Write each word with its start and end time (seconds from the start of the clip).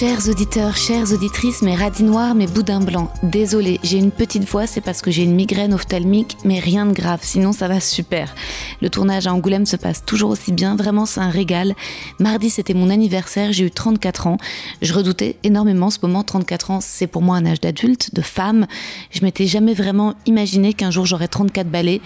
Chers 0.00 0.30
auditeurs, 0.30 0.78
chères 0.78 1.12
auditrices, 1.12 1.60
mes 1.60 1.74
radis 1.74 2.04
noirs, 2.04 2.34
mes 2.34 2.46
boudins 2.46 2.80
blancs, 2.80 3.10
désolé, 3.22 3.78
j'ai 3.82 3.98
une 3.98 4.12
petite 4.12 4.44
voix, 4.44 4.66
c'est 4.66 4.80
parce 4.80 5.02
que 5.02 5.10
j'ai 5.10 5.24
une 5.24 5.34
migraine 5.34 5.74
ophtalmique, 5.74 6.38
mais 6.42 6.58
rien 6.58 6.86
de 6.86 6.94
grave, 6.94 7.20
sinon 7.22 7.52
ça 7.52 7.68
va 7.68 7.80
super. 7.80 8.34
Le 8.80 8.88
tournage 8.88 9.26
à 9.26 9.34
Angoulême 9.34 9.66
se 9.66 9.76
passe 9.76 10.02
toujours 10.06 10.30
aussi 10.30 10.52
bien, 10.52 10.74
vraiment 10.74 11.04
c'est 11.04 11.20
un 11.20 11.28
régal. 11.28 11.74
Mardi 12.18 12.48
c'était 12.48 12.72
mon 12.72 12.88
anniversaire, 12.88 13.52
j'ai 13.52 13.66
eu 13.66 13.70
34 13.70 14.26
ans. 14.26 14.38
Je 14.80 14.94
redoutais 14.94 15.36
énormément 15.42 15.90
ce 15.90 15.98
moment, 16.00 16.24
34 16.24 16.70
ans 16.70 16.80
c'est 16.80 17.06
pour 17.06 17.20
moi 17.20 17.36
un 17.36 17.44
âge 17.44 17.60
d'adulte, 17.60 18.14
de 18.14 18.22
femme. 18.22 18.66
Je 19.10 19.22
m'étais 19.22 19.46
jamais 19.46 19.74
vraiment 19.74 20.14
imaginé 20.24 20.72
qu'un 20.72 20.90
jour 20.90 21.04
j'aurais 21.04 21.28
34 21.28 21.68
balais. 21.68 22.00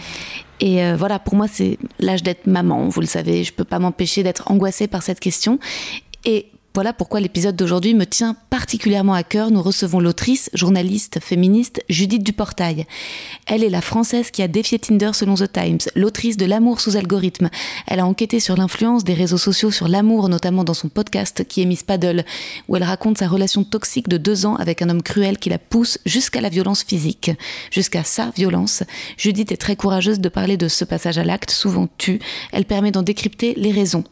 Et 0.59 0.83
euh, 0.83 0.97
voilà, 0.97 1.21
pour 1.21 1.37
moi, 1.37 1.47
c'est 1.49 1.79
l'âge 2.01 2.25
d'être 2.25 2.49
maman, 2.49 2.89
vous 2.89 3.01
le 3.01 3.07
savez, 3.07 3.45
je 3.45 3.53
peux 3.53 3.65
pas 3.65 3.79
m'empêcher 3.79 4.25
d'être 4.25 4.51
angoissée 4.51 4.89
par 4.89 5.03
cette 5.05 5.21
question. 5.21 5.61
Et 6.25 6.47
voilà 6.75 6.93
pourquoi 6.93 7.21
l'épisode 7.21 7.55
d'aujourd'hui 7.55 7.95
me 7.95 8.05
tient 8.05 8.35
particulièrement 8.51 9.15
à 9.15 9.23
cœur. 9.23 9.53
Nous 9.53 9.63
recevons 9.63 10.01
l'autrice, 10.01 10.51
journaliste, 10.55 11.21
féministe 11.21 11.81
Judith 11.89 12.25
Duportail. 12.25 12.85
Elle 13.47 13.63
est 13.63 13.71
la 13.71 13.81
française 13.81 14.33
qui 14.33 14.43
a 14.43 14.49
défié 14.49 14.81
Tinder 14.81 15.13
selon 15.13 15.37
The 15.37 15.53
Times, 15.53 15.79
l'autrice 15.95 16.37
de 16.37 16.47
L'amour 16.47 16.81
sous 16.81 16.97
algorithme. 16.97 17.49
Elle 17.87 18.01
a 18.01 18.07
enquêté 18.07 18.41
sur 18.41 18.57
l'influence 18.57 19.05
des 19.05 19.15
réseaux 19.15 19.39
sociaux 19.39 19.71
sur 19.71 19.87
l'amour, 19.87 20.29
notamment 20.29 20.65
dans 20.65 20.75
son 20.75 20.89
podcast 20.89 21.45
qui 21.47 21.63
est 21.63 21.67
Miss 21.67 21.85
Paddle, 21.85 22.25
où 22.67 22.75
elle 22.75 22.83
raconte 22.83 23.19
sa 23.19 23.29
relation 23.29 23.63
toxique 23.63 24.09
de 24.09 24.17
deux 24.17 24.45
ans 24.45 24.57
avec 24.57 24.83
un 24.83 24.91
homme 24.91 25.03
cruel 25.05 25.39
qui 25.39 25.51
la 25.51 25.59
pousse 25.59 26.01
jusqu'à 26.05 26.41
la 26.41 26.49
violence 26.49 26.83
physique, 26.83 27.31
jusqu'à 27.71 28.03
sa 28.03 28.31
violence. 28.31 28.83
Judith 29.17 29.53
est 29.53 29.59
très 29.59 29.77
courageuse 29.77 30.19
de 30.19 30.29
parler 30.29 30.57
de 30.57 30.67
ce 30.67 30.85
passage 30.85 31.19
à 31.19 31.25
l'acte, 31.25 31.53
souvent 31.53 31.89
tu. 31.99 32.19
Elle 32.51 32.65
permet 32.65 32.91
d'en 32.91 33.03
décrypter 33.03 33.55
les 33.57 33.71
raisons. 33.71 34.03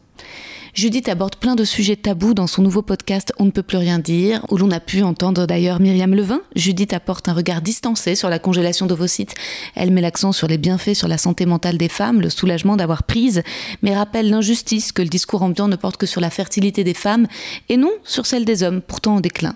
Judith 0.73 1.07
aborde 1.07 1.35
plein 1.35 1.53
de 1.53 1.65
sujets 1.65 1.95
tabous 1.95 2.33
dans 2.33 2.47
son 2.47 2.63
nouveau 2.63 2.81
podcast 2.81 3.31
On 3.37 3.45
ne 3.45 3.51
peut 3.51 3.61
plus 3.61 3.77
rien 3.77 3.99
dire, 3.99 4.43
où 4.49 4.57
l'on 4.57 4.71
a 4.71 4.79
pu 4.79 5.03
entendre 5.03 5.45
d'ailleurs 5.45 5.79
Myriam 5.79 6.15
Levin. 6.15 6.41
Judith 6.55 6.93
apporte 6.93 7.29
un 7.29 7.33
regard 7.33 7.61
distancé 7.61 8.15
sur 8.15 8.27
la 8.27 8.39
congélation 8.39 8.87
d'ovocytes. 8.87 9.35
Elle 9.75 9.91
met 9.91 10.01
l'accent 10.01 10.31
sur 10.31 10.47
les 10.47 10.57
bienfaits 10.57 10.95
sur 10.95 11.07
la 11.07 11.19
santé 11.19 11.45
mentale 11.45 11.77
des 11.77 11.89
femmes, 11.89 12.21
le 12.21 12.31
soulagement 12.31 12.75
d'avoir 12.75 13.03
prise, 13.03 13.43
mais 13.83 13.95
rappelle 13.95 14.31
l'injustice 14.31 14.91
que 14.91 15.03
le 15.03 15.09
discours 15.09 15.43
ambiant 15.43 15.67
ne 15.67 15.75
porte 15.75 15.97
que 15.97 16.07
sur 16.07 16.21
la 16.21 16.31
fertilité 16.31 16.83
des 16.83 16.95
femmes 16.95 17.27
et 17.69 17.77
non 17.77 17.91
sur 18.03 18.25
celle 18.25 18.43
des 18.43 18.63
hommes, 18.63 18.81
pourtant 18.81 19.17
en 19.17 19.19
déclin. 19.19 19.55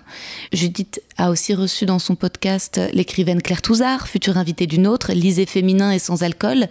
Judith 0.52 1.02
a 1.16 1.30
aussi 1.30 1.52
reçu 1.52 1.84
dans 1.84 1.98
son 1.98 2.14
podcast 2.14 2.80
l'écrivaine 2.92 3.42
Claire 3.42 3.60
Touzard, 3.60 4.06
future 4.06 4.38
invitée 4.38 4.68
d'une 4.68 4.86
autre, 4.86 5.12
Lisée 5.12 5.46
féminin 5.46 5.90
et 5.90 5.98
sans 5.98 6.22
alcool. 6.22 6.68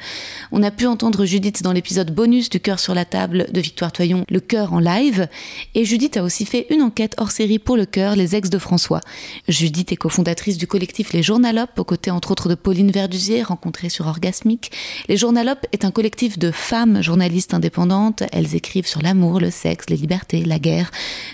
On 0.54 0.64
a 0.64 0.72
pu 0.72 0.88
entendre 0.88 1.26
Judith 1.26 1.64
dans 1.64 1.74
l'épisode 1.74 2.16
bonus 2.16 2.50
du 2.50 2.62
cœur 2.62 2.80
sur 2.80 2.96
la 2.96 3.04
table 3.04 3.48
de 3.52 3.60
Victoire 3.60 3.92
Toyon, 3.92 4.24
cœur 4.40 4.74
en 4.74 4.80
live. 4.80 5.28
Et 5.76 5.86
Judith 5.86 6.18
a 6.18 6.24
aussi 6.24 6.46
fait 6.46 6.68
une 6.70 6.82
enquête 6.82 7.16
hors 7.18 7.32
série 7.32 7.60
pour 7.60 7.78
Le 7.78 7.86
cœur, 7.86 8.16
les 8.16 8.36
ex 8.36 8.50
de 8.50 8.58
François. 8.58 9.02
Judith 9.48 9.92
est 9.92 9.98
cofondatrice 9.98 10.58
du 10.58 10.68
collectif 10.68 11.14
Les 11.14 11.24
Journalopes, 11.24 11.78
aux 11.78 11.84
côtés 11.84 12.12
entre 12.12 12.32
autres 12.32 12.50
de 12.50 12.56
Pauline 12.56 12.92
Verdusier, 12.92 13.44
rencontrée 13.44 13.90
sur 13.90 14.08
Orgasmique. 14.08 14.72
Les 15.08 15.18
Journalopes 15.18 15.66
est 15.72 15.86
un 15.86 15.92
collectif 15.92 16.40
de 16.40 16.52
femmes 16.52 17.02
journalistes 17.02 17.54
indépendantes. 17.54 18.24
Elles 18.32 18.56
écrivent 18.56 18.88
sur 18.88 19.02
l'amour, 19.02 19.40
le 19.40 19.52
sexe, 19.52 19.90
les 19.90 19.98
libertés, 19.98 20.44
la 20.44 20.60
guerre. 20.60 20.92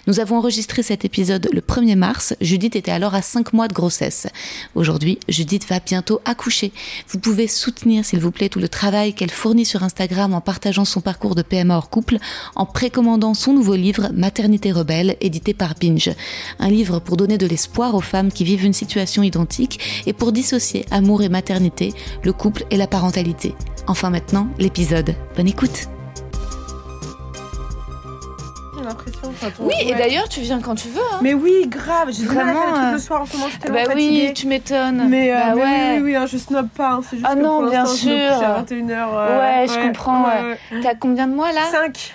Nous 0.08 0.20
avons 0.20 0.38
enregistré 0.38 0.84
cet 0.84 1.06
épisode 1.06 1.50
le 1.52 1.62
1er 1.62 1.96
mars. 1.96 2.35
Judith 2.41 2.75
était 2.75 2.91
alors 2.91 3.16
à 3.16 3.22
5 3.22 3.53
mois 3.53 3.68
de 3.68 3.74
grossesse. 3.74 4.28
Aujourd'hui, 4.75 5.20
Judith 5.30 5.68
va 5.68 5.80
bientôt 5.80 6.22
accoucher. 6.25 6.72
Vous 7.09 7.20
pouvez 7.20 7.47
soutenir, 7.47 8.06
s'il 8.06 8.20
vous 8.20 8.31
plaît, 8.31 8.50
tout 8.50 8.59
le 8.59 8.70
travail 8.70 9.14
qu'elle 9.14 9.31
fournit 9.31 9.66
sur 9.66 9.84
Instagram 9.84 10.34
en 10.34 10.41
partageant 10.41 10.85
son 10.85 11.02
parcours 11.02 11.35
de 11.35 11.41
PMA 11.41 11.75
hors 11.75 11.90
couple, 11.90 12.18
en 12.56 12.66
précommandant 12.93 13.33
son 13.33 13.53
nouveau 13.53 13.73
livre 13.73 14.09
Maternité 14.13 14.71
rebelle, 14.71 15.15
édité 15.19 15.55
par 15.55 15.73
Binge. 15.81 16.11
Un 16.59 16.69
livre 16.69 16.99
pour 16.99 17.17
donner 17.17 17.39
de 17.39 17.47
l'espoir 17.47 17.95
aux 17.95 18.01
femmes 18.01 18.31
qui 18.31 18.43
vivent 18.43 18.63
une 18.65 18.71
situation 18.73 19.23
identique 19.23 20.03
et 20.05 20.13
pour 20.13 20.31
dissocier 20.31 20.85
amour 20.91 21.23
et 21.23 21.29
maternité, 21.29 21.91
le 22.23 22.33
couple 22.33 22.65
et 22.69 22.77
la 22.77 22.85
parentalité. 22.85 23.55
Enfin 23.87 24.11
maintenant, 24.11 24.47
l'épisode. 24.59 25.15
Bonne 25.35 25.47
écoute 25.47 25.87
J'ai 29.41 29.47
Oui, 29.59 29.73
et 29.81 29.95
d'ailleurs, 29.95 30.29
tu 30.29 30.41
viens 30.41 30.59
quand 30.61 30.75
tu 30.75 30.89
veux. 30.89 31.01
Hein. 31.13 31.19
Mais 31.23 31.33
oui, 31.33 31.65
grave. 31.67 32.09
J'ai 32.11 32.25
à 32.25 32.31
faire 32.31 32.45
les 32.45 32.51
Vraiment, 32.53 32.61
trucs 32.73 32.83
euh, 32.83 32.91
le 32.91 32.99
soir 32.99 33.21
en 33.21 33.25
ce 33.25 33.33
moment. 33.33 33.45
Je 33.47 33.51
suis 33.51 33.59
tellement 33.59 33.77
bah 33.79 33.85
fatiguée. 33.85 34.25
oui, 34.27 34.33
tu 34.35 34.47
m'étonnes. 34.47 35.07
Mais, 35.09 35.31
euh, 35.31 35.35
bah 35.35 35.53
mais 35.55 35.61
ouais. 35.61 35.63
oui, 35.63 35.95
oui, 35.95 36.01
oui, 36.03 36.15
hein, 36.15 36.25
je 36.27 36.37
snob 36.37 36.67
pas. 36.69 36.91
hein, 36.91 37.01
C'est 37.09 37.15
juste 37.17 37.27
Ah 37.27 37.35
que 37.35 37.41
non, 37.41 37.61
pour 37.61 37.69
bien 37.71 37.85
sûr. 37.87 38.11
à 38.11 38.61
21h. 38.61 38.85
Ouais, 38.89 39.65
je 39.67 39.87
comprends, 39.87 40.25
ouais. 40.25 40.57
T'as 40.83 40.93
combien 40.95 41.27
de 41.27 41.33
mois 41.33 41.51
là? 41.53 41.61
5. 41.71 42.11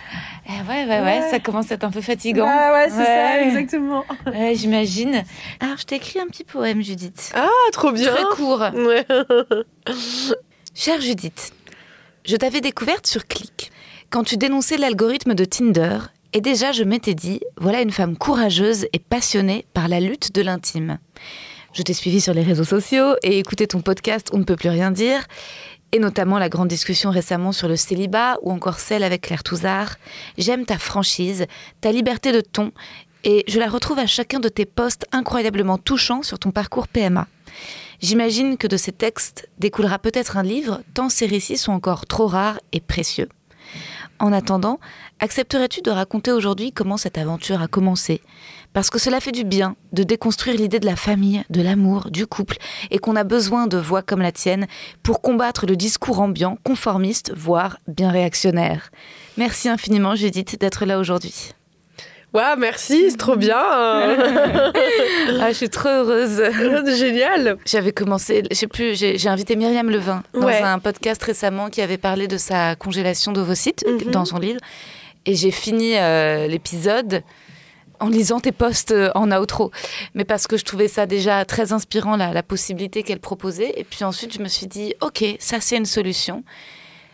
Eh 0.48 0.52
ouais, 0.52 0.84
ouais, 0.84 0.86
ouais, 0.86 1.00
Ouais. 1.02 1.30
ça 1.30 1.40
commence 1.40 1.70
à 1.70 1.74
être 1.74 1.84
un 1.84 1.90
peu 1.90 2.00
fatigant. 2.00 2.46
Ouais, 2.46 2.72
ouais, 2.72 2.88
c'est 2.88 3.04
ça, 3.04 3.42
exactement. 3.42 4.04
Ouais, 4.26 4.54
j'imagine. 4.54 5.22
Alors, 5.60 5.76
je 5.76 5.84
t'ai 5.84 5.96
écrit 5.96 6.20
un 6.20 6.26
petit 6.26 6.44
poème, 6.44 6.82
Judith. 6.82 7.32
Ah, 7.34 7.48
trop 7.72 7.92
bien. 7.92 8.12
Très 8.14 8.24
court. 8.36 8.62
Ouais. 8.74 9.04
Chère 10.74 11.00
Judith, 11.00 11.52
je 12.24 12.36
t'avais 12.36 12.60
découverte 12.60 13.06
sur 13.06 13.26
Click. 13.26 13.70
Quand 14.10 14.22
tu 14.24 14.36
dénonçais 14.36 14.78
l'algorithme 14.78 15.34
de 15.34 15.44
Tinder, 15.44 15.98
et 16.32 16.40
déjà 16.40 16.72
je 16.72 16.84
m'étais 16.84 17.14
dit, 17.14 17.40
voilà 17.58 17.80
une 17.82 17.90
femme 17.90 18.16
courageuse 18.16 18.86
et 18.92 18.98
passionnée 19.00 19.66
par 19.74 19.88
la 19.88 19.98
lutte 20.00 20.34
de 20.34 20.40
l'intime. 20.42 20.98
Je 21.74 21.82
t'ai 21.82 21.92
suivi 21.92 22.20
sur 22.20 22.32
les 22.32 22.42
réseaux 22.42 22.64
sociaux 22.64 23.14
et 23.22 23.38
écouté 23.38 23.66
ton 23.66 23.80
podcast 23.82 24.28
On 24.32 24.38
ne 24.38 24.44
peut 24.44 24.56
plus 24.56 24.70
rien 24.70 24.90
dire, 24.90 25.26
et 25.92 25.98
notamment 25.98 26.38
la 26.38 26.48
grande 26.48 26.68
discussion 26.68 27.10
récemment 27.10 27.52
sur 27.52 27.68
le 27.68 27.76
célibat 27.76 28.38
ou 28.42 28.50
encore 28.50 28.78
celle 28.78 29.02
avec 29.02 29.22
Claire 29.22 29.42
Touzard. 29.42 29.96
J'aime 30.36 30.64
ta 30.64 30.78
franchise, 30.78 31.46
ta 31.80 31.92
liberté 31.92 32.32
de 32.32 32.40
ton, 32.40 32.72
et 33.24 33.44
je 33.48 33.58
la 33.58 33.68
retrouve 33.68 33.98
à 33.98 34.06
chacun 34.06 34.40
de 34.40 34.48
tes 34.48 34.66
posts 34.66 35.06
incroyablement 35.12 35.78
touchants 35.78 36.22
sur 36.22 36.38
ton 36.38 36.50
parcours 36.50 36.88
PMA. 36.88 37.26
J'imagine 38.00 38.56
que 38.56 38.66
de 38.66 38.76
ces 38.76 38.92
textes 38.92 39.48
découlera 39.58 39.98
peut-être 39.98 40.36
un 40.36 40.42
livre, 40.42 40.80
tant 40.94 41.08
ces 41.08 41.26
récits 41.26 41.56
sont 41.56 41.72
encore 41.72 42.06
trop 42.06 42.28
rares 42.28 42.60
et 42.72 42.80
précieux. 42.80 43.28
En 44.20 44.32
attendant, 44.32 44.80
accepterais-tu 45.20 45.80
de 45.80 45.92
raconter 45.92 46.32
aujourd'hui 46.32 46.72
comment 46.72 46.96
cette 46.96 47.18
aventure 47.18 47.62
a 47.62 47.68
commencé? 47.68 48.20
Parce 48.72 48.90
que 48.90 48.98
cela 48.98 49.20
fait 49.20 49.32
du 49.32 49.44
bien 49.44 49.76
de 49.92 50.02
déconstruire 50.02 50.56
l'idée 50.56 50.80
de 50.80 50.86
la 50.86 50.96
famille, 50.96 51.44
de 51.50 51.62
l'amour, 51.62 52.10
du 52.10 52.26
couple, 52.26 52.56
et 52.90 52.98
qu'on 52.98 53.14
a 53.14 53.24
besoin 53.24 53.68
de 53.68 53.78
voix 53.78 54.02
comme 54.02 54.20
la 54.20 54.32
tienne 54.32 54.66
pour 55.04 55.22
combattre 55.22 55.66
le 55.66 55.76
discours 55.76 56.20
ambiant, 56.20 56.58
conformiste, 56.64 57.32
voire 57.36 57.78
bien 57.86 58.10
réactionnaire. 58.10 58.90
Merci 59.36 59.68
infiniment, 59.68 60.16
Judith, 60.16 60.60
d'être 60.60 60.84
là 60.84 60.98
aujourd'hui. 60.98 61.52
Ouais, 62.34 62.56
merci, 62.58 63.10
c'est 63.10 63.16
trop 63.16 63.36
bien. 63.36 63.56
Ah, 65.40 65.48
je 65.50 65.56
suis 65.56 65.68
trop 65.70 65.88
heureuse. 65.88 66.42
Génial. 66.98 67.58
J'avais 67.64 67.92
commencé, 67.92 68.42
je 68.50 68.56
sais 68.56 68.66
plus, 68.66 68.98
j'ai 68.98 69.28
invité 69.28 69.56
Myriam 69.56 69.88
Levin 69.90 70.22
dans 70.34 70.46
Ouais. 70.46 70.60
un 70.62 70.78
podcast 70.78 71.22
récemment 71.22 71.68
qui 71.70 71.80
avait 71.82 71.98
parlé 71.98 72.26
de 72.28 72.36
sa 72.36 72.74
congélation 72.76 73.32
d'ovocytes 73.32 73.84
Mhm. 73.86 74.10
dans 74.10 74.24
son 74.24 74.38
livre. 74.38 74.60
Et 75.26 75.34
j'ai 75.34 75.50
fini 75.50 75.96
euh, 75.96 76.46
l'épisode 76.46 77.22
en 78.00 78.08
lisant 78.08 78.40
tes 78.40 78.52
posts 78.52 78.90
euh, 78.92 79.10
en 79.14 79.30
outro, 79.32 79.70
mais 80.14 80.24
parce 80.24 80.46
que 80.46 80.56
je 80.56 80.64
trouvais 80.64 80.88
ça 80.88 81.06
déjà 81.06 81.44
très 81.44 81.72
inspirant, 81.72 82.16
la, 82.16 82.32
la 82.32 82.42
possibilité 82.42 83.02
qu'elle 83.02 83.20
proposait. 83.20 83.74
Et 83.76 83.84
puis 83.84 84.04
ensuite, 84.04 84.32
je 84.34 84.40
me 84.40 84.48
suis 84.48 84.66
dit, 84.66 84.94
ok, 85.00 85.24
ça 85.38 85.60
c'est 85.60 85.76
une 85.76 85.86
solution. 85.86 86.42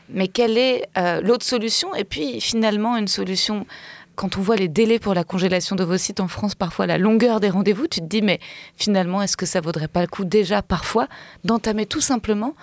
Mais 0.08 0.28
quelle 0.28 0.56
est 0.58 0.86
euh, 0.98 1.20
l'autre 1.22 1.44
solution? 1.46 1.94
Et 1.94 2.04
puis 2.04 2.40
finalement, 2.40 2.96
une 2.96 3.08
solution, 3.08 3.66
quand 4.16 4.36
on 4.36 4.40
voit 4.40 4.56
les 4.56 4.68
délais 4.68 4.98
pour 4.98 5.14
la 5.14 5.24
congélation 5.24 5.76
d'ovocytes 5.76 6.20
en 6.20 6.28
France, 6.28 6.54
parfois 6.54 6.86
la 6.86 6.98
longueur 6.98 7.40
des 7.40 7.50
rendez-vous, 7.50 7.86
tu 7.86 8.00
te 8.00 8.06
dis, 8.06 8.22
mais 8.22 8.40
finalement, 8.76 9.22
est-ce 9.22 9.36
que 9.36 9.46
ça 9.46 9.60
vaudrait 9.60 9.88
pas 9.88 10.00
le 10.02 10.06
coup 10.06 10.24
déjà 10.24 10.62
parfois 10.62 11.08
d'entamer 11.44 11.86
tout 11.86 12.00
simplement 12.00 12.54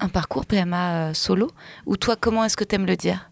un 0.00 0.08
parcours 0.08 0.46
PMA 0.46 1.10
euh, 1.10 1.14
solo? 1.14 1.50
Ou 1.86 1.96
toi, 1.96 2.16
comment 2.18 2.44
est-ce 2.44 2.56
que 2.56 2.64
tu 2.64 2.74
aimes 2.74 2.86
le 2.86 2.96
dire? 2.96 3.30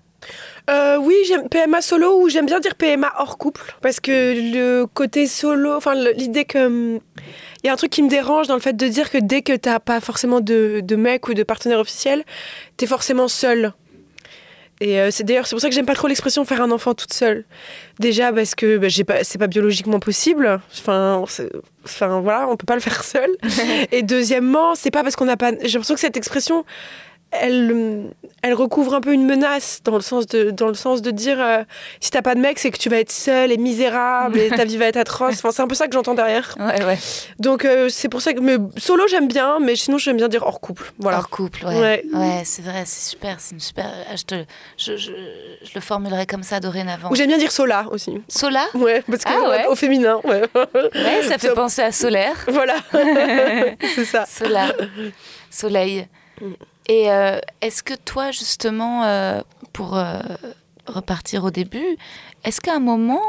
Euh, 0.69 0.99
oui, 0.99 1.15
j'aime 1.27 1.49
PMA 1.49 1.81
solo 1.81 2.21
ou 2.21 2.29
j'aime 2.29 2.47
bien 2.47 2.61
dire 2.61 2.75
PMA 2.75 3.13
hors 3.19 3.39
couple. 3.39 3.77
Parce 3.81 4.01
que 4.01 4.35
le 4.53 4.87
côté 4.87 5.27
solo, 5.27 5.75
enfin 5.75 5.95
l'idée 5.95 6.45
que 6.45 6.67
hum, 6.67 7.01
il 7.63 7.67
y 7.67 7.71
a 7.71 7.73
un 7.73 7.77
truc 7.77 7.91
qui 7.91 8.03
me 8.03 8.09
dérange 8.09 8.49
dans 8.49 8.55
le 8.55 8.61
fait 8.61 8.77
de 8.77 8.89
dire 8.89 9.11
que 9.11 9.19
dès 9.19 9.43
que 9.43 9.55
t'as 9.55 9.79
pas 9.79 10.01
forcément 10.01 10.41
de, 10.41 10.81
de 10.83 10.97
mec 10.97 11.29
ou 11.29 11.35
de 11.35 11.43
partenaire 11.43 11.79
officiel, 11.79 12.25
t'es 12.77 12.87
forcément 12.87 13.29
seule. 13.29 13.73
Et 14.81 15.01
euh, 15.01 15.11
c'est 15.11 15.25
d'ailleurs 15.25 15.47
c'est 15.47 15.55
pour 15.55 15.61
ça 15.61 15.69
que 15.69 15.75
j'aime 15.75 15.87
pas 15.87 15.95
trop 15.95 16.09
l'expression 16.09 16.45
faire 16.45 16.63
un 16.63 16.71
enfant 16.71 16.95
toute 16.95 17.13
seule. 17.13 17.45
Déjà 17.99 18.33
parce 18.33 18.55
que 18.55 18.79
bah, 18.79 18.89
j'ai 18.89 19.05
pas 19.05 19.25
c'est 19.25 19.39
pas 19.39 19.49
biologiquement 19.49 19.99
possible. 19.99 20.61
Enfin 20.71 21.25
enfin 21.85 22.21
voilà, 22.21 22.49
on 22.49 22.57
peut 22.57 22.67
pas 22.67 22.75
le 22.75 22.81
faire 22.81 23.03
seul. 23.03 23.31
Et 23.93 24.03
deuxièmement, 24.03 24.75
c'est 24.75 24.91
pas 24.91 25.03
parce 25.03 25.17
qu'on 25.17 25.25
n'a 25.25 25.37
pas 25.37 25.53
j'ai 25.63 25.73
l'impression 25.73 25.95
que 25.95 26.01
cette 26.01 26.17
expression 26.17 26.65
elle, 27.31 28.11
elle 28.43 28.55
recouvre 28.55 28.95
un 28.95 29.01
peu 29.01 29.13
une 29.13 29.27
menace 29.27 29.81
dans 29.85 29.95
le 29.97 30.01
sens 30.01 30.27
de, 30.27 30.51
dans 30.51 30.69
le 30.69 30.75
sens 30.75 31.03
de 31.03 31.11
dire 31.11 31.41
euh, 31.41 31.63
si 32.01 32.11
t'as 32.11 32.23
pas 32.23 32.35
de 32.35 32.41
mec, 32.41 32.59
c'est 32.59 32.71
que 32.71 32.79
tu 32.79 32.89
vas 32.89 32.99
être 32.99 33.11
seule 33.13 33.53
et 33.53 33.57
misérable 33.59 34.39
et 34.39 34.49
ta 34.49 34.65
vie 34.65 34.77
va 34.79 34.87
être 34.87 34.97
atroce. 34.97 35.35
Enfin, 35.35 35.51
c'est 35.51 35.63
un 35.63 35.67
peu 35.67 35.75
ça 35.75 35.87
que 35.89 35.93
j'entends 35.93 36.15
derrière. 36.15 36.55
Ouais, 36.69 36.85
ouais. 36.85 36.99
Donc, 37.39 37.65
euh, 37.65 37.89
c'est 37.89 38.09
pour 38.09 38.21
ça 38.21 38.33
que 38.33 38.41
mais 38.41 38.57
solo, 38.77 39.07
j'aime 39.09 39.29
bien, 39.29 39.59
mais 39.61 39.77
sinon, 39.77 39.97
j'aime 39.99 40.17
bien 40.17 40.29
dire 40.29 40.43
hors 40.47 40.61
couple. 40.61 40.93
Voilà. 40.99 41.19
Hors 41.19 41.29
couple, 41.29 41.65
ouais. 41.67 41.81
Ouais. 41.81 42.05
Ouais, 42.13 42.43
c'est 42.45 42.63
vrai, 42.63 42.83
c'est 42.85 43.09
super, 43.11 43.37
c'est 43.39 43.55
une 43.55 43.61
super. 43.61 43.91
ah, 44.11 44.17
Je, 44.17 44.23
te, 44.25 44.35
je, 44.77 44.97
je, 44.97 45.13
je 45.63 45.71
le 45.75 45.81
formulerai 45.81 46.27
comme 46.27 46.43
ça 46.43 46.61
dorénavant. 46.61 47.11
Ou 47.11 47.15
j'aime 47.15 47.29
bien 47.29 47.39
dire 47.39 47.53
sola 47.53 47.87
aussi. 47.91 48.21
Sola? 48.29 48.65
Ouais, 48.75 49.03
parce 49.09 49.25
que 49.25 49.31
Ah 49.33 49.49
ouais. 49.51 49.67
au 49.67 49.75
féminin, 49.75 50.21
ouais. 50.25 50.43
Ouais, 50.55 51.23
ça 51.23 51.39
fait 51.39 51.55
penser 51.55 51.83
à 51.83 51.93
solaire. 51.93 52.37
Voilà, 52.49 52.77
c'est 53.95 54.05
ça. 54.05 54.25
Sola, 54.27 54.73
soleil. 55.51 56.07
Et 56.89 57.11
euh, 57.11 57.39
est-ce 57.61 57.83
que 57.83 57.95
toi, 57.95 58.31
justement, 58.31 59.05
euh, 59.05 59.41
pour 59.73 59.97
euh, 59.97 60.19
repartir 60.87 61.45
au 61.45 61.51
début, 61.51 61.97
est-ce 62.45 62.61
qu'à 62.63 62.75
un 62.75 62.81
moment, 62.81 63.21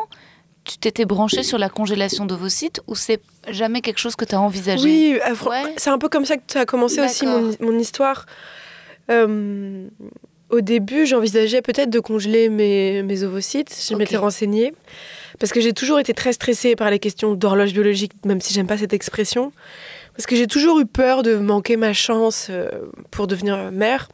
tu 0.63 0.77
t'étais 0.77 1.05
branché 1.05 1.43
sur 1.43 1.57
la 1.57 1.67
congélation 1.69 2.25
d'ovocytes 2.25 2.81
ou 2.87 2.95
c'est 2.95 3.19
jamais 3.49 3.81
quelque 3.81 3.97
chose 3.99 4.15
que 4.15 4.23
tu 4.25 4.33
as 4.35 4.39
envisagé? 4.41 4.83
Oui, 4.83 5.19
Ouais. 5.45 5.73
c'est 5.77 5.89
un 5.89 5.97
peu 5.97 6.07
comme 6.09 6.25
ça 6.25 6.37
que 6.37 6.43
ça 6.47 6.61
a 6.61 6.65
commencé 6.65 7.01
aussi 7.01 7.25
mon, 7.25 7.51
mon 7.59 7.77
histoire. 7.77 8.25
Au 10.51 10.61
début, 10.61 11.05
j'envisageais 11.05 11.61
peut-être 11.61 11.91
de 11.91 11.99
congeler 11.99 12.49
mes, 12.49 13.03
mes 13.03 13.23
ovocytes. 13.23 13.75
Je 13.87 13.93
Ok. 13.93 13.99
m'étais 13.99 14.17
renseignée. 14.17 14.73
Parce 15.37 15.51
que 15.53 15.61
j'ai 15.61 15.73
toujours 15.73 15.99
été 15.99 16.13
très 16.15 16.33
stressée 16.33 16.75
par 16.75 16.89
les 16.89 16.97
questions 16.97 17.35
d'horloge 17.35 17.71
biologique, 17.71 18.13
même 18.25 18.41
si 18.41 18.53
j'aime 18.53 18.65
pas 18.65 18.77
cette 18.77 18.93
expression. 18.93 19.51
Parce 20.19 20.27
que 20.27 20.35
j'ai 20.35 20.47
toujours 20.47 20.81
eu 20.81 20.85
peur 20.85 21.23
de 21.23 21.37
manquer 21.37 21.77
ma 21.77 21.93
chance 21.93 22.47
euh, 22.49 22.67
pour 23.09 23.25
devenir 23.25 23.71
mère. 23.71 24.09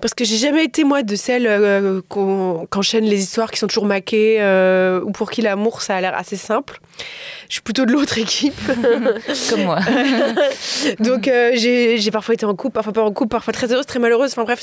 Parce 0.00 0.14
que 0.14 0.24
j'ai 0.24 0.36
jamais 0.36 0.62
été, 0.62 0.84
moi, 0.84 1.02
de 1.02 1.16
celle 1.16 1.48
euh, 1.48 2.00
qu'on- 2.08 2.68
qu'enchaîne 2.70 3.02
les 3.06 3.20
histoires 3.20 3.50
qui 3.50 3.58
sont 3.58 3.66
toujours 3.66 3.86
maquées, 3.86 4.36
euh, 4.38 5.00
ou 5.02 5.10
pour 5.10 5.32
qui 5.32 5.42
l'amour, 5.42 5.82
ça 5.82 5.96
a 5.96 6.00
l'air 6.00 6.14
assez 6.16 6.36
simple. 6.36 6.78
Je 7.48 7.54
suis 7.54 7.62
plutôt 7.62 7.86
de 7.86 7.90
l'autre 7.92 8.16
équipe. 8.18 8.54
Comme 9.50 9.64
moi. 9.64 9.80
Donc 11.00 11.26
euh, 11.26 11.50
j'ai 11.56 12.10
parfois 12.12 12.34
été 12.34 12.46
en 12.46 12.54
couple, 12.54 12.74
parfois 12.74 12.92
pas 12.92 13.02
en 13.02 13.10
couple, 13.10 13.30
parfois 13.30 13.52
très 13.52 13.72
heureuse, 13.72 13.84
très 13.86 13.98
malheureuse. 13.98 14.30
Enfin 14.30 14.44
bref, 14.44 14.60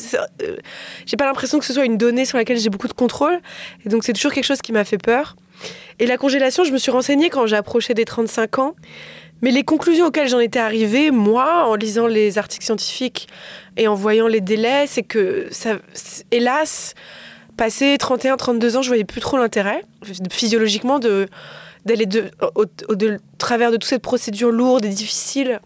j'ai 1.06 1.18
pas 1.18 1.25
l'impression 1.25 1.60
que 1.60 1.65
ce 1.65 1.74
soit 1.74 1.83
une 1.83 1.98
donnée 1.98 2.24
sur 2.24 2.38
laquelle 2.38 2.57
j'ai 2.57 2.69
beaucoup 2.69 2.88
de 2.88 2.94
contrôle. 2.94 3.38
Et 3.86 3.89
donc 3.89 4.06
c'est 4.06 4.13
toujours 4.13 4.31
quelque 4.31 4.45
chose 4.45 4.62
qui 4.62 4.71
m'a 4.71 4.86
fait 4.86 4.98
peur. 4.98 5.36
Et 6.00 6.06
la 6.06 6.15
congélation, 6.15 6.63
je 6.63 6.71
me 6.71 6.77
suis 6.77 6.89
renseignée 6.92 7.30
quand 7.30 7.48
j'ai 7.48 7.57
approché 7.57 7.94
des 7.94 8.06
35 8.06 8.60
ans. 8.60 8.75
Mais 9.44 9.51
les 9.51 9.63
conclusions 9.63 10.06
auxquelles 10.06 10.30
j'en 10.30 10.40
étais 10.40 10.60
arrivée, 10.60 11.12
moi, 11.12 11.68
en 11.68 11.75
lisant 11.75 12.07
les 12.07 12.38
articles 12.38 12.63
scientifiques 12.63 13.28
et 13.75 13.90
en 13.90 13.94
voyant 13.94 14.25
les 14.25 14.40
délais, 14.40 14.88
c'est 14.88 15.04
que, 15.04 15.50
hélas, 16.31 16.95
passé 17.57 17.98
31, 18.00 18.38
32 18.38 18.78
ans, 18.78 18.81
je 18.81 18.88
voyais 18.88 19.04
plus 19.04 19.19
trop 19.19 19.38
l'intérêt, 19.38 19.84
physiologiquement, 20.31 20.98
d'aller 20.98 22.07
au, 22.56 22.66
travers 23.38 23.72
de 23.72 23.75
toute 23.75 23.90
cette 23.90 24.01
procédure 24.01 24.50
lourde 24.50 24.86
et 24.86 24.90
difficile. 24.90 25.60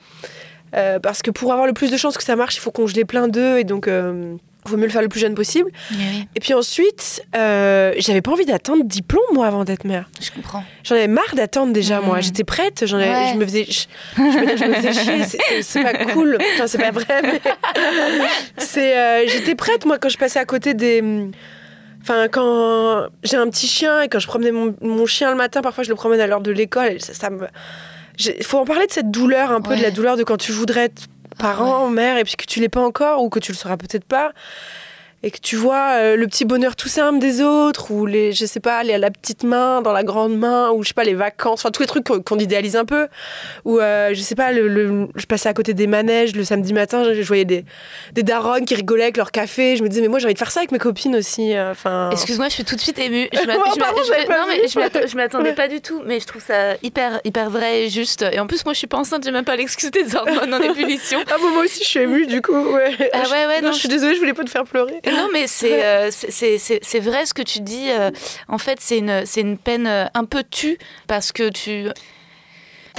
Euh, 0.75 0.99
parce 0.99 1.21
que 1.21 1.29
pour 1.29 1.53
avoir 1.53 1.67
le 1.67 1.73
plus 1.73 1.91
de 1.91 1.97
chances 1.97 2.17
que 2.17 2.23
ça 2.23 2.35
marche, 2.35 2.57
il 2.57 2.59
faut 2.59 2.71
congeler 2.71 3.05
plein 3.05 3.27
d'œufs 3.27 3.59
et 3.59 3.63
donc 3.63 3.87
euh, 3.87 4.35
vaut 4.69 4.77
mieux 4.77 4.85
le 4.85 4.91
faire 4.91 5.01
le 5.01 5.07
plus 5.09 5.19
jeune 5.19 5.35
possible. 5.35 5.69
Oui, 5.91 5.97
oui, 5.99 6.27
Et 6.35 6.39
puis 6.39 6.53
ensuite, 6.53 7.23
euh, 7.35 7.93
j'avais 7.97 8.21
pas 8.21 8.31
envie 8.31 8.45
d'attendre 8.45 8.83
diplôme 8.83 9.23
moi 9.33 9.47
avant 9.47 9.63
d'être 9.63 9.85
mère. 9.85 10.09
je 10.21 10.31
comprends. 10.31 10.63
J'en 10.83 10.95
avais 10.95 11.07
marre 11.07 11.33
d'attendre 11.35 11.73
déjà 11.73 11.99
moi. 12.01 12.17
Mhm. 12.17 12.23
J'étais 12.23 12.43
prête, 12.43 12.83
j'en 12.85 12.97
avais- 12.97 13.07
Ouais. 13.09 13.29
je 13.33 13.37
me 13.39 13.45
faisais, 13.45 13.65
je, 13.67 13.85
je 14.17 14.21
me, 14.21 14.57
je 14.57 14.63
me 14.65 14.73
faisais 14.75 14.93
chier. 14.93 15.41
C'est- 15.61 15.83
pas 15.83 15.93
cool. 16.05 16.37
Enfin, 16.55 16.67
c'est 16.67 16.77
pas 16.77 16.91
vrai. 16.91 17.21
Mais 17.23 17.41
c'est, 18.57 18.97
euh, 18.97 19.23
j'étais 19.27 19.55
prête 19.55 19.85
moi 19.85 19.97
quand 19.99 20.09
je 20.09 20.17
passais 20.17 20.39
à 20.39 20.45
côté 20.45 20.73
des. 20.73 21.03
Enfin, 22.01 22.27
quand 22.31 23.07
j'ai 23.23 23.35
un 23.37 23.49
petit 23.49 23.67
chien 23.67 24.01
et 24.01 24.07
quand 24.07 24.19
je 24.19 24.27
promenais 24.27 24.51
mon, 24.51 24.73
mon 24.81 25.05
chien 25.05 25.29
le 25.29 25.35
matin, 25.37 25.61
parfois 25.61 25.83
je 25.83 25.89
le 25.89 25.95
promène 25.95 26.19
à 26.21 26.27
l'heure 26.27 26.41
de 26.41 26.51
l'école. 26.51 26.93
et 26.93 26.99
Ça, 26.99 27.13
ça 27.13 27.29
me. 27.29 27.47
Il 28.19 28.43
faut 28.43 28.57
en 28.57 28.65
parler 28.65 28.87
de 28.87 28.91
cette 28.91 29.11
douleur, 29.11 29.51
un 29.51 29.61
peu 29.61 29.75
de 29.75 29.81
la 29.81 29.91
douleur 29.91 30.17
de 30.17 30.23
quand 30.23 30.37
tu 30.37 30.51
voudrais 30.51 30.89
être 31.37 31.41
parent, 31.41 31.89
mère, 31.89 32.17
et 32.17 32.23
puis 32.23 32.35
que 32.35 32.45
tu 32.45 32.59
l'es 32.59 32.69
pas 32.69 32.81
encore 32.81 33.23
ou 33.23 33.29
que 33.29 33.39
tu 33.39 33.51
le 33.51 33.57
seras 33.57 33.77
peut-être 33.77 34.05
pas. 34.05 34.31
Et 35.23 35.31
que 35.31 35.39
tu 35.41 35.55
vois 35.55 35.93
euh, 35.95 36.15
le 36.15 36.27
petit 36.27 36.45
bonheur 36.45 36.75
tout 36.75 36.87
simple 36.89 37.17
des 37.17 37.41
autres, 37.41 37.89
ou 37.91 38.05
les, 38.05 38.33
je 38.33 38.45
sais 38.45 38.59
pas, 38.59 38.83
les, 38.83 38.97
la 38.99 39.09
petite 39.09 39.43
main 39.43 39.81
dans 39.81 39.91
la 39.91 40.03
grande 40.03 40.37
main, 40.37 40.69
ou 40.69 40.83
je 40.83 40.89
sais 40.89 40.93
pas, 40.93 41.03
les 41.03 41.15
vacances, 41.15 41.61
enfin 41.61 41.71
tous 41.71 41.81
les 41.81 41.87
trucs 41.87 42.03
qu'on 42.23 42.37
idéalise 42.37 42.75
un 42.75 42.85
peu. 42.85 43.07
Ou 43.65 43.79
euh, 43.79 44.11
je 44.13 44.21
sais 44.21 44.35
pas, 44.35 44.51
le, 44.51 44.67
le- 44.67 45.07
je 45.15 45.25
passais 45.25 45.49
à 45.49 45.53
côté 45.55 45.73
des 45.73 45.87
manèges 45.87 46.35
le 46.35 46.43
samedi 46.43 46.71
matin, 46.71 47.03
je, 47.03 47.15
je 47.19 47.27
voyais 47.27 47.45
des, 47.45 47.65
des 48.13 48.21
darons 48.21 48.63
qui 48.63 48.75
rigolaient 48.75 49.03
avec 49.03 49.17
leur 49.17 49.31
café. 49.31 49.75
Je 49.75 49.81
me 49.83 49.89
disais, 49.89 50.01
mais 50.01 50.07
moi 50.07 50.19
j'ai 50.19 50.25
envie 50.25 50.35
de 50.35 50.39
faire 50.39 50.51
ça 50.51 50.59
avec 50.59 50.71
mes 50.71 50.77
copines 50.77 51.15
aussi. 51.15 51.55
euh. 51.55 51.73
Excuse-moi, 52.11 52.47
je 52.49 52.53
suis 52.53 52.63
tout 52.63 52.75
de 52.75 52.81
suite 52.81 52.99
émue. 52.99 53.27
Je 55.07 55.15
m'attendais 55.17 55.53
pas 55.55 55.67
du 55.67 55.81
tout. 55.81 56.01
Mais 56.05 56.19
je 56.19 56.27
trouve 56.27 56.43
ça 56.43 56.75
hyper, 56.83 57.19
hyper 57.23 57.49
vrai 57.49 57.85
et 57.85 57.89
juste. 57.89 58.23
Et 58.31 58.39
en 58.39 58.45
plus, 58.45 58.63
moi, 58.65 58.73
je 58.73 58.77
suis 58.77 58.87
pas 58.87 58.97
enceinte. 58.97 59.23
J'ai 59.25 59.31
même 59.31 59.45
pas 59.45 59.55
l'excuse 59.55 59.89
des 59.89 60.15
hormones 60.15 60.53
en 60.53 60.61
ébullition. 60.61 61.19
Ah 61.27 61.37
bon, 61.41 61.49
moi 61.49 61.63
aussi 61.63 61.79
je 61.83 61.87
suis 61.89 61.99
émue 62.01 62.27
du 62.27 62.41
coup. 62.43 62.53
Ouais. 62.53 62.95
Ah 63.13 63.23
ouais, 63.31 63.47
ouais, 63.47 63.61
non, 63.61 63.67
non, 63.69 63.73
je 63.73 63.79
suis 63.79 63.89
désolée, 63.89 64.13
je 64.13 64.19
voulais 64.19 64.33
pas 64.33 64.43
te 64.43 64.49
faire 64.51 64.63
pleurer. 64.63 65.01
Non, 65.11 65.29
mais 65.33 65.47
c'est 65.47 65.83
euh, 65.85 66.09
c'est- 66.11 66.99
vrai 66.99 67.25
ce 67.25 67.33
que 67.33 67.41
tu 67.41 67.59
dis. 67.61 67.89
euh, 67.89 68.11
en 68.47 68.57
fait, 68.57 68.79
c'est 68.81 68.97
une, 68.99 69.23
une 69.37 69.57
peine 69.57 69.87
euh, 69.87 70.05
un 70.13 70.25
peu 70.25 70.43
tue 70.49 70.77
parce 71.07 71.31
que 71.31 71.49
tu 71.49 71.87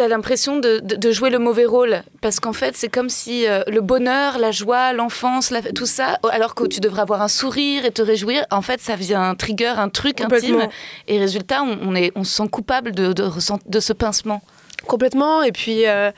as 0.01 0.07
l'impression 0.07 0.61
de, 0.61 0.79
de- 0.79 0.95
de 0.95 1.11
jouer 1.11 1.29
le 1.29 1.41
mauvais 1.41 1.65
rôle. 1.65 2.03
Parce 2.21 2.39
qu'en 2.39 2.53
fait, 2.53 2.77
c'est 2.77 2.89
comme 2.89 3.09
si 3.09 3.47
euh, 3.49 3.63
le 3.67 3.81
bonheur, 3.81 4.39
la 4.39 4.53
joie, 4.53 4.93
l'enfance, 4.93 5.53
tout 5.75 5.87
ça, 5.87 6.21
alors 6.31 6.55
que 6.55 6.65
tu 6.69 6.79
devrais 6.79 7.03
avoir 7.03 7.21
un 7.21 7.27
sourire 7.29 7.85
et 7.85 7.91
te 7.91 8.01
réjouir, 8.03 8.47
en 8.53 8.63
fait, 8.63 8.81
ça 8.81 8.95
vient 8.95 9.21
un 9.23 9.35
trigger, 9.35 9.75
un 9.77 9.89
truc 9.89 10.21
intime. 10.37 10.61
Et 11.09 11.19
résultat, 11.19 11.63
on, 11.65 11.79
on 11.83 11.95
est, 11.97 12.13
on 12.15 12.23
se 12.23 12.37
sent 12.37 12.49
coupable 12.49 12.93
de, 12.93 13.13
de, 13.13 13.29
de 13.67 13.81
ce 13.81 13.93
pincement. 13.93 14.41
Complètement. 14.87 15.43
Et 15.43 15.51
puis, 15.51 15.87
euh, 15.89 16.13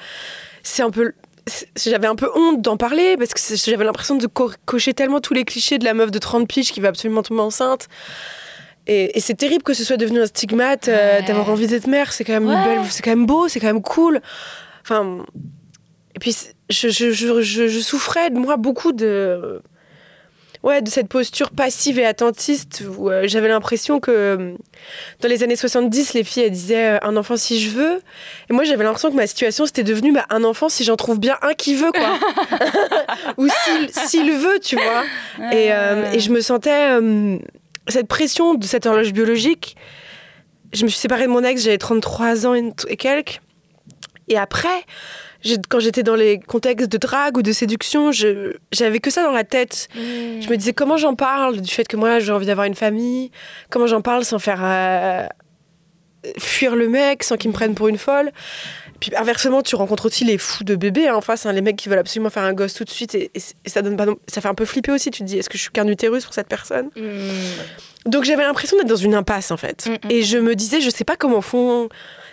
c'est 0.62 0.82
un 0.82 0.90
peu. 0.90 1.12
J'avais 1.76 2.06
un 2.06 2.14
peu 2.16 2.28
honte 2.34 2.60
d'en 2.62 2.76
parler 2.76 3.16
parce 3.16 3.32
que 3.34 3.40
j'avais 3.56 3.84
l'impression 3.84 4.16
de 4.16 4.26
co- 4.26 4.50
cocher 4.66 4.94
tellement 4.94 5.20
tous 5.20 5.34
les 5.34 5.44
clichés 5.44 5.78
de 5.78 5.84
la 5.84 5.94
meuf 5.94 6.10
de 6.10 6.18
30 6.18 6.46
piges 6.48 6.72
qui 6.72 6.80
va 6.80 6.88
absolument 6.88 7.22
tomber 7.22 7.40
enceinte. 7.42 7.88
Et, 8.86 9.16
et 9.16 9.20
c'est 9.20 9.34
terrible 9.34 9.62
que 9.62 9.74
ce 9.74 9.84
soit 9.84 9.96
devenu 9.96 10.20
un 10.20 10.26
stigmate 10.26 10.88
euh, 10.88 11.18
Ouais. 11.20 11.26
d'avoir 11.26 11.50
envie 11.50 11.66
d'être 11.66 11.86
mère. 11.86 12.12
C'est 12.12 12.24
quand 12.24 12.32
même 12.32 12.44
une 12.44 12.50
Ouais. 12.50 12.64
belle, 12.64 12.80
c'est 12.90 13.02
quand 13.02 13.10
même 13.10 13.26
beau, 13.26 13.48
c'est 13.48 13.60
quand 13.60 13.66
même 13.68 13.82
cool. 13.82 14.20
Enfin, 14.82 15.24
et 16.14 16.18
puis 16.18 16.34
je, 16.70 16.88
je 16.88 17.80
souffrais 17.80 18.30
de 18.30 18.38
moi 18.38 18.56
beaucoup 18.56 18.92
de, 18.92 19.60
ouais, 20.62 20.82
de 20.82 20.88
cette 20.88 21.08
posture 21.08 21.50
passive 21.50 21.98
et 21.98 22.04
attentiste 22.04 22.82
où 22.96 23.10
euh, 23.10 23.22
j'avais 23.26 23.48
l'impression 23.48 24.00
que 24.00 24.10
euh, 24.10 24.54
dans 25.20 25.28
les 25.28 25.42
années 25.42 25.56
70, 25.56 26.14
les 26.14 26.24
filles 26.24 26.44
elles 26.44 26.50
disaient 26.50 26.96
euh, 26.96 26.98
un 27.02 27.16
enfant 27.16 27.36
si 27.36 27.60
je 27.60 27.70
veux. 27.70 28.00
Et 28.48 28.52
moi 28.52 28.64
j'avais 28.64 28.84
l'impression 28.84 29.10
que 29.10 29.16
ma 29.16 29.26
situation 29.26 29.66
c'était 29.66 29.82
devenu 29.82 30.12
bah, 30.12 30.26
un 30.30 30.44
enfant 30.44 30.68
si 30.68 30.84
j'en 30.84 30.96
trouve 30.96 31.18
bien 31.18 31.36
un 31.42 31.54
qui 31.54 31.74
veut 31.74 31.92
quoi. 31.92 32.18
Ou 33.38 33.48
s'il 33.48 33.90
s'il 33.90 34.32
veut, 34.32 34.58
tu 34.60 34.76
vois. 34.76 35.04
Et, 35.52 35.68
et 35.68 36.20
je 36.20 36.30
me 36.30 36.40
sentais 36.40 36.98
cette 37.88 38.08
pression 38.08 38.54
de 38.54 38.64
cette 38.64 38.86
horloge 38.86 39.12
biologique. 39.12 39.76
Je 40.72 40.84
me 40.84 40.88
suis 40.88 40.98
séparée 40.98 41.24
de 41.24 41.30
mon 41.30 41.42
ex, 41.42 41.62
j'avais 41.62 41.78
33 41.78 42.46
ans 42.46 42.54
et, 42.54 42.96
quelques. 42.96 43.40
Et 44.28 44.38
après, 44.38 44.68
quand 45.68 45.80
j'étais 45.80 46.02
dans 46.02 46.14
les 46.16 46.38
contextes 46.38 46.88
de 46.88 46.98
drague 46.98 47.36
ou 47.36 47.42
de 47.42 47.52
séduction, 47.52 48.10
j'avais 48.12 48.98
que 49.00 49.10
ça 49.10 49.22
dans 49.22 49.32
la 49.32 49.44
tête. 49.44 49.88
Je 49.94 50.48
me 50.48 50.56
disais 50.56 50.72
comment 50.72 50.96
j'en 50.96 51.14
parle 51.14 51.60
du 51.60 51.70
fait 51.72 51.86
que 51.88 51.96
moi 51.96 52.18
j'ai 52.18 52.32
envie 52.32 52.46
d'avoir 52.46 52.66
une 52.66 52.74
famille, 52.74 53.30
comment 53.70 53.86
j'en 53.86 54.02
parle 54.02 54.24
sans 54.24 54.38
faire 54.38 54.60
euh, 54.62 55.26
fuir 56.38 56.76
le 56.76 56.88
mec 56.88 57.22
sans 57.22 57.36
qu'il 57.36 57.50
me 57.50 57.54
prenne 57.54 57.74
pour 57.74 57.88
une 57.88 57.98
folle? 57.98 58.30
Puis 59.00 59.16
inversement, 59.16 59.62
tu 59.62 59.76
rencontres 59.76 60.04
aussi 60.04 60.26
les 60.26 60.36
fous 60.36 60.62
de 60.62 60.74
bébé 60.76 61.08
hein, 61.08 61.14
en 61.14 61.22
face, 61.22 61.46
hein, 61.46 61.52
les 61.52 61.62
mecs 61.62 61.76
qui 61.76 61.88
veulent 61.88 62.00
absolument 62.00 62.28
faire 62.28 62.42
un 62.42 62.52
gosse 62.52 62.74
tout 62.74 62.84
de 62.84 62.90
suite 62.90 63.14
et, 63.14 63.30
et 63.34 63.40
c- 63.40 63.54
et 63.64 63.70
ça 63.70 63.80
donne 63.80 63.96
pas, 63.96 64.04
ça 64.28 64.42
fait 64.42 64.48
un 64.48 64.54
peu 64.54 64.66
flipper 64.66 64.92
aussi. 64.92 65.10
Tu 65.10 65.20
te 65.20 65.24
dis, 65.24 65.38
est-ce 65.38 65.48
que 65.48 65.56
je 65.56 65.62
suis 65.62 65.70
qu'un 65.70 65.86
utérus 65.86 66.26
pour 66.26 66.34
cette 66.34 66.48
personne? 66.48 66.90
Donc 68.04 68.24
j'avais 68.24 68.42
l'impression 68.42 68.76
d'être 68.76 68.88
dans 68.88 68.96
une 68.96 69.14
impasse 69.14 69.50
en 69.52 69.56
fait. 69.56 69.86
Mm, 69.86 69.92
mm. 69.92 70.10
Et 70.10 70.22
je 70.22 70.36
me 70.36 70.54
disais, 70.54 70.82
je 70.82 70.90
sais 70.90 71.04
pas 71.04 71.16
comment 71.16 71.40
font 71.40 71.88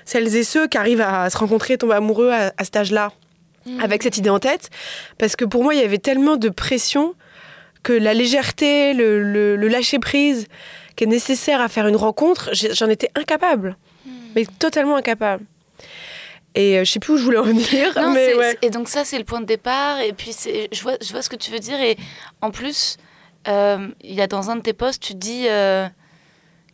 celles 0.08 0.36
et 0.36 0.44
ceux 0.44 0.68
qui 0.68 0.78
arrivent 0.78 1.02
à 1.02 1.30
se 1.30 1.38
rencontrer, 1.38 1.78
tomber 1.78 1.94
amoureux 1.96 2.32
à, 2.32 2.52
à 2.58 2.64
cet 2.64 2.76
âge-là, 2.78 3.12
avec 3.82 4.02
cette 4.02 4.18
idée 4.18 4.30
en 4.30 4.40
tête, 4.40 4.70
parce 5.18 5.36
que 5.36 5.44
pour 5.44 5.62
moi, 5.64 5.76
il 5.76 5.82
y 5.82 5.84
avait 5.84 5.98
tellement 5.98 6.38
de 6.38 6.48
pression 6.48 7.14
que 7.84 7.92
la 7.92 8.14
légèreté, 8.14 8.94
le, 8.94 9.22
le- 9.22 9.56
le 9.58 9.68
lâcher 9.68 10.00
prise 10.00 10.48
qui 10.96 11.04
est 11.04 11.08
nécessaire 11.08 11.60
à 11.60 11.68
faire 11.68 11.86
une 11.88 11.98
rencontre, 11.98 12.50
j'en 12.54 12.88
étais 12.90 13.10
incapable, 13.16 13.76
mais 14.36 14.46
totalement 14.60 14.96
incapable. 14.96 15.44
Et 16.56 16.78
euh, 16.80 16.86
je 16.86 16.92
sais 16.94 17.00
plus 17.00 17.14
où 17.14 17.18
je 17.18 17.24
voulais 17.24 17.38
en 17.38 17.44
venir, 17.44 17.92
Non, 17.98 18.12
mais 18.12 18.34
ouais. 18.36 18.58
Et 18.62 18.70
donc 18.70 18.88
ça, 18.88 19.04
c'est 19.06 19.18
le 19.20 19.26
point 19.26 19.42
de 19.42 19.46
départ. 19.46 20.00
Et 20.00 20.14
puis, 20.14 20.32
je 20.72 20.82
vois, 20.82 20.94
je 21.02 21.12
vois 21.12 21.22
ce 21.22 21.30
que 21.30 21.36
tu 21.36 21.52
veux 21.52 21.60
dire. 21.60 21.80
Et 21.82 21.98
en 22.42 22.50
plus, 22.52 22.98
euh, 23.48 23.88
il 24.02 24.16
y 24.16 24.22
a 24.22 24.28
dans 24.28 24.50
un 24.50 24.56
de 24.56 24.62
tes 24.62 24.74
posts, 24.74 25.04
tu 25.04 25.14
dis 25.14 25.46
euh, 25.50 25.88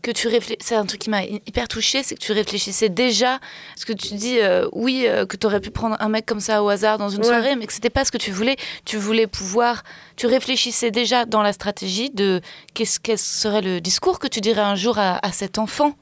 que 0.04 0.12
tu 0.12 0.28
réfléchis... 0.28 0.60
C'est 0.62 0.76
un 0.76 0.86
truc 0.86 1.02
qui 1.02 1.10
m'a 1.10 1.24
hy- 1.24 1.42
hyper 1.48 1.68
touchée, 1.68 2.04
c'est 2.04 2.14
que 2.14 2.20
tu 2.20 2.32
réfléchissais 2.34 2.90
déjà. 2.90 3.40
Parce 3.74 3.86
que 3.86 3.94
tu 3.94 4.14
dis, 4.14 4.38
euh, 4.40 4.68
oui, 4.74 5.06
euh, 5.08 5.26
que 5.26 5.36
tu 5.36 5.48
aurais 5.48 5.60
pu 5.62 5.72
prendre 5.72 5.98
un 6.00 6.10
mec 6.10 6.28
comme 6.28 6.40
ça 6.40 6.62
au 6.62 6.70
hasard 6.70 7.00
dans 7.00 7.10
une 7.10 7.22
Ouais. 7.22 7.28
soirée, 7.28 7.56
mais 7.56 7.66
que 7.66 7.74
c'était 7.74 7.90
pas 7.90 8.06
ce 8.06 8.12
que 8.12 8.20
tu 8.20 8.30
voulais. 8.32 8.58
Tu 8.86 8.98
voulais 8.98 9.26
pouvoir... 9.26 9.84
Tu 10.16 10.28
réfléchissais 10.28 10.92
déjà 10.92 11.26
dans 11.26 11.42
la 11.42 11.54
stratégie 11.54 12.12
de 12.12 12.42
qu'est-ce 12.76 13.00
quel 13.00 13.18
serait 13.18 13.62
le 13.62 13.82
discours 13.82 14.20
que 14.20 14.28
tu 14.28 14.42
dirais 14.42 14.62
un 14.62 14.76
jour 14.76 15.00
à, 15.00 15.26
à 15.26 15.32
cet 15.32 15.58
enfant. 15.58 15.98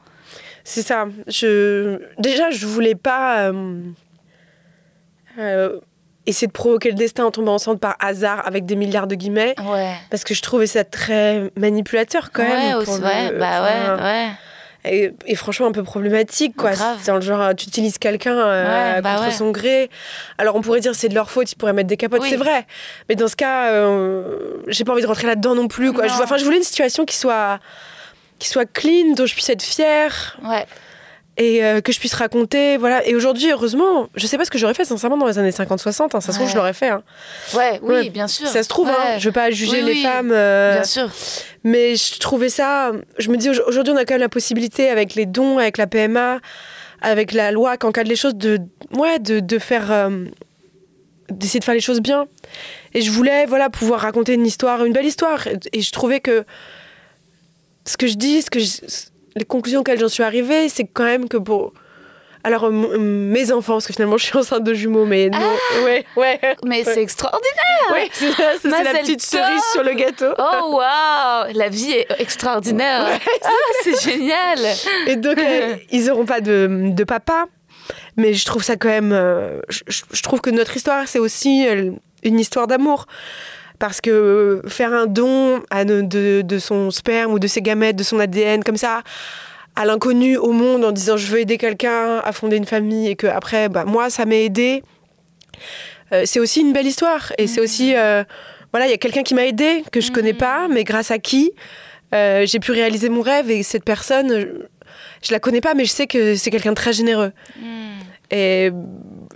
C'est 0.66 0.82
ça. 0.82 1.08
Je... 1.28 2.00
Déjà, 2.20 2.50
je 2.52 2.66
voulais 2.68 2.96
pas 2.96 3.52
euh, 5.38 5.80
essayer 6.28 6.48
de 6.48 6.52
provoquer 6.52 6.90
le 6.90 6.96
destin 6.96 7.26
en 7.26 7.32
tombant 7.32 7.56
enceinte 7.56 7.80
par 7.80 7.96
hasard 8.00 8.46
avec 8.46 8.66
des 8.66 8.76
milliards 8.76 9.08
de 9.08 9.16
guillemets, 9.16 9.56
Ouais. 9.72 9.94
parce 10.10 10.24
que 10.24 10.34
je 10.34 10.42
trouvais 10.42 10.68
ça 10.68 10.84
très 10.84 11.52
manipulateur 11.58 12.32
quand 12.32 12.44
ouais, 12.44 12.50
même. 12.50 12.78
aussi, 12.78 12.86
pour 12.86 12.98
le- 12.98 13.04
ouais, 13.06 13.32
bah 13.40 13.64
ouais, 13.64 14.04
ouais. 14.04 14.28
Et, 14.84 15.14
et 15.28 15.36
franchement, 15.36 15.68
un 15.68 15.72
peu 15.72 15.84
problématique, 15.84 16.56
quoi. 16.56 16.72
C'est 16.74 17.06
dans 17.08 17.16
le 17.16 17.22
genre, 17.22 17.56
tu 17.56 17.68
utilises 17.68 18.00
quelqu'un 18.00 18.36
euh, 18.36 18.96
Ouais, 18.96 19.02
bah 19.02 19.14
contre 19.16 19.26
ouais. 19.28 19.32
son 19.32 19.52
gré. 19.52 19.92
Alors, 20.40 20.56
on 20.56 20.62
pourrait 20.62 20.80
dire 20.80 20.96
c'est 20.96 21.08
de 21.10 21.14
leur 21.14 21.30
faute, 21.30 21.52
ils 21.52 21.56
pourraient 21.56 21.74
mettre 21.74 21.88
des 21.88 21.98
capotes, 21.98 22.22
Oui. 22.24 22.30
c'est 22.32 22.36
vrai. 22.38 22.66
Mais 23.08 23.16
dans 23.16 23.28
ce 23.28 23.36
cas, 23.36 23.72
euh, 23.74 24.58
j'ai 24.68 24.84
pas 24.84 24.94
envie 24.94 25.04
de 25.04 25.08
rentrer 25.08 25.28
là-dedans 25.28 25.54
non 25.54 25.68
plus, 25.68 25.94
quoi. 25.94 26.08
Je, 26.08 26.14
enfin, 26.14 26.38
je 26.38 26.44
voulais 26.46 26.58
une 26.58 26.64
situation 26.64 27.06
qui 27.06 27.16
soit, 27.16 27.60
qui 28.40 28.48
soit 28.48 28.66
clean, 28.66 29.14
dont 29.16 29.28
je 29.28 29.34
puisse 29.36 29.50
être 29.52 29.62
fière 29.62 30.40
Ouais. 30.44 30.66
Et 31.38 31.64
euh, 31.64 31.82
que 31.82 31.92
je 31.92 32.00
puisse 32.00 32.14
raconter, 32.14 32.78
voilà. 32.78 33.06
Et 33.08 33.16
aujourd'hui, 33.16 33.52
heureusement, 33.52 34.08
je 34.16 34.28
sais 34.28 34.38
pas 34.38 34.46
ce 34.46 34.52
que 34.52 34.58
j'aurais 34.58 34.74
fait 34.74 34.86
sincèrement 34.86 35.18
dans 35.18 35.26
les 35.28 35.40
années 35.40 35.50
50-60. 35.52 36.16
hein. 36.16 36.22
Ça 36.22 36.32
se 36.34 36.38
trouve, 36.38 36.50
je 36.50 36.56
l'aurais 36.56 36.74
fait. 36.74 36.90
hein. 36.90 37.04
Ouais, 37.56 37.80
oui, 37.82 37.94
Ouais. 37.96 38.10
bien 38.10 38.28
sûr. 38.28 38.48
Ça 38.48 38.62
se 38.64 38.68
trouve, 38.70 38.90
hein. 38.90 38.96
Ouais. 39.14 39.20
Je 39.20 39.26
veux 39.30 39.32
pas 39.32 39.50
juger 39.50 39.78
Oui, 39.80 39.84
les 39.86 39.92
oui. 39.94 40.04
femmes. 40.04 40.32
euh, 40.32 40.74
Bien 40.74 40.84
sûr. 40.84 41.10
mais 41.64 41.96
je 41.96 42.20
trouvais 42.20 42.50
ça. 42.50 42.92
Je 43.18 43.30
me 43.30 43.38
dis 43.38 43.50
au- 43.50 43.68
aujourd'hui, 43.68 43.94
on 43.94 43.98
a 43.98 44.06
quand 44.06 44.14
même 44.16 44.22
la 44.22 44.30
possibilité 44.30 44.90
avec 44.90 45.16
les 45.16 45.26
dons, 45.26 45.58
avec 45.58 45.78
la 45.78 45.88
PMA, 45.88 46.40
avec 47.02 47.32
la 47.32 47.52
loi 47.52 47.78
qui 47.78 47.86
encadre 47.86 48.10
les 48.10 48.16
choses, 48.18 48.36
de, 48.36 48.60
ouais, 48.98 49.18
de, 49.20 49.40
de 49.40 49.58
faire. 49.60 49.92
euh, 49.92 50.26
d'essayer 51.30 51.62
de 51.62 51.64
faire 51.66 51.74
les 51.76 51.80
choses 51.80 52.02
bien. 52.02 52.28
Et 52.94 53.00
je 53.02 53.10
voulais 53.10 53.46
voilà, 53.46 53.70
pouvoir 53.70 54.02
raconter 54.02 54.34
une 54.34 54.46
histoire, 54.46 54.84
une 54.84 54.92
belle 54.92 55.06
histoire. 55.06 55.48
Et, 55.48 55.58
et 55.72 55.82
je 55.82 55.92
trouvais 55.94 56.20
que 56.20 56.44
ce 57.88 57.96
que 57.96 58.06
je 58.06 58.16
dis, 58.16 58.42
ce 58.42 58.50
que 58.50 58.60
je- 58.60 58.82
les 59.36 59.46
conclusions 59.46 59.82
auxquelles 59.82 60.00
j'en 60.00 60.10
suis 60.10 60.24
arrivée, 60.24 60.70
c'est 60.70 60.86
quand 60.86 61.04
même 61.06 61.28
que 61.30 61.38
pour. 61.38 61.74
Alors, 62.44 62.64
euh, 62.66 62.72
mes 62.98 63.52
enfants, 63.52 63.74
parce 63.74 63.86
que 63.86 63.94
finalement, 63.94 64.18
je 64.18 64.26
suis 64.26 64.36
enceinte 64.38 64.64
de 64.64 64.74
jumeaux, 64.74 65.06
mais 65.06 65.30
non. 65.30 65.38
Ouais, 65.84 66.04
ouais. 66.16 66.40
Mais 66.66 66.78
Ouais. 66.84 66.84
c'est 66.94 67.02
extraordinaire. 67.04 67.92
Ouais, 67.94 68.10
c'est 68.12 68.68
la 68.84 68.94
petite 69.00 69.22
cerise 69.22 69.62
sur 69.74 69.84
le 69.84 69.94
gâteau. 69.94 70.34
Oh 70.40 70.76
waouh, 70.78 71.54
la 71.54 71.70
vie 71.70 71.92
est 71.92 72.08
extraordinaire. 72.20 73.08
ah, 73.44 73.50
c'est 73.84 74.02
génial. 74.02 74.58
Et 75.06 75.18
donc, 75.18 75.38
euh, 75.38 75.76
ils 75.92 76.06
n'auront 76.06 76.26
pas 76.26 76.42
de, 76.42 76.90
de 76.92 77.04
papa. 77.04 77.46
Mais 78.18 78.34
je 78.34 78.44
trouve 78.46 78.64
ça 78.64 78.76
quand 78.76 78.90
même. 78.90 79.12
euh, 79.14 79.60
je, 79.70 79.82
je- 79.88 80.04
je 80.12 80.24
trouve 80.24 80.42
que 80.42 80.50
notre 80.50 80.76
histoire, 80.76 81.08
c'est 81.08 81.20
aussi 81.20 81.68
euh, 81.68 81.92
une 82.24 82.40
histoire 82.40 82.66
d'amour. 82.66 83.06
Parce 83.82 84.00
que 84.00 84.12
euh, 84.12 84.70
faire 84.70 84.94
un 84.94 85.08
don 85.08 85.62
à 85.72 85.84
de, 85.84 86.42
de 86.42 86.60
son 86.60 86.92
sperme 86.92 87.34
ou 87.34 87.40
de 87.40 87.48
ses 87.48 87.62
gamètes, 87.62 87.98
de 87.98 88.04
son 88.04 88.20
ADN, 88.20 88.64
comme 88.64 88.78
ça, 88.78 89.02
à 89.76 89.86
l'inconnu, 89.86 90.38
au 90.38 90.52
monde, 90.52 90.86
en 90.86 90.92
disant 90.92 91.18
je 91.18 91.28
veux 91.28 91.40
aider 91.40 91.58
quelqu'un 91.58 92.20
à 92.20 92.32
fonder 92.32 92.58
une 92.58 92.66
famille 92.66 93.08
et 93.10 93.16
que 93.16 93.28
après, 93.28 93.68
bah, 93.68 93.84
moi, 93.84 94.10
ça 94.10 94.26
m'a 94.26 94.36
aidé, 94.36 94.84
euh, 96.14 96.24
c'est 96.26 96.40
aussi 96.40 96.62
une 96.62 96.74
belle 96.74 96.88
histoire. 96.88 97.34
Et 97.38 97.48
c'est 97.48 97.60
aussi. 97.60 97.96
euh, 97.96 98.24
voilà, 98.72 98.88
il 98.88 98.92
y 98.92 98.94
a 98.94 98.98
quelqu'un 98.98 99.24
qui 99.24 99.34
m'a 99.34 99.46
aidé, 99.46 99.84
que 99.92 100.00
je 100.00 100.12
connais 100.12 100.34
pas, 100.34 100.68
mais 100.70 100.84
grâce 100.86 101.12
à 101.12 101.20
qui 101.20 101.52
euh, 102.14 102.46
j'ai 102.46 102.60
pu 102.60 102.72
réaliser 102.72 103.10
mon 103.10 103.22
rêve. 103.22 103.50
Et 103.52 103.64
cette 103.64 103.84
personne, 103.84 104.32
euh, 104.32 104.70
je 105.22 105.32
la 105.34 105.40
connais 105.40 105.62
pas, 105.62 105.74
mais 105.74 105.86
je 105.86 105.92
sais 105.92 106.08
que 106.08 106.36
c'est 106.36 106.52
quelqu'un 106.52 106.72
de 106.72 106.76
très 106.76 106.94
généreux. 106.94 107.32
Et 108.34 108.72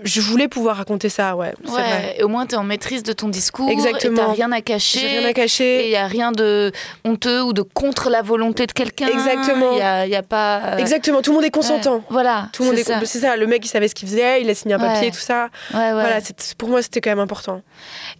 je 0.03 0.21
voulais 0.21 0.47
pouvoir 0.47 0.77
raconter 0.77 1.09
ça, 1.09 1.35
ouais. 1.35 1.53
vrai. 1.63 1.81
Ouais, 1.81 2.15
et 2.19 2.23
au 2.23 2.27
moins 2.27 2.45
tu 2.45 2.55
es 2.55 2.57
en 2.57 2.63
maîtrise 2.63 3.03
de 3.03 3.11
ton 3.13 3.27
discours. 3.27 3.69
Exactement. 3.69 4.13
Et 4.23 4.25
t'as 4.25 4.31
rien 4.31 4.51
à 4.51 4.61
cacher. 4.61 4.99
J'ai 4.99 5.07
rien 5.07 5.25
à 5.25 5.29
Et 5.31 5.33
cacher. 5.33 5.85
il 5.85 5.89
n'y 5.89 5.95
a 5.95 6.07
rien 6.07 6.31
de 6.31 6.71
honteux 7.03 7.41
ou 7.41 7.53
de 7.53 7.61
contre 7.61 8.09
la 8.09 8.21
volonté 8.21 8.67
de 8.67 8.71
quelqu'un. 8.71 9.07
Exactement. 9.07 9.71
Il 9.71 9.75
n'y 9.77 9.81
a, 9.81 10.05
il 10.05 10.11
y 10.11 10.15
a 10.15 10.23
pas. 10.23 10.61
euh, 10.73 10.77
Exactement, 10.77 11.21
tout 11.21 11.31
le 11.31 11.35
monde 11.35 11.45
est 11.45 11.49
consentant. 11.51 11.95
ouais, 11.97 12.01
Voilà. 12.09 12.49
Tout 12.53 12.63
le 12.63 12.69
monde 12.69 12.77
c'est 12.77 12.91
est 12.91 13.05
c'est 13.05 13.19
ça. 13.19 13.35
Le 13.35 13.47
mec, 13.47 13.65
il 13.65 13.69
savait 13.69 13.87
ce 13.87 13.95
qu'il 13.95 14.07
faisait, 14.07 14.41
il 14.41 14.49
a 14.49 14.55
signé 14.55 14.75
un 14.75 14.79
papier, 14.79 15.07
Ouais. 15.07 15.11
tout 15.11 15.19
ça. 15.19 15.49
Ouais, 15.73 15.79
ouais. 15.79 15.91
Voilà, 15.91 16.19
pour 16.57 16.69
moi, 16.69 16.81
c'était 16.81 17.01
quand 17.01 17.09
même 17.11 17.19
important. 17.19 17.61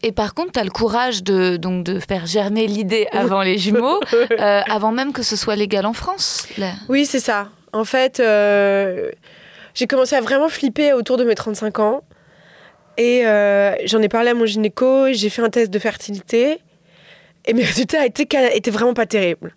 Et 0.04 0.12
par 0.12 0.34
contre, 0.34 0.54
tu 0.54 0.60
as 0.60 0.64
le 0.64 0.72
courage 0.72 1.24
de, 1.24 1.56
donc, 1.58 1.84
de 1.86 2.00
faire 2.00 2.26
germer 2.26 2.68
l'idée 2.68 3.08
avant 3.12 3.42
les 3.44 3.58
jumeaux, 3.58 4.00
euh, 4.40 4.62
avant 4.70 4.92
même 4.92 5.14
que 5.14 5.24
ce 5.24 5.36
soit 5.36 5.56
légal 5.56 5.86
en 5.86 5.94
France. 5.94 6.48
là. 6.58 6.72
Oui, 6.90 7.06
c'est 7.06 7.20
ça. 7.20 7.48
En 7.74 7.86
fait, 7.86 8.20
euh, 8.20 9.12
j'ai 9.76 9.86
commencé 9.88 10.16
à 10.16 10.22
vraiment 10.22 10.50
flipper 10.50 10.94
autour 10.94 11.18
de 11.18 11.24
mes 11.24 11.36
35 11.36 11.80
ans. 11.80 12.02
Et 12.98 13.28
euh, 13.28 13.76
j'en 13.86 14.02
ai 14.02 14.08
parlé 14.10 14.30
à 14.30 14.34
mon 14.34 14.46
gynéco, 14.46 15.12
j'ai 15.12 15.30
fait 15.30 15.42
un 15.42 15.50
test 15.50 15.70
de 15.70 15.80
fertilité. 15.80 16.60
Et 17.46 17.54
mes 17.54 17.64
résultats 17.66 18.06
étaient, 18.06 18.72
vraiment 18.72 18.94
pas 18.94 19.06
terribles. 19.06 19.54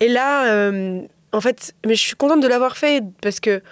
Et 0.00 0.08
là, 0.08 0.50
euh, 0.50 1.00
en 1.32 1.40
fait, 1.40 1.74
mais 1.86 1.94
je 1.94 2.00
suis 2.00 2.16
contente 2.16 2.40
de 2.40 2.48
l'avoir 2.48 2.76
fait 2.76 3.04
parce 3.22 3.38
que 3.38 3.62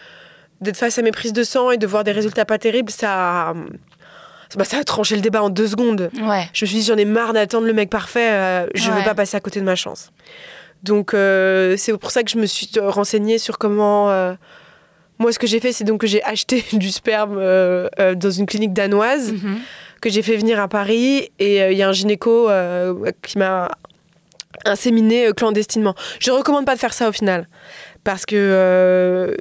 d'être 0.61 0.77
face 0.77 0.99
à 0.99 1.03
mes 1.03 1.11
prises 1.11 1.33
de 1.33 1.43
sang 1.43 1.71
et 1.71 1.79
de 1.79 1.87
voir 1.87 2.05
des 2.05 2.13
résultats 2.13 2.45
pas 2.45 2.59
terribles, 2.59 2.91
ça, 2.93 3.55
bah, 4.57 4.65
ça 4.65 4.79
a 4.79 4.85
tranché 4.85 5.15
le 5.15 5.23
débat 5.23 5.43
en 5.43 5.49
deux 5.51 5.69
secondes. 5.69 6.11
Ouais. 6.21 6.49
Je 6.53 6.65
me 6.65 6.69
suis 6.69 6.79
dit, 6.81 6.85
j'en 6.85 6.97
ai 6.97 7.05
marre 7.07 7.33
d'attendre 7.33 7.67
le 7.67 7.73
mec 7.73 7.89
parfait, 7.91 8.31
euh, 8.31 8.67
je 8.75 8.91
Ouais. 8.91 8.99
veux 8.99 9.05
pas 9.05 9.15
passer 9.15 9.37
à 9.37 9.41
côté 9.41 9.61
de 9.61 9.65
ma 9.65 9.77
chance. 9.77 10.11
Donc, 10.83 11.15
euh, 11.15 11.77
c'est 11.77 11.97
pour 11.97 12.11
ça 12.11 12.23
que 12.23 12.31
je 12.31 12.37
me 12.39 12.47
suis 12.47 12.71
euh, 12.77 12.91
renseignée 12.91 13.39
sur 13.39 13.57
comment. 13.59 14.37
Moi, 15.19 15.33
ce 15.33 15.39
que 15.39 15.47
j'ai 15.47 15.61
fait, 15.61 15.73
c'est 15.73 15.85
donc 15.85 16.01
que 16.01 16.07
j'ai 16.07 16.23
acheté 16.25 16.65
du 16.73 16.91
sperme 16.91 17.37
euh, 17.39 17.89
euh, 17.99 18.15
dans 18.15 18.31
une 18.31 18.47
clinique 18.47 18.73
danoise, 18.73 19.33
Mhm. 19.33 19.59
que 20.01 20.11
j'ai 20.11 20.23
fait 20.23 20.37
venir 20.37 20.61
à 20.61 20.69
Paris, 20.69 21.31
et 21.39 21.63
euh, 21.63 21.73
il 21.73 21.79
y 21.79 21.83
a 21.83 21.89
un 21.89 21.93
gynéco 21.93 22.49
qui 23.23 23.39
m'a 23.39 23.71
inséminé 24.65 25.31
clandestinement. 25.37 25.95
Je 26.21 26.31
recommande 26.31 26.65
pas 26.67 26.75
de 26.75 26.81
faire 26.81 26.95
ça 26.95 27.09
au 27.09 27.13
final, 27.13 27.49
parce 28.05 28.25
que. 28.27 29.37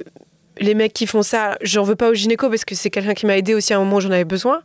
les 0.60 0.74
mecs 0.74 0.92
qui 0.92 1.06
font 1.06 1.22
ça, 1.22 1.56
j'en 1.62 1.84
veux 1.84 1.94
pas 1.94 2.08
au 2.10 2.14
gynéco 2.14 2.48
parce 2.48 2.64
que 2.64 2.74
c'est 2.74 2.90
quelqu'un 2.90 3.14
qui 3.14 3.26
m'a 3.26 3.36
aidé 3.38 3.54
aussi 3.54 3.72
à 3.72 3.76
un 3.76 3.78
moment 3.78 3.98
où 3.98 4.00
j'en 4.00 4.10
avais 4.10 4.24
besoin. 4.24 4.60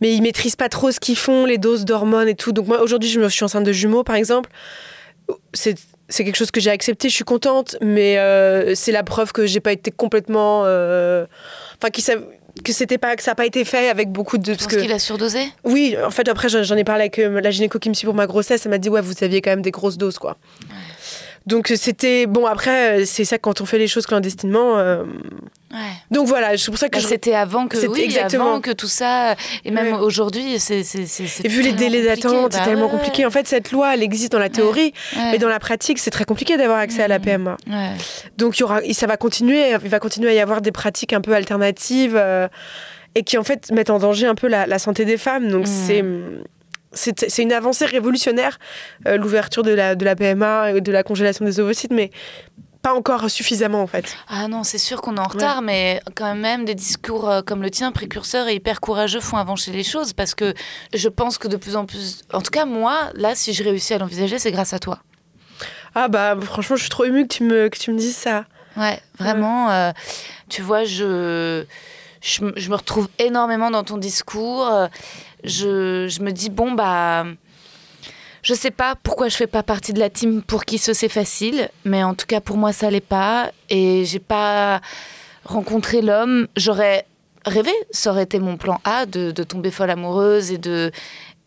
Mais 0.00 0.14
ils 0.14 0.22
maîtrisent 0.22 0.56
pas 0.56 0.70
trop 0.70 0.90
ce 0.90 0.98
qu'ils 0.98 1.18
font, 1.18 1.44
les 1.44 1.58
doses 1.58 1.84
d'hormones 1.84 2.28
et 2.28 2.34
tout. 2.34 2.52
Donc 2.52 2.66
moi 2.66 2.80
aujourd'hui 2.80 3.10
je 3.10 3.20
me 3.20 3.28
suis 3.28 3.44
enceinte 3.44 3.64
de 3.64 3.72
jumeaux 3.72 4.04
par 4.04 4.16
exemple. 4.16 4.48
C'est 5.52 5.76
c'est 6.12 6.24
quelque 6.24 6.36
chose 6.36 6.50
que 6.50 6.60
j'ai 6.60 6.70
accepté, 6.70 7.08
je 7.08 7.14
suis 7.14 7.24
contente, 7.24 7.76
mais 7.80 8.18
euh, 8.18 8.74
c'est 8.74 8.92
la 8.92 9.02
preuve 9.02 9.32
que 9.32 9.46
j'ai 9.46 9.60
pas 9.60 9.72
été 9.72 9.90
complètement, 9.90 10.62
euh, 10.66 11.26
enfin 11.78 11.90
qui 11.90 12.02
savent- 12.02 12.26
que 12.64 12.72
c'était 12.72 12.98
pas 12.98 13.16
que 13.16 13.22
ça 13.22 13.30
n'a 13.30 13.34
pas 13.34 13.46
été 13.46 13.64
fait 13.64 13.88
avec 13.88 14.10
beaucoup 14.10 14.36
de 14.36 14.52
parce 14.54 14.66
qu'il 14.66 14.92
a 14.92 14.98
surdosé? 14.98 15.40
oui 15.64 15.96
en 16.04 16.10
fait 16.10 16.28
après 16.28 16.50
j'en 16.50 16.62
j'en 16.62 16.76
ai 16.76 16.84
parlé 16.84 17.04
avec 17.04 17.18
euh, 17.18 17.40
la 17.40 17.50
gynéco 17.50 17.78
qui 17.78 17.88
me 17.88 17.94
suit 17.94 18.04
pour 18.04 18.14
ma 18.14 18.26
grossesse 18.26 18.66
elle 18.66 18.70
m'a 18.72 18.76
dit 18.76 18.90
ouais 18.90 19.00
vous 19.00 19.14
aviez 19.22 19.40
quand 19.40 19.48
même 19.48 19.62
des 19.62 19.70
grosses 19.70 19.96
doses 19.96 20.18
quoi 20.18 20.36
donc 21.46 21.72
c'était 21.76 22.26
bon 22.26 22.46
après 22.46 23.00
euh, 23.00 23.04
c'est 23.04 23.24
ça 23.24 23.38
quand 23.38 23.60
on 23.60 23.64
fait 23.66 23.78
les 23.78 23.88
choses 23.88 24.06
clandestinement 24.06 24.78
euh, 24.78 25.04
Ouais. 25.72 25.78
donc 26.10 26.26
voilà 26.28 26.58
c'est 26.58 26.70
pour 26.70 26.78
ça 26.78 26.88
que 26.90 26.96
Bah, 26.96 27.02
je 27.02 27.06
C'était 27.08 27.32
avant 27.34 27.66
que, 27.66 27.78
oui, 27.86 28.02
exactement. 28.02 28.44
avant 28.50 28.60
que 28.60 28.72
tout 28.72 28.86
ça, 28.88 29.36
et 29.64 29.70
même 29.70 29.94
Ouais. 29.94 29.98
aujourd'hui, 30.00 30.58
c'est 30.58 30.84
c'est- 30.84 31.06
c'est- 31.06 31.26
c'est 31.26 31.46
Et 31.46 31.48
vu 31.48 31.62
les 31.62 31.70
tellement 31.74 31.78
délais 31.90 32.02
d'attente, 32.04 32.52
c'est 32.52 32.58
Bah 32.58 32.64
tellement 32.66 32.84
ouais, 32.84 32.90
compliqué. 32.90 33.24
En 33.24 33.30
fait, 33.30 33.48
cette 33.48 33.72
loi, 33.72 33.94
elle 33.94 34.02
existe 34.02 34.32
dans 34.32 34.38
la 34.38 34.50
théorie, 34.50 34.92
mais 35.16 35.38
dans 35.38 35.48
la 35.48 35.58
pratique, 35.58 35.98
c'est 35.98 36.10
très 36.10 36.26
compliqué 36.26 36.58
d'avoir 36.58 36.76
accès 36.78 37.02
à 37.02 37.08
la 37.08 37.18
Mhm. 37.18 37.24
PMA. 37.24 37.56
Ouais. 37.70 37.90
Donc, 38.36 38.58
il 38.58 38.60
y 38.60 38.64
aura, 38.64 38.80
ça 38.92 39.06
va 39.06 39.16
continuer, 39.16 39.70
il 39.70 39.88
va 39.88 39.98
continuer 39.98 40.28
à 40.28 40.34
y 40.34 40.40
avoir 40.40 40.60
des 40.60 40.72
pratiques 40.72 41.14
un 41.14 41.22
peu 41.22 41.32
alternatives 41.34 42.16
euh, 42.16 42.48
et 43.14 43.22
qui, 43.22 43.38
en 43.38 43.42
fait, 43.42 43.70
mettent 43.72 43.88
en 43.88 43.98
danger 43.98 44.26
un 44.26 44.34
peu 44.34 44.48
la, 44.48 44.66
la 44.66 44.78
santé 44.78 45.06
des 45.06 45.16
femmes. 45.16 45.48
Donc, 45.48 45.62
Mhm. 45.66 45.66
c'est. 45.86 46.04
C'est 46.94 47.38
une 47.38 47.52
avancée 47.52 47.86
révolutionnaire, 47.86 48.58
euh, 49.06 49.16
l'ouverture 49.16 49.62
de 49.62 49.72
la, 49.72 49.94
de 49.94 50.04
la 50.04 50.14
PMA 50.14 50.72
et 50.72 50.80
de 50.80 50.92
la 50.92 51.02
congélation 51.02 51.44
des 51.44 51.58
ovocytes, 51.60 51.92
mais 51.92 52.10
pas 52.82 52.92
encore 52.92 53.30
suffisamment 53.30 53.80
en 53.80 53.86
fait. 53.86 54.16
Ah 54.28 54.48
non, 54.48 54.64
c'est 54.64 54.78
sûr 54.78 55.00
qu'on 55.00 55.16
est 55.16 55.20
en 55.20 55.28
retard, 55.28 55.62
mais 55.62 56.00
quand 56.16 56.34
même 56.34 56.64
des 56.64 56.74
discours 56.74 57.30
euh, 57.30 57.40
comme 57.40 57.62
le 57.62 57.70
tien, 57.70 57.92
précurseur 57.92 58.48
et 58.48 58.54
hyper 58.54 58.80
courageux, 58.80 59.20
font 59.20 59.36
avancer 59.36 59.70
les 59.70 59.84
choses 59.84 60.12
parce 60.12 60.34
que 60.34 60.52
je 60.92 61.08
pense 61.08 61.38
que 61.38 61.46
de 61.46 61.56
plus 61.56 61.76
en 61.76 61.86
plus, 61.86 62.22
en 62.32 62.42
tout 62.42 62.50
cas 62.50 62.64
moi, 62.64 63.10
là, 63.14 63.34
si 63.36 63.52
je 63.52 63.62
réussis 63.62 63.94
à 63.94 63.98
l'envisager, 63.98 64.38
c'est 64.38 64.50
grâce 64.50 64.72
à 64.72 64.80
toi. 64.80 64.98
Ah 65.94 66.08
bah 66.08 66.36
franchement, 66.42 66.76
je 66.76 66.82
suis 66.82 66.90
trop 66.90 67.04
émue 67.04 67.22
que 67.26 67.34
tu 67.34 67.44
me, 67.44 67.68
que 67.68 67.78
tu 67.78 67.92
me 67.92 67.98
dises 67.98 68.16
ça. 68.16 68.46
Ouais, 68.76 69.00
vraiment, 69.18 69.70
euh, 69.70 69.92
tu 70.48 70.62
vois, 70.62 70.84
je, 70.84 71.64
je, 72.22 72.44
me- 72.44 72.74
retrouve 72.74 73.08
énormément 73.18 73.70
dans 73.70 73.84
ton 73.84 73.98
discours. 73.98 74.70
Je, 75.44 76.06
je 76.08 76.22
me 76.22 76.30
dis, 76.30 76.50
bon, 76.50 76.72
bah, 76.72 77.24
je 78.42 78.54
sais 78.54 78.70
pas 78.70 78.94
pourquoi 79.02 79.28
je 79.28 79.36
fais 79.36 79.46
pas 79.46 79.62
partie 79.62 79.92
de 79.92 79.98
la 79.98 80.08
team 80.10 80.42
pour 80.42 80.64
qui 80.64 80.78
ce 80.78 80.92
c'est 80.92 81.08
facile, 81.08 81.68
mais 81.84 82.02
en 82.02 82.14
tout 82.14 82.26
cas, 82.26 82.40
pour 82.40 82.56
moi, 82.56 82.72
ça 82.72 82.90
l'est 82.90 83.00
pas. 83.00 83.50
Et 83.68 84.04
j'ai 84.04 84.18
pas 84.20 84.80
rencontré 85.44 86.00
l'homme. 86.02 86.46
J'aurais 86.56 87.06
rêvé, 87.44 87.72
ça 87.90 88.10
aurait 88.10 88.22
été 88.22 88.38
mon 88.38 88.56
plan 88.56 88.80
A, 88.84 89.06
de, 89.06 89.30
de 89.32 89.42
tomber 89.42 89.70
folle 89.70 89.90
amoureuse 89.90 90.50
et 90.52 90.58
de. 90.58 90.90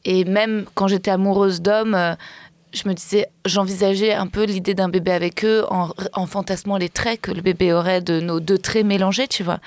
Et 0.07 0.23
même 0.23 0.65
quand 0.75 0.87
j'étais 0.87 1.09
amoureuse 1.09 1.61
d'hommes, 1.61 1.95
euh, 1.95 2.13
je 2.75 2.87
me 2.87 2.93
disais, 2.93 3.27
j'envisageais 3.45 4.13
un 4.13 4.27
peu 4.27 4.43
l'idée 4.43 4.73
d'un 4.73 4.89
bébé 4.89 5.11
avec 5.11 5.45
eux 5.45 5.65
en, 5.69 6.27
fantasmant 6.27 6.77
les 6.77 6.89
traits 6.89 7.21
que 7.21 7.31
le 7.31 7.41
bébé 7.41 7.73
aurait 7.73 8.01
de 8.01 8.19
nos 8.19 8.39
deux 8.39 8.57
traits 8.57 8.85
mélangés, 8.85 9.27
tu 9.27 9.43
vois. 9.43 9.59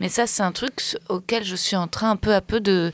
Mais 0.00 0.08
ça, 0.08 0.26
c'est 0.26 0.42
un 0.42 0.52
truc 0.52 0.80
auquel 1.08 1.44
je 1.44 1.56
suis 1.56 1.76
en 1.76 1.86
train 1.86 2.10
un 2.10 2.16
peu 2.16 2.34
à 2.34 2.40
peu 2.40 2.60
de, 2.60 2.92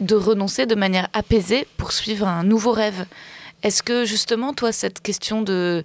de 0.00 0.14
renoncer 0.14 0.66
de 0.66 0.74
manière 0.74 1.08
apaisée 1.12 1.66
pour 1.76 1.92
suivre 1.92 2.26
un 2.28 2.44
nouveau 2.44 2.72
rêve. 2.72 3.06
Est-ce 3.62 3.82
que 3.82 4.04
justement, 4.04 4.52
toi, 4.52 4.70
cette 4.72 5.00
question 5.00 5.42
de, 5.42 5.82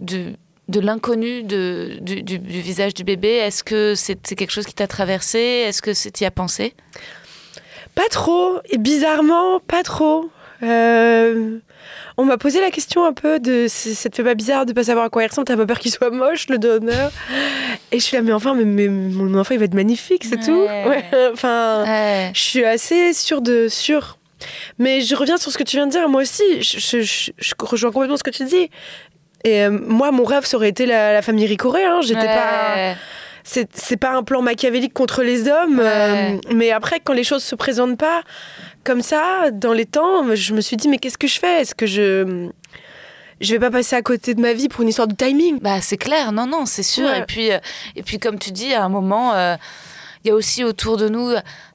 de, 0.00 0.34
l'inconnu 0.68 1.42
du, 1.42 2.00
du- 2.00 2.38
visage 2.38 2.94
du 2.94 3.04
bébé, 3.04 3.28
est-ce 3.28 3.62
que 3.62 3.94
c'est 3.94 4.18
c'est 4.26 4.36
quelque 4.36 4.52
chose 4.52 4.66
qui 4.66 4.74
t'a 4.74 4.86
traversé? 4.86 5.38
Est-ce 5.38 5.82
que 5.82 5.90
tu 5.90 6.24
y 6.24 6.26
as 6.26 6.30
pensé? 6.30 6.74
Pas 7.94 8.08
trop, 8.10 8.58
et 8.70 8.78
bizarrement, 8.78 9.60
pas 9.60 9.82
trop. 9.82 10.30
Euh, 10.62 11.58
on 12.16 12.24
m'a 12.24 12.36
posé 12.38 12.60
la 12.60 12.70
question 12.70 13.04
un 13.04 13.12
peu 13.12 13.40
de 13.40 13.66
ça 13.68 14.08
te 14.10 14.16
fait 14.16 14.22
pas 14.22 14.34
bizarre 14.34 14.66
de 14.66 14.72
pas 14.72 14.84
savoir 14.84 15.06
à 15.06 15.08
quoi 15.10 15.22
il 15.24 15.28
ressemble, 15.28 15.46
t'as 15.46 15.56
pas 15.56 15.66
peur 15.66 15.78
qu'il 15.78 15.90
soit 15.90 16.10
moche 16.10 16.48
le 16.48 16.58
donneur 16.58 17.10
Et 17.90 17.98
je 17.98 18.04
suis 18.04 18.16
là, 18.16 18.22
mais 18.22 18.32
enfin, 18.32 18.54
mais, 18.54 18.64
mais 18.64 18.88
mon 18.88 19.34
enfant 19.38 19.54
il 19.54 19.58
va 19.58 19.64
être 19.64 19.74
magnifique, 19.74 20.24
c'est 20.24 20.38
tout. 20.40 20.62
Ouais. 20.88 21.04
Enfin, 21.32 21.84
Ouais. 21.84 22.30
je 22.34 22.40
suis 22.40 22.64
assez 22.64 23.12
sûre 23.12 23.40
de 23.40 23.66
sûre. 23.68 24.18
Mais 24.78 25.00
je 25.00 25.14
reviens 25.14 25.36
sur 25.36 25.52
ce 25.52 25.58
que 25.58 25.62
tu 25.62 25.76
viens 25.76 25.86
de 25.86 25.92
dire, 25.92 26.08
moi 26.08 26.22
aussi, 26.22 26.42
je, 26.62 26.78
je- 26.78 27.02
je- 27.02 27.30
je 27.38 27.54
rejoins 27.58 27.92
complètement 27.92 28.16
ce 28.16 28.24
que 28.24 28.30
tu 28.30 28.44
dis. 28.44 28.68
Et 29.44 29.62
euh, 29.64 29.70
moi, 29.70 30.10
mon 30.12 30.24
rêve, 30.24 30.44
ça 30.44 30.56
aurait 30.56 30.68
été 30.68 30.84
la, 30.86 31.12
la 31.12 31.22
famille 31.22 31.46
Ricoré. 31.46 31.84
Hein. 31.84 32.00
J'étais 32.02 32.26
pas. 32.26 32.94
C'est 33.44 33.96
pas 33.96 34.12
un 34.16 34.22
plan 34.22 34.42
machiavélique 34.42 34.92
contre 34.94 35.22
les 35.22 35.48
hommes, 35.48 35.78
Ouais. 35.78 36.38
euh, 36.44 36.54
mais 36.54 36.70
après, 36.70 37.00
quand 37.00 37.12
les 37.12 37.24
choses 37.24 37.42
se 37.42 37.54
présentent 37.54 37.98
pas 37.98 38.22
comme 38.84 39.02
ça, 39.02 39.50
dans 39.52 39.72
les 39.72 39.86
temps, 39.86 40.34
je 40.34 40.54
me 40.54 40.60
suis 40.60 40.76
dit, 40.76 40.88
mais 40.88 40.98
qu'est-ce 40.98 41.18
que 41.18 41.26
je 41.26 41.38
fais? 41.38 41.60
Est-ce 41.62 41.74
que 41.74 41.86
je. 41.86 42.48
Je 43.40 43.52
vais 43.54 43.58
pas 43.58 43.72
passer 43.72 43.96
à 43.96 44.02
côté 44.02 44.34
de 44.34 44.40
ma 44.40 44.52
vie 44.52 44.68
pour 44.68 44.82
une 44.82 44.88
histoire 44.88 45.08
de 45.08 45.16
timing? 45.16 45.58
Bah, 45.60 45.80
c'est 45.80 45.96
clair, 45.96 46.30
non, 46.30 46.46
non, 46.46 46.64
c'est 46.64 46.84
sûr. 46.84 47.06
Ouais. 47.08 47.20
Et, 47.20 47.24
puis, 47.24 47.50
euh, 47.50 47.58
et 47.96 48.04
puis, 48.04 48.20
comme 48.20 48.38
tu 48.38 48.52
dis, 48.52 48.72
à 48.72 48.84
un 48.84 48.88
moment, 48.88 49.34
euh, 49.34 49.56
il 50.24 50.28
y 50.28 50.30
a 50.30 50.34
aussi 50.34 50.62
autour 50.62 50.96
de 50.96 51.08
nous 51.08 51.28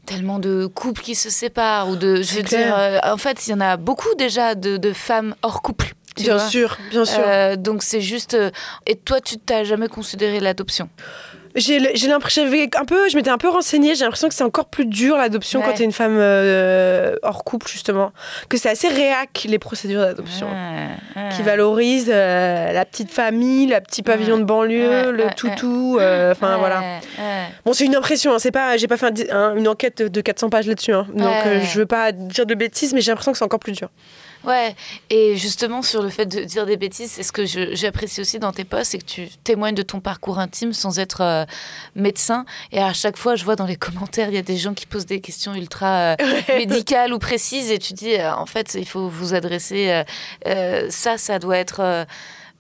tellement 0.06 0.40
de 0.40 0.66
couples 0.68 1.02
qui 1.02 1.14
se 1.14 1.30
séparent. 1.30 1.90
Ou 1.90 1.98
de, 1.98 2.22
je 2.22 2.36
veux 2.36 2.44
clair. 2.44 2.74
dire, 3.02 3.02
en 3.12 3.18
fait, 3.18 3.48
il 3.48 3.52
y 3.52 3.54
en 3.54 3.60
a 3.60 3.76
beaucoup 3.76 4.16
déjà 4.18 4.56
de, 4.56 4.78
de 4.78 4.94
femmes 4.94 5.36
hors 5.42 5.62
couple. 5.62 5.88
tu 6.16 6.24
Bien 6.24 6.38
vois. 6.38 6.48
sûr, 6.48 6.78
bien 6.90 7.04
sûr. 7.04 7.20
Euh, 7.28 7.58
donc, 7.58 7.84
c'est 7.84 8.00
juste. 8.00 8.34
euh, 8.36 8.50
et 8.86 8.96
toi, 8.96 9.20
tu 9.20 9.38
t'as 9.38 9.66
jamais 9.66 9.90
considéré 9.90 10.40
l'adoption? 10.40 10.88
J'ai 11.58 11.80
le- 11.80 11.90
l'impression, 12.08 12.44
un 12.46 12.86
peu, 12.86 13.10
je 13.10 13.16
m'étais 13.18 13.30
un 13.30 13.38
peu 13.38 13.50
renseignée. 13.50 13.96
J'ai 13.96 14.04
l'impression 14.06 14.30
que 14.30 14.34
c'est 14.36 14.44
encore 14.44 14.66
plus 14.66 14.86
dur 14.86 15.18
l'adoption 15.18 15.60
quand 15.62 15.68
Ouais. 15.70 15.74
t'es 15.74 15.84
une 15.84 15.92
femme 15.92 16.16
euh, 16.18 17.16
hors 17.24 17.44
couple 17.44 17.68
justement, 17.68 18.12
que 18.48 18.58
c'est 18.58 18.70
assez 18.70 18.88
réac 18.88 19.46
les 19.50 19.60
procédures 19.60 20.02
d'adoption. 20.02 20.48
Qui 21.36 21.42
valorisent 21.42 22.12
euh, 22.14 22.72
la 22.72 22.86
petite 22.86 23.12
famille, 23.12 23.68
la 23.68 23.82
petit 23.82 24.04
pavillon 24.04 24.38
de 24.38 24.44
banlieue, 24.44 25.08
Ouais, 25.08 25.12
le 25.12 25.24
toutou, 25.36 25.98
euh, 26.00 26.32
enfin 26.32 26.58
voilà. 26.58 26.82
Bon, 27.66 27.74
c'est 27.74 27.86
une 27.86 27.96
impression, 27.96 28.34
hein, 28.34 28.40
c'est 28.40 28.52
pas, 28.52 28.78
j'ai 28.78 28.88
pas 28.88 28.98
fait 28.98 29.08
un 29.08 29.12
di- 29.12 29.28
un- 29.32 29.56
une 29.56 29.68
enquête 29.68 30.02
de 30.02 30.22
400 30.22 30.50
pages 30.50 30.68
là-dessus, 30.68 30.94
hein. 30.94 31.08
donc 31.14 31.34
je 31.64 31.80
veux 31.80 31.86
pas 31.86 32.12
dire 32.12 32.46
de 32.46 32.54
bêtises, 32.56 32.94
mais 32.94 33.02
j'ai 33.02 33.12
l'impression 33.12 33.32
que 33.32 33.38
c'est 33.38 33.44
encore 33.46 33.60
plus 33.60 33.74
dur. 33.74 33.90
Ouais, 34.48 34.78
et 35.10 35.36
justement 35.36 35.82
sur 35.82 36.02
le 36.02 36.08
fait 36.08 36.26
de 36.26 36.42
dire 36.46 36.66
des 36.66 36.78
bêtises, 36.78 37.12
c'est 37.12 37.24
ce 37.24 37.34
que 37.34 37.46
j'apprécie 37.46 38.22
aussi 38.22 38.40
dans 38.40 38.54
tes 38.54 38.64
posts, 38.64 38.92
c'est 38.92 38.98
que 38.98 39.06
tu 39.06 39.28
témoignes 39.44 39.76
de 39.76 39.82
ton 39.82 40.00
parcours 40.00 40.40
intime 40.40 40.72
sans 40.72 41.00
être 41.00 41.20
euh, 41.20 41.46
médecin. 41.96 42.46
Et 42.72 42.80
à 42.80 42.94
chaque 42.94 43.18
fois, 43.18 43.36
je 43.36 43.44
vois 43.44 43.58
dans 43.58 43.66
les 43.66 43.76
commentaires, 43.88 44.30
il 44.30 44.36
y 44.36 44.38
a 44.38 44.44
des 44.44 44.56
gens 44.56 44.74
qui 44.74 44.86
posent 44.86 45.06
des 45.06 45.20
questions 45.20 45.54
ultra 45.54 46.14
euh, 46.14 46.16
médicales 46.58 47.12
ou 47.14 47.20
précises, 47.20 47.72
et 47.72 47.78
tu 47.78 47.92
dis, 47.92 48.14
euh, 48.14 48.34
en 48.34 48.46
fait, 48.46 48.76
il 48.76 48.88
faut 48.88 49.10
vous 49.10 49.34
adresser 49.34 50.04
ça, 50.90 51.18
ça 51.18 51.40
doit 51.40 51.58
être. 51.58 52.06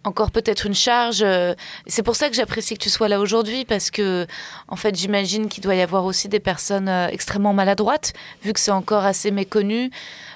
Encore 0.04 0.32
peut-être 0.32 0.66
une 0.66 0.74
charge. 0.74 1.22
euh, 1.22 1.54
C'est 1.86 2.04
pour 2.04 2.16
ça 2.16 2.30
que 2.30 2.36
j'apprécie 2.36 2.76
que 2.76 2.84
tu 2.84 2.90
sois 2.90 3.08
là 3.08 3.20
aujourd'hui 3.20 3.66
parce 3.66 3.92
que, 3.92 4.26
en 4.68 4.76
fait, 4.76 4.96
j'imagine 4.96 5.50
qu'il 5.50 5.64
doit 5.64 5.76
y 5.76 5.82
avoir 5.82 6.06
aussi 6.06 6.30
des 6.30 6.40
personnes 6.40 6.90
euh, 6.90 7.08
extrêmement 7.08 7.54
maladroites, 7.54 8.14
vu 8.44 8.54
que 8.54 8.60
c'est 8.60 8.72
encore 8.72 9.04
assez 9.06 9.32
méconnu. 9.32 9.92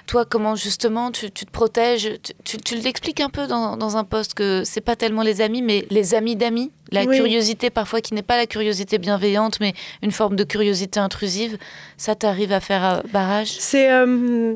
Toi, 0.08 0.26
comment 0.26 0.56
justement 0.56 1.12
tu, 1.12 1.32
te 1.32 1.50
protèges? 1.50 2.20
Tu, 2.44 2.76
l'expliques 2.76 3.22
un 3.22 3.30
peu 3.30 3.48
dans, 3.48 3.78
dans 3.78 3.98
un 3.98 4.04
post 4.04 4.34
que 4.34 4.64
c'est 4.66 4.82
pas 4.82 4.96
tellement 4.96 5.22
les 5.22 5.42
amis, 5.42 5.62
mais 5.62 5.86
les 5.90 6.16
amis 6.16 6.36
d'amis? 6.36 6.72
La 6.94 7.04
Oui. 7.04 7.16
curiosité, 7.16 7.70
parfois, 7.70 8.02
qui 8.02 8.14
n'est 8.14 8.22
pas 8.22 8.36
la 8.38 8.46
curiosité 8.46 8.98
bienveillante, 8.98 9.60
mais 9.62 9.74
une 10.02 10.12
forme 10.12 10.36
de 10.36 10.44
curiosité 10.44 11.00
intrusive. 11.00 11.58
Ça, 11.98 12.16
t'arrives 12.16 12.52
à 12.52 12.60
faire 12.60 12.84
euh, 12.84 13.00
barrage? 13.14 13.48
C'est 13.60 13.90
euh, 13.92 14.56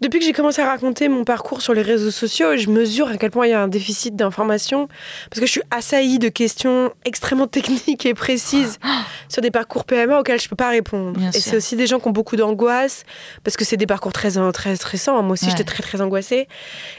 depuis 0.00 0.20
que 0.20 0.24
j'ai 0.24 0.32
commencé 0.32 0.62
à 0.62 0.66
raconter 0.66 1.08
mon 1.08 1.24
parcours 1.24 1.62
sur 1.62 1.74
les 1.74 1.82
réseaux 1.82 2.10
sociaux, 2.12 2.56
je 2.56 2.68
mesure 2.70 3.08
à 3.08 3.16
quel 3.16 3.30
point 3.32 3.46
il 3.46 3.50
y 3.50 3.54
a 3.54 3.60
un 3.62 3.68
déficit 3.68 4.14
d'information 4.14 4.86
parce 5.30 5.40
que 5.40 5.46
je 5.46 5.50
suis 5.50 5.62
assaillie 5.70 6.18
de 6.18 6.28
questions 6.28 6.92
extrêmement 7.04 7.46
techniques 7.48 8.06
et 8.06 8.14
précises 8.14 8.78
sur 9.28 9.42
des 9.42 9.50
parcours 9.50 9.84
PMA 9.84 10.20
auxquels 10.20 10.40
je 10.40 10.48
peux 10.48 10.56
pas 10.56 10.68
répondre. 10.70 11.18
Bien 11.18 11.30
et 11.30 11.40
c'est 11.40 11.56
aussi 11.56 11.74
des 11.74 11.86
gens 11.86 11.98
qui 11.98 12.06
ont 12.06 12.12
beaucoup 12.12 12.36
d'angoisse 12.36 13.04
parce 13.42 13.56
que 13.56 13.64
c'est 13.64 13.76
des 13.76 13.86
parcours 13.86 14.12
très 14.12 14.30
très 14.52 14.76
stressants. 14.76 15.20
Moi 15.22 15.32
aussi, 15.32 15.46
Ouais. 15.46 15.50
j'étais 15.50 15.64
très 15.64 15.82
très 15.82 16.00
angoissée 16.00 16.46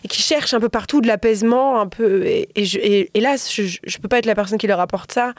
et 0.04 0.08
qui 0.10 0.22
cherchent 0.22 0.54
un 0.54 0.60
peu 0.60 0.70
partout 0.70 1.00
de 1.00 1.08
l'apaisement, 1.08 1.80
un 1.80 1.88
peu. 1.88 2.26
Et, 2.26 2.50
et, 2.56 2.66
je- 2.66 2.80
et- 2.80 3.10
hélas, 3.14 3.54
je, 3.54 3.64
je- 3.64 3.78
je 3.86 3.98
peux 4.00 4.08
pas 4.10 4.18
être 4.18 4.26
la 4.26 4.36
personne 4.36 4.58
qui 4.58 4.65
leur 4.68 4.80
apporte 4.80 5.12
ça. 5.12 5.34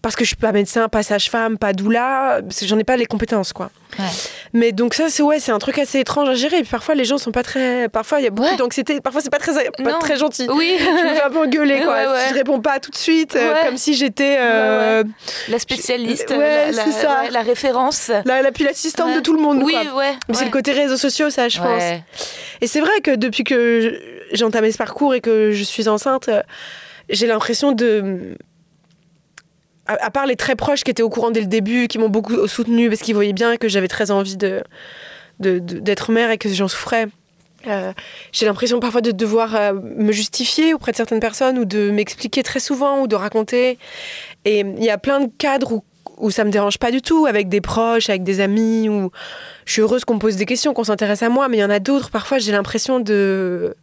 Parce 0.00 0.16
que 0.16 0.24
je 0.24 0.30
suis 0.30 0.36
pas 0.36 0.50
médecin, 0.50 0.88
pas 0.88 1.04
sage-femme, 1.04 1.58
pas 1.58 1.72
doula, 1.72 2.40
parce 2.42 2.58
que 2.58 2.66
j'en 2.66 2.76
ai 2.76 2.82
pas 2.82 2.96
les 2.96 3.06
compétences, 3.06 3.52
quoi. 3.52 3.70
Ouais. 4.00 4.04
Mais 4.52 4.72
donc 4.72 4.94
ça, 4.94 5.08
c'est 5.10 5.22
ouais, 5.22 5.38
c'est 5.38 5.52
un 5.52 5.60
truc 5.60 5.78
assez 5.78 6.00
étrange 6.00 6.28
à 6.28 6.34
gérer. 6.34 6.56
Et 6.56 6.62
puis 6.62 6.70
parfois, 6.72 6.96
les 6.96 7.04
gens 7.04 7.18
sont 7.18 7.30
pas 7.30 7.44
très. 7.44 7.88
Parfois, 7.88 8.18
il 8.18 8.24
y 8.24 8.26
a 8.26 8.30
beaucoup 8.30 8.48
Ouais. 8.50 8.56
d'anxiété. 8.56 9.00
Parfois, 9.00 9.20
c'est 9.20 9.30
pas 9.30 9.38
très, 9.38 9.52
pas 9.70 9.92
très 10.00 10.16
gentil. 10.16 10.48
Oui, 10.52 10.74
Je 10.76 10.84
me 11.08 11.14
fais 11.14 11.22
un 11.22 11.30
peu 11.30 11.38
engueuler, 11.38 11.80
quoi. 11.84 11.94
Ouais. 11.94 12.20
Si 12.24 12.30
je 12.30 12.34
réponds 12.34 12.60
pas 12.60 12.80
tout 12.80 12.90
de 12.90 12.96
suite, 12.96 13.36
euh, 13.36 13.54
comme 13.64 13.76
si 13.76 13.94
j'étais 13.94 14.38
euh, 14.40 15.04
la 15.48 15.58
spécialiste, 15.60 16.30
Ouais, 16.30 16.72
la, 16.72 16.82
c'est 16.84 16.90
la- 16.90 16.92
ça. 16.96 17.30
la 17.30 17.42
référence. 17.42 18.10
la, 18.24 18.42
la 18.42 18.50
puis 18.50 18.64
l'assistante 18.64 19.14
de 19.14 19.20
tout 19.20 19.34
le 19.34 19.40
monde. 19.40 19.62
Oui, 19.62 19.72
quoi. 19.84 19.98
ouais. 19.98 20.14
C'est 20.32 20.46
le 20.46 20.50
côté 20.50 20.72
réseaux 20.72 20.96
sociaux, 20.96 21.30
ça, 21.30 21.48
je 21.48 21.58
pense. 21.60 21.82
Et 22.60 22.66
c'est 22.66 22.80
vrai 22.80 23.00
que 23.04 23.14
depuis 23.14 23.44
que 23.44 24.00
j'ai 24.32 24.44
entamé 24.44 24.72
ce 24.72 24.78
parcours 24.78 25.14
et 25.14 25.20
que 25.20 25.52
je 25.52 25.62
suis 25.62 25.86
enceinte, 25.88 26.28
euh, 26.28 26.42
j'ai 27.08 27.28
l'impression 27.28 27.70
de. 27.70 28.36
À, 29.86 30.10
part 30.10 30.26
les 30.26 30.36
très 30.36 30.54
proches 30.54 30.84
qui 30.84 30.90
étaient 30.92 31.02
au 31.02 31.10
courant 31.10 31.30
dès 31.32 31.40
le 31.40 31.46
début, 31.46 31.88
qui 31.88 31.98
m'ont 31.98 32.08
beaucoup 32.08 32.46
soutenue 32.46 32.88
parce 32.88 33.00
qu'ils 33.00 33.14
voyaient 33.14 33.32
bien 33.32 33.56
que 33.56 33.68
j'avais 33.68 33.88
très 33.88 34.10
envie 34.12 34.36
de- 34.36 34.62
d'être 35.40 36.12
mère 36.12 36.30
et 36.30 36.38
que 36.38 36.48
j'en 36.48 36.68
souffrais. 36.68 37.08
euh, 37.66 37.92
j'ai 38.32 38.46
l'impression 38.46 38.78
parfois 38.80 39.00
de 39.00 39.10
devoir 39.10 39.54
euh, 39.56 39.72
me 39.72 40.12
justifier 40.12 40.72
auprès 40.74 40.92
de 40.92 40.96
certaines 40.96 41.20
personnes 41.20 41.58
ou 41.58 41.64
de 41.64 41.90
m'expliquer 41.90 42.42
très 42.42 42.60
souvent 42.60 43.02
ou 43.02 43.06
de 43.08 43.16
raconter. 43.16 43.78
Et 44.44 44.60
il 44.60 44.84
y 44.84 44.90
a 44.90 44.98
plein 44.98 45.20
de 45.20 45.30
cadres 45.38 45.72
où, 45.72 45.84
où 46.18 46.30
ça 46.30 46.44
me 46.44 46.50
dérange 46.50 46.78
pas 46.78 46.90
du 46.92 47.02
tout, 47.02 47.26
avec 47.26 47.48
des 47.48 47.60
proches, 47.60 48.08
avec 48.08 48.22
des 48.22 48.38
amis, 48.40 48.88
où 48.88 49.10
je 49.64 49.72
suis 49.72 49.82
heureuse 49.82 50.04
qu'on 50.04 50.14
me 50.14 50.18
pose 50.20 50.36
des 50.36 50.46
questions, 50.46 50.74
qu'on 50.74 50.84
s'intéresse 50.84 51.22
à 51.22 51.28
moi, 51.28 51.48
mais 51.48 51.56
il 51.56 51.60
y 51.60 51.64
en 51.64 51.70
a 51.70 51.80
d'autres, 51.80 52.10
parfois 52.10 52.38
j'ai 52.38 52.52
l'impression 52.52 53.00
de. 53.00 53.74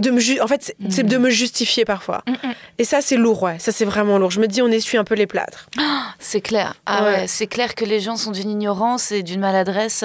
De 0.00 0.10
me 0.10 0.42
en 0.42 0.46
fait, 0.46 0.74
c'est 0.88 1.04
de 1.04 1.18
me 1.18 1.30
justifier 1.30 1.84
parfois. 1.84 2.22
Mm, 2.26 2.32
mm. 2.32 2.54
Et 2.78 2.84
ça, 2.84 3.00
c'est 3.00 3.16
lourd, 3.16 3.42
ouais. 3.42 3.58
Ça, 3.58 3.72
c'est 3.72 3.84
vraiment 3.84 4.18
lourd. 4.18 4.30
Je 4.30 4.40
me 4.40 4.46
dis, 4.46 4.62
on 4.62 4.68
essuie 4.68 4.98
un 4.98 5.04
peu 5.04 5.14
les 5.14 5.26
plâtres. 5.26 5.68
C'est 6.18 6.40
clair. 6.42 6.74
Ah 6.84 7.04
ouais. 7.04 7.10
Ouais. 7.10 7.26
c'est 7.26 7.46
clair 7.46 7.74
que 7.74 7.84
les 7.84 7.98
gens 7.98 8.16
sont 8.16 8.30
d'une 8.30 8.50
ignorance 8.50 9.10
et 9.10 9.22
d'une 9.22 9.40
maladresse. 9.40 10.04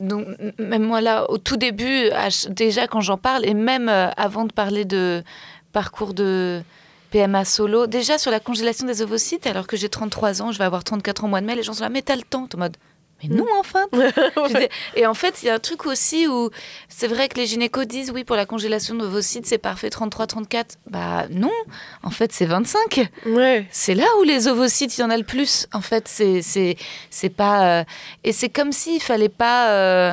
Donc, 0.00 0.24
même 0.58 0.84
moi 0.84 1.00
là, 1.00 1.28
au 1.30 1.38
tout 1.38 1.56
début, 1.56 2.10
déjà 2.48 2.86
quand 2.86 3.00
j'en 3.00 3.18
parle, 3.18 3.44
et 3.44 3.54
même 3.54 3.88
euh, 3.88 4.08
avant 4.16 4.44
de 4.44 4.52
parler 4.52 4.84
de 4.84 5.24
parcours 5.72 6.14
de 6.14 6.62
PMA 7.10 7.44
solo, 7.44 7.86
déjà 7.86 8.18
sur 8.18 8.30
la 8.30 8.40
congélation 8.40 8.86
des 8.86 9.02
ovocytes, 9.02 9.46
alors 9.46 9.66
que 9.66 9.76
j'ai 9.76 9.88
33 9.88 10.42
ans, 10.42 10.52
je 10.52 10.58
vais 10.58 10.64
avoir 10.64 10.84
34 10.84 11.24
ans 11.24 11.26
au 11.26 11.30
mois 11.30 11.40
de 11.40 11.46
mai, 11.46 11.56
les 11.56 11.62
gens 11.62 11.74
sont 11.74 11.82
là, 11.82 11.90
mais 11.90 12.02
t'as 12.02 12.16
le 12.16 12.22
temps, 12.22 12.48
en 12.54 12.58
mode. 12.58 12.76
Mais 13.28 13.36
non, 13.36 13.46
enfin. 13.58 13.86
Et 14.96 15.06
en 15.06 15.14
fait, 15.14 15.42
il 15.42 15.46
y 15.46 15.48
a 15.50 15.54
un 15.54 15.58
truc 15.58 15.86
aussi 15.86 16.26
où 16.28 16.50
c'est 16.88 17.08
vrai 17.08 17.28
que 17.28 17.36
les 17.36 17.46
gynécos 17.46 17.86
disent 17.86 18.10
oui, 18.10 18.24
pour 18.24 18.36
la 18.36 18.46
congélation 18.46 18.94
de 18.94 19.04
ovocytes, 19.04 19.46
c'est 19.46 19.58
parfait 19.58 19.88
33-34. 19.88 20.64
Bah 20.88 21.26
non, 21.30 21.50
en 22.02 22.10
fait, 22.10 22.32
c'est 22.32 22.46
25. 22.46 23.08
Ouais. 23.26 23.66
C'est 23.70 23.94
là 23.94 24.06
où 24.20 24.22
les 24.22 24.48
ovocytes, 24.48 24.96
il 24.98 25.00
y 25.00 25.04
en 25.04 25.10
a 25.10 25.16
le 25.16 25.24
plus. 25.24 25.66
En 25.72 25.80
fait, 25.80 26.08
c'est 26.08 26.40
c'est 27.10 27.28
pas. 27.30 27.80
euh, 27.80 27.84
Et 28.24 28.32
c'est 28.32 28.48
comme 28.48 28.72
s'il 28.72 29.00
fallait 29.02 29.28
pas. 29.28 29.70
euh, 29.70 30.12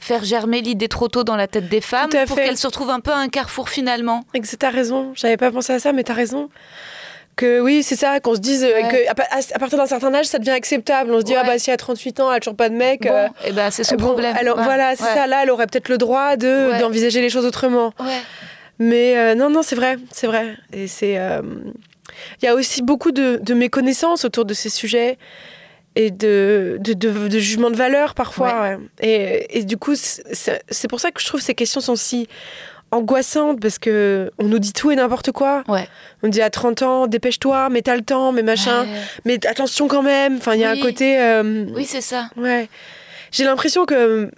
Faire 0.00 0.22
germer 0.22 0.60
l'idée 0.60 0.88
trop 0.88 1.08
tôt 1.08 1.24
dans 1.24 1.34
la 1.36 1.46
tête 1.46 1.70
des 1.70 1.80
femmes 1.80 2.10
pour 2.26 2.36
qu'elles 2.36 2.58
se 2.58 2.66
retrouvent 2.66 2.90
un 2.90 3.00
peu 3.00 3.10
à 3.10 3.16
un 3.16 3.28
carrefour 3.30 3.70
finalement. 3.70 4.24
Et 4.34 4.40
que 4.40 4.54
T'as 4.56 4.68
raison, 4.68 5.12
j'avais 5.14 5.38
pas 5.38 5.50
pensé 5.50 5.72
à 5.72 5.78
ça, 5.78 5.94
mais 5.94 6.04
t'as 6.04 6.12
raison. 6.12 6.50
Que 7.36 7.60
oui, 7.60 7.82
c'est 7.82 7.96
ça, 7.96 8.20
qu'on 8.20 8.34
se 8.36 8.40
dise 8.40 8.62
euh, 8.62 8.72
Ouais. 8.72 8.88
que 8.88 9.10
à, 9.10 9.14
pa- 9.14 9.26
à- 9.30 9.40
à 9.54 9.58
partir 9.58 9.76
d'un 9.78 9.86
certain 9.86 10.14
âge, 10.14 10.26
ça 10.26 10.38
devient 10.38 10.50
acceptable. 10.52 11.12
On 11.12 11.18
se 11.18 11.24
dit, 11.24 11.32
Ouais. 11.32 11.38
ah 11.42 11.46
bah 11.46 11.58
si 11.58 11.70
à 11.72 11.76
38 11.76 12.20
ans, 12.20 12.30
elle 12.30 12.36
a 12.36 12.40
toujours 12.40 12.56
pas 12.56 12.68
de 12.68 12.74
mec. 12.76 13.02
Bon, 13.02 13.10
euh, 13.12 13.26
et 13.44 13.50
ben 13.52 13.70
c'est 13.72 13.82
son 13.82 13.96
bon, 13.96 14.06
problème. 14.06 14.36
Alors 14.38 14.56
Ouais. 14.58 14.64
voilà, 14.64 14.94
c'est 14.94 15.02
ça. 15.02 15.26
Là, 15.26 15.40
elle 15.42 15.50
aurait 15.50 15.66
peut-être 15.66 15.88
le 15.88 15.98
droit 15.98 16.36
de 16.36 16.78
d'envisager 16.78 17.20
les 17.20 17.30
choses 17.30 17.44
autrement. 17.44 17.92
Ouais. 17.98 18.20
Mais 18.78 19.16
euh, 19.18 19.34
non, 19.34 19.50
non, 19.50 19.62
c'est 19.62 19.74
vrai, 19.76 19.96
c'est 20.12 20.26
vrai. 20.28 20.54
Et 20.72 20.86
c'est. 20.86 21.18
euh, 21.18 21.42
Il 22.40 22.44
y 22.44 22.48
a 22.48 22.54
aussi 22.54 22.82
beaucoup 22.82 23.10
de, 23.10 23.40
de 23.42 23.54
méconnaissances 23.54 24.24
autour 24.24 24.44
de 24.44 24.54
ces 24.54 24.68
sujets 24.70 25.18
et 25.96 26.10
de, 26.10 26.76
de, 26.80 26.92
de, 26.92 27.28
de 27.28 27.38
jugement 27.38 27.70
de 27.70 27.76
valeur 27.76 28.14
parfois. 28.14 28.76
Et, 29.00 29.58
et 29.58 29.64
du 29.64 29.76
coup, 29.76 29.94
c'est 29.96 30.62
c'est 30.70 30.88
pour 30.88 31.00
ça 31.00 31.10
que 31.10 31.20
je 31.20 31.26
trouve 31.26 31.40
que 31.40 31.46
ces 31.46 31.54
questions 31.54 31.80
sont 31.80 31.96
si 31.96 32.28
angoissantes 32.94 33.60
parce 33.60 33.78
que 33.78 34.30
on 34.38 34.44
nous 34.44 34.58
dit 34.58 34.72
tout 34.72 34.90
et 34.90 34.96
n'importe 34.96 35.32
quoi. 35.32 35.64
Ouais. 35.68 35.86
On 36.22 36.28
dit 36.28 36.40
à 36.42 36.50
30 36.50 36.82
ans, 36.82 37.06
dépêche-toi, 37.06 37.68
mais 37.70 37.82
t'as 37.82 37.96
le 37.96 38.02
temps, 38.02 38.32
mais 38.32 38.42
machin. 38.42 38.82
Ouais. 38.84 38.88
Mais 39.24 39.46
attention 39.46 39.88
quand 39.88 40.02
même. 40.02 40.36
Enfin, 40.36 40.54
il 40.54 40.60
y 40.60 40.64
a 40.64 40.70
un 40.70 40.78
côté. 40.80 41.18
euh, 41.20 41.66
Oui, 41.74 41.84
c'est 41.84 42.00
ça. 42.00 42.28
Ouais. 42.36 42.68
J'ai 43.32 43.44
l'impression 43.44 43.84
que 43.84 44.30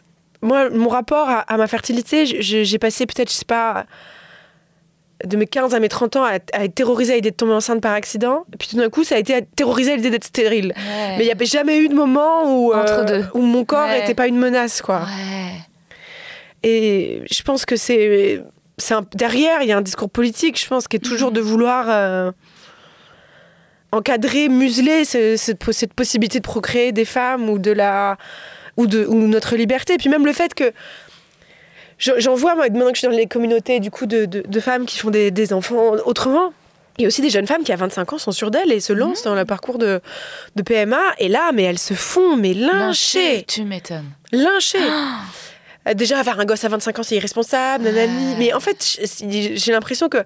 moi, 0.43 0.71
mon 0.71 0.89
rapport 0.89 1.29
à, 1.29 1.41
à 1.41 1.57
ma 1.57 1.67
fertilité, 1.67 2.25
j'ai 2.27 2.79
passé 2.79 3.07
peut-être, 3.07 3.31
je 3.31 3.37
sais 3.37 3.45
pas, 3.45 3.87
de 5.25 5.37
mes 5.39 5.47
15 5.47 5.75
à 5.75 5.81
mes 5.81 5.89
30 5.89 6.17
ans 6.17 6.25
à, 6.25 6.33
à 6.53 6.65
être 6.65 6.75
terrorisée 6.75 7.15
à 7.15 7.17
l'idée 7.17 7.31
de 7.31 7.37
tomber 7.37 7.55
enceinte 7.55 7.81
par 7.81 7.93
accident. 7.95 8.45
Et 8.53 8.57
puis 8.59 8.69
tout 8.69 8.77
d'un 8.77 8.91
coup, 8.91 9.03
ça 9.03 9.15
a 9.15 9.19
été 9.19 9.41
terrorisée 9.57 9.93
à 9.93 9.97
l'idée 9.97 10.11
d'être 10.11 10.25
stérile. 10.25 10.75
Ouais. 10.77 11.17
Mais 11.17 11.21
il 11.21 11.27
n'y 11.27 11.33
avait 11.33 11.47
jamais 11.47 11.79
eu 11.79 11.89
de 11.89 11.95
moment 11.95 12.45
où, 12.55 12.73
euh, 12.73 12.83
Entre 12.83 13.05
deux. 13.07 13.25
où 13.33 13.41
mon 13.41 13.65
corps 13.65 13.89
n'était 13.89 14.15
pas 14.15 14.27
une 14.27 14.37
menace, 14.39 14.83
quoi. 14.83 15.01
Ouais. 15.01 15.53
Et 16.69 17.23
je 17.31 17.43
pense 17.43 17.65
que 17.65 17.77
c'est. 17.77 18.43
derrière, 19.15 19.63
il 19.63 19.69
y 19.69 19.73
a 19.73 19.77
un 19.79 19.83
discours 19.83 20.11
politique, 20.11 20.61
je 20.61 20.67
pense, 20.67 20.89
qui 20.89 20.97
est 20.97 21.01
toujours 21.01 21.31
Mhm. 21.31 21.37
de 21.37 21.41
vouloir 21.41 21.87
euh, 21.89 22.33
encadrer, 23.93 24.49
museler 24.49 25.05
ce- 25.05 25.37
cette, 25.37 25.59
po- 25.59 25.73
cette 25.73 25.95
possibilité 25.95 26.39
de 26.41 26.45
procréer 26.45 26.93
des 26.93 27.05
femmes 27.05 27.49
ou 27.49 27.59
de 27.59 27.71
la 27.71 28.17
ou 28.77 28.87
de 28.87 29.07
ou 29.07 29.27
notre 29.27 29.57
liberté. 29.57 29.95
Et 29.95 29.97
puis 29.97 30.09
même 30.11 30.27
le 30.27 30.33
fait 30.33 30.53
que 30.55 30.73
je- 31.99 32.13
j'en 32.19 32.35
vois 32.35 32.55
moi, 32.57 32.65
maintenant 32.69 32.89
que 32.89 32.95
je 32.95 32.99
suis 32.99 33.09
dans 33.09 33.15
les 33.17 33.27
communautés 33.27 33.81
du 33.81 33.91
coup 33.91 34.07
de, 34.07 34.27
de- 34.27 34.43
de 34.47 34.61
femmes 34.61 34.85
qui 34.87 34.99
font 34.99 35.11
des, 35.11 35.31
des 35.31 35.53
enfants 35.53 35.93
autrement. 36.05 36.53
Il 36.99 37.03
y 37.03 37.05
a 37.05 37.09
aussi 37.09 37.21
des 37.23 37.31
jeunes 37.31 37.47
femmes 37.47 37.63
qui 37.63 37.73
à 37.73 37.77
25 37.77 38.15
ans 38.15 38.19
sont 38.19 38.33
sûres 38.33 38.51
d'elles 38.51 38.73
et 38.73 38.81
se 38.81 38.93
lancent 38.93 39.23
dans 39.23 39.35
le 39.35 39.45
parcours 39.45 39.77
de, 39.79 40.01
de 40.57 40.63
PMA. 40.63 40.99
Et 41.19 41.29
là, 41.29 41.51
mais 41.55 41.63
elles 41.63 41.79
se 41.79 41.93
font 41.95 42.37
mais 42.37 42.55
lyncher, 42.55 43.45
Tu 43.47 43.65
m'étonnes. 43.65 44.11
lyncher. 44.33 44.79
Euh, 44.83 44.91
Déjà, 45.95 46.19
avoir 46.19 46.41
un 46.41 46.45
gosse 46.45 46.65
à 46.65 46.69
25 46.69 46.99
ans, 46.99 47.03
c'est 47.03 47.17
irresponsable, 47.17 47.85
nanani. 47.85 48.35
Mais 48.39 48.53
en 48.53 48.61
fait, 48.61 48.99
j'ai 49.29 49.73
l'impression 49.73 50.09
que 50.09 50.19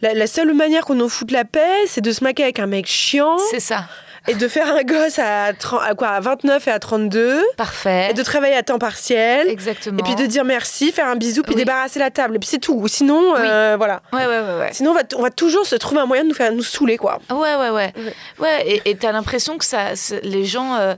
la, 0.00 0.14
la 0.14 0.26
seule 0.26 0.52
manière 0.54 0.84
qu'on 0.84 0.94
nous 0.94 1.08
foute 1.08 1.30
la 1.30 1.44
paix, 1.44 1.60
c'est 1.86 2.00
de 2.00 2.12
se 2.12 2.24
maquer 2.24 2.44
avec 2.44 2.58
un 2.58 2.66
mec 2.66 2.86
chiant 2.86 3.36
C'est 3.50 3.60
ça. 3.60 3.84
et 4.28 4.34
de 4.34 4.48
faire 4.48 4.68
un 4.74 4.82
gosse 4.84 5.18
à, 5.18 5.52
30 5.52 5.80
à 5.84 5.94
quoi, 5.94 6.08
à 6.08 6.20
29 6.20 6.66
et 6.68 6.70
à 6.70 6.78
32 6.78 7.42
Parfait. 7.56 8.08
et 8.10 8.14
de 8.14 8.22
travailler 8.22 8.54
à 8.56 8.62
temps 8.62 8.78
partiel. 8.78 9.48
Exactement. 9.48 9.98
Et 9.98 10.02
puis 10.02 10.14
de 10.14 10.24
dire 10.26 10.44
merci, 10.44 10.92
faire 10.92 11.08
un 11.08 11.16
bisou, 11.16 11.42
puis 11.42 11.52
Oui. 11.54 11.58
débarrasser 11.60 11.98
la 11.98 12.10
table. 12.10 12.36
Et 12.36 12.38
puis 12.38 12.48
c'est 12.48 12.58
tout. 12.60 12.74
Ou 12.74 12.88
Sinon, 12.88 13.34
euh, 13.36 13.74
voilà. 13.76 14.00
Ouais, 14.12 14.26
ouais, 14.26 14.38
ouais. 14.60 14.68
Sinon, 14.72 14.92
on 14.92 14.94
va, 14.94 15.04
t- 15.04 15.16
on 15.16 15.22
va 15.22 15.30
toujours 15.30 15.66
se 15.66 15.74
trouver 15.76 16.00
un 16.00 16.06
moyen 16.06 16.22
de 16.24 16.28
nous 16.28 16.34
faire 16.34 16.52
nous 16.52 16.62
saouler, 16.62 16.96
quoi. 16.96 17.18
Ouais, 17.30 17.54
ouais, 17.56 17.70
ouais. 17.70 17.92
Ouais. 17.96 18.14
Ouais, 18.38 18.80
et- 18.84 18.94
t'as 18.96 19.12
l'impression 19.12 19.58
que 19.58 19.64
ça, 19.64 19.88
les 20.22 20.44
gens 20.44 20.76
euh, 20.76 20.94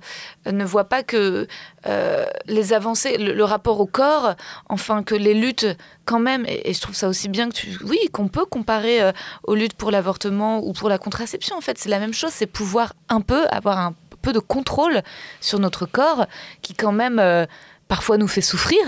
ne 0.50 0.64
voient 0.64 0.85
pas 0.88 1.03
que 1.03 1.46
euh, 1.87 2.25
les 2.47 2.73
avancées, 2.73 3.18
le, 3.18 3.44
rapport 3.44 3.81
au 3.81 3.87
corps, 3.87 4.35
enfin 4.68 5.03
que 5.03 5.14
les 5.14 5.35
luttes, 5.35 5.66
quand 6.05 6.18
même, 6.18 6.44
et, 6.47 6.73
je 6.73 6.81
trouve 6.81 6.94
ça 6.94 7.09
aussi 7.09 7.29
bien 7.29 7.49
que 7.49 7.55
tu. 7.55 7.79
Oui, 7.85 7.99
qu'on 8.12 8.29
peut 8.29 8.44
comparer 8.44 9.03
euh, 9.03 9.12
aux 9.44 9.55
luttes 9.55 9.75
pour 9.75 9.90
l'avortement 9.90 10.64
ou 10.64 10.73
pour 10.73 10.88
la 10.88 10.99
contraception. 10.99 11.57
En 11.57 11.61
fait, 11.61 11.79
c'est 11.79 11.90
la 11.90 11.99
même 11.99 12.14
chose, 12.14 12.31
c'est 12.33 12.47
pouvoir 12.47 12.94
un 13.09 13.20
peu 13.20 13.47
avoir 13.49 13.79
un 13.79 13.94
peu 14.23 14.33
de 14.33 14.38
contrôle 14.38 15.03
sur 15.40 15.59
notre 15.59 15.87
corps 15.87 16.27
qui, 16.62 16.75
quand 16.75 16.92
même. 16.92 17.47
Parfois 17.87 18.16
nous 18.16 18.29
fait 18.29 18.40
souffrir. 18.40 18.79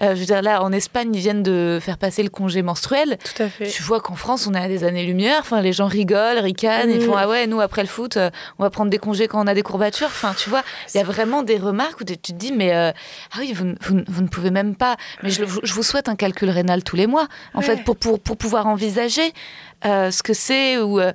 Euh, 0.00 0.14
je 0.14 0.20
veux 0.20 0.24
dire, 0.26 0.40
là, 0.40 0.62
en 0.62 0.72
Espagne, 0.72 1.10
ils 1.14 1.20
viennent 1.20 1.42
de 1.42 1.78
faire 1.82 1.98
passer 1.98 2.22
le 2.22 2.30
congé 2.30 2.62
menstruel. 2.62 3.18
Tout 3.36 3.42
à 3.42 3.48
fait. 3.48 3.66
Tu 3.66 3.82
vois 3.82 4.00
qu'en 4.00 4.14
France, 4.14 4.46
on 4.46 4.54
est 4.54 4.58
à 4.58 4.68
des 4.68 4.84
années-lumière. 4.84 5.36
Enfin, 5.40 5.60
les 5.60 5.72
gens 5.74 5.86
rigolent, 5.86 6.38
ricanent, 6.38 6.90
ils 6.90 6.98
Mm. 6.98 7.02
font 7.02 7.14
Ah 7.16 7.28
ouais, 7.28 7.46
nous, 7.46 7.60
après 7.60 7.82
le 7.82 7.88
foot, 7.88 8.16
euh, 8.16 8.30
on 8.58 8.62
va 8.62 8.70
prendre 8.70 8.90
des 8.90 8.96
congés 8.98 9.28
quand 9.28 9.42
on 9.42 9.46
a 9.46 9.52
des 9.54 9.62
courbatures. 9.62 10.06
Enfin, 10.06 10.34
tu 10.36 10.48
vois, 10.48 10.62
il 10.94 10.96
y 10.96 11.00
a 11.00 11.04
vraiment 11.04 11.42
des 11.42 11.58
remarques 11.58 12.00
où 12.00 12.04
tu 12.04 12.16
te 12.16 12.32
dis 12.32 12.52
Mais 12.52 12.74
euh, 12.74 12.90
ah 13.32 13.36
oui, 13.40 13.52
vous, 13.52 13.66
ne- 13.66 13.74
vous 13.82 13.94
ne- 13.96 14.04
vous 14.08 14.22
ne 14.22 14.28
pouvez 14.28 14.50
même 14.50 14.74
pas. 14.76 14.96
Mais 15.22 15.28
je, 15.30 15.44
je 15.62 15.72
vous 15.74 15.82
souhaite 15.82 16.08
un 16.08 16.16
calcul 16.16 16.48
rénal 16.48 16.82
tous 16.82 16.96
les 16.96 17.06
mois, 17.06 17.28
en 17.54 17.58
Ouais. 17.58 17.64
fait, 17.64 17.84
pour, 17.84 17.96
pour, 17.96 18.18
pour 18.18 18.36
pouvoir 18.38 18.66
envisager 18.66 19.32
euh, 19.84 20.10
ce 20.10 20.22
que 20.22 20.32
c'est. 20.32 20.78
Ou, 20.78 21.00
et 21.00 21.12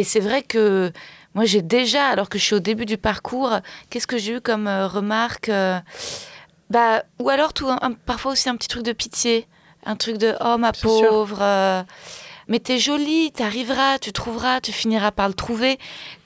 et 0.00 0.04
c'est 0.04 0.20
vrai 0.20 0.42
que. 0.42 0.92
Moi, 1.36 1.46
j'ai 1.46 1.62
déjà, 1.62 2.06
alors 2.06 2.28
que 2.28 2.38
je 2.38 2.44
suis 2.44 2.54
au 2.54 2.60
début 2.60 2.86
du 2.86 2.96
parcours, 2.96 3.58
qu'est-ce 3.90 4.06
que 4.06 4.18
j'ai 4.18 4.34
eu 4.36 4.40
comme 4.40 4.68
remarque 4.68 5.50
bah, 6.70 7.02
Ou 7.20 7.28
alors, 7.28 7.52
tout, 7.52 7.68
un- 7.68 7.92
parfois 8.06 8.32
aussi 8.32 8.48
un 8.48 8.56
petit 8.56 8.68
truc 8.68 8.82
de 8.82 8.92
pitié. 8.92 9.46
Un 9.86 9.96
truc 9.96 10.16
de 10.16 10.34
Oh, 10.44 10.56
ma 10.58 10.72
pauvre. 10.72 11.38
euh, 11.42 11.82
mais 12.48 12.58
t'es 12.58 12.78
jolie, 12.78 13.32
t'arriveras, 13.32 13.98
tu 13.98 14.12
trouveras, 14.12 14.60
tu 14.60 14.72
finiras 14.72 15.10
par 15.10 15.28
le 15.28 15.34
trouver. 15.34 15.78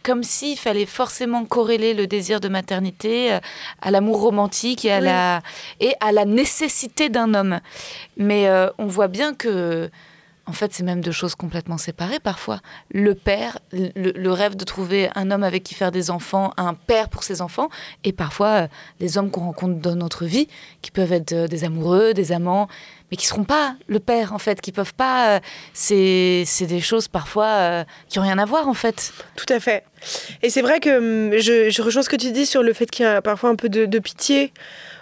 Comme 0.04 0.22
s'il 0.22 0.56
fallait 0.58 0.86
forcément 0.86 1.44
corréler 1.44 1.92
le 1.94 2.06
désir 2.06 2.40
de 2.40 2.48
maternité 2.48 3.32
euh, 3.34 3.40
à 3.82 3.90
l'amour 3.90 4.20
romantique 4.20 4.84
et 4.84 4.92
à, 4.92 4.98
Oui. 4.98 5.04
la, 5.06 5.42
et 5.80 5.94
à 6.00 6.12
la 6.12 6.24
nécessité 6.24 7.08
d'un 7.08 7.34
homme. 7.34 7.60
Mais 8.16 8.48
euh, 8.48 8.68
on 8.78 8.86
voit 8.86 9.08
bien 9.08 9.34
que, 9.34 9.90
en 10.48 10.52
fait, 10.52 10.72
c'est 10.72 10.82
même 10.82 11.02
deux 11.02 11.12
choses 11.12 11.34
complètement 11.34 11.76
séparées 11.76 12.20
parfois. 12.20 12.60
Le 12.90 13.14
père, 13.14 13.58
le, 13.72 14.30
rêve 14.30 14.56
de 14.56 14.64
trouver 14.64 15.10
un 15.14 15.30
homme 15.30 15.42
avec 15.42 15.62
qui 15.62 15.74
faire 15.74 15.92
des 15.92 16.10
enfants, 16.10 16.52
un 16.56 16.72
père 16.72 17.10
pour 17.10 17.22
ses 17.22 17.42
enfants, 17.42 17.68
et 18.02 18.12
parfois 18.12 18.48
euh, 18.48 18.68
les 18.98 19.18
hommes 19.18 19.30
qu'on 19.30 19.42
rencontre 19.42 19.78
dans 19.80 19.94
notre 19.94 20.24
vie, 20.24 20.48
qui 20.80 20.90
peuvent 20.90 21.12
être 21.12 21.32
euh, 21.32 21.46
des 21.48 21.64
amoureux, 21.64 22.14
des 22.14 22.32
amants, 22.32 22.66
mais 23.10 23.16
qui 23.18 23.26
seront 23.26 23.44
pas 23.44 23.76
le 23.88 24.00
père 24.00 24.32
en 24.32 24.38
fait, 24.38 24.60
qui 24.60 24.72
peuvent 24.72 24.94
pas. 24.94 25.36
euh, 25.36 25.40
c'est 25.74 26.66
des 26.66 26.80
choses 26.80 27.08
parfois 27.08 27.46
euh, 27.46 27.84
qui 28.08 28.18
ont 28.18 28.22
rien 28.22 28.38
à 28.38 28.46
voir 28.46 28.68
en 28.68 28.74
fait. 28.74 29.12
Tout 29.36 29.52
à 29.52 29.60
fait. 29.60 29.84
Et 30.42 30.48
c'est 30.48 30.62
vrai 30.62 30.80
que 30.80 31.30
hum, 31.30 31.38
je, 31.38 31.82
rejoins 31.82 32.02
ce 32.02 32.08
que 32.08 32.16
tu 32.16 32.32
dis 32.32 32.46
sur 32.46 32.62
le 32.62 32.72
fait 32.72 32.90
qu'il 32.90 33.04
y 33.04 33.08
a 33.08 33.20
parfois 33.20 33.50
un 33.50 33.56
peu 33.56 33.68
de 33.68 33.98
pitié 33.98 34.52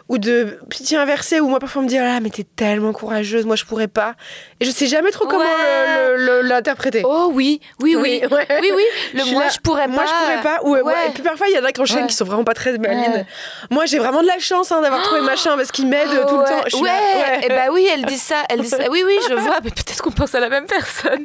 ou 0.08 0.18
de 0.18 0.58
pitié 0.70 0.96
inversée 0.98 1.40
où 1.40 1.48
moi 1.48 1.58
parfois 1.58 1.80
on 1.82 1.84
me 1.84 1.88
dit 1.88 1.98
ah 1.98 2.20
mais 2.20 2.30
t'es 2.30 2.44
tellement 2.44 2.92
courageuse 2.92 3.44
moi 3.44 3.56
je 3.56 3.64
pourrais 3.64 3.88
pas 3.88 4.14
et 4.60 4.64
je 4.64 4.70
sais 4.70 4.86
jamais 4.86 5.10
trop 5.10 5.26
comment 5.26 5.42
Ouais. 5.44 6.42
l'interpréter 6.42 7.02
Oh 7.04 7.30
oui, 7.32 7.60
oui, 7.82 7.96
oui, 7.96 8.20
oui, 8.22 8.28
ouais. 8.36 8.46
oui, 8.60 8.84
Le 9.14 9.24
Je 9.24 9.32
moi 9.32 9.44
là, 9.44 9.48
je 9.50 9.58
pourrais 9.58 9.88
moi 9.88 10.04
pas. 10.04 10.08
je 10.08 10.14
pourrais 10.14 10.42
pas 10.42 10.62
ouais, 10.68 10.80
ouais. 10.82 10.92
Et 11.08 11.10
puis 11.10 11.22
parfois 11.22 11.48
il 11.48 11.54
y 11.54 11.58
en 11.58 11.64
a 11.64 11.72
qui 11.72 11.80
enchaînent 11.80 12.06
qui 12.06 12.14
sont 12.14 12.24
vraiment 12.24 12.44
pas 12.44 12.54
très 12.54 12.76
malines 12.78 13.26
moi 13.70 13.86
j'ai 13.86 13.98
vraiment 13.98 14.22
de 14.22 14.26
la 14.28 14.38
chance 14.38 14.70
hein, 14.72 14.80
d'avoir 14.80 15.02
trouvé 15.02 15.20
machin 15.22 15.56
parce 15.56 15.72
qu'il 15.72 15.88
m'aide 15.88 16.08
tout 16.28 16.36
le 16.38 16.44
temps 16.44 16.62
Je 16.68 16.76
ouais, 16.76 16.88
là, 16.88 17.44
et 17.44 17.48
bah 17.48 17.72
oui, 17.72 17.88
elle 17.92 18.04
dit 18.04 18.18
ça, 18.18 18.36
elle 18.48 18.60
dit 18.60 18.68
ça. 18.68 18.76
Oui, 18.90 19.02
oui, 19.04 19.16
je 19.28 19.34
vois, 19.34 19.58
mais 19.64 19.70
peut-être 19.70 20.00
qu'on 20.02 20.10
pense 20.12 20.34
à 20.34 20.40
la 20.40 20.48
même 20.48 20.66
personne. 20.66 21.24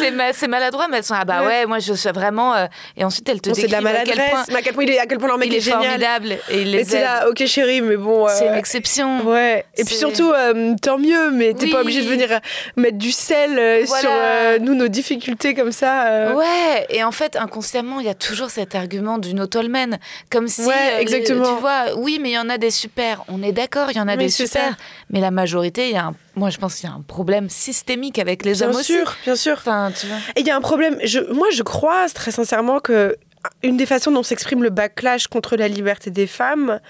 C'est 0.00 0.10
ma- 0.10 0.32
maladroit, 0.48 0.86
mais 0.90 0.98
elles 0.98 1.04
sont 1.04 1.14
ah 1.16 1.24
bah 1.24 1.42
Ouais. 1.44 1.66
moi 1.66 1.78
je 1.78 1.92
suis 1.94 2.08
vraiment. 2.10 2.54
euh, 2.54 2.66
Et 2.96 3.04
ensuite 3.04 3.28
elle 3.28 3.40
te 3.40 3.48
Non, 3.48 3.54
c'est 3.54 3.66
de 3.66 3.72
la 3.72 3.80
décrit 3.80 3.96
à 3.96 4.04
quel 4.04 4.14
point 4.16 4.24
maladresse 4.26 4.54
à 4.56 4.62
quel 4.62 4.74
point 4.74 4.84
il 4.84 4.90
est 4.90 4.98
à 4.98 5.06
quel 5.06 5.18
point 5.18 5.28
leur 5.28 5.38
mec 5.38 5.48
il 5.48 5.56
est, 5.56 5.60
génial 5.60 5.82
formidable 5.82 6.36
et 6.50 6.62
il 6.62 6.70
les 6.70 6.94
aide. 6.94 7.02
là 7.02 7.28
ok 7.28 7.44
chérie 7.46 7.80
mais 7.80 7.93
bon 7.96 8.26
C'est 8.28 8.46
euh, 8.46 8.52
une 8.52 8.58
exception. 8.58 9.26
Ouais, 9.28 9.64
et 9.76 9.84
puis 9.84 9.94
surtout, 9.94 10.30
euh, 10.32 10.74
tant 10.80 10.98
mieux, 10.98 11.30
mais 11.30 11.54
t'es 11.54 11.66
Oui. 11.66 11.70
pas 11.72 11.80
obligé 11.82 12.02
de 12.02 12.08
venir 12.08 12.30
euh, 12.32 12.38
mettre 12.76 12.98
du 12.98 13.12
sel 13.12 13.58
euh, 13.58 13.82
Voilà. 13.86 14.00
sur 14.00 14.10
euh, 14.12 14.58
nous, 14.58 14.74
nos 14.74 14.88
difficultés 14.88 15.54
comme 15.54 15.72
ça. 15.72 16.06
euh. 16.08 16.34
Ouais, 16.34 16.86
et 16.90 17.02
en 17.04 17.12
fait, 17.12 17.36
inconsciemment, 17.36 18.00
il 18.00 18.06
y 18.06 18.10
a 18.10 18.14
toujours 18.14 18.50
cet 18.50 18.74
argument 18.74 19.18
du 19.18 19.34
no 19.34 19.46
tolmen. 19.46 19.98
Comme 20.30 20.48
si. 20.48 20.62
Ouais, 20.64 20.74
euh, 20.94 20.98
exactement. 21.00 21.54
tu 21.54 21.60
vois, 21.60 21.94
oui, 21.96 22.18
mais 22.20 22.30
il 22.30 22.34
y 22.34 22.38
en 22.38 22.48
a 22.50 22.58
des 22.58 22.70
super. 22.70 23.24
On 23.28 23.42
est 23.42 23.52
d'accord, 23.52 23.90
il 23.90 23.96
y 23.96 24.00
en 24.00 24.08
a 24.08 24.16
des 24.16 24.28
super. 24.28 24.70
ça. 24.70 24.76
Mais 25.10 25.20
la 25.20 25.30
majorité, 25.30 25.88
il 25.88 25.94
y 25.94 25.96
a 25.96 26.04
un. 26.06 26.14
Moi, 26.36 26.50
je 26.50 26.58
pense 26.58 26.74
qu'il 26.76 26.88
y 26.88 26.92
a 26.92 26.94
un 26.94 27.02
problème 27.06 27.48
systémique 27.48 28.18
avec 28.18 28.44
les 28.44 28.54
Bien 28.54 28.68
hommes 28.68 28.76
aussi. 28.76 28.92
sûr, 28.94 29.16
bien 29.24 29.36
sûr. 29.36 29.52
Enfin, 29.54 29.92
tu 29.98 30.06
vois. 30.08 30.16
Et 30.36 30.40
il 30.40 30.46
y 30.46 30.50
a 30.50 30.56
un 30.56 30.60
problème, 30.60 30.98
je, 31.04 31.20
moi 31.32 31.46
je 31.52 31.62
crois 31.62 32.08
très 32.08 32.32
sincèrement 32.32 32.80
que 32.80 33.16
une 33.62 33.76
des 33.76 33.86
façons 33.86 34.10
dont 34.10 34.22
s'exprime 34.24 34.62
le 34.62 34.70
backlash 34.70 35.28
contre 35.28 35.54
la 35.56 35.68
liberté 35.68 36.10
des 36.10 36.26
femmes, 36.26 36.80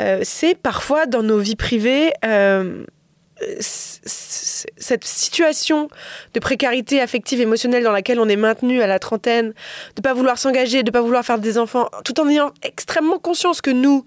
euh, 0.00 0.20
c'est 0.22 0.54
parfois 0.54 1.06
dans 1.06 1.22
nos 1.22 1.38
vies 1.38 1.56
privées. 1.56 2.12
euh, 2.24 2.84
cette 3.62 5.04
situation 5.04 5.88
de 6.34 6.40
précarité 6.40 7.00
affective 7.00 7.40
émotionnelle 7.40 7.82
dans 7.82 7.90
laquelle 7.90 8.20
on 8.20 8.28
est 8.28 8.36
maintenu 8.36 8.82
à 8.82 8.86
la 8.86 8.98
trentaine, 8.98 9.54
de 9.96 10.02
pas 10.02 10.12
vouloir 10.12 10.36
s'engager, 10.36 10.82
de 10.82 10.90
pas 10.90 11.00
vouloir 11.00 11.24
faire 11.24 11.38
des 11.38 11.56
enfants, 11.56 11.88
tout 12.04 12.20
en 12.20 12.28
ayant 12.28 12.50
extrêmement 12.62 13.18
conscience 13.18 13.62
que 13.62 13.70
nous, 13.70 14.04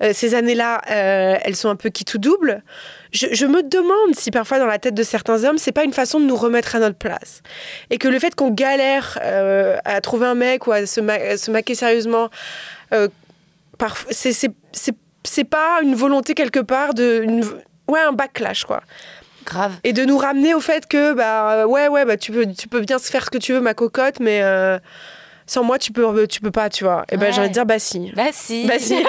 euh, 0.00 0.12
ces 0.14 0.36
années-là, 0.36 0.80
elles 0.86 1.56
sont 1.56 1.70
un 1.70 1.74
peu 1.74 1.88
qui 1.88 2.04
tout 2.04 2.18
double. 2.18 2.62
Je, 3.10 3.46
me 3.46 3.64
demande 3.64 4.14
si 4.14 4.30
parfois 4.30 4.60
dans 4.60 4.66
la 4.66 4.78
tête 4.78 4.94
de 4.94 5.02
certains 5.02 5.42
hommes, 5.42 5.58
c'est 5.58 5.72
pas 5.72 5.82
une 5.82 5.92
façon 5.92 6.20
de 6.20 6.26
nous 6.26 6.36
remettre 6.36 6.76
à 6.76 6.78
notre 6.78 6.98
place, 6.98 7.42
et 7.90 7.98
que 7.98 8.06
le 8.06 8.20
fait 8.20 8.36
qu'on 8.36 8.50
galère 8.50 9.18
à 9.84 10.00
trouver 10.02 10.28
un 10.28 10.36
mec 10.36 10.68
ou 10.68 10.70
à 10.72 10.86
se, 10.86 11.00
se 11.00 11.50
maquer 11.50 11.74
sérieusement, 11.74 12.30
c'est 14.12 14.94
pas 15.44 15.80
une 15.82 15.94
volonté 15.94 16.34
quelque 16.34 16.60
part 16.60 16.94
de 16.94 17.22
une, 17.24 17.44
ouais 17.88 18.00
un 18.00 18.12
backlash 18.12 18.64
quoi. 18.64 18.82
Grave. 19.44 19.72
Et 19.84 19.92
de 19.92 20.04
nous 20.04 20.18
ramener 20.18 20.54
au 20.54 20.60
fait 20.60 20.86
que 20.86 21.14
bah 21.14 21.66
ouais 21.66 21.88
ouais 21.88 22.04
bah 22.04 22.16
tu 22.16 22.32
peux 22.32 22.46
tu 22.52 22.68
peux 22.68 22.80
bien 22.80 22.98
faire 22.98 23.24
ce 23.24 23.30
que 23.30 23.38
tu 23.38 23.52
veux 23.52 23.60
ma 23.60 23.72
cocotte 23.74 24.20
mais 24.20 24.42
sans 25.46 25.64
moi 25.64 25.78
tu 25.78 25.92
peux 25.92 26.26
tu 26.26 26.40
peux 26.40 26.50
pas 26.50 26.68
tu 26.68 26.84
vois. 26.84 27.04
Et 27.10 27.16
ben 27.16 27.32
j'ai 27.32 27.40
envie 27.40 27.48
de 27.48 27.54
dire 27.54 27.66
bah 27.66 27.78
si. 27.78 28.12
Bah 28.14 28.28
si. 28.32 28.66
Bah 28.66 28.78
si. 28.78 28.94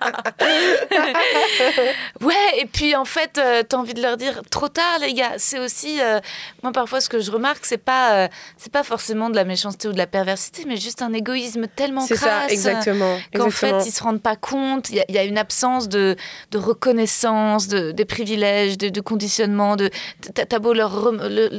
ouais, 2.20 2.34
et 2.58 2.66
puis 2.66 2.96
en 2.96 3.04
fait, 3.04 3.38
euh, 3.38 3.62
tu 3.68 3.76
as 3.76 3.78
envie 3.78 3.94
de 3.94 4.02
leur 4.02 4.16
dire 4.16 4.42
trop 4.50 4.68
tard, 4.68 4.98
les 5.00 5.12
gars. 5.12 5.32
C'est 5.36 5.58
aussi, 5.58 6.00
euh, 6.00 6.20
moi 6.62 6.72
parfois, 6.72 7.00
ce 7.00 7.08
que 7.08 7.20
je 7.20 7.30
remarque, 7.30 7.66
c'est 7.66 7.78
pas, 7.78 8.14
euh, 8.14 8.28
c'est 8.56 8.72
pas 8.72 8.82
forcément 8.82 9.30
de 9.30 9.36
la 9.36 9.44
méchanceté 9.44 9.88
ou 9.88 9.92
de 9.92 9.98
la 9.98 10.06
perversité, 10.06 10.64
mais 10.66 10.76
juste 10.76 11.02
un 11.02 11.12
égoïsme 11.12 11.66
tellement 11.68 12.06
crasse. 12.06 12.18
C'est 12.18 12.24
ça, 12.24 12.46
exactement. 12.48 13.16
Qu'en 13.34 13.50
fait, 13.50 13.86
ils 13.86 13.92
se 13.92 14.02
rendent 14.02 14.22
pas 14.22 14.36
compte. 14.36 14.90
Il 14.90 15.04
y, 15.08 15.18
a 15.18 15.24
une 15.24 15.38
absence 15.38 15.88
de, 15.88 16.16
de 16.50 16.58
reconnaissance, 16.58 17.68
de, 17.68 17.92
des 17.92 18.04
privilèges, 18.04 18.78
de, 18.78 18.88
de 18.88 19.00
conditionnement. 19.00 19.76
De, 19.76 19.90
t'as 20.34 20.58
beau 20.58 20.72
leur. 20.72 21.12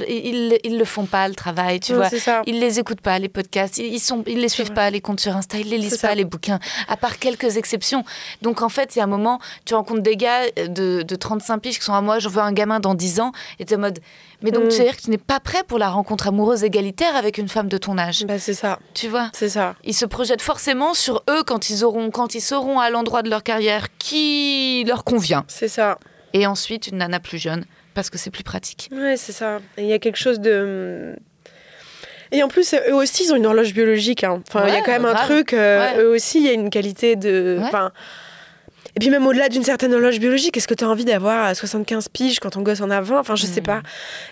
ils, 0.08 0.58
ils 0.64 0.78
le 0.78 0.86
font 0.86 1.06
pas, 1.06 1.28
le 1.28 1.36
travail, 1.36 1.80
tu 1.80 1.94
vois. 1.94 2.10
Ça. 2.10 2.42
Ils 2.46 2.60
les 2.60 2.80
écoutent 2.80 3.02
pas, 3.02 3.20
les 3.20 3.30
podcasts. 3.30 3.78
Ils, 3.78 4.00
sont, 4.00 4.24
ils 4.28 4.40
les 4.40 4.50
suivent 4.50 4.74
pas, 4.74 4.90
les 4.90 5.02
comptes 5.02 5.20
sur 5.20 5.36
Insta. 5.36 5.58
Ils 5.58 5.70
les 5.70 5.78
lisent 5.78 5.98
pas, 5.98 6.16
les 6.16 6.26
bouquins. 6.26 6.60
À 6.88 6.98
part 6.98 7.20
quelques 7.20 7.58
exceptions. 7.58 8.04
Donc 8.42 8.62
en 8.62 8.70
fait, 8.70 8.96
il 8.96 9.00
y 9.00 9.02
a 9.02 9.06
un 9.06 9.08
moment, 9.08 9.40
tu 9.66 9.76
rencontres 9.76 10.02
des 10.02 10.18
gars 10.18 10.50
de, 10.56 11.02
de 11.02 11.16
35 11.16 11.60
piges 11.60 11.80
qui 11.80 11.86
sont 11.86 11.94
à 11.94 12.02
moi, 12.02 12.20
je 12.20 12.30
veux 12.30 12.42
un 12.42 12.52
gamin 12.52 12.80
dans 12.80 12.96
10 12.96 13.20
ans, 13.20 13.32
et 13.60 13.66
tu 13.66 13.74
es 13.74 13.78
en 13.78 13.80
mode. 13.80 14.00
Mais 14.42 14.52
donc, 14.52 14.70
tu 14.70 14.78
veux 14.78 14.84
dire 14.84 14.98
que 14.98 15.02
tu 15.02 15.12
n'es 15.12 15.20
pas 15.20 15.40
prêt 15.40 15.64
pour 15.64 15.78
la 15.78 15.90
rencontre 15.90 16.28
amoureuse 16.28 16.64
égalitaire 16.64 17.16
avec 17.16 17.38
une 17.38 17.48
femme 17.48 17.68
de 17.68 17.78
ton 17.78 17.98
âge? 17.98 18.26
Bah, 18.26 18.40
c'est 18.40 18.56
ça. 18.56 18.80
Tu 18.94 19.08
vois? 19.08 19.30
C'est 19.34 19.50
ça. 19.50 19.76
Ils 19.84 19.94
se 19.94 20.06
projettent 20.06 20.42
forcément 20.42 20.94
sur 20.94 21.24
eux 21.30 21.44
quand 21.44 21.70
ils, 21.70 21.84
auront, 21.84 22.10
quand 22.10 22.34
ils 22.34 22.42
seront 22.42 22.80
à 22.80 22.90
l'endroit 22.90 23.22
de 23.22 23.30
leur 23.30 23.44
carrière 23.44 23.88
qui 23.98 24.84
leur 24.88 25.04
convient. 25.04 25.46
C'est 25.48 25.68
ça. 25.68 26.00
Et 26.34 26.48
ensuite, 26.48 26.88
une 26.88 26.98
nana 26.98 27.20
plus 27.20 27.38
jeune, 27.38 27.66
parce 27.94 28.10
que 28.10 28.18
c'est 28.18 28.32
plus 28.32 28.44
pratique. 28.44 28.90
Ouais, 28.92 29.18
c'est 29.18 29.32
ça. 29.32 29.60
Il 29.78 29.86
y 29.86 29.94
a 29.94 30.00
quelque 30.00 30.18
chose 30.18 30.40
de 30.40 31.16
et 32.32 32.44
en 32.44 32.48
plus, 32.48 32.74
eux 32.74 32.96
aussi, 32.96 33.26
ils 33.26 33.34
ont 33.34 33.36
une 33.36 33.46
horloge 33.46 33.74
biologique. 33.74 34.24
Hein. 34.24 34.42
Enfin, 34.48 34.66
il 34.68 34.74
y 34.74 34.78
a 34.78 34.82
quand 34.82 34.92
même 34.92 35.06
un 35.06 35.16
truc. 35.16 35.54
Euh, 35.54 36.04
eux 36.04 36.10
aussi, 36.10 36.40
il 36.40 36.46
y 36.46 36.50
a 36.50 36.54
une 36.54 36.70
qualité 36.70 37.16
de. 37.16 37.60
Enfin. 37.62 37.92
Et 38.94 39.00
puis 39.00 39.10
même 39.10 39.26
au-delà 39.26 39.48
d'une 39.48 39.64
certaine 39.64 39.94
horloge 39.94 40.20
biologique, 40.20 40.58
est-ce 40.58 40.68
que 40.68 40.74
tu 40.74 40.84
as 40.84 40.90
envie 40.90 41.06
d'avoir 41.06 41.46
à 41.46 41.56
75 41.56 42.10
piges 42.10 42.42
quand 42.42 42.50
ton 42.50 42.62
gosse 42.62 42.82
en 42.82 42.90
a 42.90 43.00
20 43.00 43.20
Enfin, 43.20 43.36
je 43.36 43.46
sais 43.46 43.62
hmm. 43.62 43.64
pas. 43.64 43.82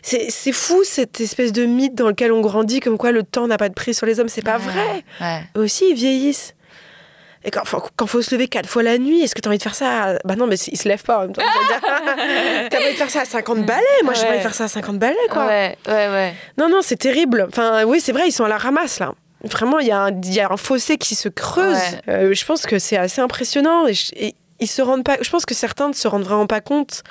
C'est 0.02 0.52
fou 0.52 0.84
cette 0.84 1.22
espèce 1.22 1.54
de 1.54 1.66
mythe 1.66 1.96
dans 1.96 2.10
lequel 2.10 2.34
on 2.34 2.42
grandit, 2.42 2.82
comme 2.82 2.98
quoi 2.98 3.14
le 3.14 3.24
temps 3.24 3.48
n'a 3.48 3.58
pas 3.58 3.70
de 3.70 3.74
prix 3.74 3.94
sur 3.94 4.06
les 4.06 4.20
hommes. 4.20 4.28
C'est 4.28 4.42
pas 4.42 4.58
vrai. 4.58 5.04
Eux 5.56 5.62
aussi, 5.62 5.86
ils 5.90 5.96
vieillissent. 5.96 6.56
Et 7.43 7.52
quand, 7.52 7.62
quand 7.95 8.06
faut 8.06 8.21
se 8.21 8.36
lever 8.36 8.47
quatre 8.47 8.67
fois 8.67 8.84
la 8.84 8.97
nuit, 8.97 9.21
est-ce 9.21 9.34
que 9.34 9.39
tu 9.39 9.47
as 9.47 9.49
envie 9.49 9.58
de 9.58 9.63
faire 9.63 9.75
ça? 9.75 10.17
Bah 10.25 10.36
non, 10.36 10.45
mais 10.45 10.56
ils 10.56 10.78
se 10.78 10.88
lèvent 10.88 11.04
pas 11.04 11.19
en 11.19 11.21
même 11.21 11.34
temps. 11.34 11.41
t'as 12.69 12.78
envie 12.78 12.91
de 12.91 12.97
faire 12.97 13.10
ça 13.10 13.21
à 13.21 13.25
50 13.25 13.65
balais? 13.65 13.84
Moi, 14.04 14.13
j'ai 14.13 14.28
envie 14.28 14.38
de 14.38 14.41
faire 14.41 14.54
ça 14.54 14.65
à 14.65 14.67
50 14.67 14.99
balais, 14.99 15.15
quoi. 15.32 15.45
Ouais, 15.45 15.78
ouais, 15.88 15.93
ouais. 16.10 16.34
Non, 16.58 16.67
non, 16.69 16.82
c'est 16.82 16.97
terrible. 16.97 17.47
Enfin, 17.49 17.86
oui, 17.86 18.02
c'est 18.02 18.12
vrai, 18.12 18.28
ils 18.28 18.32
sont 18.34 18.43
à 18.43 18.49
la 18.49 18.58
ramasse, 18.58 18.99
là. 18.99 19.13
Vraiment, 19.43 19.80
il 19.80 19.88
y, 19.88 19.91
a 19.91 20.02
un, 20.02 20.21
y 20.21 20.41
a 20.41 20.52
un 20.52 20.58
fossé 20.58 20.97
qui 20.97 21.15
se 21.15 21.30
creuse. 21.30 21.78
Euh, 22.10 22.34
je 22.34 22.45
pense 22.45 22.65
que 22.65 22.78
c'est 22.78 22.97
assez 22.97 23.21
impressionnant. 23.21 23.88
Et, 23.88 24.36
ils 24.60 24.67
se 24.67 24.82
rendent 24.82 25.06
pas. 25.06 25.17
Je 25.21 25.30
pense 25.30 25.45
que 25.45 25.56
certains 25.56 25.88
ne 25.88 25.93
se 25.93 26.08
rendent 26.10 26.25
vraiment 26.25 26.47
pas 26.47 26.60
compte 26.60 27.04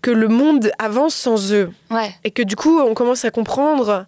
que 0.00 0.10
le 0.10 0.28
monde 0.28 0.70
avance 0.78 1.14
sans 1.14 1.52
eux. 1.52 1.70
Ouais. 1.90 2.10
Et 2.24 2.30
que 2.30 2.42
du 2.42 2.56
coup, 2.56 2.80
on 2.80 2.94
commence 2.94 3.26
à 3.26 3.30
comprendre 3.30 4.06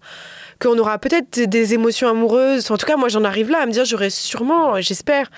qu'on 0.61 0.79
aura 0.79 0.99
peut-être 0.99 1.41
des 1.41 1.75
émotions 1.75 2.09
amoureuses. 2.09 2.71
En 2.71 2.77
tout 2.77 2.87
cas, 2.87 2.97
moi, 2.97 3.09
j'en 3.09 3.25
arrive 3.25 3.51
là 3.51 3.63
à 3.63 3.67
me 3.67 3.73
dire, 3.73 3.85
j'aurai 3.85 4.11
sûrement, 4.11 4.81
j'espère, 4.81 5.31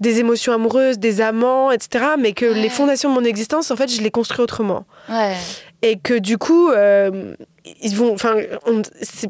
des 0.00 0.18
émotions 0.18 0.52
amoureuses, 0.52 0.98
des 0.98 1.20
amants, 1.20 1.70
etc. 1.70 2.04
Mais 2.18 2.32
que 2.32 2.46
les 2.46 2.68
fondations 2.68 3.10
de 3.10 3.14
mon 3.14 3.24
existence, 3.24 3.70
en 3.70 3.76
fait, 3.76 3.90
je 3.90 4.00
les 4.00 4.10
construis 4.10 4.42
autrement. 4.42 4.84
Ouais. 5.08 5.36
Et 5.82 5.98
que 5.98 6.18
du 6.18 6.36
coup, 6.36 6.70
euh, 6.70 7.34
ils 7.82 7.94
vont, 7.96 8.12
enfin, 8.12 8.36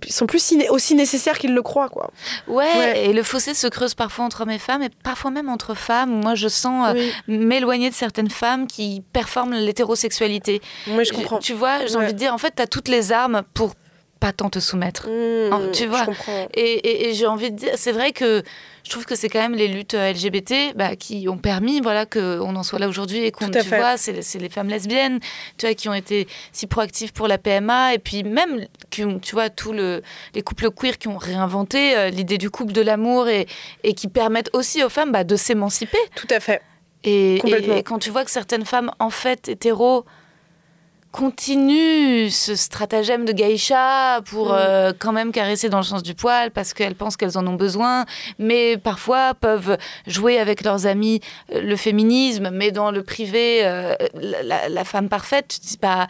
sont 0.08 0.26
plus 0.26 0.54
aussi 0.70 0.94
nécessaires 0.94 1.38
qu'ils 1.38 1.54
le 1.54 1.62
croient, 1.62 1.88
quoi. 1.88 2.10
Ouais, 2.48 3.04
Et 3.04 3.12
le 3.12 3.22
fossé 3.22 3.54
se 3.54 3.66
creuse 3.66 3.94
parfois 3.94 4.24
entre 4.24 4.42
hommes 4.42 4.50
et 4.50 4.58
femmes, 4.58 4.82
et 4.82 4.90
parfois 5.02 5.30
même 5.30 5.48
entre 5.48 5.74
femmes. 5.74 6.10
Moi, 6.10 6.34
je 6.34 6.48
sens 6.48 6.88
euh, 6.88 7.08
m'éloigner 7.28 7.90
de 7.90 7.94
certaines 7.94 8.30
femmes 8.30 8.66
qui 8.66 9.02
performent 9.12 9.54
l'hétérosexualité. 9.54 10.60
Moi, 10.86 11.04
je 11.04 11.12
comprends. 11.12 11.38
Tu 11.38 11.52
vois, 11.52 11.86
j'ai 11.86 11.96
envie 11.96 12.12
de 12.12 12.18
dire, 12.18 12.34
en 12.34 12.38
fait, 12.38 12.54
tu 12.56 12.62
as 12.62 12.66
toutes 12.66 12.88
les 12.88 13.12
armes 13.12 13.42
pour 13.54 13.74
pas 14.20 14.32
tant 14.32 14.50
te 14.50 14.60
soumettre. 14.60 15.08
Mmh, 15.08 15.72
tu 15.72 15.86
vois 15.86 16.06
Et, 16.54 17.08
et, 17.08 17.14
j'ai 17.14 17.26
envie 17.26 17.50
de 17.50 17.56
dire, 17.56 17.72
c'est 17.74 17.92
vrai 17.92 18.12
que 18.12 18.42
je 18.84 18.90
trouve 18.90 19.06
que 19.06 19.14
c'est 19.14 19.28
quand 19.28 19.40
même 19.40 19.54
les 19.54 19.66
luttes 19.66 19.94
euh, 19.94 20.12
LGBT 20.12 20.76
bah, 20.76 20.94
qui 20.94 21.26
ont 21.28 21.38
permis 21.38 21.80
voilà, 21.80 22.06
qu'on 22.06 22.54
en 22.54 22.62
soit 22.62 22.78
là 22.78 22.88
aujourd'hui 22.88 23.24
et 23.24 23.32
qu'on, 23.32 23.48
tu 23.48 23.60
vois, 23.60 23.96
c'est, 23.96 24.12
les 24.12 24.48
femmes 24.48 24.68
lesbiennes 24.68 25.20
tu 25.56 25.66
vois, 25.66 25.74
qui 25.74 25.88
ont 25.88 25.94
été 25.94 26.28
si 26.52 26.66
proactives 26.66 27.12
pour 27.12 27.28
la 27.28 27.38
PMA 27.38 27.94
et 27.94 27.98
puis 27.98 28.22
même, 28.22 28.66
qui 28.90 29.04
ont, 29.04 29.18
tu 29.18 29.34
vois, 29.34 29.48
tous 29.48 29.72
le, 29.72 30.02
les 30.34 30.42
couples 30.42 30.70
queer 30.70 30.98
qui 30.98 31.08
ont 31.08 31.18
réinventé 31.18 31.96
euh, 31.96 32.10
l'idée 32.10 32.38
du 32.38 32.50
couple 32.50 32.72
de 32.72 32.82
l'amour 32.82 33.28
et, 33.28 33.46
et 33.84 33.94
qui 33.94 34.08
permettent 34.08 34.50
aussi 34.52 34.84
aux 34.84 34.90
femmes 34.90 35.12
bah, 35.12 35.24
de 35.24 35.36
s'émanciper. 35.36 35.98
Tout 36.14 36.28
à 36.30 36.40
fait. 36.40 36.60
Et, 37.02 37.36
et, 37.36 37.82
quand 37.82 37.98
tu 37.98 38.10
vois 38.10 38.24
que 38.24 38.30
certaines 38.30 38.66
femmes, 38.66 38.90
en 38.98 39.08
fait, 39.08 39.48
hétéros, 39.48 40.04
continue 41.12 42.30
ce 42.30 42.54
stratagème 42.54 43.24
de 43.24 43.32
geisha 43.32 44.20
pour 44.26 44.48
mm. 44.48 44.56
euh, 44.56 44.92
quand 44.98 45.12
même 45.12 45.32
caresser 45.32 45.68
dans 45.68 45.78
le 45.78 45.84
sens 45.84 46.02
du 46.02 46.14
poil 46.14 46.50
parce 46.50 46.74
qu'elles 46.74 46.94
pensent 46.94 47.16
qu'elles 47.16 47.38
en 47.38 47.46
ont 47.46 47.54
besoin, 47.54 48.04
mais 48.38 48.76
parfois 48.76 49.34
peuvent 49.34 49.76
jouer 50.06 50.38
avec 50.38 50.62
leurs 50.62 50.86
amis 50.86 51.20
euh, 51.52 51.60
le 51.62 51.76
féminisme, 51.76 52.50
mais 52.50 52.70
dans 52.70 52.90
le 52.90 53.02
privé, 53.02 53.60
euh, 53.64 53.94
la, 54.14 54.84
femme 54.84 55.08
parfaite, 55.08 55.48
tu 55.48 55.60
dis 55.60 55.78
pas. 55.78 56.06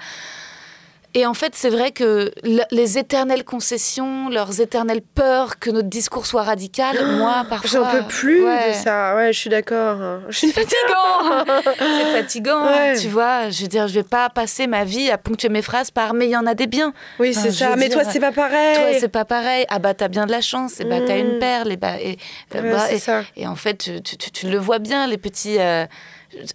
Et 1.15 1.27
en 1.27 1.35
fait, 1.35 1.55
c'est 1.57 1.71
vrai 1.71 1.91
que 1.91 2.31
les 2.71 2.99
éternelles 2.99 3.45
concessions, 3.45 4.29
leurs 4.29 4.61
éternelles 4.61 5.03
peurs 5.03 5.59
que 5.59 5.71
notre 5.71 5.89
discours 5.89 6.27
soit 6.27 6.45
radical, 6.45 6.97
moi, 7.19 7.45
parfois... 7.49 7.71
J'en 7.71 7.91
peux 7.91 8.07
plus 8.07 8.41
de 8.41 8.73
ça, 8.75 9.17
ouais, 9.17 9.33
je 9.33 9.39
suis 9.39 9.51
d'accord. 9.51 10.21
C'est 10.31 10.53
fatigant 10.53 11.45
C'est 11.79 12.17
fatigant, 12.17 12.67
tu 13.01 13.09
vois. 13.09 13.51
Je 13.51 13.63
veux 13.63 13.69
dire, 13.69 13.89
je 13.89 13.95
vais 13.95 14.03
pas 14.05 14.29
passer 14.31 14.67
ma 14.67 14.85
vie 14.85 15.11
à 15.11 15.19
ponctuer 15.19 15.49
mes 15.49 15.63
phrases 15.63 15.91
par 15.91 16.15
«mais 16.15 16.27
il 16.27 16.31
y 16.31 16.37
en 16.37 16.47
a 16.47 16.55
des 16.55 16.67
biens». 16.67 16.93
Oui, 17.19 17.35
c'est 17.35 17.51
ça, 17.51 17.75
mais 17.77 17.89
toi, 17.89 18.05
c'est 18.05 18.21
pas 18.21 18.33
pareil. 18.33 18.77
Toi, 18.77 19.01
c'est 19.01 19.09
pas 19.09 19.25
pareil. 19.25 19.67
Ah 19.69 19.81
bah, 19.81 19.95
t'as 19.95 20.09
bien 20.09 20.27
de 20.27 20.33
la 20.33 20.41
chance, 20.41 20.81
et 20.81 20.85
bah, 20.85 20.99
t'as 21.05 21.19
une 21.19 21.37
mm. 21.37 21.41
perle, 21.41 21.73
et 21.73 21.77
bah... 21.77 22.01
Et, 22.01 22.19
euh, 22.55 22.73
bah, 22.73 22.93
et, 22.93 22.99
ça. 22.99 23.23
et 23.37 23.47
en 23.47 23.57
fait, 23.57 23.79
tu, 24.05 24.17
tu, 24.17 24.31
tu, 24.31 24.49
le 24.49 24.59
vois 24.59 24.79
bien, 24.79 25.07
les 25.07 25.19
petits... 25.19 25.59
Euh, 25.59 25.87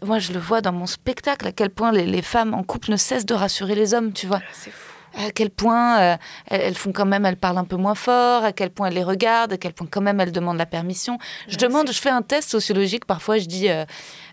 moi, 0.03 0.19
je 0.19 0.31
le 0.31 0.39
vois 0.39 0.61
dans 0.61 0.71
mon 0.71 0.85
spectacle, 0.85 1.47
à 1.47 1.51
quel 1.51 1.69
point 1.69 1.91
les, 1.91 2.21
femmes 2.21 2.53
en 2.53 2.63
couple 2.63 2.91
ne 2.91 2.97
cessent 2.97 3.25
de 3.25 3.33
rassurer 3.33 3.75
les 3.75 3.93
hommes, 3.93 4.13
tu 4.13 4.27
vois. 4.27 4.41
Ah, 4.41 4.53
c'est 4.53 4.71
fou. 4.71 4.91
À 5.17 5.31
quel 5.31 5.49
point 5.49 5.99
euh, 5.99 6.17
elles, 6.47 6.75
font 6.75 6.91
quand 6.91 7.05
même, 7.05 7.25
elles 7.25 7.37
parlent 7.37 7.57
un 7.57 7.63
peu 7.63 7.77
moins 7.77 7.95
fort, 7.95 8.43
à 8.43 8.51
quel 8.51 8.69
point 8.69 8.87
elles 8.87 8.95
les 8.95 9.03
regardent, 9.03 9.53
à 9.53 9.57
quel 9.57 9.71
point 9.71 9.87
quand 9.89 10.01
même 10.01 10.19
elles 10.19 10.33
demandent 10.33 10.57
la 10.57 10.65
permission. 10.65 11.17
Je 11.47 11.55
demande, 11.55 11.89
je 11.89 11.97
fais 11.99 12.09
un 12.09 12.21
test 12.21 12.49
sociologique, 12.49 13.05
parfois 13.05 13.37
je 13.37 13.45
dis, 13.45 13.69
euh, 13.69 13.85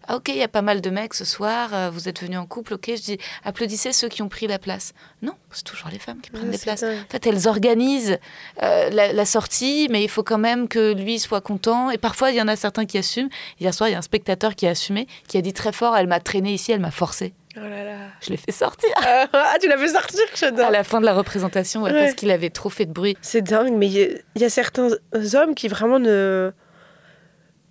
ah, 0.09 0.17
ok, 0.17 0.29
il 0.29 0.37
y 0.37 0.43
a 0.43 0.49
pas 0.49 0.63
mal 0.63 0.81
de 0.81 0.91
mecs 0.91 1.15
ce 1.15 1.25
soir, 1.25 1.71
euh, 1.73 1.91
vous 1.91 2.09
êtes 2.09 2.21
venus 2.21 2.39
en 2.39 2.47
couple, 2.47 2.75
ok, 2.75 2.93
je 2.97 3.03
dis 3.03 3.19
applaudissez 3.45 3.93
ceux 3.93 4.09
qui 4.09 4.23
ont 4.23 4.29
pris 4.29 4.47
la 4.47 4.59
place. 4.59 4.95
Non, 5.23 5.35
c'est 5.53 5.65
toujours 5.65 5.89
les 5.91 5.99
femmes 5.99 6.21
qui 6.21 6.31
prennent 6.31 6.51
des 6.51 6.59
places. 6.59 6.83
En 6.83 7.09
fait, 7.09 7.27
elles 7.27 7.47
organisent 7.49 8.19
euh, 8.63 8.91
la, 8.91 9.25
sortie, 9.25 9.89
mais 9.91 10.03
il 10.03 10.09
faut 10.09 10.23
quand 10.23 10.39
même 10.39 10.69
que 10.69 10.93
lui 10.93 11.19
soit 11.19 11.41
content. 11.41 11.91
Et 11.91 11.99
parfois, 11.99 12.31
il 12.31 12.37
y 12.37 12.43
en 12.43 12.49
a 12.49 12.57
certains 12.57 12.85
qui 12.85 12.99
assument. 12.99 13.29
Hier 13.61 13.73
soir, 13.73 13.89
il 13.89 13.93
y 13.93 13.95
a 13.95 13.99
un 13.99 14.03
spectateur 14.03 14.55
qui 14.55 14.67
a 14.67 14.71
assumé, 14.71 15.07
qui 15.29 15.39
a 15.39 15.41
dit 15.41 15.53
très 15.53 15.73
fort, 15.73 15.97
elle 15.97 16.09
m'a 16.09 16.21
traîné 16.21 16.53
ici, 16.53 16.73
elle 16.73 16.81
m'a 16.81 16.91
forcé. 16.91 17.35
Oh 17.57 17.61
là 17.61 17.85
là. 17.85 17.97
Je 18.23 18.31
l'ai 18.31 18.39
fait 18.39 18.53
sortir. 18.53 18.91
ah, 19.05 19.57
tu 19.61 19.69
l'as 19.69 19.77
fait 19.77 19.89
sortir, 19.89 20.25
j'adore. 20.35 20.67
À 20.67 20.71
la 20.71 20.85
fin 20.85 21.01
de 21.01 21.05
la 21.05 21.13
représentation, 21.13 21.83
parce 21.83 22.15
qu'il 22.15 22.31
avait 22.31 22.51
trop 22.51 22.71
fait 22.71 22.87
de 22.87 22.93
bruit. 22.93 23.17
C'est 23.21 23.43
dingue, 23.43 23.75
mais 23.75 23.89
il 23.89 24.23
y, 24.37 24.45
a 24.45 24.49
certains 24.49 24.89
hommes 25.35 25.55
qui 25.55 25.69
vraiment 25.69 25.99
ne 25.99 26.53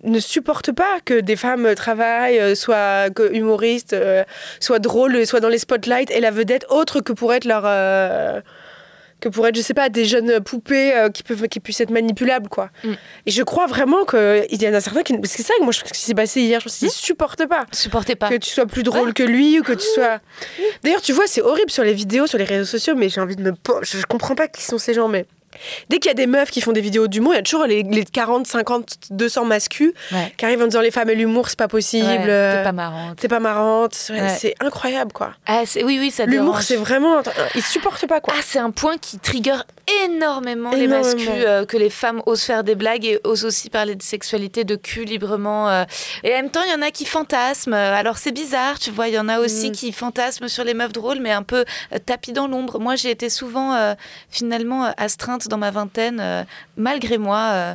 ne 0.02 0.20
supportent 0.20 0.72
pas 0.72 1.00
que 1.04 1.20
des 1.20 1.36
femmes 1.36 1.74
travaillent, 1.74 2.38
euh, 2.38 2.54
soient 2.54 3.08
humoristes, 3.32 3.92
euh, 3.92 4.24
soient 4.60 4.78
drôles, 4.78 5.26
soient 5.26 5.40
dans 5.40 5.48
les 5.48 5.58
spotlights 5.58 6.10
et 6.10 6.20
la 6.20 6.30
vedette 6.30 6.66
autre 6.70 7.00
que 7.00 7.12
pour 7.12 7.32
être 7.32 7.44
leur. 7.44 7.62
Euh, 7.66 8.40
que 9.22 9.28
pour 9.28 9.46
être, 9.46 9.56
je 9.56 9.62
sais 9.62 9.72
pas, 9.72 9.88
des 9.88 10.04
jeunes 10.04 10.40
poupées 10.40 10.94
euh, 10.94 11.08
qui 11.08 11.22
peuvent, 11.22 11.46
qui 11.46 11.60
puissent 11.60 11.80
être 11.80 11.90
manipulables, 11.90 12.48
quoi. 12.48 12.70
Mm. 12.84 12.92
Et 13.26 13.30
je 13.30 13.42
crois 13.42 13.66
vraiment 13.66 14.04
qu'il 14.04 14.62
y 14.62 14.68
en 14.68 14.74
a 14.74 14.80
certains 14.80 15.02
qui, 15.02 15.16
parce 15.16 15.30
que 15.30 15.36
c'est 15.36 15.44
ça 15.44 15.54
que 15.58 15.62
moi 15.62 15.72
je 15.72 15.80
pense 15.80 15.92
que 15.92 15.96
s'est 15.96 16.14
passé 16.14 16.42
hier, 16.42 16.60
je 16.60 16.64
pense 16.64 16.76
qu'ils 16.76 16.90
supportent 16.90 17.46
pas. 17.46 17.64
Supportez 17.72 18.16
pas. 18.16 18.28
Que 18.28 18.34
tu 18.34 18.50
sois 18.50 18.66
plus 18.66 18.82
drôle 18.82 19.14
que 19.14 19.22
lui 19.22 19.60
ou 19.60 19.62
que 19.62 19.72
tu 19.72 19.86
sois. 19.94 20.18
D'ailleurs, 20.82 21.00
tu 21.00 21.12
vois, 21.12 21.26
c'est 21.26 21.40
horrible 21.40 21.70
sur 21.70 21.84
les 21.84 21.94
vidéos, 21.94 22.26
sur 22.26 22.38
les 22.38 22.44
réseaux 22.44 22.64
sociaux, 22.64 22.94
mais 22.96 23.08
j'ai 23.08 23.20
envie 23.20 23.36
de 23.36 23.42
me. 23.42 23.52
Je 23.82 23.98
je 23.98 24.06
comprends 24.06 24.34
pas 24.34 24.48
qui 24.48 24.62
sont 24.62 24.78
ces 24.78 24.92
gens, 24.92 25.08
mais. 25.08 25.24
Dès 25.88 25.98
qu'il 25.98 26.08
y 26.08 26.12
a 26.12 26.14
des 26.14 26.26
meufs 26.26 26.50
qui 26.50 26.60
font 26.60 26.72
des 26.72 26.80
vidéos 26.80 27.06
d'humour, 27.08 27.34
il 27.34 27.36
y 27.36 27.40
a 27.40 27.42
toujours 27.42 27.66
les, 27.66 27.82
les 27.82 28.04
40, 28.04 28.46
50, 28.46 28.96
200 29.10 29.44
mascus 29.44 29.92
Ouais. 30.12 30.32
qui 30.36 30.44
arrivent 30.44 30.62
en 30.62 30.66
disant 30.66 30.80
les 30.80 30.90
femmes 30.90 31.10
et 31.10 31.14
l'humour, 31.14 31.48
c'est 31.48 31.58
pas 31.58 31.68
possible. 31.68 32.06
Ouais, 32.06 32.24
euh, 32.28 32.58
T'es 32.58 32.64
pas 32.64 32.72
marrante. 32.72 33.18
T'es 33.18 33.28
pas 33.28 33.40
marrante. 33.40 33.96
Ouais. 34.10 34.28
C'est 34.38 34.54
incroyable, 34.60 35.12
quoi. 35.12 35.34
Ah, 35.46 35.62
oui, 35.76 35.98
oui, 36.00 36.10
ça 36.10 36.26
L'humour, 36.26 36.62
c'est 36.62 36.76
vraiment. 36.76 37.22
Ils 37.54 37.62
supportent 37.62 38.06
pas, 38.06 38.20
quoi. 38.20 38.34
Ah, 38.36 38.40
c'est 38.44 38.58
un 38.58 38.70
point 38.70 38.96
qui 38.98 39.18
trigger 39.18 39.56
énormément, 40.04 40.70
les 40.70 40.86
mascus, 40.86 41.28
euh, 41.28 41.64
que 41.66 41.76
les 41.76 41.90
femmes 41.90 42.22
osent 42.26 42.42
faire 42.42 42.64
des 42.64 42.74
blagues 42.74 43.04
et 43.04 43.20
osent 43.24 43.44
aussi 43.44 43.68
parler 43.68 43.94
de 43.94 44.02
sexualité, 44.02 44.64
de 44.64 44.76
cul 44.76 45.04
librement. 45.04 45.68
euh. 45.68 45.84
Et 46.24 46.32
en 46.32 46.36
même 46.36 46.50
temps, 46.50 46.62
il 46.66 46.70
y 46.70 46.74
en 46.74 46.82
a 46.82 46.90
qui 46.90 47.04
fantasment. 47.04 47.74
Alors 47.74 48.16
c'est 48.18 48.32
bizarre, 48.32 48.78
tu 48.78 48.90
vois, 48.90 49.08
il 49.08 49.14
y 49.14 49.18
en 49.18 49.28
a 49.28 49.38
aussi 49.40 49.68
Mm. 49.70 49.72
qui 49.72 49.92
fantasment 49.92 50.48
sur 50.48 50.64
les 50.64 50.74
meufs 50.74 50.92
drôles, 50.92 51.18
mais 51.20 51.32
un 51.32 51.42
peu 51.42 51.64
euh, 51.92 51.98
tapis 52.04 52.32
dans 52.32 52.46
l'ombre. 52.48 52.78
Moi, 52.78 52.96
j'ai 52.96 53.10
été 53.10 53.28
souvent 53.28 53.74
euh, 53.74 53.94
finalement 54.30 54.86
euh, 54.86 54.90
dans 55.48 55.58
ma 55.58 55.70
vingtaine, 55.70 56.20
euh, 56.20 56.42
malgré 56.76 57.18
moi. 57.18 57.38
euh, 57.52 57.74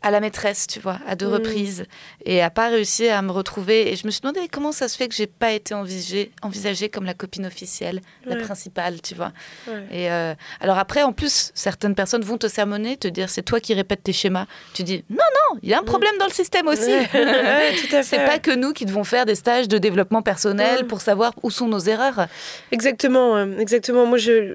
à 0.00 0.12
la 0.12 0.20
maîtresse, 0.20 0.68
tu 0.68 0.78
vois, 0.78 1.00
à 1.08 1.16
deux 1.16 1.26
Mm. 1.26 1.32
reprises, 1.32 1.84
et 2.24 2.40
à 2.40 2.50
pas 2.50 2.68
réussi 2.68 3.08
à 3.08 3.20
me 3.20 3.32
retrouver. 3.32 3.90
Et 3.92 3.96
je 3.96 4.06
me 4.06 4.12
suis 4.12 4.20
demandé 4.20 4.46
comment 4.48 4.70
ça 4.70 4.86
se 4.86 4.96
fait 4.96 5.08
que 5.08 5.14
j'ai 5.16 5.26
pas 5.26 5.50
été 5.50 5.74
envisagée, 5.74 6.30
envisagée 6.40 6.88
comme 6.88 7.04
la 7.04 7.14
copine 7.14 7.44
officielle, 7.46 8.00
la 8.24 8.36
principale, 8.36 9.02
tu 9.02 9.16
vois. 9.16 9.32
Ouais. 9.66 9.82
Et 9.90 10.08
euh, 10.12 10.34
alors 10.60 10.78
après, 10.78 11.02
en 11.02 11.12
plus, 11.12 11.50
certaines 11.52 11.96
personnes 11.96 12.22
vont 12.22 12.38
te 12.38 12.46
sermonner, 12.46 12.96
te 12.96 13.08
dire 13.08 13.28
c'est 13.28 13.42
toi 13.42 13.58
qui 13.58 13.74
répètes 13.74 14.04
tes 14.04 14.12
schémas. 14.12 14.46
Tu 14.72 14.84
dis 14.84 15.04
non, 15.10 15.16
non, 15.18 15.58
il 15.64 15.68
y 15.68 15.74
a 15.74 15.80
un 15.80 15.82
problème 15.82 16.14
dans 16.20 16.26
le 16.26 16.32
système 16.32 16.68
aussi. 16.68 16.88
Ouais, 17.12 17.74
c'est 18.04 18.24
pas 18.24 18.38
que 18.38 18.52
nous 18.52 18.72
qui 18.72 18.84
devons 18.84 19.02
faire 19.02 19.26
des 19.26 19.34
stages 19.34 19.66
de 19.66 19.78
développement 19.78 20.22
personnel 20.22 20.82
Ouais. 20.82 20.84
pour 20.84 21.00
savoir 21.00 21.32
où 21.42 21.50
sont 21.50 21.66
nos 21.66 21.80
erreurs. 21.80 22.28
Exactement, 22.70 23.36
exactement. 23.58 24.06
Moi, 24.06 24.18
je, 24.18 24.54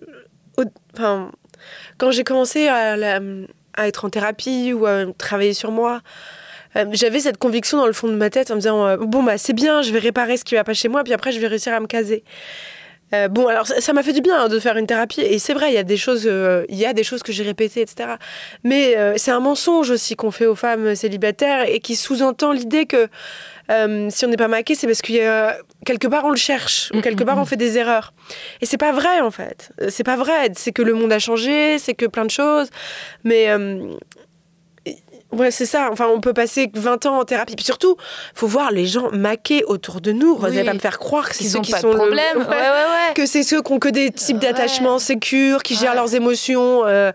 enfin, 0.94 1.32
quand 1.98 2.12
j'ai 2.12 2.24
commencé 2.24 2.68
à, 2.68 3.20
être 3.78 4.06
en 4.06 4.10
thérapie 4.10 4.74
ou 4.74 4.86
à 4.86 5.06
travailler 5.18 5.54
sur 5.54 5.72
moi, 5.72 6.02
euh, 6.76 6.86
j'avais 6.92 7.20
cette 7.20 7.38
conviction 7.38 7.78
dans 7.78 7.88
le 7.88 7.94
fond 7.94 8.08
de 8.08 8.16
ma 8.16 8.30
tête 8.30 8.52
en 8.52 8.56
me 8.56 8.60
disant 8.60 8.86
euh, 8.86 8.98
bon 8.98 9.24
bah 9.24 9.38
c'est 9.38 9.54
bien, 9.54 9.82
je 9.82 9.92
vais 9.92 10.00
réparer 10.00 10.38
ce 10.38 10.44
qui 10.44 10.56
va 10.56 10.64
pas 10.64 10.74
chez 10.74 10.88
moi, 10.88 11.04
puis 11.04 11.14
après 11.14 11.32
je 11.32 11.40
vais 11.40 11.48
réussir 11.48 11.74
à 11.74 11.80
me 11.80 11.88
caser. 11.88 12.24
Euh, 13.14 13.28
bon, 13.28 13.48
alors 13.48 13.68
ça 13.68 13.94
m'a 13.94 14.02
fait 14.02 14.14
du 14.14 14.22
bien 14.22 14.46
hein, 14.46 14.48
de 14.48 14.60
faire 14.60 14.76
une 14.76 14.88
thérapie, 14.88 15.22
et 15.22 15.38
c'est 15.38 15.54
vrai, 15.54 15.70
il 15.70 15.76
y 15.76 15.78
a 15.78 15.84
des 15.84 15.98
choses, 15.98 16.26
il 16.26 16.76
y 16.76 16.86
a 16.86 16.94
des 16.94 17.04
choses 17.04 17.22
que 17.22 17.32
j'ai 17.32 17.44
répétées, 17.44 17.82
etc. 17.82 18.16
Mais 18.64 18.96
c'est 19.18 19.32
un 19.32 19.40
mensonge 19.40 19.92
aussi 19.92 20.16
qu'on 20.16 20.32
fait 20.32 20.48
aux 20.48 20.56
femmes 20.56 20.96
célibataires 20.96 21.70
et 21.70 21.80
qui 21.80 21.96
sous-entend 21.96 22.52
l'idée 22.52 22.88
que 22.88 23.08
euh, 23.72 24.10
si 24.10 24.26
on 24.26 24.28
n'est 24.28 24.38
pas 24.38 24.48
maqué, 24.48 24.76
c'est 24.76 24.88
parce 24.88 25.02
qu'il 25.02 25.16
y 25.16 25.22
a 25.22 25.58
quelque 25.86 26.08
part 26.08 26.26
on 26.26 26.30
le 26.32 26.36
cherche, 26.38 26.92
ou 26.94 26.98
Mm, 26.98 27.02
quelque 27.02 27.24
part 27.24 27.38
on 27.38 27.46
fait 27.46 27.56
des 27.58 27.78
erreurs. 27.78 28.14
Et 28.62 28.66
c'est 28.66 28.78
pas 28.78 28.92
vrai 28.92 29.22
en 29.22 29.32
fait. 29.32 29.72
C'est 29.90 30.04
pas 30.04 30.16
vrai. 30.16 30.52
C'est 30.56 30.72
que 30.72 30.82
le 30.82 30.94
monde 30.94 31.12
a 31.12 31.20
changé, 31.20 31.80
c'est 31.80 31.94
que 31.94 32.06
plein 32.06 32.26
de 32.26 32.32
choses. 32.32 32.70
Mais 33.24 33.50
euh, 33.50 33.94
ouais, 35.34 35.52
c'est 35.52 35.66
ça. 35.66 35.90
Enfin, 35.92 36.08
on 36.14 36.20
peut 36.22 36.34
passer 36.34 36.70
20 36.74 37.06
ans 37.06 37.20
en 37.20 37.26
thérapie. 37.26 37.56
Puis 37.56 37.66
surtout, 37.66 37.96
faut 38.34 38.48
voir 38.48 38.72
les 38.72 38.86
gens 38.86 39.10
maqués 39.12 39.64
autour 39.66 40.02
de 40.02 40.12
nous. 40.12 40.36
Vous 40.36 40.46
Oui. 40.46 40.58
allez 40.58 40.64
pas 40.68 40.74
me 40.74 40.80
faire 40.80 41.00
croire 41.00 41.30
que 41.30 41.36
c'est 41.36 41.44
ceux 41.46 41.60
qui 41.60 41.72
pas 41.72 41.80
sont 41.80 41.90
de 41.90 41.94
le- 41.94 42.00
problème. 42.00 42.38
Ouais. 42.38 42.44
Ouais, 42.46 42.56
ouais, 42.56 43.08
ouais. 43.10 43.14
Que 43.16 43.26
c'est 43.26 43.44
ceux 43.44 43.62
qui 43.62 43.72
ont 43.72 43.80
que 43.80 43.90
des 43.90 44.12
types 44.12 44.40
d'attachements 44.40 45.00
sécures, 45.00 45.64
qui 45.64 45.76
gèrent 45.76 45.96
leurs 45.96 46.16
émotions 46.16 46.86
euh, 46.86 47.12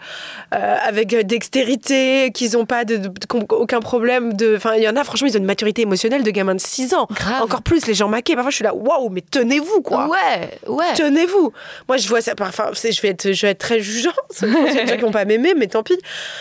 euh, 0.55 0.77
avec 0.87 1.13
euh, 1.15 1.23
dextérité, 1.23 2.31
qu'ils 2.33 2.53
n'ont 2.53 2.67
pas 2.67 2.85
de, 2.85 2.97
de- 2.97 3.11
aucun 3.51 3.81
problème 3.81 4.35
de. 4.35 4.55
Enfin, 4.57 4.75
il 4.77 4.83
y 4.83 4.89
en 4.89 4.97
a, 4.97 5.05
franchement, 5.05 5.29
ils 5.29 5.35
ont 5.37 5.41
une 5.41 5.45
maturité 5.45 5.83
émotionnelle 5.83 6.23
de 6.23 6.31
gamins 6.31 6.55
de 6.55 6.61
6 6.61 6.95
ans. 6.95 7.07
Grave. 7.11 7.43
Encore 7.43 7.63
plus 7.63 7.87
les 7.87 7.95
gens 7.95 8.09
maqués. 8.09 8.35
Parfois, 8.35 8.51
je 8.51 8.57
suis 8.57 8.65
là, 8.65 8.75
waouh, 8.75 9.09
mais 9.11 9.23
tenez-vous, 9.29 9.83
quoi. 9.83 10.07
Ouais, 10.09 10.59
ouais. 10.67 10.95
Tenez-vous. 10.97 11.53
Moi, 11.89 11.97
je 11.97 12.09
vois 12.09 12.21
ça. 12.21 12.35
Parfois, 12.35 12.71
je 12.75 13.01
vais 13.01 13.09
être, 13.09 13.33
je 13.33 13.43
vais 13.47 13.53
être 13.53 13.59
très 13.59 13.81
jugeante. 13.81 14.15
Il 14.43 14.49
y 14.49 14.79
a 14.79 14.85
des 14.85 14.87
gens 14.87 14.97
qui 14.97 15.03
vont 15.03 15.11
pas 15.11 15.25
m'aimer, 15.25 15.55
mais 15.57 15.67
tant 15.67 15.83
pis. 15.83 15.99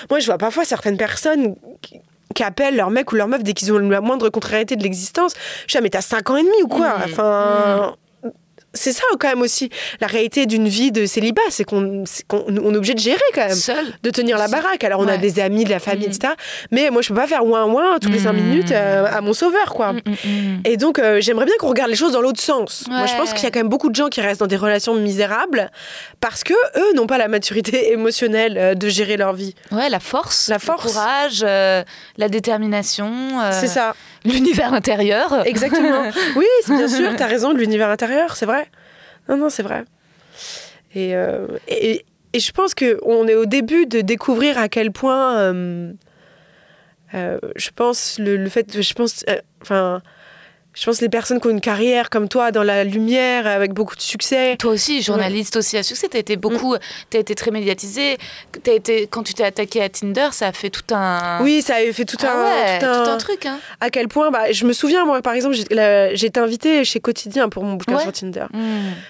Moi, 0.09 0.19
je 0.19 0.25
vois 0.25 0.37
parfois 0.37 0.65
certaines 0.65 0.97
personnes 0.97 1.55
qui, 1.81 2.43
appellent 2.43 2.75
leur 2.75 2.91
mec 2.91 3.11
ou 3.11 3.15
leur 3.15 3.27
meuf 3.27 3.41
dès 3.41 3.53
qu'ils 3.53 3.73
ont 3.73 3.79
la 3.79 4.01
moindre 4.01 4.29
contrariété 4.29 4.75
de 4.75 4.83
l'existence. 4.83 5.33
Je 5.65 5.71
suis 5.71 5.81
mais 5.81 5.89
t'as 5.89 6.01
5 6.01 6.29
ans 6.29 6.37
et 6.37 6.43
demi 6.43 6.61
ou 6.63 6.67
quoi? 6.67 6.99
Mm. 6.99 7.01
Enfin. 7.05 7.95
C'est 8.73 8.91
ça 8.91 9.03
quand 9.19 9.29
même 9.29 9.41
aussi 9.41 9.69
la 10.01 10.07
réalité 10.07 10.45
d'une 10.45 10.67
vie 10.67 10.91
de 10.91 11.05
célibat, 11.05 11.41
c'est 11.49 11.63
qu'on 11.63 12.03
est 12.03 12.75
obligé 12.75 12.93
de 12.93 12.99
gérer 12.99 13.19
quand 13.33 13.47
même, 13.47 13.55
Seul. 13.55 13.85
de 14.03 14.09
tenir 14.11 14.37
la 14.37 14.47
baraque. 14.47 14.83
Alors 14.83 14.99
on 14.99 15.07
a 15.07 15.17
des 15.17 15.39
amis, 15.39 15.63
de 15.63 15.69
la 15.71 15.79
famille, 15.79 16.07
Mm. 16.07 16.11
etc. 16.11 16.33
Mais 16.71 16.89
moi 16.91 17.01
je 17.01 17.07
peux 17.09 17.15
pas 17.15 17.25
faire 17.27 17.43
ouin 17.45 17.65
ouin 17.65 17.97
toutes 17.99 18.11
les 18.11 18.19
5 18.19 18.33
Mm. 18.33 18.35
minutes 18.35 18.71
euh, 18.71 19.05
à 19.11 19.21
mon 19.21 19.33
sauveur 19.33 19.73
quoi. 19.73 19.93
Mm. 19.93 20.01
Et 20.65 20.77
donc, 20.77 20.99
euh, 20.99 21.19
j'aimerais 21.21 21.45
bien 21.45 21.55
qu'on 21.59 21.69
regarde 21.69 21.89
les 21.89 21.95
choses 21.95 22.11
dans 22.11 22.21
l'autre 22.21 22.41
sens. 22.41 22.85
Moi, 22.89 23.05
je 23.07 23.15
pense 23.15 23.33
qu'il 23.33 23.43
y 23.43 23.47
a 23.47 23.51
quand 23.51 23.59
même 23.59 23.69
beaucoup 23.69 23.89
de 23.89 23.95
gens 23.95 24.09
qui 24.09 24.21
restent 24.21 24.41
dans 24.41 24.47
des 24.47 24.57
relations 24.57 24.93
misérables 24.93 25.71
parce 26.21 26.43
que 26.43 26.53
eux 26.53 26.93
n'ont 26.95 27.07
pas 27.07 27.17
la 27.17 27.27
maturité 27.29 27.91
émotionnelle 27.93 28.57
euh, 28.57 28.73
de 28.75 28.89
gérer 28.89 29.17
leur 29.17 29.33
vie. 29.33 29.55
Ouais, 29.71 29.89
la 29.89 29.99
force, 29.99 30.49
La 30.49 30.59
force. 30.59 30.85
le 30.85 30.89
courage, 30.91 31.43
euh, 31.47 31.83
la 32.17 32.29
détermination, 32.29 33.11
C'est 33.51 33.67
ça, 33.67 33.95
l'univers 34.25 34.73
intérieur. 34.73 35.43
exactement. 35.45 36.03
oui, 36.35 36.45
bien 36.67 36.87
sûr, 36.87 37.15
t'as 37.17 37.25
raison 37.27 37.53
de 37.53 37.57
l'univers 37.57 37.89
intérieur, 37.89 38.35
c'est 38.35 38.45
vrai. 38.45 38.66
Non, 39.29 39.37
non, 39.37 39.49
c'est 39.49 39.63
vrai. 39.63 39.83
Et, 40.95 41.15
euh, 41.15 41.47
et, 41.67 42.05
et 42.33 42.39
je 42.39 42.51
pense 42.51 42.73
qu'on 42.73 43.27
est 43.27 43.35
au 43.35 43.45
début 43.45 43.85
de 43.85 44.01
découvrir 44.01 44.57
à 44.57 44.69
quel 44.69 44.91
point, 44.91 45.37
euh, 45.39 45.93
euh, 47.13 47.39
je 47.55 47.69
pense, 47.71 48.19
le, 48.19 48.37
le 48.37 48.49
fait, 48.49 48.81
je 48.81 48.93
pense, 48.93 49.25
enfin, 49.61 50.01
je 50.79 50.85
pense 50.85 51.01
les 51.01 51.09
personnes 51.09 51.39
qui 51.41 51.47
ont 51.47 51.51
une 51.51 51.61
carrière 51.61 52.09
comme 52.09 52.27
toi 52.29 52.51
dans 52.51 52.61
la 52.63 52.83
lumière 52.83 53.47
avec 53.47 53.73
beaucoup 53.73 53.95
de 53.95 54.01
succès. 54.01 54.55
Toi 54.59 54.71
aussi, 54.73 55.01
journaliste 55.01 55.55
aussi 55.55 55.75
à 55.77 55.83
succès, 55.83 56.07
t'as 56.07 56.19
été 56.19 56.35
beaucoup, 56.35 56.75
Mm. 56.75 56.79
t'as 57.09 57.19
été 57.19 57.33
très 57.35 57.49
médiatisé. 57.51 58.17
T'as 58.63 58.73
été, 58.73 59.07
quand 59.07 59.23
tu 59.23 59.33
t'es 59.33 59.43
attaqué 59.43 59.81
à 59.81 59.89
Tinder, 59.89 60.27
ça 60.31 60.47
a 60.47 60.51
fait 60.51 60.69
tout 60.69 60.83
un. 60.93 61.39
Oui, 61.41 61.61
ça 61.61 61.75
avait 61.75 61.93
fait 61.93 62.05
tout 62.05 62.17
un, 62.23 62.27
Ah 62.29 62.43
ouais, 62.43 62.79
tout 62.79 62.85
un, 63.09 63.17
truc. 63.17 63.45
Hein. 63.45 63.59
À 63.81 63.89
quel 63.89 64.07
point, 64.07 64.29
bah, 64.29 64.51
je 64.51 64.65
me 64.65 64.73
souviens, 64.73 65.03
moi, 65.05 65.21
par 65.21 65.33
exemple, 65.33 65.55
j'ai 65.55 66.25
été 66.27 66.39
invitée 66.39 66.85
chez 66.85 66.99
Quotidien 66.99 67.49
pour 67.49 67.63
mon 67.63 67.73
bouquin 67.73 67.95
Ouais. 67.95 68.03
sur 68.03 68.11
Tinder. 68.11 68.45
Mm. 68.53 68.59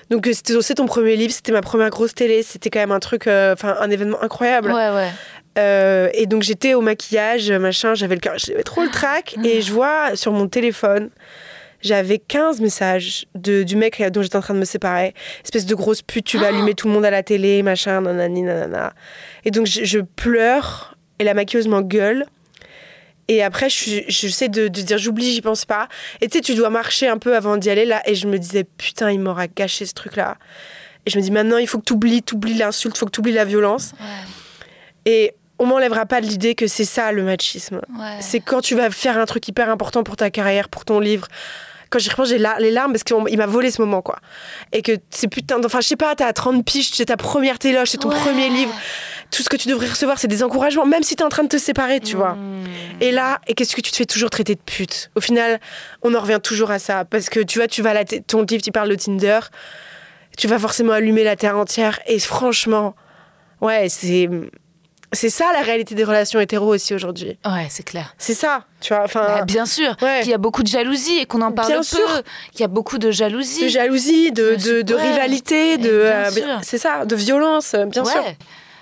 Donc, 0.10 0.26
euh, 0.28 0.34
c'était 0.34 0.56
aussi 0.56 0.74
ton 0.74 0.86
premier 0.86 1.16
livre, 1.18 1.34
c'était 1.34 1.52
ma 1.52 1.62
première 1.62 1.90
grosse 1.90 2.16
télé, 2.16 2.44
c'était 2.44 2.70
quand 2.70 2.80
même 2.80 2.92
un 2.92 3.00
truc, 3.00 3.28
euh, 3.28 3.54
enfin, 3.54 3.76
un 3.80 3.90
événement 3.92 4.22
incroyable. 4.24 4.72
Ouais, 4.72 4.90
ouais. 4.92 5.10
Euh, 5.60 6.10
et 6.14 6.28
donc, 6.28 6.44
j'étais 6.44 6.76
au 6.76 6.82
maquillage, 6.82 7.52
machin, 7.52 7.96
j'avais 7.96 8.14
le 8.16 8.22
cœur, 8.22 8.34
j'avais 8.38 8.64
trop 8.64 8.84
le 8.84 8.90
trac, 8.90 9.36
Ah. 9.38 9.42
et 9.44 9.62
je 9.62 9.74
vois 9.74 10.16
sur 10.16 10.32
mon 10.32 10.48
téléphone, 10.48 11.10
j'avais 11.82 12.18
15 12.20 12.60
messages 12.62 13.26
de, 13.36 13.64
du 13.64 13.76
mec 13.76 14.02
dont 14.12 14.22
j'étais 14.22 14.36
en 14.36 14.42
train 14.42 14.54
de 14.54 14.60
me 14.60 14.66
séparer. 14.66 15.14
Espèce 15.44 15.66
de 15.66 15.76
grosse 15.76 16.02
pute, 16.02 16.26
tu 16.26 16.38
vas 16.38 16.46
Ah. 16.48 16.50
allumer 16.50 16.74
tout 16.74 16.88
le 16.88 16.94
monde 16.94 17.06
à 17.06 17.12
la 17.12 17.24
télé, 17.24 17.62
machin, 17.64 18.02
nanani, 18.02 18.42
nanana. 18.42 18.94
Et 19.46 19.52
donc, 19.52 19.68
je, 19.68 19.84
je 19.84 20.00
pleure, 20.00 20.98
et 21.20 21.24
la 21.24 21.34
maquilleuse 21.34 21.68
m'engueule. 21.68 22.26
Et 23.30 23.44
après, 23.44 23.70
je, 23.70 24.02
je 24.08 24.28
sais 24.30 24.48
de, 24.48 24.70
de 24.70 24.82
dire 24.82 24.98
j'oublie, 24.98 25.32
j'y 25.34 25.42
pense 25.42 25.66
pas. 25.66 25.90
Et 26.22 26.30
tu 26.30 26.38
sais, 26.38 26.42
tu 26.42 26.56
dois 26.56 26.70
marcher 26.70 27.08
un 27.08 27.18
peu 27.18 27.36
avant 27.36 27.58
d'y 27.58 27.70
aller 27.70 27.86
là. 27.86 28.02
Et 28.10 28.16
je 28.16 28.26
me 28.28 28.38
disais, 28.40 28.64
putain, 28.64 29.12
il 29.12 29.20
m'aura 29.20 29.48
gâché 29.48 29.86
ce 29.86 29.94
truc-là. 29.94 30.38
Et 31.06 31.10
je 31.10 31.18
me 31.18 31.22
dis, 31.24 31.32
maintenant, 31.32 31.58
il 31.58 31.68
faut 31.68 31.78
que 31.80 31.86
tu 31.86 31.94
oublies, 31.94 32.24
tu 32.24 32.36
oublies 32.36 32.54
l'insulte, 32.54 32.96
il 32.96 33.00
faut 33.00 33.06
que 33.06 33.12
tu 33.12 33.20
oublies 33.20 33.34
la 33.34 33.46
violence. 33.46 33.92
Ouais, 34.00 35.12
Et 35.12 35.34
on 35.60 35.66
m'enlèvera 35.66 36.06
pas 36.06 36.22
de 36.22 36.26
l'idée 36.28 36.56
que 36.56 36.68
c'est 36.68 36.86
ça 36.86 37.12
le 37.12 37.24
machisme. 37.24 37.82
ouais. 38.00 38.18
C'est 38.22 38.40
quand 38.40 38.62
tu 38.62 38.76
vas 38.76 38.90
faire 38.92 39.18
un 39.18 39.26
truc 39.26 39.48
hyper 39.48 39.70
important 39.70 40.04
pour 40.04 40.16
ta 40.16 40.30
carrière, 40.30 40.70
pour 40.70 40.86
ton 40.86 41.00
livre. 41.00 41.28
Quand 41.90 42.00
j'y 42.00 42.10
repense, 42.10 42.28
j'ai 42.28 42.38
la- 42.38 42.60
les 42.60 42.70
larmes 42.70 42.92
parce 42.92 43.06
qu'il 43.06 43.38
m'a 43.38 43.46
volé 43.46 43.72
ce 43.72 43.82
moment, 43.82 44.02
quoi. 44.02 44.18
Et 44.74 44.82
que 44.82 44.92
c'est 45.10 45.30
putain. 45.30 45.58
Enfin, 45.64 45.80
je 45.80 45.88
sais 45.88 45.96
pas, 45.96 46.16
t'as 46.16 46.34
30 46.34 46.66
piges, 46.66 46.90
c'est 46.92 47.06
ta 47.06 47.16
première 47.16 47.60
téloge, 47.60 47.88
c'est 47.92 47.98
ton 47.98 48.10
Ouais. 48.10 48.20
premier 48.20 48.50
livre. 48.50 48.74
Tout 49.32 49.42
ce 49.42 49.48
que 49.48 49.56
tu 49.56 49.70
devrais 49.70 49.88
recevoir, 49.88 50.20
c'est 50.20 50.28
des 50.28 50.44
encouragements, 50.44 50.86
même 50.86 51.02
si 51.04 51.16
t'es 51.16 51.24
en 51.24 51.30
train 51.30 51.44
de 51.44 51.48
te 51.48 51.58
séparer, 51.58 52.02
tu 52.02 52.18
vois. 52.18 52.34
Mm. 52.34 52.66
Et 53.00 53.12
là, 53.12 53.40
et 53.48 53.54
qu'est-ce 53.54 53.74
que 53.74 53.80
tu 53.80 53.92
te 53.92 53.96
fais 53.96 54.06
toujours 54.06 54.30
traiter 54.30 54.56
de 54.56 54.60
pute? 54.60 55.12
Au 55.16 55.22
final, 55.22 55.62
on 56.02 56.14
en 56.14 56.20
revient 56.20 56.40
toujours 56.44 56.72
à 56.72 56.80
ça. 56.80 57.06
Parce 57.06 57.30
que 57.30 57.40
tu 57.40 57.60
vois, 57.60 57.68
tu 57.70 57.82
vas 57.82 57.92
à 57.98 58.04
ton 58.04 58.42
livre, 58.44 58.62
tu 58.62 58.72
parles 58.74 58.90
de 58.90 58.96
Tinder, 58.96 59.40
tu 60.38 60.48
vas 60.50 60.60
forcément 60.60 60.92
allumer 60.92 61.24
la 61.24 61.38
terre 61.38 61.58
entière. 61.58 62.00
Et 62.06 62.20
franchement, 62.20 62.96
ouais, 63.62 63.88
c'est. 63.88 64.30
C'est 65.14 65.30
ça 65.30 65.46
la 65.54 65.62
réalité 65.62 65.96
des 65.96 66.04
relations 66.04 66.40
hétéro 66.42 66.68
aussi 66.74 66.94
aujourd'hui. 66.94 67.38
Ouais, 67.46 67.68
c'est 67.70 67.84
clair. 67.84 68.14
C'est 68.18 68.34
ça, 68.34 68.66
tu 68.82 68.94
vois. 68.94 69.04
Enfin, 69.06 69.26
Bah, 69.26 69.46
bien 69.46 69.66
sûr, 69.66 69.96
ouais. 70.02 70.20
qu'il 70.22 70.32
y 70.32 70.34
a 70.34 70.38
beaucoup 70.38 70.64
de 70.64 70.68
jalousie 70.68 71.20
et 71.20 71.26
qu'on 71.26 71.42
en 71.42 71.52
parle 71.54 71.70
Bien 71.70 71.78
peu. 71.80 71.84
sûr. 71.84 72.22
Il 72.56 72.60
y 72.60 72.64
a 72.64 72.68
beaucoup 72.68 72.98
de 72.98 73.10
jalousie. 73.10 73.64
de 73.64 73.68
jalousie, 73.70 74.32
de, 74.34 74.56
de, 74.56 74.82
de 74.82 74.94
rivalité, 74.96 75.74
Et 75.74 75.78
de 75.78 75.90
euh, 75.90 76.30
c'est 76.62 76.78
ça, 76.78 77.06
de 77.06 77.16
violence, 77.16 77.74
euh, 77.74 77.86
bien 77.86 78.04
ouais. 78.04 78.12
sûr. 78.12 78.24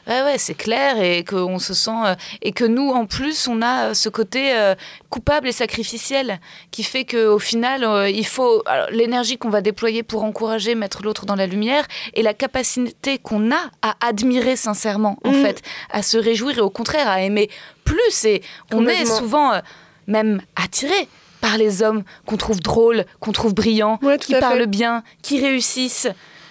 Ouais, 0.08 0.22
ouais, 0.24 0.38
c'est 0.38 0.54
clair 0.54 1.00
et 1.02 1.24
qu'on 1.24 1.58
se 1.60 1.74
sent. 1.74 1.90
euh, 2.06 2.16
et 2.42 2.52
que 2.52 2.64
nous, 2.64 2.90
en 2.92 3.06
plus, 3.06 3.48
on 3.48 3.62
a 3.62 3.88
euh, 3.90 3.94
ce 3.94 4.08
côté 4.10 4.54
euh, 4.56 4.76
coupable 5.10 5.48
et 5.48 5.52
sacrificiel 5.52 6.40
qui 6.72 6.84
fait 6.84 7.06
qu'au 7.06 7.40
final, 7.40 7.84
euh, 7.84 8.10
il 8.10 8.26
faut. 8.26 8.64
L'énergie 8.92 9.38
qu'on 9.38 9.50
va 9.50 9.62
déployer 9.62 10.04
pour 10.04 10.24
encourager, 10.24 10.76
mettre 10.76 11.02
l'autre 11.04 11.26
dans 11.26 11.36
la 11.36 11.48
lumière 11.48 11.86
et 12.14 12.22
la 12.22 12.34
capacité 12.34 13.18
qu'on 13.18 13.52
a 13.52 13.62
à 13.82 13.96
admirer 14.06 14.56
sincèrement, 14.56 15.18
en 15.24 15.32
Mhm. 15.32 15.42
fait, 15.44 15.62
à 15.90 16.04
se 16.04 16.18
réjouir 16.18 16.58
et 16.58 16.62
au 16.62 16.70
contraire 16.70 17.08
à 17.10 17.22
aimer 17.22 17.50
plus. 17.84 18.26
Et 18.26 18.42
on 18.74 18.86
est 18.88 19.06
souvent 19.06 19.54
même 20.08 20.42
attiré 20.56 21.08
par 21.42 21.58
les 21.58 21.82
hommes 21.84 22.04
qu'on 22.26 22.38
trouve 22.38 22.60
drôles, 22.60 23.06
qu'on 23.20 23.32
trouve 23.32 23.54
brillants, 23.54 24.00
Ouais, 24.02 24.18
qui 24.18 24.34
fait. 24.34 24.40
parlent 24.40 24.66
bien, 24.68 25.04
qui 25.22 25.40
réussissent. 25.40 26.08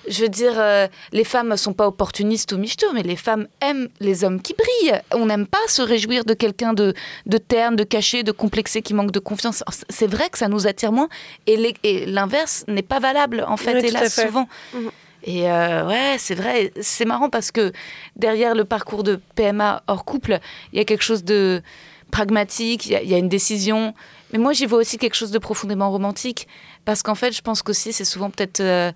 Je 0.09 0.23
veux 0.23 0.29
dire, 0.29 0.53
euh, 0.57 0.87
les 1.13 1.25
femmes 1.25 1.49
ne 1.49 1.57
sont 1.57 1.73
pas 1.73 1.87
opportunistes 1.87 2.53
ou 2.53 2.59
michto, 2.59 2.87
mais 2.93 3.03
les 3.03 3.17
femmes 3.17 3.47
aiment 3.61 3.89
les 4.01 4.25
hommes 4.25 4.41
qui 4.43 4.55
brillent. 4.55 5.01
On 5.15 5.27
n'aime 5.27 5.47
pas 5.47 5.59
se 5.69 5.83
réjouir 5.83 6.25
de 6.25 6.35
quelqu'un 6.35 6.73
de, 6.75 6.95
de 7.27 7.39
terne, 7.39 7.77
de 7.77 7.85
caché, 7.85 8.23
de 8.23 8.33
complexé, 8.33 8.83
qui 8.83 8.93
manque 8.95 9.11
de 9.13 9.19
confiance. 9.19 9.65
C'est 9.89 10.07
vrai 10.07 10.29
que 10.31 10.39
ça 10.39 10.49
nous 10.49 10.67
attire 10.67 10.93
moins. 10.93 11.09
Et 11.47 12.05
l'inverse 12.07 12.65
n'est 12.69 12.83
pas 12.83 12.99
valable, 13.01 13.45
en 13.49 13.57
fait, 13.57 13.77
à 13.77 13.79
hélas, 13.81 14.15
fait. 14.15 14.27
souvent. 14.27 14.49
Mhm. 14.75 14.91
Et 15.27 15.51
euh, 15.51 15.87
ouais, 15.87 16.17
c'est 16.19 16.35
vrai. 16.35 16.71
C'est 16.83 17.07
marrant 17.07 17.31
parce 17.31 17.51
que 17.51 17.73
derrière 18.15 18.55
le 18.55 18.65
parcours 18.67 19.05
de 19.05 19.19
PMA 19.37 19.83
hors 19.87 20.05
couple, 20.05 20.39
il 20.73 20.79
y 20.79 20.81
a 20.83 20.85
quelque 20.85 21.03
chose 21.03 21.25
de 21.25 21.63
pragmatique, 22.11 22.87
il 22.87 22.93
y 22.93 22.97
a- 22.97 23.03
il 23.03 23.09
y, 23.09 23.15
a 23.15 23.19
une 23.19 23.29
décision. 23.31 23.95
Mais 24.33 24.39
moi, 24.39 24.53
j'y 24.53 24.67
vois 24.67 24.79
aussi 24.79 24.99
quelque 24.99 25.15
chose 25.15 25.31
de 25.31 25.39
profondément 25.39 25.91
romantique. 25.91 26.47
Parce 26.85 27.03
qu'en 27.03 27.15
fait, 27.15 27.33
je 27.33 27.41
pense 27.41 27.63
qu'aussi, 27.63 27.93
c'est 27.95 28.05
souvent 28.05 28.29
peut-être 28.31 28.61
euh, 28.61 28.93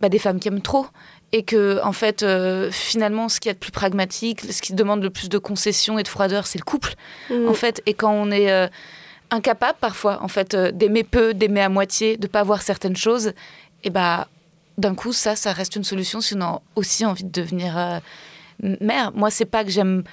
bah, 0.00 0.08
des 0.08 0.18
femmes 0.18 0.38
qui 0.40 0.48
aiment 0.48 0.62
trop. 0.62 0.86
Et 1.32 1.42
que, 1.42 1.78
en 1.84 1.92
fait, 1.92 2.22
euh, 2.22 2.70
finalement, 2.70 3.28
ce 3.28 3.38
qu'il 3.38 3.50
y 3.50 3.52
a 3.52 3.54
de 3.54 3.58
plus 3.58 3.70
pragmatique, 3.72 4.50
ce 4.50 4.62
qui 4.62 4.72
demande 4.72 5.02
le 5.02 5.10
plus 5.10 5.28
de 5.28 5.36
concessions 5.36 5.98
et 5.98 6.02
de 6.02 6.08
froideur, 6.08 6.46
c'est 6.46 6.58
le 6.58 6.64
couple, 6.64 6.94
Mm. 7.28 7.48
en 7.48 7.52
fait. 7.54 7.82
Et 7.84 7.92
quand 7.92 8.12
on 8.12 8.30
est 8.30 8.50
euh, 8.50 8.66
incapable, 9.30 9.76
parfois, 9.78 10.22
en 10.22 10.28
fait, 10.28 10.54
euh, 10.54 10.70
d'aimer 10.70 11.04
peu, 11.04 11.34
d'aimer 11.34 11.60
à 11.60 11.68
moitié, 11.68 12.16
de 12.16 12.26
pas 12.26 12.42
voir 12.44 12.62
certaines 12.62 12.96
choses, 12.96 13.32
et 13.84 13.90
bah, 13.90 14.28
d'un 14.78 14.94
coup, 14.94 15.12
ça, 15.12 15.36
ça 15.36 15.52
reste 15.52 15.76
une 15.76 15.84
solution 15.84 16.22
si 16.22 16.34
on 16.34 16.40
a 16.40 16.62
aussi 16.76 17.04
envie 17.04 17.24
de 17.24 17.30
devenir 17.42 18.00
mère. 18.80 19.12
Moi, 19.14 19.30
c'est 19.30 19.44
pas 19.44 19.64
que 19.64 19.70
j'aime 19.70 20.04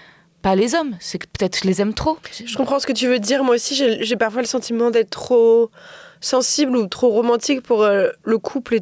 pas 0.42 0.56
les 0.56 0.76
hommes, 0.76 0.96
c'est 1.00 1.18
que 1.18 1.28
peut-être 1.28 1.60
je 1.64 1.68
les 1.68 1.82
aime 1.82 1.94
trop. 1.94 2.18
Je 2.46 2.56
comprends 2.58 2.80
ce 2.80 2.86
que 2.86 2.92
tu 2.94 3.08
veux 3.08 3.20
dire. 3.20 3.44
Moi 3.44 3.56
aussi, 3.56 3.74
j'ai 3.74 4.04
j'ai 4.04 4.16
parfois 4.16 4.42
le 4.42 4.48
sentiment 4.48 4.92
d'être 4.92 5.10
trop 5.12 5.72
sensible 6.20 6.76
ou 6.78 6.88
trop 6.88 7.10
romantique 7.10 7.62
pour 7.62 7.86
le 7.86 8.38
couple. 8.38 8.76
Et... 8.76 8.82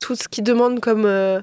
Tout 0.00 0.16
ce 0.16 0.26
qui 0.28 0.42
demande 0.42 0.80
comme 0.80 1.04
euh, 1.04 1.40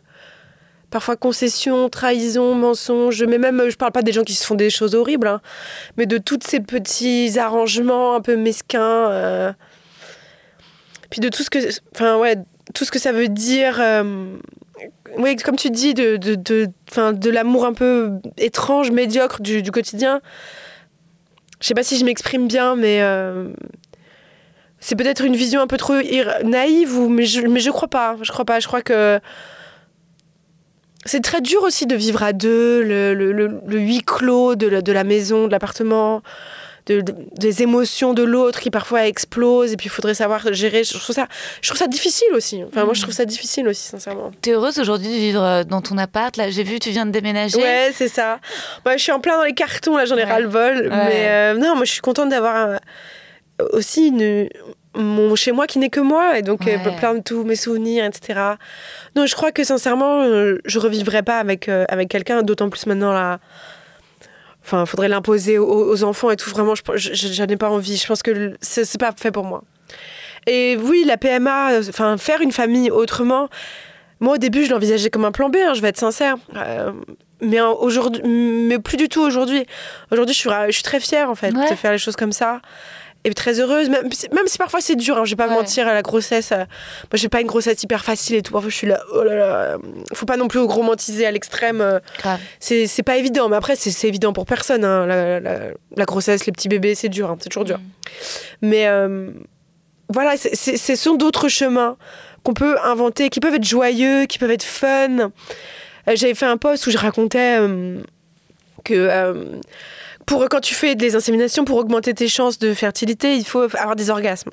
parfois 0.90 1.16
concession, 1.16 1.88
trahison, 1.90 2.56
mensonge, 2.56 3.24
mais 3.24 3.38
même 3.38 3.62
euh, 3.62 3.70
je 3.70 3.78
parle 3.78 3.94
pas 3.94 4.02
des 4.02 4.12
gens 4.12 4.24
qui 4.24 4.34
se 4.34 4.46
font 4.46 4.56
des 4.56 4.70
choses 4.70 4.96
horribles, 4.96 5.28
hein, 5.28 5.42
mais 5.96 6.06
de 6.06 6.18
tous 6.18 6.40
ces 6.46 6.60
petits 6.60 7.40
arrangements 7.40 8.16
un 8.16 8.22
peu 8.22 8.36
mesquins, 8.36 9.10
euh, 9.12 9.54
puis 11.10 11.22
de 11.22 11.30
tout 11.30 11.44
ce 11.44 11.50
que, 11.50 11.60
enfin 11.96 12.18
ouais, 12.18 12.36
tout 12.74 12.84
ce 12.84 12.92
que 12.92 13.00
ça 13.00 13.14
veut 13.14 13.30
dire. 13.30 13.82
oui, 15.18 15.36
comme 15.38 15.56
tu 15.56 15.70
dis, 15.70 15.94
de, 15.94 17.30
l'amour 17.30 17.66
un 17.66 17.74
peu 17.74 18.20
étrange, 18.38 18.92
médiocre 18.92 19.42
du, 19.42 19.72
quotidien. 19.72 20.20
Je 21.62 21.68
sais 21.68 21.74
pas 21.74 21.84
si 21.84 21.98
je 21.98 22.06
m'exprime 22.06 22.48
bien, 22.48 22.76
mais 22.76 23.02
c'est 24.80 24.96
peut-être 24.96 25.24
une 25.24 25.36
vision 25.36 25.62
un 25.62 25.68
peu 25.68 25.78
trop 25.78 25.96
naïve, 26.44 26.98
ou, 26.98 27.10
mais, 27.10 27.26
je, 27.26 27.42
mais 27.42 27.60
je 27.60 27.70
crois 27.72 27.88
pas. 27.88 28.16
Je 28.22 28.32
crois 28.32 28.46
pas. 28.46 28.60
Je 28.60 28.68
crois 28.68 28.82
que 28.82 29.20
c'est 31.06 31.22
très 31.24 31.42
dur 31.42 31.64
aussi 31.64 31.86
de 31.86 31.96
vivre 31.96 32.22
à 32.24 32.34
deux, 32.34 32.84
le, 32.84 33.14
le, 33.14 33.32
le- 33.32 33.62
le 33.66 33.80
huis 33.80 34.02
clos 34.06 34.56
de 34.56 34.68
la, 34.68 34.82
de 34.82 34.92
la 34.92 35.04
maison, 35.06 35.48
de 35.48 35.52
l'appartement, 35.52 36.22
de, 36.88 37.00
de- 37.00 37.16
des 37.38 37.62
émotions 37.64 38.14
de 38.14 38.24
l'autre 38.24 38.60
qui 38.60 38.70
parfois 38.72 39.06
explosent, 39.08 39.72
et 39.72 39.78
puis 39.78 39.86
il 39.86 39.90
faudrait 39.90 40.16
savoir 40.16 40.52
gérer. 40.54 40.84
Je 40.84 40.98
trouve 40.98 41.16
ça, 41.16 41.28
je 41.62 41.70
trouve 41.70 41.78
ça 41.80 41.88
difficile 41.88 42.28
aussi. 42.34 42.62
Enfin, 42.66 42.84
moi, 42.84 42.94
je 42.94 43.02
trouve 43.02 43.14
ça 43.14 43.24
difficile 43.26 43.70
aussi, 43.70 43.84
sincèrement. 43.88 44.32
T'es 44.42 44.52
heureuse 44.52 44.80
aujourd'hui 44.80 45.08
de 45.08 45.14
vivre 45.14 45.44
euh, 45.44 45.64
dans 45.64 45.82
ton 45.82 45.98
appart 45.98 46.36
Là, 46.36 46.50
j'ai 46.50 46.64
vu, 46.64 46.80
tu 46.80 46.90
viens 46.90 47.06
de 47.06 47.12
déménager. 47.12 47.58
Ouais, 47.58 47.92
c'est 47.94 48.10
ça. 48.10 48.40
Moi, 48.86 48.98
je 48.98 49.04
suis 49.04 49.12
en 49.14 49.22
plein 49.22 49.38
dans 49.38 49.44
les 49.46 49.54
cartons, 49.54 49.96
là, 49.96 50.04
j'en 50.06 50.18
ai 50.18 50.24
Ouais. 50.24 50.30
ras-le-bol. 50.32 50.90
Mais 50.92 51.28
euh, 51.30 51.54
non, 51.56 51.76
moi, 51.76 51.86
je 51.86 51.92
suis 51.92 52.02
contente 52.02 52.30
d'avoir 52.30 52.56
un- 52.56 52.80
aussi 53.74 54.08
une, 54.08 54.50
mon 54.96 55.36
chez 55.36 55.52
moi 55.52 55.68
qui 55.68 55.80
n'est 55.80 55.90
que 55.90 56.00
moi, 56.00 56.38
et 56.38 56.42
donc 56.42 56.68
euh, 56.68 56.78
plein 56.98 57.16
de 57.16 57.22
tous 57.22 57.44
mes 57.44 57.56
souvenirs, 57.56 58.06
etc. 58.06 58.40
Non, 59.16 59.26
je 59.26 59.36
crois 59.36 59.52
que 59.52 59.64
sincèrement, 59.64 60.22
euh, 60.24 60.58
je 60.66 60.80
revivrai 60.80 61.24
pas 61.24 61.40
avec, 61.40 61.70
euh, 61.70 61.86
avec 61.90 62.10
quelqu'un, 62.10 62.42
d'autant 62.44 62.70
plus 62.70 62.86
maintenant 62.86 63.14
là. 63.14 63.40
Enfin, 64.64 64.86
faudrait 64.86 65.08
l'imposer 65.08 65.58
aux, 65.60 65.66
aux 65.92 66.04
enfants 66.04 66.30
et 66.30 66.36
tout. 66.36 66.50
Vraiment, 66.50 66.76
je 66.76 66.82
je- 66.96 67.14
je- 67.14 67.28
j'en 67.34 67.46
ai 67.46 67.56
pas 67.56 67.70
envie. 67.70 67.96
Je 67.96 68.06
pense 68.06 68.22
que 68.22 68.56
c'est 68.62 69.00
pas 69.00 69.14
fait 69.16 69.32
pour 69.32 69.46
moi. 69.46 69.64
Et 70.46 70.78
oui, 70.82 71.04
la 71.06 71.18
PMA, 71.18 71.72
euh, 71.72 71.84
enfin, 71.88 72.18
faire 72.18 72.42
une 72.42 72.52
famille 72.52 72.92
autrement. 72.92 73.48
Moi, 74.20 74.34
au 74.36 74.38
début, 74.38 74.66
je 74.66 74.72
l'envisageais 74.72 75.10
comme 75.10 75.26
un 75.26 75.32
plan 75.32 75.48
B, 75.50 75.56
hein, 75.58 75.74
je 75.74 75.82
vais 75.82 75.90
être 75.90 75.98
sincère. 75.98 76.36
Mais 77.40 77.62
aujourd'hui, 77.62 78.24
mais 78.26 78.80
plus 78.80 78.98
du 78.98 79.10
tout 79.10 79.22
aujourd'hui. 79.22 79.66
Aujourd'hui, 80.12 80.34
je 80.34 80.40
suis, 80.40 80.50
je 80.68 80.72
suis 80.72 80.84
très 80.84 81.00
fière, 81.00 81.30
en 81.30 81.36
fait, 81.36 81.54
Ouais. 81.56 81.70
de 81.70 81.76
faire 81.76 81.92
les 81.92 81.98
choses 82.00 82.16
comme 82.16 82.32
ça. 82.32 82.62
Et 83.28 83.34
très 83.34 83.60
heureuse, 83.60 83.90
même, 83.90 84.10
si- 84.14 84.30
même 84.34 84.48
si 84.48 84.58
parfois 84.58 84.80
c'est 84.80 84.96
dur, 84.96 85.18
hein, 85.18 85.26
je 85.26 85.32
vais 85.32 85.36
pas 85.36 85.50
Ouais. 85.50 85.54
mentir, 85.54 85.86
la 85.86 86.02
grossesse. 86.02 86.54
euh, 86.54 86.58
moi, 86.60 86.66
j'ai 87.16 87.28
pas 87.28 87.42
une 87.42 87.48
grossesse 87.48 87.84
hyper 87.84 88.06
facile 88.06 88.38
et 88.38 88.42
tout. 88.42 88.54
Parfois, 88.54 88.70
je 88.70 88.76
suis 88.76 88.88
là, 88.88 89.02
oh 89.14 89.22
là 89.24 89.36
là. 89.36 89.56
euh, 89.56 89.78
Faut 90.14 90.26
pas 90.26 90.38
non 90.38 90.48
plus 90.48 90.60
romantiser 90.62 91.26
à 91.26 91.32
l'extrême. 91.32 91.82
euh, 91.82 92.00
c'est 92.60 93.04
pas 93.04 93.18
évident, 93.18 93.50
mais 93.50 93.58
après, 93.58 93.76
c'est 93.76 94.08
évident 94.08 94.32
pour 94.32 94.46
personne. 94.46 94.86
hein, 94.86 95.06
la, 95.06 95.40
la- 95.42 95.60
la 95.96 96.06
grossesse, 96.06 96.46
les 96.46 96.52
petits 96.54 96.70
bébés, 96.70 96.96
c'est 96.96 97.10
dur, 97.10 97.30
hein, 97.32 97.38
c'est 97.40 97.50
toujours 97.50 97.66
dur. 97.66 97.80
Mais 98.62 98.88
euh, 98.88 99.30
voilà, 100.10 100.36
ce 100.38 100.96
sont 100.96 101.16
d'autres 101.16 101.50
chemins 101.50 101.98
qu'on 102.44 102.54
peut 102.54 102.78
inventer, 102.84 103.30
qui 103.30 103.42
peuvent 103.42 103.56
être 103.56 103.66
joyeux, 103.68 104.26
qui 104.26 104.40
peuvent 104.40 104.52
être 104.52 104.64
fun. 104.64 105.20
Euh, 105.20 106.14
J'avais 106.16 106.34
fait 106.34 106.46
un 106.46 106.56
post 106.56 106.88
où 106.88 106.92
je 106.92 106.98
racontais 106.98 107.58
euh, 107.60 107.98
que 108.86 108.94
pour 110.28 110.48
quand 110.50 110.60
tu 110.60 110.76
fais 110.76 110.94
des 110.94 111.16
inséminations, 111.16 111.64
pour 111.66 111.78
augmenter 111.78 112.14
tes 112.14 112.28
chances 112.28 112.60
de 112.60 112.74
fertilité, 112.74 113.34
il 113.36 113.46
faut 113.46 113.62
avoir 113.62 113.96
des 113.96 114.10
orgasmes. 114.12 114.52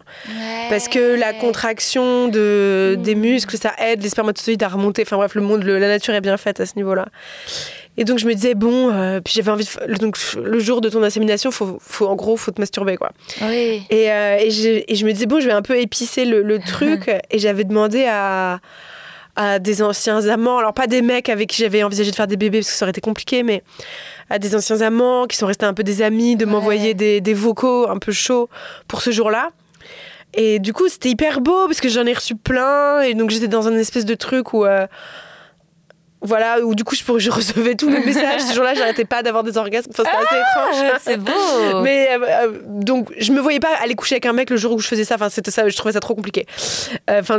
Parce 0.70 0.88
que 0.88 1.18
la 1.18 1.32
contraction 1.34 2.28
de, 2.28 2.96
des 2.98 3.16
muscles, 3.16 3.58
ça 3.58 3.72
aide 3.78 4.00
les 4.02 4.08
spermatozoïdes 4.08 4.62
à 4.62 4.68
remonter. 4.68 5.02
Enfin 5.02 5.16
bref, 5.16 5.34
le 5.34 5.42
monde, 5.42 5.64
le- 5.64 5.78
la 5.78 5.88
nature 5.88 6.14
est 6.14 6.20
bien 6.20 6.36
faite 6.36 6.60
à 6.60 6.66
ce 6.66 6.76
niveau-là. 6.76 7.06
Et 7.96 8.04
donc 8.04 8.18
je 8.18 8.26
me 8.26 8.34
disais, 8.34 8.54
bon, 8.54 8.90
euh, 8.92 9.20
puis 9.20 9.34
j'avais 9.36 9.50
envie 9.50 9.64
de. 9.64 9.94
Donc 9.94 10.16
le 10.36 10.58
jour 10.60 10.80
de 10.80 10.88
ton 10.88 11.02
insémination, 11.02 11.50
faut, 11.50 11.76
faut, 11.80 12.06
en 12.06 12.14
gros, 12.14 12.36
faut 12.36 12.52
te 12.52 12.60
masturber, 12.60 12.96
quoi. 12.96 13.10
Oui. 13.42 13.82
Et, 13.90 14.12
euh, 14.12 14.36
et, 14.38 14.50
je 14.50 15.04
me 15.04 15.12
disais, 15.12 15.26
bon, 15.26 15.40
je 15.40 15.46
vais 15.46 15.52
un 15.52 15.62
peu 15.62 15.78
épicer 15.78 16.24
le, 16.24 16.42
le 16.42 16.60
truc. 16.60 17.08
et 17.30 17.38
j'avais 17.40 17.64
demandé 17.64 18.06
à, 18.08 18.60
à 19.36 19.58
des 19.58 19.82
anciens 19.82 20.26
amants, 20.28 20.58
alors 20.58 20.72
pas 20.72 20.86
des 20.86 21.02
mecs 21.02 21.28
avec 21.28 21.48
qui 21.48 21.60
j'avais 21.62 21.82
envisagé 21.82 22.10
de 22.12 22.16
faire 22.16 22.28
des 22.28 22.36
bébés 22.36 22.58
parce 22.60 22.70
que 22.70 22.76
ça 22.76 22.84
aurait 22.84 22.90
été 22.90 23.00
compliqué, 23.00 23.42
mais 23.42 23.62
à 24.30 24.38
des 24.38 24.54
anciens 24.56 24.80
amants 24.80 25.26
qui 25.26 25.36
sont 25.36 25.46
restés 25.46 25.66
un 25.66 25.74
peu 25.74 25.82
des 25.82 26.02
amis, 26.02 26.36
de 26.36 26.44
Ouais. 26.44 26.50
m'envoyer 26.52 26.94
des, 26.94 27.20
des 27.20 27.34
vocaux 27.34 27.88
un 27.88 27.98
peu 27.98 28.12
chauds 28.12 28.48
pour 28.88 29.02
ce 29.02 29.10
jour-là. 29.10 29.50
Et 30.34 30.58
du 30.58 30.72
coup, 30.72 30.88
c'était 30.88 31.10
hyper 31.10 31.40
beau 31.40 31.66
parce 31.66 31.80
que 31.80 31.88
j'en 31.88 32.04
ai 32.06 32.12
reçu 32.12 32.34
plein. 32.34 33.02
Et 33.02 33.14
donc, 33.14 33.30
j'étais 33.30 33.48
dans 33.48 33.68
un 33.68 33.76
espèce 33.76 34.04
de 34.04 34.14
truc 34.14 34.52
où. 34.52 34.64
euh, 34.64 34.86
voilà, 36.24 36.60
où 36.62 36.74
du 36.74 36.82
coup, 36.84 36.94
je, 36.96 37.02
je 37.18 37.30
recevais 37.30 37.74
tous 37.76 37.88
mes 37.88 38.00
messages. 38.04 38.40
Ce 38.40 38.54
jour-là, 38.54 38.74
j'arrêtais 38.74 39.04
pas 39.04 39.22
d'avoir 39.22 39.44
des 39.44 39.56
orgasmes. 39.56 39.90
Enfin, 39.96 40.02
c'était 40.04 40.16
assez 40.26 40.36
étrange. 40.36 40.90
Ah, 40.94 40.98
c'est 41.00 41.16
beau. 41.18 41.80
Mais 41.82 42.08
euh, 42.10 42.18
euh, 42.26 42.58
donc, 42.66 43.12
je 43.18 43.30
me 43.32 43.40
voyais 43.40 43.60
pas 43.60 43.74
aller 43.82 43.94
coucher 43.94 44.14
avec 44.14 44.26
un 44.26 44.32
mec 44.32 44.50
le 44.50 44.56
jour 44.56 44.72
où 44.72 44.78
je 44.80 44.88
faisais 44.88 45.04
ça. 45.04 45.14
Enfin, 45.16 45.28
c'était 45.28 45.50
ça, 45.50 45.68
je 45.68 45.76
trouvais 45.76 45.92
ça 45.92 46.00
trop 46.00 46.14
compliqué. 46.14 46.46
Euh, 47.10 47.20
Enfin, 47.20 47.38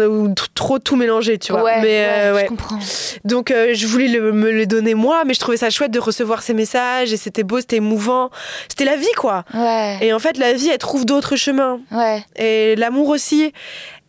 trop 0.54 0.80
tout 0.80 0.96
mélanger, 0.96 1.38
tu 1.38 1.52
vois. 1.52 1.64
Ouais, 1.64 1.82
mais 1.82 2.32
ouais, 2.34 2.44
je 2.44 2.48
comprends. 2.48 2.80
Donc, 3.26 3.52
je 3.52 3.88
voulais 3.88 4.08
le- 4.08 4.32
me 4.32 4.50
les 4.52 4.66
donner 4.68 4.94
moi, 4.94 5.24
mais 5.26 5.34
je 5.34 5.40
trouvais 5.40 5.58
ça 5.58 5.70
chouette 5.70 5.92
de 5.92 6.00
recevoir 6.00 6.42
ces 6.44 6.54
messages 6.54 7.12
et 7.12 7.18
c'était 7.18 7.44
beau, 7.44 7.60
c'était 7.60 7.78
émouvant. 7.78 8.30
C'était 8.70 8.86
la 8.86 8.96
vie, 8.96 9.12
quoi. 9.18 9.44
Ouais. 9.54 9.98
Et 10.02 10.14
en 10.14 10.20
fait, 10.20 10.38
la 10.38 10.54
vie, 10.54 10.70
elle 10.70 10.78
trouve 10.78 11.06
d'autres 11.06 11.36
chemins 11.36 11.80
Ouais. 11.92 12.24
et 12.36 12.76
l'amour 12.76 13.10
aussi. 13.10 13.52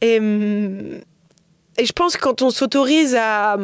Et, 0.03 0.19
hum, 0.19 1.01
et 1.79 1.85
je 1.87 1.93
pense 1.93 2.17
que 2.17 2.21
quand 2.23 2.43
on 2.43 2.51
s'autorise 2.51 3.17
à, 3.19 3.57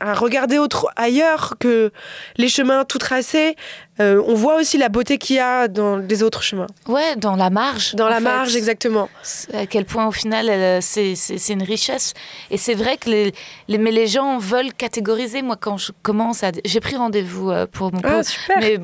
à 0.00 0.14
regarder 0.14 0.58
autre, 0.58 0.88
ailleurs 0.96 1.54
que 1.60 1.92
les 2.36 2.48
chemins 2.48 2.84
tout 2.84 2.98
tracés, 2.98 3.56
euh, 3.98 4.22
on 4.26 4.34
voit 4.34 4.56
aussi 4.58 4.78
la 4.78 4.88
beauté 4.88 5.18
qu'il 5.18 5.36
y 5.36 5.40
a 5.40 5.68
dans 5.68 5.96
les 5.96 6.22
autres 6.22 6.42
chemins. 6.42 6.66
Ouais, 6.86 7.16
dans 7.16 7.36
la 7.36 7.50
marge. 7.50 7.94
Dans 7.96 8.08
la 8.08 8.16
fait. 8.16 8.22
marge, 8.22 8.56
exactement. 8.56 9.08
À 9.52 9.66
quel 9.66 9.84
point, 9.84 10.06
au 10.06 10.12
final, 10.12 10.48
elle, 10.48 10.82
c'est, 10.82 11.14
une 11.50 11.62
richesse. 11.62 12.14
Et 12.50 12.56
c'est 12.56 12.74
vrai 12.74 12.96
que 12.96 13.10
les, 13.10 13.32
les, 13.68 13.76
mais 13.78 13.90
les 13.90 14.06
gens 14.06 14.38
veulent 14.38 14.72
catégoriser. 14.72 15.42
Moi, 15.42 15.56
quand 15.60 15.76
je 15.76 15.92
commence 16.02 16.42
à. 16.44 16.52
J'ai 16.64 16.80
pris 16.80 16.96
rendez-vous 16.96 17.50
euh, 17.50 17.66
pour 17.66 17.92
mon 17.92 18.00
Ah, 18.04 18.22
super. 18.22 18.56
Mais 18.60 18.78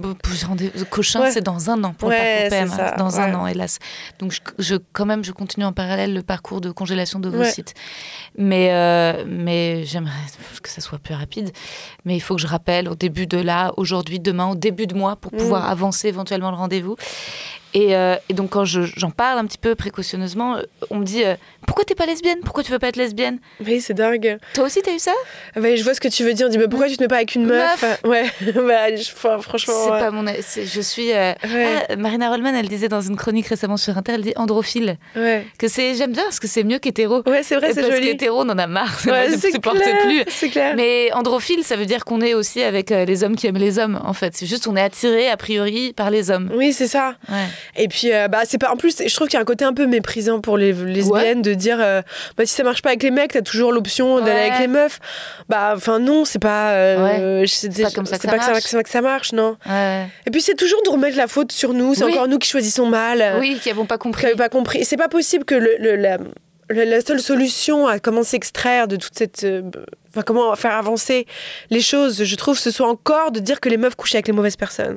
Cochin, 0.90 1.20
Ouais. 1.20 1.30
c'est 1.30 1.40
dans 1.40 1.70
un 1.70 1.82
an 1.84 1.94
pour 1.94 2.08
Ouais, 2.10 2.44
le 2.44 2.50
parcours 2.50 2.76
PM. 2.76 2.86
hein, 2.88 2.94
dans 2.98 3.20
un 3.20 3.34
an, 3.34 3.46
hélas. 3.46 3.78
Donc, 4.18 4.32
je, 4.32 4.40
je- 4.58 4.76
quand 4.92 5.06
même, 5.06 5.24
je 5.24 5.32
continue 5.32 5.64
en 5.64 5.72
parallèle 5.72 6.12
le 6.12 6.22
parcours 6.22 6.60
de 6.60 6.70
congélation 6.70 7.20
de 7.20 7.28
vos 7.30 7.38
Ouais. 7.38 7.50
sites. 7.50 7.72
Mais, 8.36 8.68
euh, 8.72 9.24
mais 9.26 9.84
j'aimerais 9.84 10.12
que 10.62 10.68
ça 10.68 10.80
soit 10.82 10.98
plus 10.98 11.14
rapide. 11.14 11.52
Mais 12.04 12.16
il 12.16 12.20
faut 12.20 12.34
que 12.34 12.40
je 12.42 12.46
rappelle 12.46 12.88
au 12.88 12.94
début 12.94 13.26
de 13.26 13.38
là, 13.38 13.72
aujourd'hui, 13.76 14.20
demain, 14.20 14.48
au 14.50 14.54
début 14.56 14.86
de 14.86 14.94
mois, 14.96 15.16
pour 15.16 15.30
pouvoir 15.32 15.64
Mm. 15.64 15.70
avancer 15.70 16.08
éventuellement 16.08 16.50
le 16.50 16.56
rendez-vous. 16.56 16.96
Et, 17.76 17.94
euh, 17.94 18.16
et 18.30 18.32
donc, 18.34 18.50
quand 18.50 18.64
je- 18.64 18.80
j'en 18.96 19.10
parle 19.10 19.38
un 19.38 19.44
petit 19.44 19.58
peu 19.58 19.74
précautionneusement, 19.74 20.56
euh, 20.56 20.62
on 20.90 20.96
me 20.96 21.04
dit 21.04 21.22
euh, 21.24 21.34
Pourquoi 21.66 21.84
t'es 21.84 21.94
pas 21.94 22.06
lesbienne? 22.06 22.38
Pourquoi 22.44 22.62
tu 22.62 22.72
veux 22.72 22.78
pas 22.78 22.88
être 22.88 22.96
lesbienne? 22.96 23.38
Oui, 23.64 23.80
c'est 23.82 23.92
dingue. 23.92 24.38
Toi 24.54 24.64
aussi, 24.64 24.80
t'as 24.82 24.92
eu 24.94 24.98
ça? 24.98 25.12
Ouais, 25.56 25.76
je 25.76 25.84
vois 25.84 25.92
ce 25.94 26.00
que 26.00 26.08
tu 26.08 26.22
veux 26.24 26.32
dire. 26.32 26.46
On 26.46 26.50
dit, 26.50 26.58
mais 26.58 26.68
pourquoi 26.68 26.88
tu 26.88 26.96
te 26.96 27.02
mets 27.02 27.08
pas 27.08 27.16
avec 27.16 27.34
une 27.34 27.44
meuf, 27.44 27.82
Meuf. 27.82 28.00
Ouais, 28.04 28.24
bah, 28.54 28.94
je- 28.96 29.10
enfin, 29.12 29.38
franchement. 29.40 29.74
C'est 29.84 29.90
ouais. 29.90 29.98
pas 29.98 30.10
mon. 30.10 30.24
Je 30.26 30.80
suis. 30.80 31.12
euh, 31.12 31.32
Ouais. 31.44 31.68
ah, 31.90 31.96
Marina 31.96 32.30
Rollman, 32.30 32.54
elle 32.54 32.68
disait 32.68 32.88
dans 32.88 33.00
une 33.02 33.16
chronique 33.16 33.48
récemment 33.48 33.76
sur 33.76 33.98
Inter, 33.98 34.12
elle 34.14 34.22
dit 34.22 34.32
androphile. 34.36 34.96
Ouais, 35.14 35.44
Que 35.58 35.68
c'est. 35.68 35.94
J'aime 35.96 36.12
bien 36.12 36.22
parce 36.22 36.40
que 36.40 36.46
c'est 36.48 36.64
mieux 36.64 36.78
qu'hétéro. 36.78 37.22
ouais 37.26 37.42
c'est 37.42 37.56
vrai, 37.56 37.72
c'est 37.74 37.82
parce 37.82 37.94
joli. 37.94 38.06
qu'hétéro, 38.08 38.40
on 38.40 38.48
en 38.48 38.58
a 38.58 38.66
marre. 38.66 38.98
Ouais, 39.06 39.36
c'est 39.36 39.50
supporte 39.52 39.76
plus. 40.02 40.22
C'est 40.28 40.48
clair. 40.48 40.74
Mais 40.76 41.12
androphile, 41.12 41.62
ça 41.64 41.76
veut 41.76 41.86
dire 41.86 42.04
qu'on 42.04 42.20
est 42.22 42.32
aussi 42.34 42.62
avec 42.62 42.90
euh, 42.92 43.04
les 43.04 43.22
hommes 43.24 43.36
qui 43.36 43.46
aiment 43.48 43.58
les 43.58 43.78
hommes, 43.78 44.00
en 44.04 44.12
fait. 44.14 44.34
C'est 44.36 44.46
juste 44.46 44.66
on 44.66 44.76
est 44.76 44.80
attiré 44.82 45.28
a 45.28 45.36
priori 45.36 45.92
par 45.92 46.10
les 46.10 46.30
hommes. 46.30 46.50
Oui, 46.54 46.72
c'est 46.72 46.86
ça. 46.88 47.16
Ouais. 47.28 47.44
Et 47.74 47.88
puis, 47.88 48.12
euh, 48.12 48.28
bah, 48.28 48.42
c'est 48.44 48.58
pas. 48.58 48.70
En 48.70 48.76
plus, 48.76 48.96
je 49.04 49.14
trouve 49.14 49.28
qu'il 49.28 49.34
y 49.36 49.38
a 49.38 49.42
un 49.42 49.44
côté 49.46 49.64
un 49.64 49.72
peu 49.72 49.86
méprisant 49.86 50.40
pour 50.40 50.56
les 50.56 50.72
lesbiennes 50.72 51.42
de 51.42 51.54
dire, 51.54 51.78
euh, 51.80 52.02
bah, 52.36 52.44
si 52.46 52.54
ça 52.54 52.62
marche 52.62 52.82
pas 52.82 52.90
avec 52.90 53.02
les 53.02 53.10
mecs, 53.10 53.32
t'as 53.32 53.42
toujours 53.42 53.72
l'option 53.72 54.20
d'aller 54.20 54.30
Ouais. 54.32 54.46
avec 54.48 54.58
les 54.60 54.66
meufs. 54.68 54.98
Bah, 55.48 55.72
enfin, 55.76 55.98
non, 55.98 56.24
c'est 56.24 56.38
pas. 56.38 56.70
euh, 56.72 57.44
c'est 57.46 57.68
pas 57.82 57.90
comme 57.90 58.06
ça 58.06 58.16
que 58.16 58.22
ça 58.22 58.30
pas 58.30 58.36
marche. 58.36 58.62
que 58.62 58.68
ça, 58.68 58.82
que 58.82 58.88
ça 58.90 59.00
marche, 59.00 59.32
non. 59.32 59.56
Et 60.26 60.30
puis, 60.30 60.40
c'est 60.42 60.54
toujours 60.54 60.82
de 60.84 60.90
remettre 60.90 61.16
la 61.16 61.26
faute 61.26 61.52
sur 61.52 61.72
nous. 61.72 61.94
C'est 61.94 62.04
Oui. 62.04 62.12
encore 62.12 62.28
nous 62.28 62.38
qui 62.38 62.48
choisissons 62.48 62.86
mal. 62.86 63.36
Oui, 63.40 63.58
qui 63.62 63.68
n'avons 63.68 63.86
pas 63.86 63.96
qui 63.96 64.00
compris. 64.02 64.24
n'avaient 64.24 64.36
pas 64.36 64.48
compris. 64.48 64.84
C'est 64.84 64.96
pas 64.96 65.08
possible 65.08 65.44
que 65.44 65.54
le, 65.54 65.70
le- 65.78 65.96
la, 65.96 66.16
le- 66.18 66.24
la 66.70 67.00
seule 67.00 67.20
solution 67.20 67.86
à 67.86 67.98
comment 67.98 68.22
s'extraire 68.22 68.88
de 68.88 68.96
toute 68.96 69.16
cette. 69.16 69.44
euh, 69.44 69.62
Enfin, 70.08 70.22
comment 70.24 70.56
faire 70.56 70.72
avancer 70.72 71.26
les 71.68 71.82
choses, 71.82 72.24
je 72.24 72.36
trouve, 72.36 72.58
ce 72.58 72.70
soit 72.70 72.88
encore 72.88 73.32
de 73.32 73.38
dire 73.38 73.60
que 73.60 73.68
les 73.68 73.76
meufs 73.76 73.96
couchent 73.96 74.14
avec 74.14 74.26
les 74.28 74.32
mauvaises 74.32 74.56
personnes. 74.56 74.96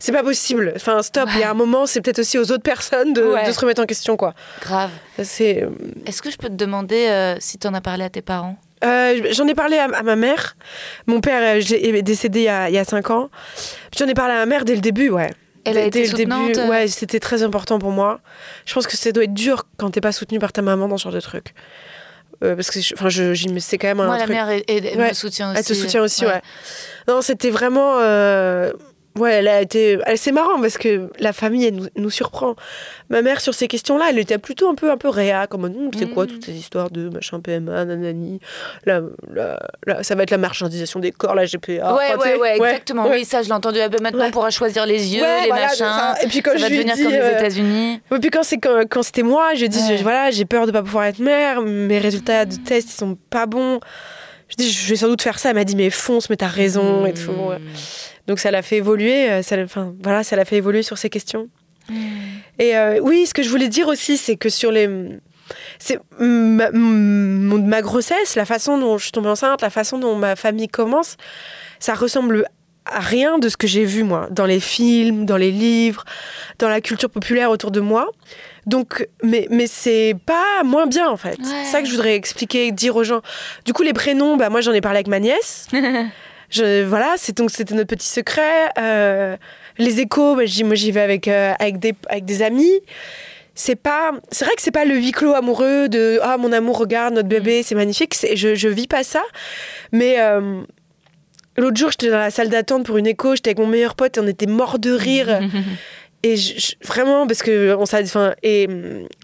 C'est 0.00 0.10
pas 0.10 0.24
possible. 0.24 0.72
Enfin, 0.74 1.00
stop. 1.04 1.28
Il 1.34 1.38
y 1.38 1.44
a 1.44 1.50
un 1.50 1.54
moment, 1.54 1.86
c'est 1.86 2.00
peut-être 2.00 2.18
aussi 2.18 2.38
aux 2.38 2.50
autres 2.50 2.64
personnes 2.64 3.12
de, 3.12 3.22
Ouais. 3.22 3.46
de 3.46 3.52
se 3.52 3.60
remettre 3.60 3.80
en 3.80 3.86
question, 3.86 4.16
quoi. 4.16 4.34
Grave. 4.60 4.90
C'est. 5.22 5.64
Est-ce 6.06 6.20
que 6.22 6.30
je 6.32 6.36
peux 6.36 6.48
te 6.48 6.54
demander 6.54 7.06
euh, 7.06 7.36
si 7.38 7.56
tu 7.58 7.68
en 7.68 7.74
as 7.74 7.80
parlé 7.80 8.02
à 8.02 8.10
tes 8.10 8.20
parents? 8.20 8.56
Euh, 8.84 9.28
J'en 9.30 9.46
ai 9.46 9.54
parlé 9.54 9.76
à, 9.78 9.84
à 9.84 10.02
ma 10.02 10.16
mère. 10.16 10.56
Mon 11.06 11.20
père 11.20 11.40
euh, 11.56 11.60
est 11.60 12.02
décédé 12.02 12.40
il 12.40 12.44
y 12.46 12.48
a, 12.48 12.68
il 12.68 12.74
y 12.74 12.78
a 12.78 12.84
5 12.84 13.10
ans. 13.12 13.30
J'en 13.96 14.06
ai 14.06 14.14
parlé 14.14 14.34
à 14.34 14.38
ma 14.38 14.46
mère 14.46 14.64
dès 14.64 14.74
le 14.74 14.80
début, 14.80 15.08
ouais. 15.10 15.30
Elle 15.70 15.78
a 15.78 15.84
été 15.86 16.04
le 16.06 16.12
début, 16.12 16.32
soutenante 16.32 16.58
euh 16.58 16.68
ouais, 16.68 16.88
c'était 16.88 17.20
très 17.20 17.42
important 17.42 17.78
pour 17.78 17.90
moi. 17.90 18.20
Je 18.66 18.74
pense 18.74 18.86
que 18.86 18.96
ça 18.96 19.12
doit 19.12 19.24
être 19.24 19.34
dur 19.34 19.66
quand 19.76 19.90
t'es 19.90 20.00
pas 20.00 20.12
soutenu 20.12 20.38
par 20.38 20.52
ta 20.52 20.62
maman 20.62 20.88
dans 20.88 20.98
ce 20.98 21.04
genre 21.04 21.12
de 21.12 21.20
truc. 21.20 21.54
Euh, 22.44 22.54
parce 22.54 22.70
que, 22.70 22.80
je- 22.80 22.94
enfin, 22.94 23.08
je, 23.08 23.48
mets- 23.48 23.58
c'est 23.58 23.78
quand 23.78 23.88
même 23.88 23.98
un 24.00 24.06
Moi, 24.06 24.16
la 24.18 24.26
mère, 24.28 24.48
elle, 24.48 24.62
elle- 24.68 24.86
elle 24.86 24.98
Ouais. 24.98 25.08
me 25.08 25.12
soutient 25.14 25.50
aussi. 25.50 25.58
Elle 25.58 25.64
te 25.64 25.74
soutient 25.74 26.02
aussi, 26.02 26.24
ouais. 26.24 26.40
Non, 27.08 27.20
c'était 27.20 27.50
vraiment. 27.50 27.96
euh, 28.00 28.72
Ouais, 29.18 29.34
elle 29.34 29.48
a 29.48 29.60
été. 29.60 29.98
C'est 30.16 30.32
marrant 30.32 30.60
parce 30.60 30.78
que 30.78 31.10
la 31.18 31.32
famille, 31.32 31.66
elle 31.66 31.74
nous, 31.74 31.86
nous 31.96 32.10
surprend. 32.10 32.54
Ma 33.10 33.22
mère, 33.22 33.40
sur 33.40 33.54
ces 33.54 33.68
questions-là, 33.68 34.06
elle 34.10 34.18
était 34.18 34.38
plutôt 34.38 34.68
un 34.68 34.74
peu, 34.74 34.90
un 34.90 34.96
peu 34.96 35.08
réa, 35.08 35.46
comme 35.46 35.70
c'est 35.98 36.06
quoi 36.06 36.24
Mhm. 36.24 36.30
toutes 36.30 36.44
ces 36.44 36.52
histoires 36.52 36.90
de 36.90 37.08
machin 37.08 37.40
PMA, 37.40 37.84
nanani. 37.84 38.40
Là, 38.86 39.02
ça 40.02 40.14
va 40.14 40.22
être 40.22 40.30
la 40.30 40.38
marchandisation 40.38 41.00
des 41.00 41.12
corps, 41.12 41.34
la 41.34 41.44
GPA. 41.46 41.94
Ouais, 41.94 42.04
Enfin, 42.08 42.16
ouais, 42.18 42.28
sais, 42.32 42.36
ouais, 42.36 42.56
exactement. 42.56 43.04
ouais. 43.04 43.18
Oui, 43.18 43.24
ça, 43.24 43.42
je 43.42 43.48
l'ai 43.48 43.54
entendu. 43.54 43.78
Ah 43.80 43.88
ben, 43.88 44.00
maintenant, 44.02 44.20
Ouais. 44.20 44.26
on 44.28 44.30
pourra 44.30 44.50
choisir 44.50 44.86
les 44.86 45.14
yeux, 45.14 45.22
Ouais, 45.22 45.42
les 45.42 45.48
voilà, 45.48 45.66
machins. 45.66 45.78
ça. 45.78 46.14
Et 46.22 46.26
puis 46.26 46.40
quand 46.42 46.52
ça 46.52 46.56
je 46.58 46.62
va 46.62 46.70
devenir 46.70 46.94
comme 46.96 47.08
les 47.12 47.18
euh, 47.18 47.38
États-Unis. 47.38 48.00
Ouais, 48.10 48.18
puis 48.18 48.30
quand, 48.30 48.42
c'est 48.42 48.58
quand, 48.58 48.82
quand 48.88 49.02
c'était 49.02 49.22
moi, 49.22 49.54
je 49.54 49.66
dis, 49.66 49.78
Ouais. 49.78 49.96
je- 49.96 50.02
voilà, 50.02 50.30
j'ai 50.30 50.44
peur 50.44 50.66
de 50.66 50.72
pas 50.72 50.82
pouvoir 50.82 51.04
être 51.06 51.18
mère, 51.18 51.60
mes 51.62 51.98
résultats 51.98 52.44
de 52.44 52.56
test, 52.56 52.88
ils 52.90 52.96
sont 52.96 53.16
pas 53.30 53.46
bons. 53.46 53.80
Je 54.48 54.56
dis, 54.56 54.70
je 54.70 54.88
vais 54.88 54.96
sans 54.96 55.08
doute 55.08 55.22
faire 55.22 55.38
ça. 55.38 55.50
Elle 55.50 55.56
m'a 55.56 55.64
dit, 55.64 55.76
mais 55.76 55.90
fonce, 55.90 56.30
mais 56.30 56.36
t'as 56.36 56.46
raison 56.46 57.06
et 57.06 57.14
tout. 57.14 57.30
ouais. 57.30 57.58
Donc 58.26 58.38
ça 58.38 58.50
l'a 58.50 58.62
fait 58.62 58.76
évoluer, 58.76 59.30
euh, 59.30 59.42
ça 59.42 59.56
enfin, 59.62 59.94
voilà, 60.02 60.22
ça 60.22 60.36
l'a 60.36 60.44
fait 60.44 60.56
évoluer 60.56 60.82
sur 60.82 60.98
ces 60.98 61.08
questions. 61.08 61.48
Et 62.58 62.76
euh, 62.76 63.00
oui, 63.00 63.24
ce 63.26 63.32
que 63.32 63.42
je 63.42 63.48
voulais 63.48 63.68
dire 63.68 63.88
aussi, 63.88 64.18
c'est 64.18 64.36
que 64.36 64.50
sur 64.50 64.70
les. 64.70 64.88
C'est 65.78 65.98
ma 66.20 67.80
grossesse, 67.80 68.36
la 68.36 68.44
façon 68.44 68.76
dont 68.76 68.98
je 68.98 69.04
suis 69.04 69.12
tombée 69.12 69.30
enceinte, 69.30 69.62
la 69.62 69.70
façon 69.70 69.98
dont 69.98 70.14
ma 70.14 70.36
famille 70.36 70.68
commence, 70.68 71.16
ça 71.78 71.94
ressemble 71.94 72.46
à 72.84 73.00
rien 73.00 73.38
de 73.38 73.48
ce 73.48 73.56
que 73.56 73.66
j'ai 73.66 73.84
vu, 73.84 74.02
moi, 74.02 74.28
dans 74.30 74.44
les 74.44 74.60
films, 74.60 75.24
dans 75.24 75.38
les 75.38 75.50
livres, 75.50 76.04
dans 76.58 76.68
la 76.68 76.82
culture 76.82 77.08
populaire 77.08 77.50
autour 77.50 77.70
de 77.70 77.80
moi. 77.80 78.10
Donc, 78.68 79.08
mais, 79.22 79.46
mais 79.50 79.66
c'est 79.66 80.14
pas 80.26 80.62
moins 80.62 80.86
bien, 80.86 81.08
en 81.08 81.16
fait. 81.16 81.38
Ouais. 81.38 81.64
C'est 81.64 81.72
ça 81.72 81.80
que 81.80 81.86
je 81.86 81.92
voudrais 81.92 82.14
expliquer, 82.14 82.70
dire 82.70 82.94
aux 82.96 83.02
gens. 83.02 83.22
Du 83.64 83.72
coup, 83.72 83.82
les 83.82 83.94
prénoms, 83.94 84.36
bah, 84.36 84.50
moi, 84.50 84.60
j'en 84.60 84.72
ai 84.72 84.82
parlé 84.82 84.98
avec 84.98 85.08
ma 85.08 85.18
nièce. 85.18 85.66
Je, 86.50 86.82
voilà, 86.82 87.16
c'est 87.18 87.36
donc 87.36 87.50
c'était 87.50 87.74
notre 87.74 87.88
petit 87.88 88.08
secret. 88.08 88.72
Euh, 88.78 89.36
les 89.76 90.00
échos, 90.00 90.34
bah, 90.34 90.44
moi 90.64 90.74
j'y 90.76 90.92
vais 90.92 91.02
avec 91.02 91.28
euh, 91.28 91.52
avec 91.58 91.78
des 91.78 91.92
avec 92.08 92.24
des 92.24 92.40
amis. 92.40 92.80
C'est 93.54 93.76
pas, 93.76 94.12
c'est 94.30 94.46
vrai 94.46 94.54
que 94.54 94.62
c'est 94.62 94.70
pas 94.70 94.86
le 94.86 94.94
huis 94.94 95.12
clos 95.12 95.34
amoureux 95.34 95.90
de 95.90 96.18
ah 96.22 96.38
mon 96.38 96.50
amour 96.52 96.78
regarde 96.78 97.12
notre 97.12 97.28
bébé 97.28 97.62
c'est 97.62 97.74
magnifique. 97.74 98.14
C'est, 98.14 98.34
je 98.34 98.54
je 98.54 98.68
vis 98.68 98.86
pas 98.86 99.04
ça, 99.04 99.22
mais 99.92 100.20
euh, 100.20 100.62
L'autre 101.58 101.76
jour, 101.76 101.90
j'étais 101.90 102.08
dans 102.08 102.18
la 102.18 102.30
salle 102.30 102.50
d'attente 102.50 102.86
pour 102.86 102.98
une 102.98 103.06
écho, 103.08 103.34
j'étais 103.34 103.48
avec 103.50 103.58
mon 103.58 103.66
meilleur 103.66 103.96
pote 103.96 104.16
et 104.16 104.20
on 104.20 104.28
était 104.28 104.46
mort 104.46 104.78
de 104.78 104.92
rire. 104.92 105.40
Et 106.24 106.36
je- 106.36 106.74
vraiment, 106.84 107.28
parce 107.28 107.42
que 107.44 107.76
on 107.78 107.82
enfin, 107.82 108.34
et, 108.42 108.64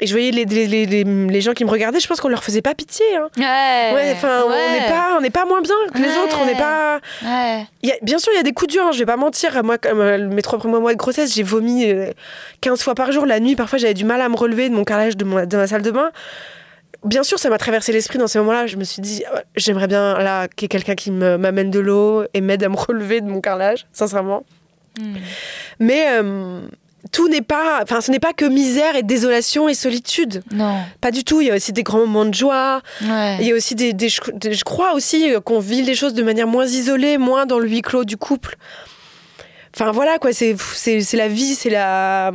et 0.01 0.07
je 0.07 0.13
voyais 0.13 0.31
les, 0.31 0.45
les, 0.45 0.67
les, 0.69 0.87
les- 0.87 1.41
gens 1.41 1.53
qui 1.53 1.65
me 1.65 1.71
regardaient, 1.71 1.99
je 1.99 2.07
pense 2.07 2.21
qu'on 2.21 2.29
leur 2.29 2.45
faisait 2.45 2.63
pas 2.63 2.75
pitié. 2.75 3.05
Hein. 3.17 3.29
Ouais. 3.37 3.95
Ouais, 3.97 4.13
enfin, 4.13 4.45
on 4.47 4.51
n'est 4.51 4.87
pas, 4.89 5.15
on 5.19 5.21
n'est 5.21 5.31
pas 5.31 5.45
moins 5.45 5.61
bien 5.61 5.75
que 5.93 5.99
les 5.99 6.05
Ouais. 6.09 6.19
autres. 6.25 6.39
On 6.41 6.47
n'est 6.47 6.55
pas. 6.55 7.01
Y 7.83 7.91
a- 7.91 7.97
bien 8.03 8.19
sûr, 8.19 8.33
il 8.33 8.37
y 8.37 8.41
a 8.41 8.45
des 8.45 8.53
coups 8.53 8.73
durs. 8.73 8.85
hein, 8.87 8.93
je 8.93 9.01
vais 9.01 9.07
pas 9.07 9.17
mentir. 9.17 9.61
Moi, 9.65 9.77
comme 9.77 10.01
euh, 10.01 10.29
mes 10.29 10.41
trois 10.43 10.61
premiers 10.61 10.79
mois 10.79 10.93
de 10.93 10.99
grossesse, 10.99 11.35
j'ai 11.35 11.43
vomi 11.43 11.85
euh, 11.91 12.13
15 12.61 12.81
fois 12.83 12.95
par 12.95 13.11
jour 13.11 13.27
la 13.27 13.41
nuit. 13.41 13.57
Parfois, 13.57 13.79
j'avais 13.81 13.95
du 13.95 14.05
mal 14.05 14.21
à 14.21 14.29
me 14.29 14.37
relever 14.37 14.69
de 14.69 14.75
mon 14.75 14.85
carrelage 14.85 15.17
de, 15.17 15.25
mon- 15.25 15.45
de 15.45 15.57
ma 15.57 15.67
salle 15.67 15.83
de 15.83 15.91
bain. 15.91 16.13
Bien 17.05 17.25
sûr, 17.25 17.39
ça 17.41 17.51
m'a 17.51 17.59
traversé 17.59 17.91
l'esprit 17.93 18.19
dans 18.19 18.29
ces 18.29 18.39
moments-là. 18.39 18.67
Je 18.69 18.77
me 18.77 18.85
suis 18.85 19.03
dit, 19.03 19.25
ah 19.35 19.43
j'aimerais 19.57 19.89
bien 19.89 20.17
là 20.19 20.47
qu'il 20.47 20.63
y 20.63 20.67
ait 20.67 20.69
quelqu'un 20.69 20.95
qui 20.95 21.11
me- 21.11 21.37
m'amène 21.39 21.71
de 21.73 21.81
l'eau 21.81 22.25
et 22.35 22.41
m'aide 22.41 22.63
à 22.63 22.69
me 22.69 22.77
relever 22.79 23.21
de 23.21 23.27
mon 23.27 23.41
carrelage, 23.41 23.85
sincèrement. 23.93 24.45
Hmm. 24.99 25.17
Mais 25.81 26.07
euh, 26.23 26.61
tout 27.15 27.29
n'est 27.29 27.43
pas, 27.43 27.81
enfin, 27.83 28.01
ce 28.01 28.11
n'est 28.11 28.19
pas 28.19 28.33
que 28.33 28.45
misère 28.45 28.97
et 28.97 29.05
désolation 29.05 29.69
et 29.69 29.75
solitude. 29.75 30.43
Non. 30.53 30.79
Pas 31.01 31.13
du 31.13 31.23
tout. 31.23 31.41
Il 31.41 31.47
y 31.47 31.51
a 31.53 31.55
aussi 31.55 31.73
des 31.73 31.85
grands 31.85 32.01
moments 32.01 32.25
de 32.25 32.35
joie. 32.35 32.83
Ouais. 33.03 33.37
Il 33.41 33.47
y 33.47 33.53
a 33.53 33.55
aussi 33.55 33.77
des, 33.77 33.93
des- 33.93 34.09
je, 34.09 34.21
des- 34.33 34.53
je 34.53 34.65
crois 34.65 34.95
aussi 34.95 35.33
euh, 35.33 35.41
qu'on 35.41 35.61
vit 35.61 35.83
les 35.83 35.95
choses 35.95 36.15
de 36.15 36.23
manière 36.25 36.49
moins 36.49 36.67
isolée, 36.67 37.17
moins 37.17 37.47
dans 37.47 37.61
le 37.61 37.69
huis 37.69 37.83
clos 37.83 38.05
du 38.05 38.17
couple. 38.17 38.57
Enfin 39.77 39.93
voilà 39.93 40.19
quoi, 40.19 40.33
c'est 40.33 40.57
c'est 40.75 41.01
c'est 41.03 41.17
la 41.17 41.29
vie, 41.29 41.55
c'est 41.55 41.71
la, 41.71 42.33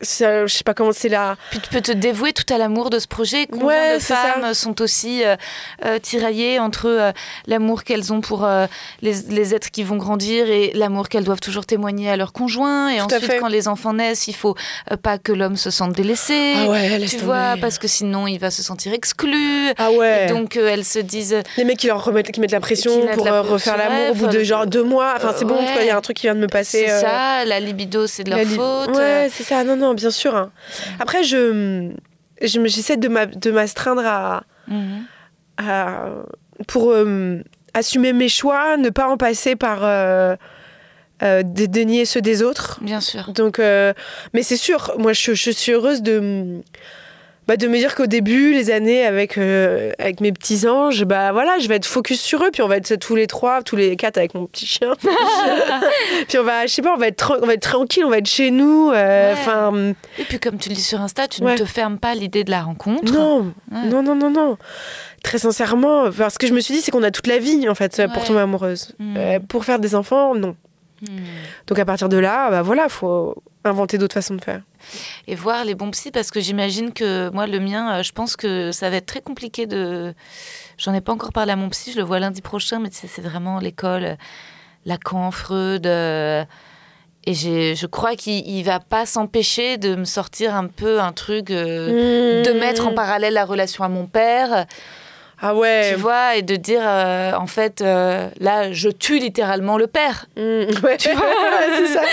je 0.00 0.46
sais 0.46 0.64
pas 0.64 0.74
comment 0.74 0.92
c'est 0.92 1.08
la. 1.08 1.36
Puis 1.50 1.60
tu 1.60 1.68
peux 1.70 1.80
te 1.80 1.92
dévouer 1.92 2.32
tout 2.32 2.52
à 2.52 2.58
l'amour 2.58 2.90
de 2.90 2.98
ce 2.98 3.06
projet. 3.08 3.46
Combien 3.50 3.66
Ouais, 3.66 3.94
de 3.96 4.00
ça. 4.02 4.16
femmes 4.16 4.54
sont 4.54 4.80
aussi 4.80 5.24
euh, 5.24 5.36
euh, 5.84 5.98
tiraillées 5.98 6.58
entre 6.58 6.86
euh, 6.88 7.12
l'amour 7.46 7.82
qu'elles 7.84 8.12
ont 8.12 8.20
pour 8.20 8.44
euh, 8.44 8.66
les, 9.02 9.14
les 9.28 9.54
êtres 9.54 9.70
qui 9.70 9.82
vont 9.82 9.96
grandir 9.96 10.48
et 10.50 10.70
l'amour 10.74 11.08
qu'elles 11.08 11.24
doivent 11.24 11.40
toujours 11.40 11.66
témoigner 11.66 12.10
à 12.10 12.16
leur 12.16 12.32
conjoint. 12.32 12.88
Et 12.90 12.98
Tout 12.98 13.06
ensuite, 13.14 13.40
quand 13.40 13.48
les 13.48 13.66
enfants 13.68 13.92
naissent, 13.92 14.28
il 14.28 14.34
faut 14.34 14.54
pas 15.02 15.18
que 15.18 15.32
l'homme 15.32 15.56
se 15.56 15.70
sente 15.70 15.92
délaissé. 15.92 16.54
Ah 16.56 16.68
ouais, 16.68 17.00
tu 17.00 17.10
tomber. 17.16 17.24
vois, 17.24 17.54
parce 17.60 17.78
que 17.78 17.88
sinon 17.88 18.26
il 18.26 18.38
va 18.38 18.50
se 18.50 18.62
sentir 18.62 18.92
exclu. 18.92 19.72
Ah 19.78 19.90
ouais. 19.90 20.26
Et 20.26 20.28
donc 20.28 20.56
elles 20.56 20.84
se 20.84 20.98
disent 20.98 21.36
les 21.56 21.64
mecs 21.64 21.78
qui 21.78 21.88
leur 21.88 22.04
remettent, 22.04 22.30
qui 22.30 22.40
mettent 22.40 22.52
la 22.52 22.60
pression 22.60 23.06
pour 23.14 23.24
la 23.24 23.40
refaire 23.42 23.76
l'amour 23.76 24.10
au 24.10 24.14
bout 24.14 24.26
de 24.28 24.42
genre 24.44 24.66
deux 24.66 24.84
mois. 24.84 25.14
Enfin 25.16 25.34
c'est 25.36 25.44
bon, 25.44 25.58
il 25.80 25.86
y 25.86 25.90
a 25.90 25.96
un 25.96 26.00
truc 26.00 26.16
qui 26.16 26.26
vient 26.26 26.34
de 26.34 26.40
me 26.40 26.46
passer. 26.46 26.84
c'est 26.86 27.00
ça, 27.00 27.44
la 27.44 27.60
libido 27.60 28.06
c'est 28.06 28.24
de 28.24 28.30
leur 28.30 28.38
la 28.38 28.44
faute. 28.46 28.96
Ouais, 28.96 29.28
c'est 29.32 29.42
ça. 29.44 29.64
Non, 29.64 29.76
non, 29.76 29.87
bien 29.94 30.10
sûr. 30.10 30.34
hein. 30.36 30.50
Après, 31.00 31.22
je, 31.24 31.90
j'essaie 32.40 32.96
de 32.96 33.08
m'a- 33.08 33.26
de 33.26 33.50
m'astreindre 33.50 34.02
à, 34.04 34.44
Mhm. 34.68 35.04
à- 35.58 36.06
pour 36.66 36.90
euh, 36.92 37.42
assumer 37.74 38.12
mes 38.12 38.28
choix, 38.28 38.76
ne 38.76 38.90
pas 38.90 39.08
en 39.08 39.16
passer 39.16 39.56
par 39.56 39.80
euh, 39.84 40.36
euh, 41.22 41.42
dénier 41.44 42.04
ceux 42.04 42.20
des 42.20 42.42
autres. 42.42 42.78
Bien 42.82 43.00
sûr. 43.00 43.32
Donc, 43.32 43.58
mais 43.58 44.42
c'est 44.42 44.56
sûr, 44.56 44.92
moi, 44.98 45.12
je, 45.12 45.34
je 45.34 45.50
suis 45.50 45.72
heureuse 45.72 46.02
de 46.02 46.60
bah, 47.48 47.56
de 47.56 47.66
me 47.66 47.76
dire 47.78 47.94
qu'au 47.96 48.06
début, 48.06 48.52
les 48.52 48.70
années 48.70 49.04
avec, 49.06 49.38
euh, 49.38 49.90
avec 49.98 50.20
mes 50.20 50.30
petits 50.32 50.68
anges, 50.68 51.04
bah 51.04 51.32
voilà, 51.32 51.58
je 51.58 51.66
vais 51.66 51.76
être 51.76 51.86
focus 51.86 52.20
sur 52.20 52.44
eux, 52.44 52.50
puis 52.52 52.62
on 52.62 52.68
va 52.68 52.76
être 52.76 52.94
tous 52.96 53.16
les 53.16 53.26
trois, 53.26 53.62
tous 53.62 53.74
les 53.74 53.96
quatre 53.96 54.18
avec 54.18 54.34
mon 54.34 54.46
petit 54.46 54.66
chien. 54.66 54.92
puis 56.28 56.38
on 56.38 56.42
va, 56.44 56.66
je 56.66 56.72
sais 56.74 56.82
pas, 56.82 56.94
on 56.94 56.98
va 56.98 57.06
être, 57.08 57.38
on 57.42 57.46
va 57.46 57.54
être 57.54 57.62
tranquille, 57.62 58.04
on 58.04 58.10
va 58.10 58.18
être 58.18 58.28
chez 58.28 58.50
nous. 58.50 58.90
euh, 58.90 59.32
Ouais. 59.32 59.32
Enfin, 59.32 59.94
Et 60.18 60.24
puis 60.24 60.38
comme 60.38 60.58
tu 60.58 60.68
le 60.68 60.74
dis 60.74 60.82
sur 60.82 61.00
Insta, 61.00 61.26
tu 61.28 61.42
Ouais. 61.42 61.52
ne 61.52 61.58
te 61.58 61.64
fermes 61.64 61.98
pas 61.98 62.14
l'idée 62.14 62.44
de 62.44 62.50
la 62.50 62.62
rencontre. 62.62 63.12
non, 63.12 63.52
Ouais. 63.72 63.88
non, 63.88 64.02
non, 64.02 64.14
non, 64.14 64.30
non. 64.30 64.58
Très 65.22 65.38
sincèrement, 65.38 66.10
parce 66.16 66.38
que 66.38 66.46
je 66.46 66.52
me 66.52 66.60
suis 66.60 66.74
dit, 66.74 66.80
c'est 66.80 66.90
qu'on 66.90 67.02
a 67.02 67.10
toute 67.10 67.26
la 67.26 67.38
vie 67.38 67.68
en 67.68 67.74
fait 67.74 68.02
pour 68.14 68.24
tomber 68.24 68.40
amoureuse. 68.40 68.94
Mm. 68.98 69.14
Euh, 69.16 69.38
pour 69.40 69.64
faire 69.64 69.78
des 69.78 69.94
enfants, 69.94 70.34
non. 70.34 70.54
Hmm. 71.02 71.22
Donc 71.66 71.78
à 71.78 71.84
partir 71.84 72.08
de 72.08 72.16
là, 72.16 72.50
bah 72.50 72.62
voilà, 72.62 72.88
faut 72.88 73.36
inventer 73.64 73.98
d'autres 73.98 74.14
façons 74.14 74.34
de 74.34 74.42
faire. 74.42 74.62
Et 75.26 75.34
voir 75.34 75.64
les 75.64 75.74
bons 75.74 75.90
psys, 75.90 76.10
parce 76.10 76.30
que 76.30 76.40
j'imagine 76.40 76.92
que 76.92 77.30
moi, 77.30 77.46
le 77.46 77.60
mien, 77.60 77.98
euh, 77.98 78.02
je 78.02 78.12
pense 78.12 78.36
que 78.36 78.72
ça 78.72 78.90
va 78.90 78.96
être 78.96 79.06
très 79.06 79.20
compliqué 79.20 79.66
de... 79.66 80.14
J'en 80.76 80.94
ai 80.94 81.00
pas 81.00 81.12
encore 81.12 81.32
parlé 81.32 81.52
à 81.52 81.56
mon 81.56 81.68
psy, 81.68 81.92
je 81.92 81.98
le 81.98 82.04
vois 82.04 82.18
lundi 82.18 82.40
prochain, 82.40 82.78
mais 82.78 82.88
tu 82.88 82.96
sais, 82.96 83.06
c'est 83.08 83.22
vraiment 83.22 83.58
l'école, 83.58 84.16
Lacan, 84.86 85.30
Freud... 85.30 85.86
euh, 85.86 86.44
Et 87.26 87.34
je 87.34 87.86
crois 87.86 88.16
qu'il 88.16 88.48
il 88.48 88.62
va 88.62 88.80
pas 88.80 89.04
s'empêcher 89.04 89.76
de 89.76 89.94
me 89.96 90.04
sortir 90.04 90.54
un 90.54 90.66
peu 90.66 91.00
un 91.00 91.12
truc... 91.12 91.50
euh, 91.50 92.42
de 92.42 92.52
mettre 92.58 92.86
en 92.86 92.94
parallèle 92.94 93.34
la 93.34 93.44
relation 93.44 93.84
à 93.84 93.88
mon 93.88 94.06
père, 94.06 94.66
Ah 95.40 95.54
ouais. 95.54 95.92
tu 95.94 96.00
vois, 96.00 96.36
et 96.36 96.42
de 96.42 96.56
dire, 96.56 96.80
euh, 96.82 97.32
en 97.34 97.46
fait, 97.46 97.80
euh, 97.80 98.28
là, 98.40 98.72
je 98.72 98.88
tue 98.88 99.18
littéralement 99.18 99.78
le 99.78 99.86
père. 99.86 100.26
Mm, 100.36 100.40
ouais. 100.82 100.96
Tu 100.98 101.10
vois 101.12 101.26
c'est 101.76 101.86
ça. 101.86 102.02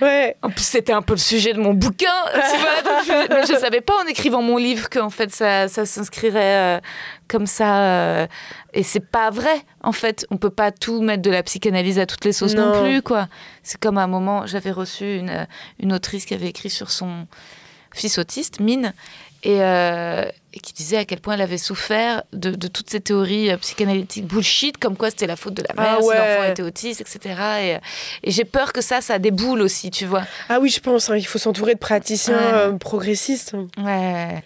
Ouais. 0.00 0.36
En 0.42 0.48
plus, 0.50 0.64
c'était 0.64 0.92
un 0.92 1.02
peu 1.02 1.12
le 1.14 1.18
sujet 1.18 1.52
de 1.52 1.60
mon 1.60 1.74
bouquin, 1.74 2.06
tu 2.32 2.56
vois. 2.58 2.82
donc 2.82 3.04
je, 3.06 3.34
mais 3.34 3.46
je 3.46 3.58
savais 3.58 3.80
pas 3.82 3.94
en 4.02 4.06
écrivant 4.06 4.40
mon 4.42 4.56
livre 4.56 4.88
qu'en 4.88 5.10
fait 5.10 5.30
ça, 5.30 5.68
ça 5.68 5.84
s'inscrirait 5.84 6.76
euh, 6.78 6.80
comme 7.28 7.46
ça. 7.46 7.78
euh, 7.84 8.26
et 8.72 8.82
c'est 8.82 9.00
pas 9.08 9.30
vrai, 9.30 9.54
en 9.82 9.92
fait. 9.92 10.26
On 10.30 10.36
peut 10.38 10.50
pas 10.50 10.72
tout 10.72 11.00
mettre 11.02 11.22
de 11.22 11.30
la 11.30 11.42
psychanalyse 11.42 11.98
à 11.98 12.06
toutes 12.06 12.24
les 12.24 12.32
sauces 12.32 12.54
non, 12.54 12.72
Non. 12.72 12.82
plus, 12.82 13.02
quoi. 13.02 13.28
C'est 13.62 13.78
comme 13.78 13.98
à 13.98 14.02
un 14.02 14.06
moment, 14.08 14.46
j'avais 14.46 14.72
reçu 14.72 15.16
une, 15.16 15.46
une 15.80 15.92
autrice 15.92 16.24
qui 16.24 16.34
avait 16.34 16.48
écrit 16.48 16.70
sur 16.70 16.90
son 16.90 17.26
fils 17.92 18.18
autiste, 18.18 18.58
Mine, 18.58 18.92
et, 19.44 19.58
euh, 19.62 20.24
et 20.56 20.60
qui 20.60 20.72
disait 20.72 20.98
à 20.98 21.04
quel 21.04 21.18
point 21.20 21.34
elle 21.34 21.40
avait 21.42 21.58
souffert 21.58 22.22
de, 22.32 22.50
de 22.50 22.68
toutes 22.68 22.88
ces 22.88 23.00
théories 23.00 23.50
euh, 23.50 23.56
psychanalytiques 23.56 24.24
bullshit, 24.26 24.78
comme 24.78 24.96
quoi 24.96 25.10
c'était 25.10 25.26
la 25.26 25.34
faute 25.34 25.54
de 25.54 25.64
la 25.68 25.74
mère 25.82 25.94
Ah 25.98 26.00
si 26.00 26.06
ouais. 26.08 26.16
l'enfant 26.16 26.50
était 26.50 26.62
autiste, 26.62 27.00
etc. 27.00 27.18
Et, 27.20 27.74
euh, 27.74 27.78
et 28.22 28.30
j'ai 28.30 28.44
peur 28.44 28.72
que 28.72 28.80
ça, 28.80 29.00
ça 29.00 29.18
déboule 29.18 29.60
aussi, 29.60 29.90
tu 29.90 30.06
vois. 30.06 30.22
Ah 30.48 30.60
oui, 30.60 30.68
je 30.70 30.78
pense. 30.78 31.10
hein, 31.10 31.16
il 31.16 31.26
faut 31.26 31.38
s'entourer 31.40 31.74
de 31.74 31.80
praticiens 31.80 32.36
Ouais. 32.38 32.52
euh, 32.54 32.72
progressistes. 32.72 33.54
Ouais. 33.82 34.42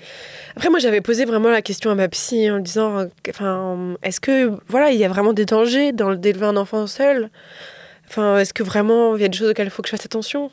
Après, 0.56 0.70
moi, 0.70 0.78
j'avais 0.78 1.02
posé 1.02 1.26
vraiment 1.26 1.50
la 1.50 1.60
question 1.62 1.90
à 1.90 1.94
ma 1.94 2.08
psy 2.08 2.50
en 2.50 2.56
lui 2.56 2.62
disant, 2.62 3.04
enfin, 3.28 3.94
est-ce 4.02 4.20
que 4.20 4.50
voilà, 4.68 4.90
il 4.90 4.98
y 4.98 5.04
a 5.04 5.08
vraiment 5.08 5.32
des 5.34 5.44
dangers 5.44 5.92
dans 5.92 6.08
le 6.10 6.16
d'élever 6.16 6.46
un 6.46 6.56
enfant 6.56 6.86
seul? 6.86 7.28
Enfin, 8.08 8.38
est-ce 8.38 8.54
que 8.54 8.62
vraiment 8.62 9.14
il 9.16 9.22
y 9.22 9.24
a 9.24 9.28
des 9.28 9.36
choses 9.36 9.50
auxquelles 9.50 9.66
il 9.66 9.70
faut 9.70 9.82
que 9.82 9.88
je 9.88 9.96
fasse 9.96 10.06
attention? 10.06 10.50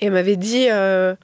Et 0.00 0.06
elle 0.06 0.12
m'avait 0.12 0.36
dit 0.36 0.66
euh, 0.70 1.14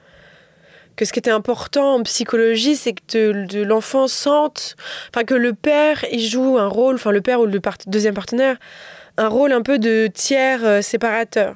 que 0.95 1.05
ce 1.05 1.11
qui 1.13 1.19
était 1.19 1.31
important 1.31 1.95
en 1.95 2.03
psychologie, 2.03 2.75
c'est 2.75 2.93
que 2.93 3.31
de, 3.31 3.45
de 3.45 3.61
l'enfant 3.63 4.07
sente, 4.07 4.75
enfin 5.13 5.23
que 5.25 5.33
le 5.33 5.53
père, 5.53 6.05
il 6.11 6.21
joue 6.25 6.57
un 6.57 6.67
rôle, 6.67 6.95
enfin 6.95 7.11
le 7.11 7.21
père 7.21 7.39
ou 7.41 7.45
le 7.45 7.59
part- 7.59 7.77
deuxième 7.87 8.13
partenaire, 8.13 8.57
un 9.17 9.27
rôle 9.27 9.51
un 9.51 9.61
peu 9.61 9.77
de 9.79 10.07
tiers 10.13 10.63
euh, 10.65 10.81
séparateur. 10.81 11.55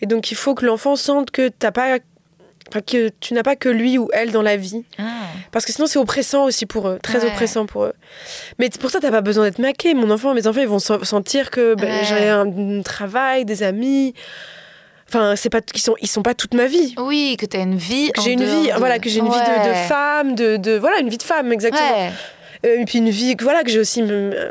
Et 0.00 0.06
donc 0.06 0.30
il 0.30 0.36
faut 0.36 0.54
que 0.54 0.64
l'enfant 0.66 0.96
sente 0.96 1.30
que 1.30 1.48
t'as 1.48 1.70
pas, 1.70 1.98
que 2.86 3.08
tu 3.20 3.34
n'as 3.34 3.42
pas 3.42 3.56
que 3.56 3.68
lui 3.68 3.98
ou 3.98 4.08
elle 4.12 4.30
dans 4.32 4.42
la 4.42 4.56
vie. 4.56 4.84
Ah. 4.98 5.04
Parce 5.52 5.64
que 5.64 5.72
sinon, 5.72 5.86
c'est 5.86 5.98
oppressant 5.98 6.44
aussi 6.44 6.66
pour 6.66 6.88
eux, 6.88 6.98
très 7.02 7.20
Ouais. 7.24 7.28
oppressant 7.30 7.64
pour 7.66 7.84
eux. 7.84 7.94
Mais 8.58 8.68
pour 8.68 8.90
ça, 8.90 9.00
t'as 9.00 9.10
pas 9.10 9.22
besoin 9.22 9.44
d'être 9.44 9.58
maqué. 9.58 9.94
Mon 9.94 10.10
enfant, 10.10 10.34
mes 10.34 10.46
enfants, 10.46 10.60
ils 10.60 10.68
vont 10.68 10.78
sen- 10.78 11.02
sentir 11.04 11.50
que 11.50 11.74
ben, 11.74 11.86
Ouais. 11.88 12.04
j'ai 12.04 12.28
un, 12.28 12.82
travail, 12.82 13.44
des 13.46 13.62
amis. 13.62 14.12
Enfin, 15.08 15.36
c'est 15.36 15.48
pas 15.50 15.60
qu'ils 15.62 15.80
sont, 15.80 15.94
ils 16.02 16.06
sont 16.08 16.22
pas 16.22 16.34
toute 16.34 16.54
ma 16.54 16.66
vie. 16.66 16.94
Oui, 16.98 17.36
que 17.38 17.46
tu 17.46 17.56
as 17.56 17.60
une 17.60 17.76
vie. 17.76 18.10
J'ai 18.22 18.32
une 18.32 18.44
vie, 18.44 18.68
de- 18.68 18.78
voilà, 18.78 18.98
que 18.98 19.08
j'ai 19.08 19.20
une 19.20 19.28
vie 19.30 19.38
de, 19.38 19.74
femme, 19.88 20.34
de, 20.34 20.56
de, 20.58 20.72
voilà, 20.76 20.98
une 21.00 21.08
vie 21.08 21.16
de 21.18 21.22
femme, 21.22 21.50
exactement. 21.52 21.80
Ouais. 21.96 22.10
Euh, 22.66 22.80
et 22.80 22.84
puis 22.84 22.98
une 22.98 23.08
vie, 23.10 23.36
que 23.36 23.44
voilà, 23.44 23.62
que 23.62 23.70
j'ai 23.70 23.78
aussi, 23.78 24.02
euh, 24.02 24.50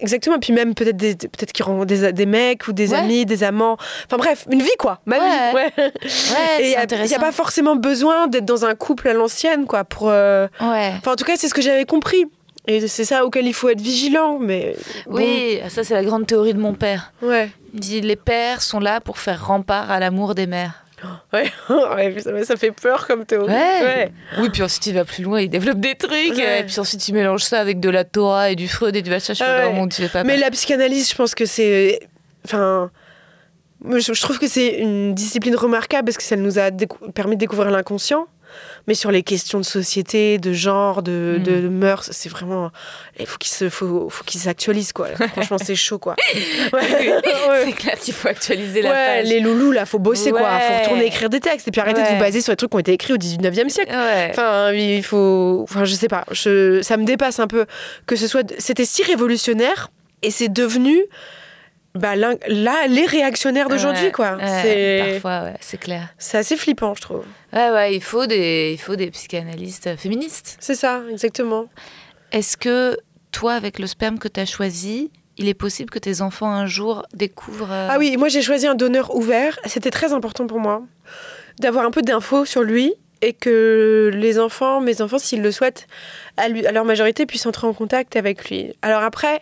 exactement. 0.00 0.38
Puis 0.38 0.52
même 0.52 0.74
peut-être 0.74 0.96
des, 0.96 1.14
peut-être 1.16 1.52
qu'ils 1.52 1.64
rencontrent 1.64 1.84
des, 1.86 2.12
des 2.12 2.26
mecs 2.26 2.68
ou 2.68 2.72
des 2.72 2.92
Ouais. 2.92 2.98
amis, 2.98 3.26
des 3.26 3.42
amants. 3.44 3.76
Enfin 4.06 4.16
bref, 4.16 4.46
une 4.50 4.62
vie 4.62 4.70
quoi, 4.78 5.00
ma 5.06 5.16
vie. 5.18 5.54
Ouais. 5.54 5.72
Ouais, 5.76 5.90
Et 6.60 6.64
il 6.70 7.06
n'y 7.08 7.14
a, 7.14 7.18
pas 7.18 7.32
forcément 7.32 7.76
besoin 7.76 8.28
d'être 8.28 8.44
dans 8.46 8.64
un 8.64 8.74
couple 8.74 9.08
à 9.08 9.12
l'ancienne, 9.12 9.66
quoi, 9.66 9.84
pour. 9.84 10.08
euh, 10.08 10.46
Ouais. 10.60 10.92
Enfin, 10.98 11.12
en 11.12 11.16
tout 11.16 11.24
cas, 11.24 11.34
c'est 11.36 11.48
ce 11.48 11.54
que 11.54 11.62
j'avais 11.62 11.84
compris. 11.84 12.24
Et 12.66 12.86
c'est 12.88 13.04
ça 13.04 13.24
auquel 13.24 13.46
il 13.46 13.54
faut 13.54 13.68
être 13.68 13.80
vigilant, 13.80 14.38
mais. 14.38 14.76
bon, 15.06 15.18
Oui, 15.18 15.60
ça 15.68 15.84
c'est 15.84 15.94
la 15.94 16.04
grande 16.04 16.26
théorie 16.26 16.54
de 16.54 16.58
mon 16.58 16.74
père. 16.74 17.12
Ouais. 17.22 17.50
Il 17.74 17.80
dit 17.80 18.00
les 18.00 18.16
pères 18.16 18.62
sont 18.62 18.80
là 18.80 19.00
pour 19.00 19.18
faire 19.18 19.46
rempart 19.46 19.90
à 19.90 20.00
l'amour 20.00 20.34
des 20.34 20.46
mères. 20.46 20.82
Ouais. 21.32 21.52
ouais 21.70 22.44
ça, 22.44 22.56
fait 22.56 22.72
peur 22.72 23.06
comme 23.06 23.26
théorie. 23.26 23.52
Ouais. 23.52 24.10
Oui, 24.38 24.48
puis 24.50 24.62
ensuite 24.62 24.86
il 24.86 24.94
va 24.94 25.04
plus 25.04 25.22
loin, 25.22 25.40
il 25.40 25.50
développe 25.50 25.78
des 25.78 25.94
trucs. 25.94 26.36
Ouais. 26.36 26.60
Et 26.60 26.64
puis 26.64 26.80
ensuite 26.80 27.06
il 27.06 27.12
mélange 27.12 27.42
ça 27.42 27.60
avec 27.60 27.80
de 27.80 27.90
la 27.90 28.04
Torah 28.04 28.50
et 28.50 28.56
du 28.56 28.66
Freud 28.66 28.96
et 28.96 29.02
du 29.02 29.10
machin. 29.10 29.34
Ah 29.40 29.68
oh 29.70 29.86
papa. 30.00 30.24
Mais 30.24 30.36
la 30.38 30.50
psychanalyse, 30.50 31.10
je 31.10 31.14
pense 31.14 31.34
que 31.34 31.44
c'est. 31.44 32.00
Enfin. 32.44 32.90
Je 33.84 34.20
trouve 34.22 34.38
que 34.38 34.48
c'est 34.48 34.78
une 34.78 35.14
discipline 35.14 35.54
remarquable 35.54 36.06
parce 36.06 36.16
que 36.16 36.22
ça 36.22 36.34
nous 36.34 36.58
a 36.58 36.70
permis 37.14 37.36
de 37.36 37.40
découvrir 37.40 37.70
l'inconscient. 37.70 38.26
Mais 38.88 38.94
sur 38.94 39.10
les 39.10 39.22
questions 39.22 39.58
de 39.58 39.64
société, 39.64 40.38
de 40.38 40.52
genre, 40.52 41.02
de, 41.02 41.36
Mm. 41.38 41.42
de 41.42 41.68
mœurs, 41.68 42.08
c'est 42.12 42.28
vraiment. 42.28 42.70
Il 43.18 43.26
faut 43.26 43.36
qu'ils 43.38 43.50
se, 43.52 43.68
faut, 43.68 44.08
faut 44.08 44.22
qu'ils 44.24 44.40
s'actualisent, 44.40 44.92
quoi. 44.92 45.08
Franchement, 45.32 45.58
c'est 45.58 45.74
chaud, 45.74 45.98
quoi. 45.98 46.14
Ouais. 46.72 46.80
Ouais. 46.80 47.62
C'est 47.64 47.72
clair 47.72 47.98
qu'il 47.98 48.14
faut 48.14 48.28
actualiser 48.28 48.82
la 48.82 48.90
Ouais, 48.90 49.06
page. 49.22 49.26
les 49.28 49.40
loulous, 49.40 49.72
là, 49.72 49.86
faut 49.86 49.98
bosser, 49.98 50.30
quoi. 50.30 50.40
Faut 50.40 50.46
Ouais. 50.72 50.82
retourner 50.82 51.06
écrire 51.06 51.28
des 51.30 51.40
textes 51.40 51.66
et 51.66 51.70
puis 51.70 51.80
arrêter 51.80 52.00
de 52.02 52.06
Ouais. 52.06 52.14
vous 52.14 52.20
baser 52.20 52.40
sur 52.40 52.52
les 52.52 52.56
trucs 52.56 52.70
qui 52.70 52.76
ont 52.76 52.80
été 52.80 52.92
écrits 52.92 53.12
au 53.12 53.16
19e 53.18 53.68
siècle. 53.68 53.92
Ouais. 53.92 54.28
Enfin, 54.30 54.72
il 54.72 55.02
faut. 55.02 55.60
Enfin, 55.68 55.84
je 55.84 55.94
sais 55.94 56.08
pas. 56.08 56.24
Je... 56.30 56.80
Ça 56.82 56.96
me 56.96 57.04
dépasse 57.04 57.40
un 57.40 57.46
peu 57.48 57.66
que 58.06 58.14
ce 58.16 58.26
soit. 58.28 58.42
C'était 58.58 58.84
si 58.84 59.02
révolutionnaire 59.02 59.90
et 60.22 60.30
c'est 60.30 60.48
devenu. 60.48 60.96
Bah, 61.94 62.14
là, 62.14 62.34
les 62.88 63.06
réactionnaires 63.06 63.70
d'aujourd'hui, 63.70 64.04
Ouais. 64.06 64.12
quoi. 64.12 64.32
Ouais, 64.36 64.60
c'est... 64.62 65.12
Parfois, 65.22 65.44
ouais, 65.48 65.56
c'est 65.60 65.78
clair. 65.78 66.08
c'est 66.18 66.36
assez 66.36 66.54
flippant, 66.58 66.92
je 66.94 67.00
trouve. 67.00 67.24
Ouais, 67.56 67.70
ouais, 67.70 67.94
il 67.96 68.02
faut 68.02 68.26
des, 68.26 68.72
il 68.74 68.78
faut 68.78 68.96
des 68.96 69.10
psychanalystes 69.10 69.96
féministes. 69.96 70.56
C'est 70.60 70.74
ça, 70.74 71.02
exactement. 71.10 71.66
Est-ce 72.30 72.56
que 72.58 72.96
toi, 73.32 73.54
avec 73.54 73.78
le 73.78 73.86
sperme 73.86 74.18
que 74.18 74.28
tu 74.28 74.38
as 74.40 74.44
choisi, 74.46 75.10
il 75.38 75.48
est 75.48 75.54
possible 75.54 75.88
que 75.90 75.98
tes 75.98 76.20
enfants 76.20 76.50
un 76.50 76.66
jour 76.66 77.04
découvrent. 77.14 77.70
euh, 77.72 77.88
Ah 77.90 77.96
oui, 77.98 78.16
moi 78.18 78.28
j'ai 78.28 78.42
choisi 78.42 78.66
un 78.66 78.74
donneur 78.74 79.14
ouvert. 79.16 79.58
C'était 79.64 79.90
très 79.90 80.12
important 80.12 80.46
pour 80.46 80.60
moi 80.60 80.82
d'avoir 81.58 81.84
un 81.86 81.90
peu 81.90 82.02
d'infos 82.02 82.44
sur 82.44 82.62
lui 82.62 82.92
et 83.22 83.32
que 83.32 84.10
les 84.12 84.38
enfants, 84.38 84.80
mes 84.82 85.00
enfants, 85.00 85.18
s'ils 85.18 85.40
le 85.40 85.50
souhaitent, 85.50 85.86
à, 86.36 86.48
lui- 86.48 86.66
à 86.66 86.72
leur 86.72 86.84
majorité, 86.84 87.24
puissent 87.24 87.46
entrer 87.46 87.66
en 87.66 87.72
contact 87.72 88.16
avec 88.16 88.50
lui. 88.50 88.74
Alors 88.82 89.02
après, 89.02 89.40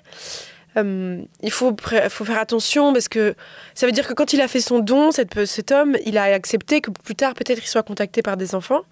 euh, 0.77 1.18
il 1.43 1.51
faut, 1.51 1.75
faut 2.09 2.25
faire 2.25 2.39
attention 2.39 2.93
parce 2.93 3.09
que 3.09 3.35
ça 3.75 3.87
veut 3.87 3.93
dire 3.93 4.07
que 4.07 4.12
quand 4.14 4.33
il 4.33 4.41
a 4.41 4.49
fait 4.49 4.61
son 4.61 4.79
don, 4.81 5.11
cette- 5.12 5.45
cet 5.45 5.70
homme, 5.72 5.97
il 6.05 6.18
a 6.18 6.25
accepté 6.25 6.81
que 6.81 6.91
plus 6.91 7.14
tard, 7.14 7.35
peut-être, 7.35 7.61
il 7.62 7.66
soit 7.66 7.83
contacté 7.83 8.22
par 8.22 8.37
des 8.37 8.55
enfants. 8.55 8.83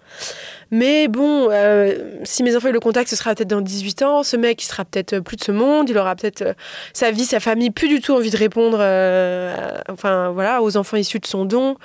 Mais 0.71 1.07
bon, 1.07 1.49
euh, 1.51 1.95
si 2.23 2.43
mes 2.43 2.55
enfants 2.55 2.71
le 2.71 2.79
contactent, 2.79 3.09
ce 3.09 3.15
sera 3.15 3.35
peut-être 3.35 3.49
dans 3.49 3.61
18 3.61 4.01
ans. 4.01 4.23
Ce 4.23 4.35
mec, 4.37 4.63
il 4.63 4.65
sera 4.67 4.85
peut-être 4.85 5.19
plus 5.19 5.37
de 5.37 5.43
ce 5.43 5.51
monde. 5.51 5.89
Il 5.89 5.97
aura 5.97 6.15
peut-être 6.15 6.41
euh, 6.41 6.53
sa 6.93 7.11
vie, 7.11 7.25
sa 7.25 7.39
famille, 7.39 7.69
plus 7.71 7.87
du 7.89 8.01
tout 8.01 8.13
envie 8.13 8.31
de 8.31 8.37
répondre 8.37 8.77
euh, 8.81 9.55
enfin, 9.89 10.29
voilà, 10.31 10.61
aux 10.61 10.77
enfants 10.77 10.97
issus 10.97 11.19
de 11.19 11.25
son 11.27 11.45
don. 11.45 11.77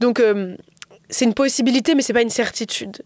Donc, 0.00 0.20
euh, 0.20 0.56
c'est 1.10 1.24
une 1.24 1.34
possibilité, 1.34 1.94
mais 1.94 2.02
c'est 2.02 2.12
pas 2.12 2.22
une 2.22 2.30
certitude. 2.30 3.02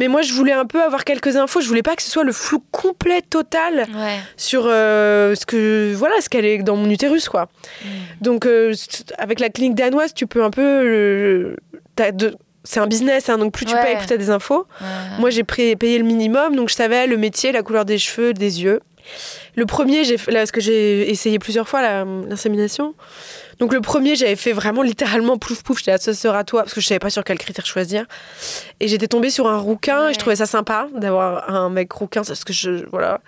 Mais 0.00 0.08
moi, 0.08 0.22
je 0.22 0.32
voulais 0.32 0.52
un 0.52 0.64
peu 0.66 0.82
avoir 0.82 1.04
quelques 1.04 1.36
infos. 1.36 1.60
Je 1.60 1.68
voulais 1.68 1.82
pas 1.82 1.94
que 1.96 2.02
ce 2.02 2.10
soit 2.10 2.24
le 2.24 2.32
flou 2.32 2.62
complet, 2.70 3.20
total 3.22 3.86
Ouais. 3.94 4.16
sur 4.36 4.64
euh, 4.66 5.34
ce 5.34 5.44
que 5.46 5.92
voilà 5.94 6.20
ce 6.20 6.28
qu'elle 6.28 6.44
est 6.44 6.58
dans 6.62 6.76
mon 6.76 6.88
utérus 6.90 7.28
quoi. 7.28 7.48
Donc 8.20 8.46
euh, 8.46 8.72
avec 9.18 9.38
la 9.40 9.48
clinique 9.50 9.74
danoise, 9.74 10.14
tu 10.14 10.26
peux 10.26 10.42
un 10.42 10.50
peu 10.50 10.62
euh, 10.62 11.56
c'est 12.64 12.80
un 12.80 12.86
business 12.86 13.28
hein, 13.28 13.38
donc 13.38 13.52
plus 13.52 13.66
tu 13.66 13.74
Ouais. 13.74 13.82
payes 13.82 13.96
plus 13.96 14.06
tu 14.06 14.12
as 14.12 14.16
des 14.18 14.30
infos. 14.30 14.66
Ouais. 14.80 14.86
Moi 15.18 15.30
j'ai 15.30 15.42
payé 15.44 15.98
le 15.98 16.04
minimum 16.04 16.56
donc 16.56 16.68
je 16.68 16.74
savais 16.74 17.06
le 17.06 17.16
métier, 17.16 17.52
la 17.52 17.62
couleur 17.62 17.84
des 17.84 17.98
cheveux, 17.98 18.32
des 18.34 18.62
yeux. 18.62 18.80
Le 19.56 19.66
premier, 19.66 20.04
j'ai 20.04 20.16
là, 20.28 20.38
parce 20.40 20.52
que 20.52 20.60
j'ai 20.60 21.10
essayé 21.10 21.38
plusieurs 21.40 21.68
fois 21.68 21.82
l'insémination. 21.82 22.94
Donc 23.62 23.72
le 23.72 23.80
premier, 23.80 24.16
j'avais 24.16 24.34
fait 24.34 24.50
vraiment 24.52 24.82
littéralement 24.82 25.38
plouf 25.38 25.62
plouf, 25.62 25.78
j'étais 25.78 25.92
là, 25.92 25.98
ce 25.98 26.12
sera 26.14 26.42
toi, 26.42 26.62
parce 26.62 26.74
que 26.74 26.80
je 26.80 26.86
savais 26.88 26.98
pas 26.98 27.10
sur 27.10 27.22
quel 27.22 27.38
critère 27.38 27.64
choisir. 27.64 28.06
Et 28.80 28.88
j'étais 28.88 29.06
tombée 29.06 29.30
sur 29.30 29.46
un 29.46 29.56
rouquin, 29.56 30.08
et 30.08 30.14
je 30.14 30.18
trouvais 30.18 30.34
ça 30.34 30.46
sympa 30.46 30.88
d'avoir 30.96 31.48
un 31.48 31.70
mec 31.70 31.92
rouquin, 31.92 32.24
parce 32.24 32.42
que 32.42 32.52
je. 32.52 32.84
Voilà. 32.90 33.20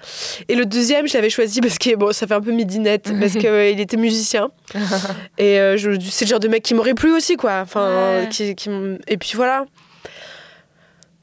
Et 0.48 0.56
le 0.56 0.66
deuxième, 0.66 1.06
je 1.06 1.14
l'avais 1.14 1.30
choisi 1.30 1.60
parce 1.60 1.78
que, 1.78 1.94
bon, 1.94 2.10
ça 2.12 2.26
fait 2.26 2.34
un 2.34 2.40
peu 2.40 2.50
midinette, 2.50 3.12
parce 3.20 3.34
qu'il 3.34 3.78
était 3.80 3.96
musicien. 3.96 4.50
et 5.38 5.60
euh, 5.60 5.76
je- 5.76 6.00
c'est 6.00 6.24
le 6.24 6.30
genre 6.30 6.40
de 6.40 6.48
mec 6.48 6.64
qui 6.64 6.74
m'aurait 6.74 6.94
plu 6.94 7.14
aussi, 7.14 7.36
quoi. 7.36 7.60
Enfin, 7.62 7.88
Ouais. 8.24 8.28
qui, 8.28 8.56
qui 8.56 8.70
m- 8.70 8.98
et 9.06 9.16
puis 9.16 9.34
voilà. 9.36 9.66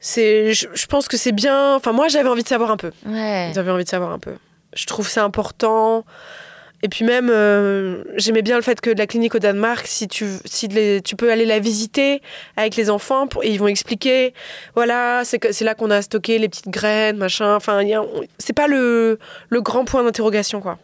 c'est, 0.00 0.54
je, 0.54 0.68
je 0.72 0.86
pense 0.86 1.06
que 1.06 1.18
c'est 1.18 1.32
bien. 1.32 1.74
Enfin, 1.76 1.92
moi, 1.92 2.08
j'avais 2.08 2.30
envie 2.30 2.44
de 2.44 2.48
savoir 2.48 2.70
un 2.70 2.78
peu. 2.78 2.92
Ouais. 3.04 3.52
J'avais 3.54 3.70
envie 3.70 3.84
de 3.84 3.88
savoir 3.90 4.10
un 4.10 4.18
peu. 4.18 4.32
Je 4.74 4.86
trouve 4.86 5.06
ça 5.06 5.22
important. 5.22 6.04
Et 6.82 6.88
puis 6.88 7.04
même, 7.04 7.30
euh, 7.30 8.02
j'aimais 8.16 8.42
bien 8.42 8.56
le 8.56 8.62
fait 8.62 8.80
que 8.80 8.90
la 8.90 9.06
clinique 9.06 9.34
au 9.36 9.38
Danemark, 9.38 9.86
si 9.86 10.08
tu, 10.08 10.26
si 10.44 10.68
tu 11.04 11.16
peux 11.16 11.30
aller 11.30 11.46
la 11.46 11.60
visiter 11.60 12.20
avec 12.56 12.74
les 12.74 12.90
enfants, 12.90 13.28
et 13.42 13.50
ils 13.50 13.58
vont 13.58 13.68
expliquer, 13.68 14.34
voilà, 14.74 15.22
c'est 15.24 15.60
là 15.60 15.74
qu'on 15.74 15.90
a 15.90 16.02
stocké 16.02 16.38
les 16.38 16.48
petites 16.48 16.68
graines, 16.68 17.16
machin. 17.16 17.54
Enfin, 17.54 17.82
c'est 18.38 18.52
pas 18.52 18.66
le 18.66 19.18
grand 19.52 19.84
point 19.84 20.02
d'interrogation, 20.02 20.60
quoi. 20.60 20.78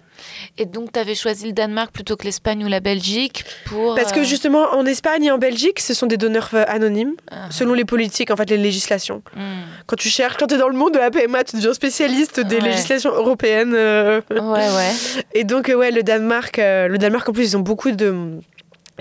Et 0.59 0.67
donc, 0.67 0.93
tu 0.93 0.99
avais 0.99 1.15
choisi 1.15 1.47
le 1.47 1.53
Danemark 1.53 1.93
plutôt 1.93 2.17
que 2.17 2.25
l'Espagne 2.25 2.65
ou 2.65 2.69
la 2.69 2.81
Belgique 2.81 3.45
pour. 3.67 3.95
Parce 3.95 4.13
que 4.13 4.21
euh, 4.21 4.25
justement, 4.25 4.65
en 4.73 4.85
Espagne 4.87 5.25
et 5.25 5.31
en 5.31 5.39
Belgique, 5.39 5.81
ce 5.81 5.95
sont 5.95 6.07
des 6.07 6.17
donneurs 6.17 6.51
euh, 6.55 6.65
anonymes, 6.69 7.15
Ah. 7.31 7.49
selon 7.51 7.75
les 7.75 7.85
politiques, 7.85 8.31
en 8.31 8.37
fait, 8.37 8.49
les 8.51 8.57
législations. 8.57 9.23
hmm. 9.37 9.41
Quand 9.87 9.97
tu 9.97 10.09
cherches, 10.09 10.37
quand 10.39 10.47
tu 10.47 10.55
es 10.55 10.59
dans 10.59 10.69
le 10.69 10.77
monde 10.77 10.95
de 10.95 10.99
la 10.99 11.11
PMA, 11.11 11.45
tu 11.45 11.57
deviens 11.57 11.75
spécialiste 11.75 12.41
des 12.41 12.57
Ouais. 12.57 12.63
législations 12.63 13.13
européennes. 13.15 13.75
euh, 13.75 14.21
Ouais, 14.31 14.39
ouais. 14.41 14.93
Et 15.35 15.45
donc, 15.45 15.69
ouais, 15.75 15.91
le 15.91 16.03
Danemark, 16.03 16.59
euh, 16.59 16.89
le 16.89 16.99
Danemark, 16.99 17.29
en 17.29 17.33
plus, 17.33 17.45
ils 17.53 17.57
ont 17.57 17.61
beaucoup 17.61 17.91
de 17.91 18.39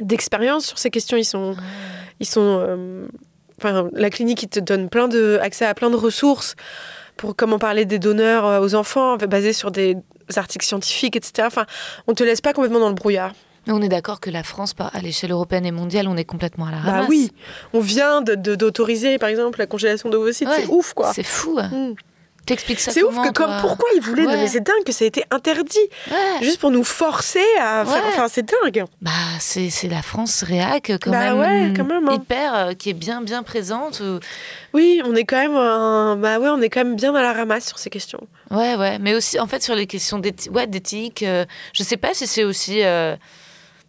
d'expérience 0.01 0.65
sur 0.65 0.77
ces 0.77 0.89
questions. 0.91 1.17
Ils 1.17 1.25
sont, 1.25 1.55
ils 2.19 2.25
sont, 2.27 2.59
euh, 2.61 3.07
enfin, 3.59 3.89
la 3.93 4.09
clinique, 4.09 4.43
ils 4.43 4.49
te 4.49 4.59
donne 4.59 4.89
plein 4.89 5.07
de 5.07 5.39
accès 5.41 5.65
à 5.65 5.73
plein 5.73 5.89
de 5.89 5.95
ressources 5.95 6.55
pour 7.15 7.35
comment 7.35 7.57
parler 7.57 7.85
des 7.85 7.97
donneurs 7.99 8.61
aux 8.61 8.75
enfants, 8.75 9.17
basés 9.17 9.53
sur 9.53 9.71
des 9.71 9.97
articles 10.35 10.65
scientifiques, 10.65 11.15
etc. 11.15 11.47
Enfin, 11.47 11.65
on 12.07 12.13
te 12.13 12.23
laisse 12.23 12.41
pas 12.41 12.53
complètement 12.53 12.79
dans 12.79 12.89
le 12.89 12.95
brouillard. 12.95 13.33
Mais 13.65 13.73
on 13.73 13.81
est 13.81 13.89
d'accord 13.89 14.19
que 14.21 14.29
la 14.29 14.43
France, 14.43 14.73
à 14.79 14.99
l'échelle 15.01 15.31
européenne 15.31 15.65
et 15.65 15.71
mondiale, 15.71 16.07
on 16.07 16.15
est 16.15 16.23
complètement 16.25 16.67
à 16.67 16.71
la 16.71 16.77
Bah 16.77 16.91
ramasse. 16.91 17.09
oui, 17.09 17.31
on 17.73 17.81
vient 17.81 18.21
de- 18.21 18.35
de- 18.35 18.55
d'autoriser, 18.55 19.17
par 19.17 19.27
exemple, 19.29 19.59
la 19.59 19.65
congélation 19.67 20.09
d'ovocytes. 20.09 20.47
Ouais, 20.47 20.61
C'est 20.61 20.67
ouf, 20.67 20.93
quoi. 20.93 21.13
C'est 21.13 21.23
fou. 21.23 21.59
Mm. 21.59 21.93
T'expliques 22.47 22.79
ça 22.79 22.91
C'est 22.91 23.03
ouf 23.03 23.15
que 23.15 23.31
comme 23.33 23.51
pourquoi 23.61 23.87
ils 23.95 24.01
voulaient, 24.01 24.23
non, 24.23 24.31
Ouais. 24.31 24.37
mais 24.37 24.47
c'est 24.47 24.61
dingue 24.61 24.83
que 24.85 24.91
ça 24.91 25.05
a 25.05 25.07
été 25.07 25.23
interdit, 25.29 25.77
Ouais. 26.09 26.15
juste 26.41 26.59
pour 26.59 26.71
nous 26.71 26.83
forcer 26.83 27.43
à 27.61 27.85
faire. 27.85 27.93
Ouais. 27.93 28.09
Enfin, 28.13 28.27
c'est 28.27 28.43
dingue. 28.43 28.85
Bah, 29.01 29.11
c'est 29.39 29.69
c'est 29.69 29.87
la 29.89 30.01
France 30.01 30.41
réac, 30.43 30.91
quand 31.01 31.11
Bah 31.11 31.33
même. 31.35 31.39
ouais, 31.39 31.73
quand 31.75 31.83
même, 31.85 32.07
hein. 32.09 32.13
Hyper, 32.15 32.55
euh, 32.55 32.73
qui 32.73 32.89
est 32.89 32.93
bien, 32.93 33.21
bien 33.21 33.43
présente. 33.43 33.99
euh, 34.01 34.19
Oui, 34.73 35.01
on 35.05 35.15
est 35.15 35.23
quand 35.25 35.37
même, 35.37 35.55
un- 35.55 36.15
bah 36.17 36.39
ouais, 36.39 36.49
on 36.49 36.61
est 36.61 36.69
quand 36.69 36.83
même 36.83 36.95
bien 36.95 37.11
dans 37.11 37.21
la 37.21 37.33
ramasse 37.33 37.67
sur 37.67 37.77
ces 37.79 37.89
questions. 37.89 38.25
Ouais, 38.51 38.75
ouais. 38.75 38.97
Mais 38.99 39.13
aussi, 39.15 39.39
en 39.39 39.47
fait, 39.47 39.61
sur 39.61 39.75
les 39.75 39.87
questions 39.87 40.19
d'éthi- 40.19 40.49
ouais, 40.49 40.67
d'éthique, 40.67 41.23
euh, 41.23 41.45
je 41.73 41.83
sais 41.83 41.97
pas 41.97 42.13
si 42.13 42.27
c'est 42.27 42.43
aussi 42.45 42.83
euh, 42.83 43.15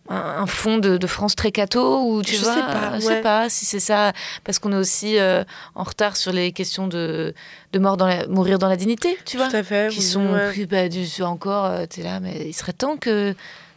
un, 0.09 0.43
un 0.43 0.47
fond 0.47 0.79
de, 0.79 0.97
de 0.97 1.07
France 1.07 1.37
très 1.37 1.53
catho 1.53 2.03
ou 2.03 2.23
tu 2.23 2.35
Je 2.35 2.43
vois. 2.43 2.55
sais 2.55 2.61
pas, 2.61 2.99
Je 2.99 3.07
ouais. 3.07 3.15
sais 3.17 3.21
pas 3.21 3.49
si 3.49 3.65
c'est 3.67 3.81
ça. 3.81 4.13
Parce 4.45 4.59
qu'on 4.59 4.73
est 4.73 4.77
aussi 4.77 5.19
euh, 5.19 5.45
en 5.75 5.83
retard 5.85 6.17
sur 6.17 6.33
les 6.33 6.53
questions 6.53 6.89
de, 6.89 7.35
de 7.73 7.79
mort 7.79 7.97
dans 7.97 8.07
la, 8.07 8.27
mourir 8.27 8.59
dans 8.59 8.69
la 8.69 8.77
dignité, 8.77 9.19
tu 9.25 9.37
vois. 9.37 9.49
Tout 9.49 9.57
à 9.57 9.63
fait. 9.63 9.91
Qui 9.91 9.99
oui, 9.99 10.05
sont 10.05 10.33
ouais. 10.33 10.49
pris 10.51 10.67
bah, 10.67 10.89
du, 10.89 11.07
encore, 11.23 11.67
euh, 11.67 11.87
t'es 11.87 12.03
là, 12.03 12.21
mais 12.21 12.47
il 12.47 12.53
serait 12.55 12.73
temps 12.73 12.97
que 12.97 13.35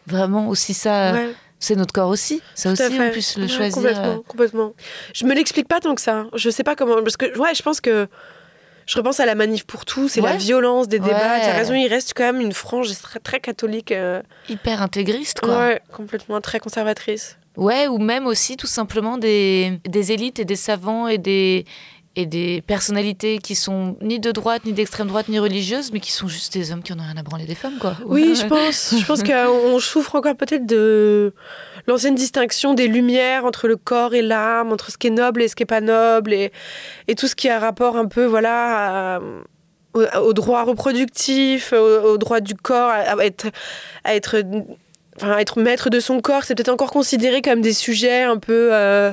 vraiment 0.07 0.47
aussi 0.47 0.73
ça. 0.73 1.13
Ouais, 1.13 1.33
C'est 1.59 1.75
notre 1.75 1.93
corps 1.93 2.09
aussi. 2.09 2.41
Ça 2.55 2.73
tout 2.73 2.81
aussi, 2.81 2.99
on 2.99 3.09
puisse 3.11 3.37
le 3.37 3.47
choisir. 3.47 3.75
Complètement, 3.75 4.05
euh, 4.05 4.17
complètement. 4.27 4.73
Je 5.13 5.25
me 5.25 5.33
l'explique 5.35 5.67
pas 5.67 5.79
tant 5.79 5.95
que 5.95 6.01
ça. 6.01 6.25
Je 6.33 6.49
sais 6.49 6.63
pas 6.63 6.75
comment. 6.75 7.01
Parce 7.03 7.17
que, 7.17 7.37
ouais, 7.37 7.53
je 7.53 7.61
pense 7.61 7.81
que. 7.81 8.07
Je 8.91 8.97
repense 8.97 9.21
à 9.21 9.25
la 9.25 9.35
manif 9.35 9.63
pour 9.65 9.85
tous 9.85 10.17
et 10.17 10.21
la 10.21 10.35
violence 10.35 10.89
des 10.89 10.99
débats. 10.99 11.13
Ouais. 11.35 11.41
Tu 11.41 11.47
as 11.47 11.53
raison, 11.53 11.73
il 11.73 11.87
reste 11.87 12.11
quand 12.13 12.25
même 12.25 12.41
une 12.41 12.51
frange 12.51 12.91
très, 13.01 13.19
très 13.19 13.39
catholique. 13.39 13.93
euh, 13.93 14.21
hyper 14.49 14.81
intégriste, 14.81 15.39
quoi. 15.39 15.57
ouais, 15.59 15.81
complètement 15.93 16.41
très 16.41 16.59
conservatrice. 16.59 17.37
Ouais, 17.55 17.87
ou 17.87 17.99
même 17.99 18.27
aussi 18.27 18.57
tout 18.57 18.67
simplement 18.67 19.17
des, 19.17 19.79
des 19.85 20.11
élites 20.11 20.39
et 20.39 20.45
des 20.45 20.57
savants 20.57 21.07
et 21.07 21.17
des, 21.17 21.63
et 22.17 22.25
des 22.25 22.61
personnalités 22.67 23.37
qui 23.37 23.55
sont 23.55 23.95
ni 24.01 24.19
de 24.19 24.31
droite, 24.31 24.65
ni 24.65 24.73
d'extrême 24.73 25.07
droite, 25.07 25.29
ni 25.29 25.39
religieuses, 25.39 25.91
mais 25.93 26.01
qui 26.01 26.11
sont 26.11 26.27
juste 26.27 26.51
des 26.53 26.71
hommes 26.73 26.83
qui 26.83 26.91
en 26.91 26.99
ont 26.99 27.03
rien 27.03 27.15
à 27.17 27.23
branler 27.23 27.45
des 27.45 27.55
femmes, 27.55 27.77
quoi. 27.79 27.95
Oui, 28.05 28.35
je 28.41 28.45
pense. 28.47 28.93
Je 28.99 29.05
pense 29.05 29.23
qu'on 29.23 29.79
souffre 29.79 30.15
encore 30.15 30.35
peut-être 30.35 30.65
de 30.65 31.33
l'ancienne 31.87 32.15
distinction 32.15 32.73
des 32.73 32.87
lumières 32.89 33.45
entre 33.45 33.67
le 33.69 33.77
corps 33.77 34.13
et 34.13 34.21
l'âme, 34.21 34.73
entre 34.73 34.91
ce 34.91 34.97
qui 34.97 35.07
est 35.07 35.11
noble 35.11 35.41
et 35.41 35.47
ce 35.47 35.55
qui 35.55 35.63
est 35.63 35.65
pas 35.65 35.79
noble, 35.81 36.33
et, 36.33 36.51
et 37.07 37.15
tout 37.15 37.27
ce 37.27 37.35
qui 37.35 37.47
a 37.47 37.59
rapport 37.59 37.95
un 37.95 38.05
peu, 38.07 38.25
voilà, 38.25 39.15
à- 39.15 39.19
au, 39.93 40.03
au 40.21 40.33
droit 40.33 40.63
reproductif, 40.63 41.73
au, 41.73 42.11
au 42.13 42.17
droit 42.17 42.39
du 42.41 42.55
corps, 42.55 42.89
à, 42.89 42.95
à 43.19 43.23
être, 43.25 43.47
à 44.03 44.15
être, 44.15 44.43
enfin, 45.17 45.37
être 45.37 45.59
maître 45.59 45.89
de 45.89 45.99
son 45.99 46.19
corps. 46.21 46.43
C'est 46.43 46.55
peut-être 46.55 46.69
encore 46.69 46.91
considéré 46.91 47.41
comme 47.41 47.61
des 47.61 47.73
sujets 47.73 48.23
un 48.23 48.37
peu, 48.37 48.69
euh, 48.73 49.11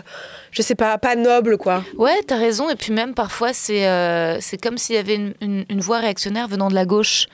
je 0.51 0.63
sais 0.63 0.75
pas, 0.75 0.99
pas 0.99 1.17
nobles, 1.17 1.57
quoi. 1.59 1.85
Ouais, 1.97 2.21
t'as 2.27 2.37
raison. 2.37 2.71
Et 2.71 2.77
puis 2.77 2.93
même 2.93 3.15
parfois, 3.15 3.53
c'est 3.53 3.87
euh, 3.87 4.39
c'est 4.41 4.61
comme 4.61 4.79
s'il 4.79 4.95
y 4.97 4.99
avait 4.99 5.15
une, 5.17 5.35
une- 5.41 5.65
une 5.69 5.81
voix 5.81 5.99
réactionnaire 5.99 6.49
venant 6.49 6.69
de 6.69 6.75
la 6.75 6.85
gauche 6.85 7.27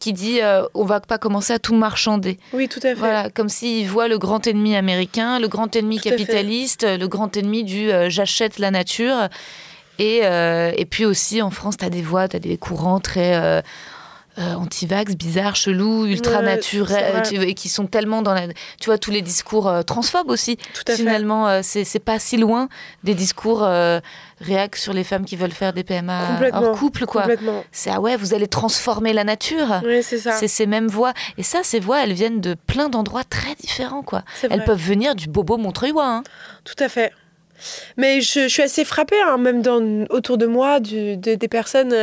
qui 0.00 0.12
dit 0.12 0.40
euh, 0.42 0.64
on 0.74 0.84
va 0.84 1.00
pas 1.00 1.16
commencer 1.18 1.52
à 1.54 1.58
tout 1.58 1.74
marchander. 1.74 2.38
Oui, 2.52 2.68
tout 2.68 2.80
à 2.80 2.88
fait. 2.88 2.94
Voilà, 2.94 3.30
comme 3.30 3.48
s'ils 3.48 3.88
voient 3.88 4.08
le 4.08 4.18
grand 4.18 4.46
ennemi 4.46 4.76
américain, 4.76 5.38
le 5.38 5.48
grand 5.48 5.74
ennemi 5.74 5.96
Tout 5.98 6.10
capitaliste, 6.10 6.84
le 6.86 7.06
grand 7.06 7.34
ennemi 7.36 7.64
du 7.64 7.90
euh, 7.90 8.10
j'achète 8.10 8.58
la 8.58 8.70
nature. 8.70 9.28
Et, 10.00 10.20
euh, 10.24 10.72
et 10.76 10.84
puis 10.86 11.04
aussi 11.04 11.40
en 11.40 11.50
France, 11.50 11.76
tu 11.78 11.84
as 11.84 11.88
des 11.90 12.02
voix, 12.02 12.26
tu 12.28 12.36
as 12.36 12.40
des 12.40 12.56
courants 12.58 12.98
très 12.98 13.62
euh, 14.38 14.54
anti-vax, 14.54 15.14
bizarres, 15.14 15.54
chelous, 15.56 16.06
ultra 16.06 16.42
naturels, 16.42 17.22
et 17.42 17.54
qui 17.54 17.68
sont 17.68 17.86
tellement 17.86 18.20
dans 18.22 18.34
la. 18.34 18.48
Tu 18.80 18.86
vois, 18.86 18.98
tous 18.98 19.10
les 19.10 19.22
discours 19.22 19.68
euh, 19.68 19.82
transphobes 19.82 20.28
aussi. 20.30 20.56
Tout 20.56 20.82
à 20.88 20.92
fait. 20.92 20.96
Finalement, 20.96 21.48
euh, 21.48 21.60
c'est 21.62 21.98
pas 21.98 22.18
si 22.18 22.36
loin 22.36 22.68
des 23.04 23.14
discours 23.14 23.62
euh, 23.62 24.00
réac 24.40 24.74
sur 24.76 24.92
les 24.92 25.04
femmes 25.04 25.24
qui 25.24 25.36
veulent 25.36 25.52
faire 25.52 25.72
des 25.72 25.84
PMA 25.84 26.40
hors 26.52 26.78
couple, 26.78 27.06
quoi. 27.06 27.26
C'est 27.70 27.90
ah 27.90 28.00
ouais, 28.00 28.16
vous 28.16 28.34
allez 28.34 28.48
transformer 28.48 29.12
la 29.12 29.22
nature. 29.24 29.80
Oui, 29.84 30.02
c'est 30.02 30.18
ça. 30.18 30.32
C'est 30.32 30.48
ces 30.48 30.66
mêmes 30.66 30.88
voix. 30.88 31.12
Et 31.38 31.42
ça, 31.42 31.60
ces 31.62 31.78
voix, 31.80 32.02
elles 32.02 32.12
viennent 32.14 32.40
de 32.40 32.54
plein 32.54 32.88
d'endroits 32.88 33.24
très 33.24 33.54
différents, 33.54 34.02
quoi. 34.02 34.22
Elles 34.50 34.64
peuvent 34.64 34.82
venir 34.82 35.14
du 35.14 35.28
bobo 35.28 35.56
montreuillois. 35.56 36.06
Hein. 36.08 36.22
Tout 36.64 36.74
à 36.82 36.88
fait. 36.88 37.12
Mais 37.96 38.20
je, 38.20 38.40
je 38.42 38.48
suis 38.48 38.62
assez 38.62 38.84
frappée, 38.84 39.20
hein, 39.26 39.38
même 39.38 39.62
dans, 39.62 40.04
autour 40.10 40.38
de 40.38 40.46
moi, 40.46 40.80
du- 40.80 41.16
de- 41.16 41.36
des 41.36 41.48
personnes, 41.48 41.94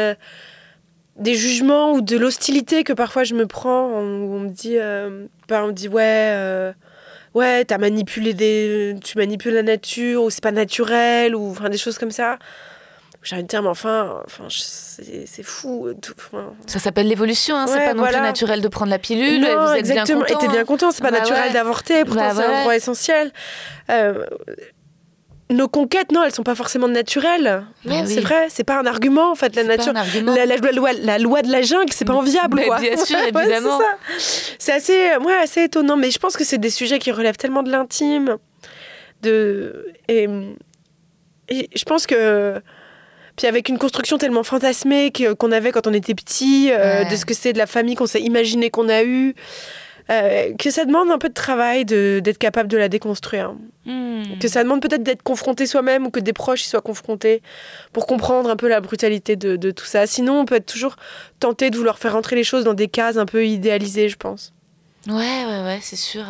des 1.17 1.35
jugements 1.35 1.91
ou 1.93 2.01
de 2.01 2.17
l'hostilité 2.17 2.83
que 2.83 2.93
parfois 2.93 3.23
je 3.23 3.33
me 3.35 3.45
prends, 3.45 3.87
où 3.89 4.33
on 4.35 4.39
me 4.39 4.49
dit, 4.49 4.77
euh, 4.77 5.27
on 5.49 5.67
me 5.67 5.71
dit 5.73 5.87
ouais, 5.87 6.03
euh, 6.33 6.71
ouais, 7.33 7.65
t'as 7.65 7.77
manipulé 7.77 8.33
des, 8.33 8.95
tu 9.03 9.17
manipules 9.17 9.53
la 9.53 9.63
nature 9.63 10.23
ou 10.23 10.29
c'est 10.29 10.41
pas 10.43 10.51
naturel 10.51 11.35
ou 11.35 11.51
enfin 11.51 11.69
des 11.69 11.77
choses 11.77 11.97
comme 11.97 12.11
ça. 12.11 12.37
J'ai 13.23 13.35
envie 13.35 13.43
de 13.43 13.47
dire, 13.49 13.61
mais 13.61 13.69
enfin, 13.69 14.19
enfin, 14.25 14.45
c'est 14.49 15.43
fou. 15.43 15.93
tout, 16.01 16.13
enfin. 16.17 16.53
Ça 16.65 16.79
s'appelle 16.79 17.07
l'évolution. 17.07 17.55
Hein. 17.55 17.67
c'est 17.67 17.77
pas 17.85 17.93
non 17.93 17.99
voilà. 17.99 18.17
plus 18.17 18.25
naturel 18.25 18.61
de 18.61 18.67
prendre 18.67 18.89
la 18.89 18.97
pilule. 18.97 19.41
Non, 19.41 19.67
vous 19.67 19.73
êtes 19.73 19.79
exactement. 19.81 20.21
bien 20.21 20.27
Et 20.27 20.33
content. 20.33 20.39
t'es 20.47 20.51
bien 20.51 20.65
content, 20.65 20.89
c'est 20.89 21.03
pas 21.03 21.11
Bah 21.11 21.19
naturel 21.19 21.43
ouais. 21.43 21.53
d'avorter, 21.53 22.03
pourtant 22.03 22.21
Bah 22.21 22.33
c'est 22.35 22.43
un 22.45 22.49
ouais. 22.49 22.59
droit 22.61 22.75
essentiel. 22.75 23.31
Euh, 23.91 24.25
nos 25.51 25.67
conquêtes, 25.67 26.11
non, 26.11 26.23
elles 26.23 26.33
sont 26.33 26.43
pas 26.43 26.55
forcément 26.55 26.87
naturelles. 26.87 27.65
Non, 27.85 28.01
oui. 28.01 28.07
c'est 28.07 28.21
vrai, 28.21 28.47
c'est 28.49 28.63
pas 28.63 28.79
un 28.79 28.85
argument 28.85 29.31
en 29.31 29.35
fait, 29.35 29.55
la 29.55 29.63
nature. 29.63 29.93
La, 29.93 30.45
la 30.45 30.55
loi, 30.71 30.91
la 30.93 31.17
loi 31.17 31.41
de 31.41 31.51
la 31.51 31.61
jungle, 31.61 31.91
c'est 31.91 32.05
pas 32.05 32.13
enviable, 32.13 32.57
Mais 32.57 32.65
quoi. 32.65 32.79
bien 32.79 32.97
sûr, 32.97 33.17
ouais, 33.33 33.43
évidemment. 33.43 33.79
c'est 34.17 34.73
assez, 34.73 35.15
ouais, 35.17 35.35
assez 35.41 35.63
étonnant, 35.63 35.97
mais 35.97 36.11
je 36.11 36.19
pense 36.19 36.37
que 36.37 36.43
c'est 36.43 36.57
des 36.57 36.69
sujets 36.69 36.99
qui 36.99 37.11
relèvent 37.11 37.37
tellement 37.37 37.63
de 37.63 37.71
l'intime, 37.71 38.37
de 39.21 39.87
et, 40.07 40.27
et 41.49 41.69
je 41.75 41.83
pense 41.83 42.07
que 42.07 42.61
puis 43.37 43.47
avec 43.47 43.69
une 43.69 43.77
construction 43.77 44.17
tellement 44.17 44.43
fantasmée 44.43 45.11
qu'on 45.39 45.51
avait 45.51 45.71
quand 45.71 45.87
on 45.87 45.93
était 45.93 46.15
petit, 46.15 46.69
euh, 46.71 47.05
de 47.05 47.15
ce 47.15 47.25
que 47.25 47.33
c'est 47.33 47.53
de 47.53 47.57
la 47.57 47.65
famille 47.65 47.95
qu'on 47.95 48.05
s'est 48.05 48.21
imaginé 48.21 48.69
qu'on 48.69 48.89
a 48.89 49.03
eu, 49.03 49.35
euh, 50.09 50.53
que 50.55 50.71
ça 50.71 50.85
demande 50.85 51.11
un 51.11 51.17
peu 51.17 51.29
de 51.29 51.33
travail 51.33 51.85
de- 51.85 52.19
d'être 52.23 52.37
capable 52.37 52.69
de 52.69 52.77
la 52.77 52.89
déconstruire. 52.89 53.53
Hmm. 53.85 54.23
Que 54.39 54.47
ça 54.47 54.63
demande 54.63 54.81
peut-être 54.81 55.03
d'être 55.03 55.23
confronté 55.23 55.65
soi-même 55.65 56.05
ou 56.05 56.11
que 56.11 56.19
des 56.19 56.33
proches 56.33 56.65
y 56.65 56.69
soient 56.69 56.81
confrontés 56.81 57.41
pour 57.93 58.07
comprendre 58.07 58.49
un 58.49 58.55
peu 58.55 58.67
la 58.67 58.81
brutalité 58.81 59.35
de, 59.35 59.55
de 59.55 59.71
tout 59.71 59.85
ça. 59.85 60.07
Sinon, 60.07 60.39
on 60.41 60.45
peut 60.45 60.55
être 60.55 60.65
toujours 60.65 60.95
tenté 61.39 61.69
de 61.69 61.77
vouloir 61.77 61.97
faire 61.99 62.13
rentrer 62.13 62.35
les 62.35 62.43
choses 62.43 62.63
dans 62.63 62.73
des 62.73 62.87
cases 62.87 63.17
un 63.17 63.25
peu 63.25 63.45
idéalisées, 63.45 64.09
je 64.09 64.17
pense. 64.17 64.53
Ouais, 65.07 65.45
ouais, 65.45 65.63
ouais, 65.63 65.79
c'est 65.81 65.95
sûr. 65.95 66.25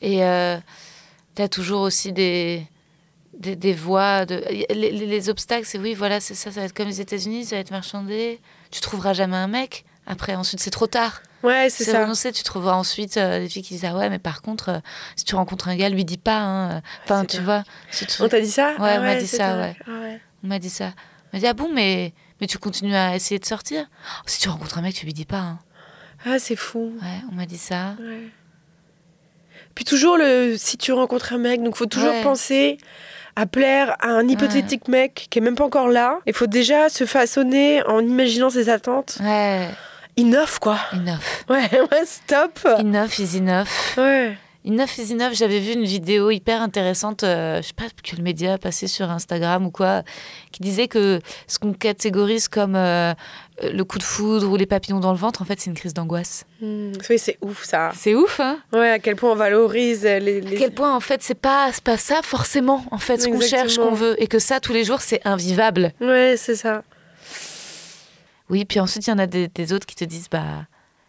Et 0.00 0.24
euh, 0.24 0.56
t'as 1.34 1.48
toujours 1.48 1.80
aussi 1.82 2.12
des, 2.12 2.66
des, 3.38 3.56
des 3.56 3.72
voix. 3.72 4.26
De... 4.26 4.42
Les 4.74 5.28
obstacles, 5.28 5.66
c'est 5.66 5.78
oui, 5.78 5.94
voilà, 5.94 6.20
c'est 6.20 6.34
ça, 6.34 6.50
ça 6.50 6.60
va 6.60 6.66
être 6.66 6.74
comme 6.74 6.88
les 6.88 7.00
États-Unis, 7.00 7.46
ça 7.46 7.56
va 7.56 7.60
être 7.60 7.70
marchandé. 7.70 8.40
Tu 8.70 8.80
trouveras 8.80 9.12
jamais 9.14 9.36
un 9.36 9.48
mec. 9.48 9.84
Après, 10.06 10.34
ensuite, 10.34 10.60
c'est 10.60 10.70
trop 10.70 10.86
tard. 10.86 11.22
Ouais, 11.42 11.68
c'est 11.70 11.84
ça. 11.84 12.02
renoncé. 12.02 12.32
Tu 12.32 12.42
trouveras 12.42 12.74
ensuite 12.74 13.16
euh, 13.16 13.40
des 13.40 13.48
filles 13.48 13.62
qui 13.62 13.74
disent 13.74 13.84
Ah 13.84 13.94
ouais, 13.96 14.10
mais 14.10 14.18
par 14.18 14.42
contre, 14.42 14.68
euh, 14.68 14.78
si 15.16 15.24
tu 15.24 15.34
rencontres 15.34 15.68
un 15.68 15.76
gars, 15.76 15.88
lui 15.88 16.04
dis 16.04 16.18
pas. 16.18 16.38
hein. 16.40 16.82
Enfin, 17.04 17.22
c'est 17.22 17.38
tu 17.38 17.42
vois. 17.42 17.62
truc. 17.92 18.20
On 18.20 18.28
t'a 18.28 18.40
dit 18.40 18.50
ça 18.50 18.72
Ouais, 18.78 18.98
on 18.98 19.02
m'a 19.02 19.16
dit 19.16 19.26
ça, 19.26 19.56
ouais. 19.58 19.76
Ah 19.86 19.90
ouais. 20.02 20.20
On 20.44 20.48
m'a 20.48 20.58
dit 20.58 20.70
ça. 20.70 20.92
On 21.32 21.36
m'a 21.36 21.40
dit 21.40 21.46
Ah 21.46 21.54
bon, 21.54 21.70
mais, 21.72 22.12
mais 22.40 22.46
tu 22.46 22.58
continues 22.58 22.94
à 22.94 23.14
essayer 23.16 23.38
de 23.38 23.46
sortir 23.46 23.86
Oh, 23.88 24.22
Si 24.26 24.38
tu 24.40 24.48
rencontres 24.48 24.78
un 24.78 24.82
mec, 24.82 24.94
tu 24.94 25.06
lui 25.06 25.14
dis 25.14 25.24
pas. 25.26 25.38
hein. 25.38 25.58
Ah, 26.26 26.38
c'est 26.38 26.56
fou. 26.56 26.92
Ouais, 27.00 27.20
on 27.32 27.34
m'a 27.34 27.46
dit 27.46 27.56
ça. 27.58 27.94
Puis 29.74 29.84
toujours 29.84 30.16
le 30.18 30.56
si 30.58 30.76
tu 30.76 30.92
rencontres 30.92 31.32
un 31.32 31.38
mec, 31.38 31.62
donc 31.62 31.76
faut 31.76 31.86
toujours 31.86 32.12
penser 32.22 32.76
à 33.36 33.46
plaire 33.46 33.96
à 34.00 34.08
un 34.08 34.28
hypothétique 34.28 34.88
mec 34.88 35.28
qui 35.30 35.38
est 35.38 35.42
même 35.42 35.54
pas 35.54 35.64
encore 35.64 35.88
là. 35.88 36.18
Il 36.26 36.34
faut 36.34 36.48
déjà 36.48 36.88
se 36.88 37.06
façonner 37.06 37.82
en 37.86 38.00
imaginant 38.00 38.50
ses 38.50 38.68
attentes. 38.68 39.18
Ouais. 39.20 39.68
Enough, 40.20 40.58
quoi. 40.60 40.78
Enough. 40.92 41.18
Ouais, 41.48 41.68
ouais, 41.92 42.04
stop. 42.04 42.58
Enough 42.78 43.18
is 43.18 43.36
enough. 43.36 43.68
Ouais. 43.96 44.36
Enough 44.66 44.98
is 44.98 45.10
enough. 45.12 45.32
J'avais 45.32 45.58
vu 45.58 45.72
une 45.72 45.84
vidéo 45.84 46.30
hyper 46.30 46.60
intéressante, 46.60 47.24
euh, 47.24 47.62
je 47.62 47.68
sais 47.68 47.72
pas 47.74 47.84
quel 48.02 48.20
média 48.20 48.58
passé 48.58 48.88
sur 48.88 49.08
Instagram 49.10 49.64
ou 49.64 49.70
quoi, 49.70 50.02
qui 50.52 50.62
disait 50.62 50.86
que 50.86 51.18
ce 51.46 51.58
qu'on 51.58 51.72
catégorise 51.72 52.46
comme 52.46 52.76
euh, 52.76 53.14
le 53.62 53.82
coup 53.84 53.96
de 53.96 54.02
foudre 54.02 54.50
ou 54.50 54.56
les 54.56 54.66
papillons 54.66 55.00
dans 55.00 55.12
le 55.12 55.16
ventre, 55.16 55.40
en 55.40 55.46
fait, 55.46 55.58
c'est 55.58 55.70
une 55.70 55.76
crise 55.76 55.94
d'angoisse. 55.94 56.44
Hmm, 56.60 56.92
Oui, 57.08 57.18
c'est 57.18 57.38
ouf, 57.40 57.64
ça. 57.64 57.90
C'est 57.96 58.14
ouf, 58.14 58.38
hein 58.38 58.58
Ouais, 58.74 58.90
à 58.90 58.98
quel 58.98 59.16
point 59.16 59.32
on 59.32 59.34
valorise 59.34 60.02
les... 60.04 60.42
les- 60.42 60.56
À 60.56 60.58
quel 60.58 60.72
point, 60.72 60.94
en 60.94 61.00
fait, 61.00 61.22
c'est 61.22 61.32
pas, 61.40 61.70
pas 61.82 61.96
ça 61.96 62.20
forcément, 62.22 62.84
en 62.90 62.98
fait, 62.98 63.16
ce 63.22 63.28
qu'on 63.28 63.40
cherche, 63.40 63.78
qu'on 63.78 63.94
veut, 63.94 64.22
et 64.22 64.26
que 64.26 64.38
ça, 64.38 64.60
tous 64.60 64.74
les 64.74 64.84
jours, 64.84 65.00
c'est 65.00 65.22
invivable. 65.26 65.92
Ouais, 66.02 66.34
c'est 66.36 66.56
ça. 66.56 66.82
Oui, 68.50 68.64
puis 68.64 68.80
ensuite, 68.80 69.06
il 69.06 69.10
y 69.10 69.12
en 69.12 69.18
a 69.18 69.26
des, 69.26 69.48
des 69.48 69.72
autres 69.72 69.86
qui 69.86 69.94
te 69.94 70.04
disent, 70.04 70.28
bah, 70.30 70.66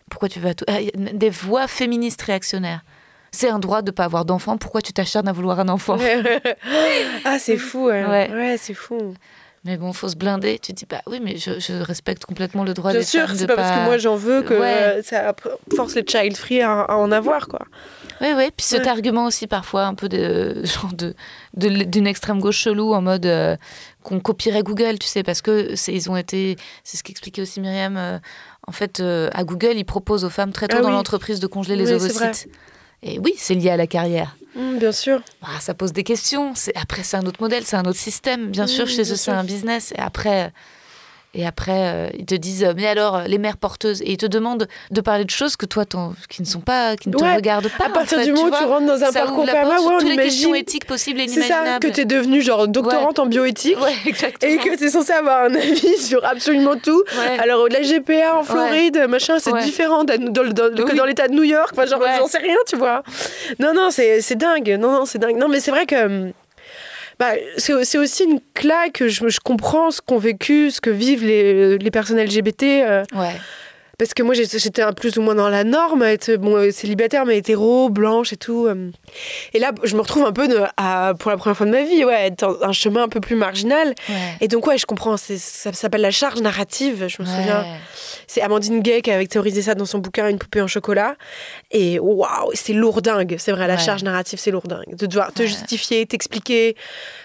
pourquoi 0.10 0.30
tu 0.30 0.40
veux 0.40 0.50
à 0.50 0.54
tout... 0.54 0.66
A 0.68 0.80
Des 1.14 1.30
voix 1.30 1.68
féministes 1.68 2.22
réactionnaires. 2.22 2.82
C'est 3.32 3.50
un 3.50 3.60
droit 3.60 3.82
de 3.82 3.92
pas 3.92 4.04
avoir 4.06 4.26
d'enfant, 4.26 4.58
pourquoi 4.58 4.82
tu 4.82 4.92
t'acharnes 4.94 5.28
à 5.28 5.32
vouloir 5.32 5.60
un 5.60 5.70
enfant? 5.70 5.98
Ah, 7.26 7.40
c'est 7.40 7.58
fou, 7.58 7.86
ouais. 7.88 8.06
Ouais. 8.06 8.30
Ouais, 8.32 8.56
c'est 8.60 8.74
fou. 8.74 9.14
Mais 9.64 9.78
bon, 9.78 9.94
faut 9.94 10.08
se 10.10 10.16
blinder. 10.16 10.58
Tu 10.60 10.74
dis, 10.74 10.86
bah 10.90 11.02
oui, 11.06 11.20
mais 11.24 11.38
je, 11.38 11.60
je 11.60 11.74
respecte 11.84 12.26
complètement 12.26 12.64
le 12.64 12.74
droit 12.74 12.92
Bien 12.92 13.02
des 13.02 13.06
sûr, 13.06 13.28
femmes 13.28 13.36
c'est 13.36 13.44
de 13.44 13.54
pas 13.54 13.56
parce 13.58 13.78
que 13.80 13.86
moi 13.86 13.98
j'en 14.00 14.16
veux 14.16 14.42
que 14.42 14.56
Ouais. 14.56 14.74
euh, 14.74 15.04
ça 15.04 15.36
force 15.76 15.94
les 15.94 16.04
child 16.06 16.36
free 16.36 16.62
à, 16.62 16.82
à 16.82 16.96
en 16.96 17.12
avoir, 17.12 17.48
quoi. 17.48 17.60
Oui, 18.22 18.28
oui. 18.38 18.50
Puis 18.56 18.66
cet 18.66 18.82
Ouais. 18.82 18.88
argument 18.90 19.26
aussi, 19.26 19.48
parfois, 19.48 19.86
un 19.86 19.96
peu 19.96 20.08
de, 20.08 20.62
genre 20.64 20.94
de, 20.94 21.14
d'une 21.56 22.08
extrême 22.08 22.40
gauche 22.40 22.58
chelou, 22.60 22.94
en 22.94 23.02
mode 23.02 23.26
euh, 23.26 23.58
qu'on 24.04 24.20
copierait 24.20 24.62
Google, 24.64 25.00
tu 25.00 25.08
sais, 25.08 25.24
parce 25.24 25.42
que 25.42 25.74
ils 25.90 26.10
ont 26.12 26.16
été. 26.16 26.56
C'est 26.84 26.98
ce 26.98 27.04
qu'expliquait 27.04 27.42
aussi 27.42 27.60
Myriam. 27.62 27.98
euh, 27.98 28.20
en 28.68 28.72
fait, 28.72 29.00
euh, 29.00 29.30
à 29.34 29.44
Google, 29.44 29.74
ils 29.76 29.84
proposent 29.86 30.24
aux 30.24 30.30
femmes 30.30 30.52
très 30.54 30.68
tôt 30.68 30.78
Ah 30.80 30.82
dans 30.82 30.90
oui. 30.90 30.94
l'entreprise 30.94 31.40
de 31.40 31.48
congeler 31.48 31.76
les 31.76 31.88
Oui, 31.88 31.94
ovocytes. 31.94 32.48
Et 33.04 33.18
oui, 33.18 33.34
c'est 33.38 33.56
lié 33.56 33.72
à 33.72 33.78
la 33.78 33.88
carrière. 33.88 34.36
Hmm, 34.56 34.78
bien 34.78 34.92
sûr. 34.92 35.22
Ah, 35.42 35.60
ça 35.60 35.74
pose 35.74 35.92
des 35.92 36.04
questions. 36.04 36.52
C'est, 36.54 36.76
après, 36.78 37.02
c'est 37.02 37.18
un 37.18 37.26
autre 37.26 37.42
modèle, 37.42 37.64
c'est 37.66 37.76
un 37.78 37.86
autre 37.86 37.98
système. 37.98 38.52
Bien 38.52 38.66
Oui, 38.66 38.70
sûr, 38.70 38.88
chez 38.88 39.02
bien 39.02 39.14
eux, 39.14 39.16
c'est 39.16 39.32
un 39.32 39.44
business. 39.44 39.92
Et 39.98 40.00
après, 40.00 40.54
et 41.34 41.46
après 41.46 41.94
euh, 41.94 42.10
ils 42.18 42.26
te 42.26 42.36
disent, 42.36 42.68
mais 42.76 42.88
alors, 42.88 43.22
les 43.26 43.38
mères 43.38 43.58
porteuses. 43.58 44.02
Et 44.02 44.12
ils 44.12 44.18
te 44.18 44.26
demandent 44.26 44.68
de 44.90 45.02
parler 45.02 45.24
de 45.24 45.30
choses 45.30 45.56
que 45.56 45.66
toi, 45.66 45.86
qui 46.30 46.42
ne 46.42 46.48
sont 46.48 46.60
pas, 46.60 46.96
qui 46.98 47.10
ne 47.10 47.16
te 47.16 47.24
regardent 47.24 47.72
pas. 47.78 47.86
à 47.86 47.90
partir 47.90 48.18
en 48.18 48.22
fait, 48.22 48.28
du 48.28 48.34
moment 48.34 48.48
où 48.48 48.58
tu 48.58 48.64
rentres 48.66 48.86
dans 48.86 49.04
un 49.04 49.12
parcours 49.12 49.46
perma, 49.46 49.80
ouais, 49.80 49.86
on 49.86 50.00
toutes 50.00 50.10
les 50.10 50.18
questions 50.18 50.50
imagine. 50.50 50.64
éthiques 50.64 50.86
possibles 50.86 51.22
et 51.22 51.28
C'est 51.28 51.44
ça, 51.44 51.80
que 51.80 51.88
t'es 51.88 52.06
devenue 52.06 52.42
genre 52.42 52.68
doctorante 52.68 53.20
en 53.20 53.26
bioéthique. 53.26 53.78
Et 54.06 54.58
que 54.58 54.76
t'es 54.78 54.90
censé 54.90 55.14
avoir 55.14 55.46
un 55.46 55.56
avis 55.56 55.98
sur 56.00 56.24
absolument 56.26 56.76
tout. 56.76 57.04
Alors, 57.40 57.68
la 57.70 57.82
GPA 57.82 58.38
en 58.38 58.44
Floride, 58.44 59.06
machin, 59.10 59.38
c'est 59.40 59.58
différent 59.62 60.04
dans, 60.04 60.18
que 60.18 60.96
dans 60.96 61.06
l'état 61.06 61.28
de 61.28 61.34
New 61.34 61.44
York. 61.44 61.70
Enfin, 61.72 61.86
genre, 61.86 62.02
j'en 62.18 62.28
sais 62.28 62.40
rien, 62.40 62.58
tu 62.68 62.76
vois. 62.76 63.04
Non, 63.60 63.74
non, 63.74 63.90
c'est 63.92 64.22
c'est 64.22 64.36
dingue. 64.36 64.78
Non, 64.80 64.92
non, 64.92 65.06
c'est 65.06 65.20
dingue. 65.20 65.38
Non, 65.38 65.48
mais 65.48 65.60
c'est 65.60 65.72
vrai 65.72 65.86
que. 65.86 66.32
Bah, 67.22 67.34
c'est 67.56 67.98
aussi 68.00 68.24
une 68.24 68.40
claque. 68.56 69.04
Je, 69.08 69.30
je 69.30 69.40
comprends 69.40 69.92
ce 69.92 70.02
qu'ont 70.02 70.18
vécu, 70.18 70.72
ce 70.72 70.82
que 70.82 70.90
vivent 70.90 71.24
les, 71.24 71.92
personnes 71.92 72.20
LGBT. 72.20 72.64
euh. 72.64 73.04
Parce 74.04 74.16
que 74.16 74.24
moi, 74.24 74.34
j'étais 74.34 74.82
plus 74.96 75.18
ou 75.18 75.22
moins 75.22 75.36
dans 75.36 75.48
la 75.50 75.64
norme, 75.64 76.02
être 76.02 76.36
bon, 76.38 76.56
euh, 76.56 76.72
célibataire, 76.72 77.24
mais 77.26 77.38
hétéro, 77.38 77.90
blanche 77.90 78.34
et 78.34 78.36
tout. 78.38 78.66
euh. 78.66 78.90
Et 79.54 79.60
là, 79.60 79.72
je 79.84 79.96
me 79.96 80.02
retrouve 80.02 80.26
un 80.26 80.32
peu 80.32 80.48
de- 80.48 80.64
à- 80.76 81.14
pour 81.20 81.30
la 81.30 81.38
première 81.38 81.56
fois 81.56 81.68
de 81.68 81.72
ma 81.72 81.84
vie, 81.84 82.04
ouais, 82.04 82.28
être 82.28 82.40
dans 82.40 82.64
un 82.68 82.72
chemin 82.72 83.04
un 83.04 83.08
peu 83.10 83.20
plus 83.20 83.36
marginal. 83.36 83.90
Ouais. 84.10 84.16
Et 84.42 84.48
donc, 84.48 84.66
ouais, 84.66 84.80
je 84.80 84.88
comprends. 84.88 85.18
Ça 85.18 85.72
s'appelle 85.72 86.02
la 86.02 86.10
charge 86.10 86.42
narrative. 86.42 87.06
Je 87.08 87.22
me 87.22 87.28
souviens. 87.28 87.64
C'est 88.26 88.42
Amandine 88.42 88.80
Gay 88.82 89.02
qui 89.04 89.12
avait 89.12 89.28
théorisé 89.28 89.62
ça 89.62 89.76
dans 89.76 89.86
son 89.86 90.00
bouquin 90.00 90.28
Une 90.30 90.40
poupée 90.40 90.62
en 90.62 90.68
chocolat. 90.68 91.16
Et 91.70 92.00
waouh, 92.00 92.50
c'est 92.54 92.74
lourdingue. 92.74 93.36
C'est 93.38 93.52
vrai, 93.52 93.68
la 93.68 93.76
Ouais. 93.76 93.80
charge 93.80 94.04
narrative, 94.04 94.40
c'est 94.40 94.52
lourdingue. 94.52 94.96
De 94.96 95.06
devoir 95.06 95.32
te 95.32 95.44
justifier, 95.44 96.06
t'expliquer 96.08 96.76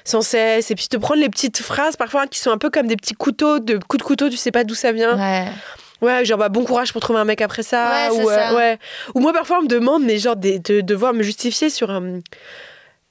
sans 0.05 0.21
cesse. 0.21 0.71
Et 0.71 0.75
puis 0.75 0.89
te 0.89 0.99
prendre 0.99 1.21
les 1.23 1.29
petites 1.31 1.59
phrases 1.63 1.97
parfois 1.97 2.27
qui 2.27 2.39
sont 2.39 2.51
un 2.51 2.59
peu 2.59 2.69
comme 2.69 2.87
des 2.87 2.97
petits 2.97 3.15
couteaux, 3.15 3.61
de 3.61 3.79
coups 3.79 4.03
de 4.03 4.07
couteau, 4.07 4.29
tu 4.29 4.37
sais 4.37 4.51
pas 4.51 4.65
d'où 4.65 4.75
ça 4.75 4.93
vient. 4.93 5.17
Ouais. 6.03 6.25
Genre 6.25 6.39
bah, 6.39 6.49
bon 6.49 6.65
courage 6.65 6.93
pour 6.93 7.01
trouver 7.01 7.19
un 7.21 7.25
mec 7.25 7.41
après 7.41 7.63
ça. 7.63 7.91
Ouais, 7.91 8.17
c'est 8.17 8.25
ou, 8.25 8.31
euh, 8.31 8.35
ça. 8.35 8.55
ouais. 8.55 8.79
ou 9.15 9.21
moi 9.21 9.33
parfois 9.33 9.59
on 9.61 9.63
me 9.63 9.69
demande, 9.69 10.05
mais 10.05 10.19
genre 10.19 10.37
de 10.37 10.81
devoir 10.81 11.13
me 11.15 11.23
justifier 11.23 11.71
sur 11.71 11.91
un. 11.91 12.21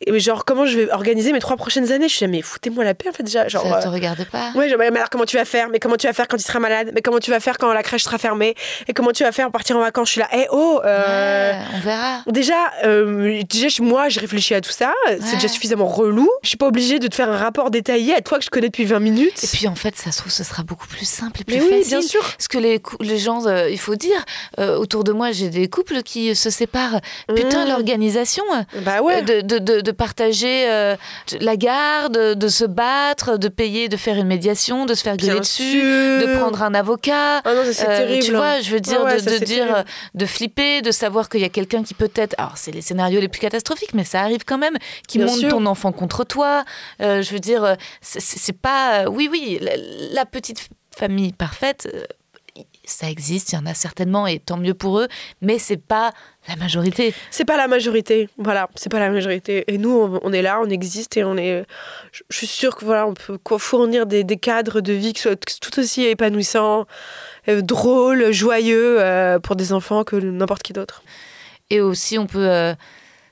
Et 0.01 0.19
Genre 0.19 0.43
comment 0.45 0.65
je 0.65 0.77
vais 0.79 0.91
organiser 0.91 1.31
mes 1.33 1.39
trois 1.39 1.55
prochaines 1.55 1.91
années? 1.91 2.09
Je 2.09 2.15
suis 2.15 2.25
là, 2.25 2.31
mais 2.31 2.41
foutez-moi 2.41 2.83
la 2.83 2.93
paix 2.93 3.09
en 3.09 3.13
fait 3.13 3.23
déjà. 3.23 3.47
Genre, 3.47 3.63
ça 3.63 3.77
euh, 3.79 3.81
te 3.83 3.87
regarde 3.87 4.23
pas? 4.25 4.51
Ouais, 4.55 4.69
genre, 4.69 4.77
mais 4.79 4.87
alors 4.87 5.09
comment 5.09 5.25
tu 5.25 5.37
vas 5.37 5.45
faire? 5.45 5.69
Mais 5.69 5.79
comment 5.79 5.95
tu 5.97 6.07
vas 6.07 6.13
faire 6.13 6.27
quand 6.27 6.37
tu 6.37 6.43
seras 6.43 6.59
malade? 6.59 6.91
Mais 6.93 7.01
comment 7.01 7.19
tu 7.19 7.31
vas 7.31 7.39
faire 7.39 7.57
quand 7.57 7.71
la 7.73 7.83
crèche 7.83 8.03
sera 8.03 8.17
fermée? 8.17 8.55
Et 8.87 8.93
comment 8.93 9.11
tu 9.11 9.23
vas 9.23 9.31
faire 9.31 9.45
pour 9.45 9.53
partir 9.53 9.77
en 9.77 9.79
vacances? 9.81 10.07
Je 10.07 10.11
suis 10.13 10.21
là, 10.21 10.27
eh 10.33 10.47
oh 10.51 10.81
euh, 10.83 11.51
Ouais, 11.51 11.59
on 11.75 11.79
verra. 11.79 12.21
Déjà, 12.27 12.55
euh, 12.83 13.41
déjà, 13.49 13.67
je- 13.69 13.81
moi, 13.81 14.09
j'ai 14.09 14.19
réfléchi 14.19 14.53
à 14.53 14.61
tout 14.61 14.71
ça. 14.71 14.93
Ouais. 15.07 15.17
C'est 15.21 15.35
déjà 15.35 15.47
suffisamment 15.47 15.85
relou. 15.87 16.29
Je 16.43 16.49
suis 16.49 16.57
pas 16.57 16.67
obligée 16.67 16.99
de 16.99 17.07
te 17.07 17.15
faire 17.15 17.29
un 17.29 17.37
rapport 17.37 17.69
détaillé 17.71 18.13
à 18.15 18.21
toi 18.21 18.37
que 18.39 18.43
je 18.45 18.49
connais 18.49 18.67
depuis 18.67 18.85
20 18.85 18.99
minutes. 18.99 19.43
Et 19.43 19.47
puis 19.47 19.67
en 19.67 19.75
fait, 19.75 19.95
ça 19.95 20.11
se 20.11 20.19
trouve, 20.19 20.31
ce 20.31 20.43
sera 20.43 20.63
beaucoup 20.63 20.87
plus 20.87 21.05
simple 21.07 21.41
et 21.41 21.43
plus 21.43 21.55
mais 21.57 21.61
oui, 21.61 21.69
facile. 21.69 21.87
bien 21.87 22.01
sûr. 22.01 22.21
Parce 22.21 22.47
que 22.47 22.57
les, 22.57 22.81
les 23.01 23.17
gens, 23.17 23.45
euh, 23.47 23.69
il 23.69 23.79
faut 23.79 23.95
dire, 23.95 24.23
euh, 24.59 24.75
autour 24.77 25.03
de 25.03 25.11
moi, 25.13 25.31
j'ai 25.31 25.49
des 25.49 25.67
couples 25.69 26.01
qui 26.03 26.31
euh, 26.31 26.35
se 26.35 26.49
séparent. 26.49 26.99
Putain, 27.33 27.65
Mmh. 27.65 27.69
l'organisation, 27.69 28.43
euh, 28.53 28.81
Bah 28.81 29.01
ouais. 29.01 29.21
de, 29.21 29.41
de, 29.41 29.59
de, 29.59 29.84
de 29.85 29.91
partager 29.91 30.69
euh, 30.69 30.95
la 31.39 31.55
garde, 31.55 32.17
de 32.35 32.47
se 32.49 32.65
battre, 32.65 33.37
de 33.37 33.47
payer, 33.47 33.87
de 33.87 33.95
faire 33.97 34.17
une 34.17 34.27
médiation, 34.27 34.85
de 34.85 34.93
se 34.93 35.03
faire 35.03 35.15
gueuler 35.15 35.39
dessus, 35.39 35.81
de 35.81 36.37
prendre 36.37 36.61
un 36.63 36.73
avocat. 36.73 37.37
Ah 37.45 37.53
non, 37.53 37.61
c'est 37.71 37.87
Euh, 37.87 37.97
terrible. 37.99 38.23
Tu 38.25 38.31
vois, 38.33 38.59
je 38.59 38.71
veux 38.71 38.79
dire, 38.81 39.01
ouais, 39.03 39.15
de, 39.15 39.19
ça, 39.19 39.31
de 39.31 39.35
c'est 39.37 39.45
dire, 39.45 39.65
terrible. 39.67 39.77
euh, 39.77 39.83
de 40.15 40.25
flipper, 40.25 40.81
de 40.81 40.91
savoir 40.91 41.29
qu'il 41.29 41.39
y 41.41 41.45
a 41.45 41.49
quelqu'un 41.49 41.83
qui 41.83 41.93
peut-être, 41.93 42.35
alors 42.37 42.57
c'est 42.57 42.71
les 42.71 42.81
scénarios 42.81 43.21
les 43.21 43.29
plus 43.29 43.39
catastrophiques, 43.39 43.93
mais 43.93 44.03
ça 44.03 44.21
arrive 44.21 44.43
quand 44.45 44.57
même, 44.57 44.75
qui 45.07 45.19
Bien 45.19 45.27
monte 45.27 45.39
sûr. 45.39 45.49
ton 45.49 45.65
enfant 45.67 45.91
contre 45.91 46.23
toi. 46.25 46.65
Euh, 47.01 47.21
je 47.21 47.31
veux 47.31 47.39
dire, 47.39 47.75
c'est- 48.01 48.51
pas, 48.53 49.05
oui, 49.09 49.29
oui, 49.31 49.59
la, 49.61 49.71
la 50.13 50.25
petite 50.25 50.67
famille 50.95 51.31
parfaite. 51.33 51.87
Ça 52.87 53.09
existe, 53.09 53.51
il 53.51 53.55
y 53.55 53.57
en 53.57 53.65
a 53.65 53.73
certainement, 53.73 54.27
et 54.27 54.39
tant 54.39 54.57
mieux 54.57 54.73
pour 54.73 54.99
eux, 54.99 55.07
mais 55.41 55.59
c'est 55.59 55.77
pas 55.77 56.11
la 56.47 56.55
majorité. 56.55 57.13
C'est 57.31 57.45
pas 57.45 57.57
la 57.57 57.67
majorité, 57.67 58.29
voilà, 58.37 58.69
c'est 58.75 58.91
pas 58.91 58.99
la 58.99 59.09
majorité. 59.09 59.63
Et 59.67 59.77
nous, 59.77 60.19
on, 60.21 60.33
est 60.33 60.41
là, 60.41 60.59
on 60.61 60.69
existe 60.69 61.17
et 61.17 61.23
on 61.23 61.37
est. 61.37 61.65
Je, 62.11 62.21
suis 62.35 62.47
sûre 62.47 62.75
que 62.75 62.85
voilà, 62.85 63.07
on 63.07 63.13
peut 63.13 63.39
fournir 63.57 64.05
des, 64.05 64.23
des 64.23 64.37
cadres 64.37 64.81
de 64.81 64.93
vie 64.93 65.13
qui 65.13 65.21
soient 65.21 65.35
tout 65.35 65.79
aussi 65.79 66.05
épanouissants, 66.05 66.85
euh, 67.49 67.61
drôles, 67.61 68.31
joyeux 68.31 69.01
euh, 69.01 69.39
pour 69.39 69.55
des 69.55 69.73
enfants 69.73 70.03
que 70.03 70.15
n'importe 70.15 70.63
qui 70.63 70.73
d'autre. 70.73 71.03
Et 71.69 71.81
aussi, 71.81 72.17
on 72.19 72.27
peut 72.27 72.49
euh, 72.49 72.73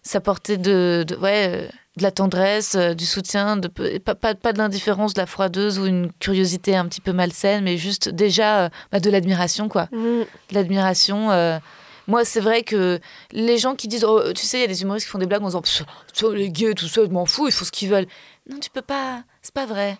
s'apporter 0.01 0.57
de, 0.57 1.05
de- 1.07 1.15
ouais, 1.15 1.49
euh, 1.49 1.67
de 1.97 2.03
la 2.03 2.11
tendresse, 2.11 2.75
euh, 2.75 2.93
du 2.93 3.05
soutien, 3.05 3.57
de, 3.57 3.67
pas, 3.67 4.15
pas, 4.15 4.33
pas 4.33 4.53
de 4.53 4.57
l'indifférence, 4.57 5.13
de 5.13 5.21
la 5.21 5.27
froideuse 5.27 5.77
ou 5.79 5.85
une 5.85 6.11
curiosité 6.19 6.75
un 6.75 6.85
petit 6.87 7.01
peu 7.01 7.13
malsaine, 7.13 7.63
mais 7.63 7.77
juste 7.77 8.09
déjà 8.09 8.65
euh, 8.65 8.69
bah, 8.91 8.99
de 8.99 9.09
l'admiration, 9.09 9.69
quoi. 9.69 9.89
Mm. 9.91 10.21
De 10.21 10.25
l'admiration. 10.53 11.31
euh. 11.31 11.59
Moi, 12.07 12.25
c'est 12.25 12.41
vrai 12.41 12.63
que 12.63 12.99
les 13.31 13.57
gens 13.57 13.75
qui 13.75 13.87
disent, 13.87 14.03
oh, 14.03 14.33
tu 14.33 14.45
sais, 14.45 14.57
il 14.57 14.61
y 14.61 14.65
a 14.65 14.67
des 14.67 14.81
humoristes 14.81 15.05
qui 15.05 15.11
font 15.11 15.19
des 15.19 15.25
blagues 15.25 15.43
en 15.43 15.61
disant, 15.61 15.61
les 16.33 16.49
gays, 16.49 16.73
tout 16.73 16.87
ça, 16.87 17.01
je 17.05 17.09
m'en 17.09 17.25
fous, 17.25 17.47
ils 17.47 17.53
font 17.53 17.63
ce 17.63 17.71
qu'ils 17.71 17.89
veulent. 17.89 18.07
Non, 18.49 18.59
tu 18.59 18.69
peux 18.69 18.81
pas, 18.81 19.23
c'est 19.41 19.53
pas 19.53 19.65
vrai. 19.65 19.97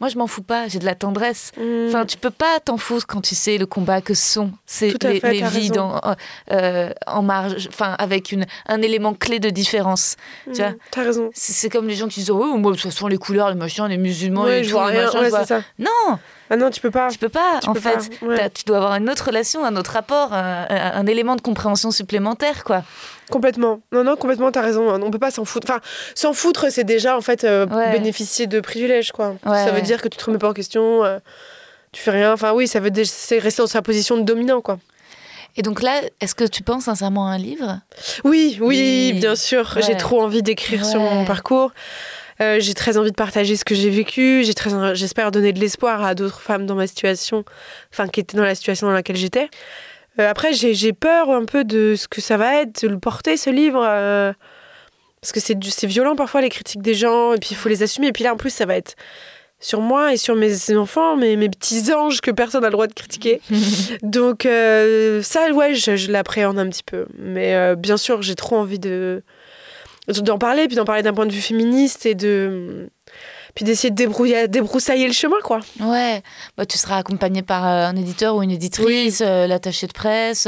Moi, 0.00 0.08
je 0.08 0.16
m'en 0.16 0.26
fous 0.26 0.42
pas, 0.42 0.66
j'ai 0.66 0.78
de 0.78 0.84
la 0.86 0.94
tendresse. 0.94 1.52
Mm. 1.58 1.88
Enfin, 1.88 2.06
tu 2.06 2.16
peux 2.16 2.30
pas 2.30 2.58
t'en 2.60 2.78
foutre 2.78 3.06
quand 3.06 3.20
tu 3.20 3.34
sais 3.34 3.58
le 3.58 3.66
combat 3.66 4.00
que 4.00 4.14
sont 4.14 4.50
ces, 4.66 4.94
les, 5.02 5.20
fait, 5.20 5.32
les 5.32 5.42
vies 5.42 5.70
dans- 5.70 6.00
euh, 6.52 6.90
en 7.06 7.22
marge, 7.22 7.68
enfin 7.70 7.94
avec 7.98 8.32
une, 8.32 8.46
un 8.66 8.80
élément 8.82 9.12
clé 9.14 9.38
de 9.40 9.50
différence. 9.50 10.16
Tu 10.46 10.52
vois 10.62 10.70
Mm. 10.70 10.76
T'as 10.90 11.02
raison. 11.02 11.30
C'est 11.34 11.68
comme 11.68 11.86
les 11.86 11.94
gens 11.94 12.08
qui 12.08 12.20
disent 12.20 12.30
oh, 12.30 12.56
moi, 12.56 12.72
ce 12.78 12.90
sont 12.90 13.08
les 13.08 13.18
couleurs, 13.18 13.50
les 13.50 13.54
machins, 13.56 13.86
les 13.86 13.98
musulmans, 13.98 14.44
Ouais, 14.44 14.58
les 14.60 14.64
je 14.64 14.70
tout, 14.70 14.76
vois 14.76 14.90
les 14.90 14.96
rien. 14.98 15.06
machins, 15.06 15.18
Ouais, 15.20 15.24
je 15.26 15.30
vois- 15.30 15.40
c'est 15.40 15.54
ça. 15.58 15.62
Non, 15.78 16.18
Ah 16.48 16.56
non, 16.56 16.70
tu 16.70 16.80
peux 16.80 16.90
pas. 16.90 17.08
tu 17.10 17.18
peux 17.18 17.28
pas. 17.28 17.60
en 17.66 17.74
peux 17.74 17.80
fait, 17.80 18.10
pas, 18.20 18.26
ouais. 18.26 18.36
T'as- 18.36 18.50
tu 18.50 18.64
dois 18.64 18.78
avoir 18.78 18.94
une 18.96 19.08
autre 19.10 19.26
relation, 19.26 19.64
un 19.64 19.76
autre 19.76 19.92
rapport, 19.92 20.32
un, 20.32 20.66
un- 20.68 20.92
un 20.94 21.06
élément 21.06 21.36
de 21.36 21.42
compréhension 21.42 21.90
supplémentaire, 21.90 22.64
quoi. 22.64 22.82
Complètement. 23.30 23.80
Non, 23.92 24.04
non, 24.04 24.16
complètement, 24.16 24.50
t'as 24.50 24.60
raison. 24.62 24.92
On 25.02 25.10
peut 25.10 25.18
pas 25.18 25.30
s'en 25.30 25.44
foutre. 25.44 25.66
Enfin, 25.70 25.80
s'en 26.14 26.32
foutre, 26.32 26.66
c'est 26.70 26.84
déjà 26.84 27.16
en 27.16 27.20
fait 27.20 27.44
euh, 27.44 27.66
Ouais. 27.66 27.92
bénéficier 27.92 28.46
de 28.46 28.60
privilèges, 28.60 29.12
quoi. 29.12 29.36
Ouais, 29.46 29.56
ça 29.64 29.66
veut 29.66 29.76
ouais. 29.76 29.82
dire 29.82 30.02
que 30.02 30.08
tu 30.08 30.16
te 30.18 30.24
remets 30.24 30.38
pas 30.38 30.48
en 30.50 30.52
question, 30.52 31.04
euh, 31.04 31.18
tu 31.92 32.02
fais 32.02 32.10
rien. 32.10 32.32
Enfin, 32.32 32.52
oui, 32.52 32.66
ça 32.66 32.80
veut 32.80 32.90
dire 32.90 33.06
c'est 33.06 33.38
rester 33.38 33.62
dans 33.62 33.66
sa 33.68 33.82
position 33.82 34.16
de 34.16 34.22
dominant, 34.22 34.60
quoi. 34.60 34.78
Et 35.56 35.62
donc 35.62 35.82
là, 35.82 36.00
est-ce 36.20 36.34
que 36.34 36.44
tu 36.44 36.62
penses 36.62 36.84
sincèrement 36.84 37.26
à 37.28 37.30
un 37.32 37.38
livre? 37.38 37.80
Oui, 38.24 38.58
oui, 38.60 39.12
bien 39.14 39.34
sûr. 39.34 39.78
J'ai 39.84 39.96
trop 39.96 40.22
envie 40.22 40.42
d'écrire 40.42 40.84
sur 40.84 41.00
mon 41.00 41.24
parcours. 41.24 41.72
Euh, 42.40 42.58
j'ai 42.58 42.72
très 42.72 42.96
envie 42.96 43.10
de 43.10 43.16
partager 43.16 43.54
ce 43.56 43.64
que 43.64 43.74
j'ai 43.74 43.90
vécu. 43.90 44.42
J'ai 44.44 44.54
très, 44.54 44.70
j'espère 44.94 45.30
donner 45.30 45.52
de 45.52 45.58
l'espoir 45.60 46.02
à 46.04 46.14
d'autres 46.14 46.40
femmes 46.40 46.66
dans 46.66 46.74
ma 46.74 46.86
situation, 46.86 47.44
enfin 47.92 48.08
qui 48.08 48.20
étaient 48.20 48.36
dans 48.36 48.44
la 48.44 48.54
situation 48.54 48.86
dans 48.86 48.94
laquelle 48.94 49.16
j'étais. 49.16 49.50
Euh, 50.18 50.28
après, 50.28 50.52
j'ai, 50.52 50.74
j'ai 50.74 50.92
peur 50.92 51.30
un 51.30 51.44
peu 51.44 51.64
de 51.64 51.94
ce 51.96 52.08
que 52.08 52.20
ça 52.20 52.36
va 52.36 52.60
être, 52.62 52.82
de 52.82 52.88
le 52.88 52.98
porter 52.98 53.36
ce 53.36 53.50
livre. 53.50 53.82
euh, 53.86 54.32
Parce 55.20 55.32
que 55.32 55.40
c'est 55.40 55.86
violent 55.86 56.16
parfois 56.16 56.40
les 56.40 56.48
critiques 56.48 56.82
des 56.82 56.94
gens, 56.94 57.34
et 57.34 57.38
puis 57.38 57.50
il 57.52 57.56
faut 57.56 57.68
les 57.68 57.82
assumer. 57.82 58.08
Et 58.08 58.12
puis 58.12 58.24
là, 58.24 58.32
en 58.32 58.36
plus, 58.36 58.50
ça 58.50 58.66
va 58.66 58.76
être 58.76 58.94
sur 59.62 59.80
moi 59.82 60.14
et 60.14 60.16
sur 60.16 60.34
mes 60.36 60.74
enfants, 60.74 61.16
mes, 61.16 61.36
mes 61.36 61.50
petits 61.50 61.92
anges 61.92 62.22
que 62.22 62.30
personne 62.30 62.62
n'a 62.62 62.68
le 62.68 62.72
droit 62.72 62.86
de 62.86 62.94
critiquer. 62.94 63.40
Donc 64.02 64.46
euh, 64.46 65.22
ça, 65.22 65.50
ouais, 65.52 65.74
je, 65.74 65.96
je 65.96 66.10
l'appréhende 66.10 66.58
un 66.58 66.68
petit 66.68 66.82
peu. 66.82 67.06
Mais 67.18 67.54
euh, 67.54 67.74
bien 67.76 67.98
sûr, 67.98 68.22
j'ai 68.22 68.34
trop 68.34 68.56
envie 68.56 68.78
de 68.78 69.22
d'en 70.08 70.38
parler, 70.38 70.66
puis 70.66 70.76
d'en 70.76 70.84
parler 70.86 71.02
d'un 71.02 71.12
point 71.12 71.26
de 71.26 71.32
vue 71.32 71.40
féministe 71.42 72.04
et 72.06 72.14
de 72.16 72.88
puis 73.54 73.64
d'essayer 73.64 73.90
de 73.90 73.94
débrouiller, 73.96 74.48
débroussailler 74.48 75.06
le 75.06 75.12
chemin, 75.12 75.36
quoi. 75.42 75.60
Ouais, 75.80 76.22
bah, 76.56 76.66
tu 76.66 76.78
seras 76.78 76.96
accompagné 76.98 77.42
par 77.42 77.66
euh, 77.66 77.86
un 77.86 77.96
éditeur 77.96 78.36
ou 78.36 78.42
une 78.42 78.50
éditrice, 78.50 79.22
euh, 79.24 79.46
l'attaché 79.46 79.86
de 79.86 79.92
presse. 79.92 80.44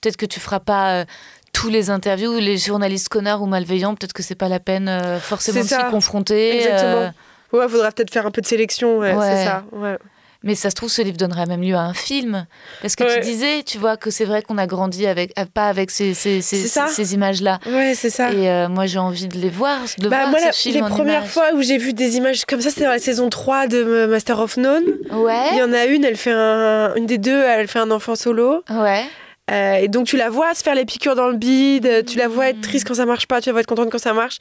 Peut-être 0.00 0.16
que 0.16 0.26
tu 0.26 0.40
feras 0.40 0.60
pas 0.60 0.92
euh, 1.00 1.04
tous 1.52 1.68
les 1.68 1.90
interviews, 1.90 2.38
les 2.38 2.56
journalistes 2.58 3.08
connards 3.08 3.42
ou 3.42 3.46
malveillants. 3.46 3.94
Peut-être 3.94 4.12
que 4.12 4.22
c'est 4.22 4.34
pas 4.34 4.48
la 4.48 4.60
peine 4.60 4.88
euh, 4.88 5.18
forcément 5.18 5.60
de 5.60 5.66
s'y 5.66 5.74
confronter. 5.90 6.56
Exactement. 6.56 7.12
Ouais, 7.52 7.68
faudra 7.68 7.90
peut-être 7.90 8.12
faire 8.12 8.26
un 8.26 8.30
peu 8.30 8.40
de 8.40 8.46
sélection, 8.46 8.98
ouais, 8.98 9.12
Ouais. 9.14 9.26
c'est 9.36 9.44
ça. 9.44 9.64
Ouais. 9.72 9.98
Mais 10.42 10.54
ça 10.54 10.70
se 10.70 10.74
trouve, 10.74 10.88
ce 10.88 11.02
livre 11.02 11.16
donnerait 11.16 11.46
même 11.46 11.62
lieu 11.62 11.74
à 11.74 11.80
un 11.80 11.94
film. 11.94 12.46
Parce 12.82 12.96
que 12.96 13.04
Ouais. 13.04 13.14
tu 13.14 13.20
disais, 13.20 13.62
tu 13.64 13.78
vois, 13.78 13.96
que 13.96 14.10
c'est 14.10 14.24
vrai 14.24 14.42
qu'on 14.42 14.56
a 14.58 14.66
grandi 14.66 15.06
avec, 15.06 15.38
euh, 15.38 15.44
pas 15.52 15.68
avec 15.68 15.90
ces, 15.90 16.14
ces, 16.14 16.40
ces, 16.40 17.14
images-là. 17.14 17.58
Ouais, 17.66 17.92
c'est 17.94 18.10
ça. 18.10 18.32
Et 18.32 18.48
euh, 18.48 18.68
moi, 18.68 18.86
j'ai 18.86 18.98
envie 18.98 19.28
de 19.28 19.36
les 19.38 19.50
voir. 19.50 19.78
De 19.98 20.08
Bah, 20.08 20.18
voir 20.20 20.30
moi, 20.30 20.40
la- 20.40 20.50
les 20.72 20.80
premières 20.80 21.20
images. 21.22 21.28
fois 21.30 21.50
où 21.54 21.62
j'ai 21.62 21.78
vu 21.78 21.92
des 21.92 22.16
images 22.16 22.44
comme 22.46 22.60
ça, 22.60 22.70
c'était 22.70 22.84
dans 22.84 22.90
la 22.90 22.98
saison 22.98 23.28
3 23.28 23.66
de 23.66 24.06
Master 24.06 24.38
of 24.40 24.56
None. 24.56 24.84
Il 25.10 25.12
y 25.12 25.14
Ouais. 25.16 25.62
en 25.62 25.72
a 25.72 25.84
une, 25.84 26.04
elle 26.04 26.16
fait 26.16 26.32
un, 26.32 26.94
une 26.94 27.06
des 27.06 27.18
deux, 27.18 27.42
elle 27.42 27.68
fait 27.68 27.78
un 27.80 27.90
enfant 27.90 28.16
solo. 28.16 28.62
Ouais. 28.70 29.04
Euh, 29.50 29.74
et 29.74 29.88
donc 29.88 30.06
tu 30.06 30.16
la 30.16 30.30
vois 30.30 30.54
se 30.54 30.62
faire 30.62 30.76
les 30.76 30.84
piqûres 30.84 31.16
dans 31.16 31.26
le 31.28 31.36
bide, 31.36 32.04
tu 32.06 32.16
la 32.16 32.28
vois 32.28 32.50
être 32.50 32.60
triste 32.60 32.86
quand 32.86 32.94
ça 32.94 33.04
marche 33.04 33.26
pas, 33.26 33.40
tu 33.40 33.48
la 33.48 33.52
vois 33.52 33.62
être 33.62 33.66
contente 33.66 33.90
quand 33.90 33.98
ça 33.98 34.12
marche. 34.12 34.36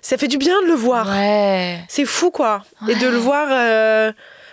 Ça 0.00 0.16
fait 0.16 0.26
du 0.26 0.38
bien 0.38 0.58
de 0.62 0.66
le 0.68 0.72
voir. 0.72 1.06
Ouais. 1.10 1.80
C'est 1.86 2.06
fou 2.06 2.30
quoi. 2.30 2.64
Et 2.88 2.94
de 2.94 3.04
Ouais. 3.04 3.10
le 3.12 3.18
voir, 3.18 3.46
euh, 3.50 4.10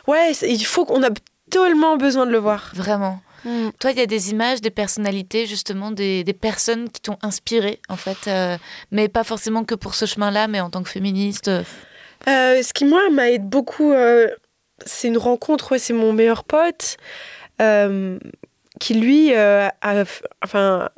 ouais, 0.07 0.31
il 0.43 0.63
faut 0.65 0.85
qu'on 0.85 1.03
a 1.03 1.09
tellement 1.49 1.97
besoin 1.97 2.25
de 2.25 2.31
le 2.31 2.37
voir. 2.37 2.71
Vraiment. 2.73 3.19
Toi, 3.79 3.91
il 3.91 3.97
y 3.97 4.01
a 4.01 4.05
des 4.05 4.29
images, 4.29 4.61
des 4.61 4.69
personnalités, 4.69 5.47
justement, 5.47 5.89
des, 5.89 6.23
des 6.23 6.33
personnes 6.33 6.89
qui 6.89 7.01
t'ont 7.01 7.17
inspiré, 7.23 7.79
en 7.89 7.95
fait. 7.95 8.27
euh, 8.27 8.55
mais 8.91 9.07
pas 9.09 9.23
forcément 9.23 9.63
que 9.63 9.73
pour 9.73 9.95
ce 9.95 10.05
chemin-là, 10.05 10.47
mais 10.47 10.59
en 10.61 10.69
tant 10.69 10.83
que 10.83 10.89
féministe. 10.89 11.47
euh, 11.47 11.63
Euh, 12.27 12.61
ce 12.61 12.71
qui 12.71 12.85
moi 12.85 13.01
m'aide 13.09 13.49
beaucoup, 13.49 13.91
euh, 13.93 14.27
c'est 14.85 15.07
une 15.07 15.17
rencontre. 15.17 15.71
Ouais, 15.71 15.79
c'est 15.79 15.93
mon 15.93 16.13
meilleur 16.13 16.43
pote 16.43 16.97
euh, 17.61 18.19
qui 18.79 18.93
lui 18.93 19.33
euh, 19.33 19.67
a, 19.81 20.03
enfin 20.43 20.89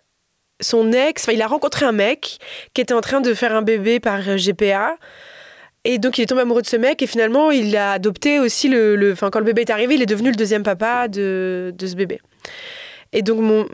son 0.60 0.92
ex. 0.92 1.24
Enfin, 1.24 1.32
il 1.32 1.42
a 1.42 1.48
rencontré 1.48 1.86
un 1.86 1.94
mec 1.94 2.40
qui 2.74 2.82
était 2.82 2.94
en 2.94 3.00
train 3.02 3.22
de 3.22 3.34
faire 3.34 3.56
un 3.56 3.62
bébé 3.62 4.02
par 4.02 4.20
euh, 4.28 4.36
GPA. 4.38 4.98
Et 5.86 5.98
donc 5.98 6.18
il 6.18 6.22
est 6.22 6.26
tombé 6.28 6.42
amoureux 6.42 6.62
de 6.62 6.68
ce 6.68 6.78
mec 6.78 7.02
et 7.02 7.08
finalement 7.08 7.52
il 7.52 7.76
a 7.76 7.92
adopté 7.94 8.40
aussi 8.40 8.70
le, 8.70 8.96
le- 8.96 9.12
enfin 9.12 9.30
quand 9.30 9.40
le 9.40 9.46
bébé 9.46 9.62
est 9.64 9.70
arrivé, 9.70 9.96
il 9.96 10.02
est 10.02 10.06
devenu 10.06 10.30
le 10.30 10.36
deuxième 10.36 10.64
papa 10.64 11.08
de, 11.08 11.74
de 11.78 11.88
ce 11.88 11.96
bébé. 11.96 12.22
Et 13.12 13.22
donc 13.22 13.40
mon, 13.42 13.68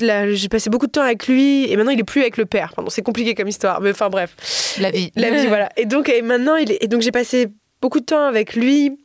là, 0.00 0.32
j'ai 0.32 0.48
passé 0.48 0.70
beaucoup 0.70 0.86
de 0.86 0.92
temps 0.92 1.02
avec 1.02 1.26
lui 1.26 1.70
et 1.70 1.76
maintenant 1.76 1.90
il 1.90 2.00
est 2.00 2.04
plus 2.04 2.22
avec 2.22 2.36
le 2.38 2.46
père. 2.46 2.72
Pardon, 2.74 2.88
c'est 2.88 3.02
compliqué 3.02 3.34
comme 3.34 3.48
histoire, 3.48 3.80
mais 3.80 3.90
enfin 3.90 4.08
bref. 4.08 4.34
La 4.80 4.90
vie. 4.90 5.12
La 5.16 5.30
vie, 5.30 5.46
voilà. 5.48 5.68
Et 5.76 5.84
donc, 5.84 6.08
et 6.08 6.22
maintenant, 6.22 6.56
il 6.56 6.72
est, 6.72 6.82
et 6.82 6.88
donc 6.88 7.02
j'ai 7.02 7.10
passé 7.10 7.48
beaucoup 7.82 8.00
de 8.00 8.06
temps 8.06 8.24
avec 8.24 8.54
lui 8.54 8.96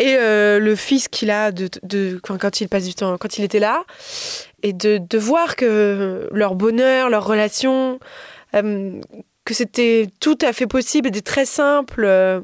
et 0.00 0.16
euh, 0.18 0.58
le 0.58 0.74
fils 0.74 1.06
qu'il 1.06 1.30
a 1.30 1.52
de, 1.52 1.68
de, 1.84 2.18
quand, 2.22 2.36
quand 2.38 2.60
il 2.60 2.68
passe 2.68 2.86
du 2.86 2.94
temps, 2.94 3.16
quand 3.18 3.38
il 3.38 3.44
était 3.44 3.60
là, 3.60 3.84
et 4.64 4.72
de, 4.72 4.98
de 4.98 5.18
voir 5.18 5.54
que 5.54 6.28
leur 6.32 6.56
bonheur, 6.56 7.08
leur 7.08 7.24
relation, 7.24 8.00
euh, 8.56 8.98
que 9.46 9.54
c'était 9.54 10.08
tout 10.20 10.36
à 10.42 10.52
fait 10.52 10.66
possible 10.66 11.08
et 11.08 11.22
très 11.22 11.46
simple, 11.46 12.04
euh, 12.04 12.40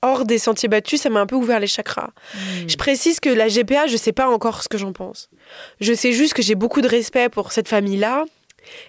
hors 0.00 0.24
des 0.24 0.38
sentiers 0.38 0.68
battus, 0.68 1.02
ça 1.02 1.10
m'a 1.10 1.20
un 1.20 1.26
peu 1.26 1.36
ouvert 1.36 1.60
les 1.60 1.66
chakras. 1.66 2.10
Mm. 2.34 2.38
Je 2.68 2.76
précise 2.76 3.20
que 3.20 3.28
la 3.28 3.48
GPA, 3.48 3.86
je 3.86 3.96
sais 3.96 4.12
pas 4.12 4.28
encore 4.28 4.62
ce 4.62 4.68
que 4.68 4.78
j'en 4.78 4.92
pense. 4.92 5.28
Je 5.80 5.92
sais 5.92 6.12
juste 6.12 6.32
que 6.32 6.40
j'ai 6.40 6.54
beaucoup 6.54 6.80
de 6.80 6.88
respect 6.88 7.28
pour 7.28 7.52
cette 7.52 7.68
famille-là. 7.68 8.24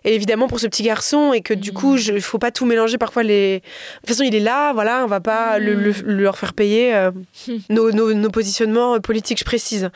Et 0.04 0.14
évidemment 0.16 0.48
pour 0.48 0.60
ce 0.60 0.68
petit 0.68 0.84
garçon, 0.84 1.34
et 1.34 1.42
que 1.42 1.54
du 1.54 1.72
coup, 1.74 1.98
il 1.98 2.22
faut 2.22 2.38
pas 2.38 2.52
tout 2.52 2.66
mélanger. 2.66 2.98
Parfois, 2.98 3.24
les... 3.24 3.60
de 3.60 3.64
toute 4.02 4.10
façon, 4.10 4.24
il 4.24 4.36
est 4.36 4.40
là, 4.40 4.74
voilà, 4.74 5.04
on 5.04 5.08
va 5.08 5.20
pas 5.22 5.58
le, 5.60 5.74
le- 5.74 5.94
leur 6.06 6.38
faire 6.38 6.54
payer 6.54 6.94
euh, 6.94 7.12
nos, 7.70 7.92
nos- 7.92 8.14
nos 8.14 8.30
positionnements 8.30 9.00
politiques, 9.00 9.40
je 9.40 9.46
précise. 9.46 9.90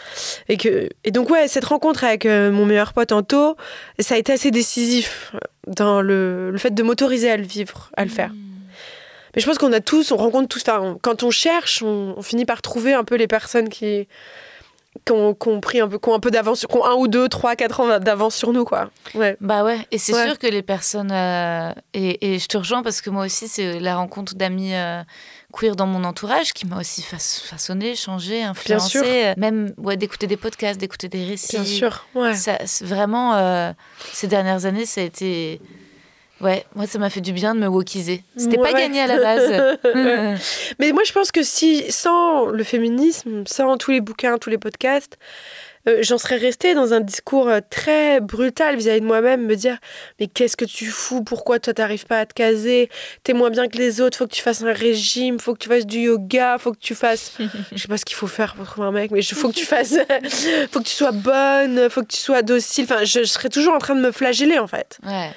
Et, 0.50 0.58
que... 0.58 0.90
et 1.04 1.12
donc, 1.12 1.30
ouais, 1.30 1.48
cette 1.48 1.66
rencontre 1.66 2.04
avec 2.04 2.26
euh, 2.26 2.52
mon 2.52 2.66
meilleur 2.66 2.94
pote 2.94 3.12
Anto, 3.12 3.56
ça 4.00 4.16
a 4.16 4.18
été 4.18 4.34
assez 4.34 4.50
décisif 4.52 5.34
dans 5.68 6.02
le, 6.02 6.52
le 6.52 6.58
fait 6.58 6.74
de 6.74 6.84
m'autoriser 6.84 7.30
à 7.30 7.38
le 7.38 7.44
vivre, 7.44 7.90
à 7.98 8.06
le 8.06 8.10
faire. 8.12 8.32
Mais 9.36 9.42
je 9.42 9.46
pense 9.48 9.58
qu'on 9.58 9.74
a 9.74 9.82
tous, 9.82 10.12
on 10.12 10.18
rencontre 10.18 10.48
tous, 10.48 10.62
enfin, 10.62 10.98
quand 11.02 11.24
on 11.24 11.30
cherche, 11.32 11.82
on, 11.84 12.14
on 12.18 12.22
finit 12.22 12.46
par 12.46 12.62
trouver 12.62 12.94
un 12.94 13.04
peu 13.04 13.16
les 13.16 13.28
personnes 13.28 13.68
qui, 13.68 14.08
qui, 15.04 15.12
ont, 15.14 15.60
pris 15.62 15.80
un 15.80 15.88
peu, 15.88 16.00
qui 16.00 16.10
ont 16.10 16.16
un 16.16 16.20
peu 16.20 16.32
d'avance, 16.32 16.66
qui 16.66 16.78
ont 16.78 16.86
un 16.86 16.94
ou 16.96 17.08
deux, 17.08 17.28
trois, 17.28 17.56
quatre 17.56 17.80
ans 17.82 18.00
d'avance 18.00 18.36
sur 18.36 18.54
nous, 18.54 18.64
quoi. 18.66 18.90
Ouais. 19.14 19.36
Bah 19.42 19.64
ouais, 19.64 19.80
et 19.92 19.98
c'est 19.98 20.14
Ouais. 20.14 20.26
sûr 20.26 20.40
que 20.40 20.48
les 20.48 20.62
personnes. 20.62 21.12
euh, 21.12 21.72
et, 21.94 22.34
et 22.36 22.40
je 22.40 22.48
te 22.48 22.58
rejoins 22.58 22.82
parce 22.84 23.02
que 23.02 23.10
moi 23.10 23.26
aussi, 23.26 23.48
c'est 23.48 23.80
la 23.80 23.96
rencontre 23.98 24.36
d'amis 24.36 24.74
euh, 24.74 25.02
queer 25.54 25.76
dans 25.76 25.86
mon 25.88 26.04
entourage 26.04 26.54
qui 26.54 26.66
m'a 26.66 26.80
aussi 26.80 27.02
fa- 27.02 27.18
façonné, 27.20 27.96
changé, 27.96 28.44
influencé. 28.44 28.90
sûr. 28.90 29.04
euh, 29.06 29.34
Même 29.38 29.74
ouais, 29.78 29.98
d'écouter 29.98 30.28
des 30.28 30.38
podcasts, 30.38 30.80
d'écouter 30.80 31.08
des 31.10 31.26
récits. 31.26 31.58
Bien 31.58 31.66
sûr, 31.66 32.08
ouais. 32.16 32.34
Ça, 32.34 32.58
vraiment, 32.82 33.36
euh, 33.36 33.72
ces 34.14 34.28
dernières 34.28 34.66
années, 34.66 34.86
ça 34.86 35.02
a 35.02 35.04
été. 35.04 35.60
Ouais, 36.42 36.66
moi, 36.76 36.86
ça 36.86 37.00
m'a 37.00 37.10
fait 37.10 37.22
du 37.22 37.32
bien 37.32 37.56
de 37.56 37.60
me 37.60 37.68
wokiser. 37.68 38.24
C'était 38.36 38.58
pas 38.58 38.74
gagné 38.74 39.00
à 39.00 39.08
la 39.08 39.18
base. 39.18 39.78
Mais 40.80 40.92
moi, 40.92 41.04
je 41.06 41.14
pense 41.14 41.32
que 41.32 41.44
si, 41.44 41.90
sans 41.92 42.48
le 42.48 42.64
féminisme, 42.64 43.44
sans 43.48 43.78
tous 43.78 43.92
les 43.92 44.02
bouquins, 44.02 44.38
tous 44.38 44.50
les 44.50 44.58
podcasts, 44.58 45.18
euh, 45.88 46.00
j'en 46.02 46.18
serais 46.18 46.38
restée 46.38 46.74
dans 46.74 46.94
un 46.94 47.00
discours 47.00 47.48
euh, 47.48 47.60
très 47.70 48.20
brutal 48.20 48.76
vis-à-vis 48.76 49.02
de 49.02 49.06
moi-même, 49.06 49.46
me 49.46 49.56
dire 49.56 49.78
mais 50.20 50.28
qu'est-ce 50.28 50.58
que 50.58 50.66
tu 50.66 50.86
fous? 50.88 51.24
Pourquoi 51.24 51.60
toi 51.60 51.74
t'arrives 51.74 52.06
pas 52.06 52.20
à 52.22 52.26
te 52.26 52.34
caser? 52.34 52.90
T'es 53.24 53.34
moins 53.34 53.52
bien 53.52 53.68
que 53.68 53.78
les 53.78 54.02
autres. 54.02 54.18
Faut 54.18 54.26
que 54.28 54.34
tu 54.34 54.42
fasses 54.42 54.64
un 54.64 54.74
régime. 54.74 55.40
Faut 55.40 55.54
que 55.54 55.60
tu 55.60 55.70
fasses 55.70 55.86
du 55.86 56.00
yoga. 56.00 56.58
Faut 56.58 56.72
que 56.72 56.80
tu 56.80 56.96
fasses. 56.96 57.34
je 57.72 57.82
sais 57.82 57.88
pas 57.88 57.98
ce 57.98 58.06
qu'il 58.06 58.18
faut 58.18 58.28
faire 58.28 58.56
pour 58.56 58.66
trouver 58.66 58.88
un 58.88 58.92
mec, 58.92 59.12
mais 59.12 59.22
faut 59.22 59.50
que 59.50 59.56
tu 59.56 59.66
fasses. 59.66 59.94
faut 60.72 60.80
que 60.80 60.86
tu 60.86 60.92
sois 60.94 61.12
bonne. 61.12 61.90
Faut 61.90 62.02
que 62.02 62.08
tu 62.12 62.18
sois 62.18 62.42
docile. 62.42 62.86
Enfin, 62.86 63.04
je, 63.04 63.20
je 63.20 63.24
serais 63.26 63.50
toujours 63.50 63.76
en 63.76 63.80
train 63.80 63.96
de 63.96 64.02
me 64.02 64.12
flageller 64.12 64.60
en 64.60 64.68
fait. 64.68 64.98
ouais. 65.06 65.30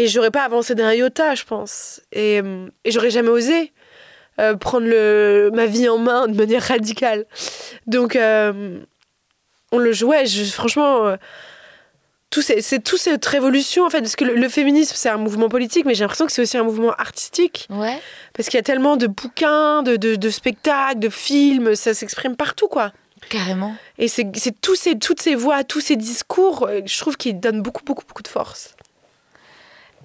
Et 0.00 0.06
j'aurais 0.06 0.30
pas 0.30 0.44
avancé 0.44 0.76
d'un 0.76 0.92
iota, 0.94 1.34
je 1.34 1.42
pense. 1.42 2.00
Et, 2.12 2.40
euh, 2.40 2.68
et 2.84 2.92
j'aurais 2.92 3.10
jamais 3.10 3.30
osé 3.30 3.72
euh, 4.38 4.54
prendre 4.54 4.86
le, 4.86 5.50
ma 5.52 5.66
vie 5.66 5.88
en 5.88 5.98
main 5.98 6.28
de 6.28 6.36
manière 6.36 6.62
radicale. 6.62 7.26
Donc, 7.88 8.14
euh, 8.14 8.78
on 9.72 9.78
le 9.78 9.92
jouait. 9.92 10.24
Je, 10.24 10.44
franchement, 10.44 11.08
euh, 11.08 11.16
tout 12.30 12.42
c'est, 12.42 12.60
c'est 12.60 12.78
toute 12.78 13.00
cette 13.00 13.26
révolution, 13.26 13.86
en 13.86 13.90
fait. 13.90 14.00
Parce 14.00 14.14
que 14.14 14.24
le, 14.24 14.36
le 14.36 14.48
féminisme, 14.48 14.94
c'est 14.94 15.08
un 15.08 15.16
mouvement 15.16 15.48
politique, 15.48 15.84
mais 15.84 15.94
j'ai 15.94 16.04
l'impression 16.04 16.26
que 16.26 16.32
c'est 16.32 16.42
aussi 16.42 16.56
un 16.56 16.62
mouvement 16.62 16.92
artistique. 16.92 17.66
Ouais. 17.68 17.98
Parce 18.34 18.48
qu'il 18.48 18.58
y 18.58 18.60
a 18.60 18.62
tellement 18.62 18.96
de 18.96 19.08
bouquins, 19.08 19.82
de, 19.82 19.96
de, 19.96 20.14
de 20.14 20.30
spectacles, 20.30 21.00
de 21.00 21.08
films, 21.08 21.74
ça 21.74 21.92
s'exprime 21.92 22.36
partout, 22.36 22.68
quoi. 22.68 22.92
Carrément. 23.30 23.74
Et 23.98 24.06
c'est, 24.06 24.30
c'est 24.36 24.60
tous 24.60 24.76
ces, 24.76 24.96
toutes 24.96 25.20
ces 25.20 25.34
voix, 25.34 25.64
tous 25.64 25.80
ces 25.80 25.96
discours, 25.96 26.70
je 26.86 26.98
trouve 27.00 27.16
qu'ils 27.16 27.40
donnent 27.40 27.62
beaucoup, 27.62 27.82
beaucoup, 27.84 28.04
beaucoup 28.06 28.22
de 28.22 28.28
force. 28.28 28.76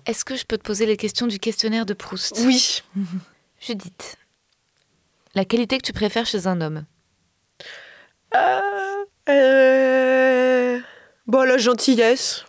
Est-ce 0.05 0.25
que 0.25 0.35
je 0.35 0.45
peux 0.45 0.57
te 0.57 0.63
poser 0.63 0.85
les 0.85 0.97
questions 0.97 1.27
du 1.27 1.39
questionnaire 1.39 1.85
de 1.85 1.93
Proust 1.93 2.35
Oui. 2.45 2.81
Judith, 3.61 4.17
la 5.35 5.45
qualité 5.45 5.77
que 5.77 5.83
tu 5.85 5.93
préfères 5.93 6.25
chez 6.25 6.47
un 6.47 6.59
homme 6.61 6.85
Euh, 8.35 8.59
euh, 9.29 10.79
Bon, 11.27 11.43
la 11.43 11.57
gentillesse. 11.57 12.43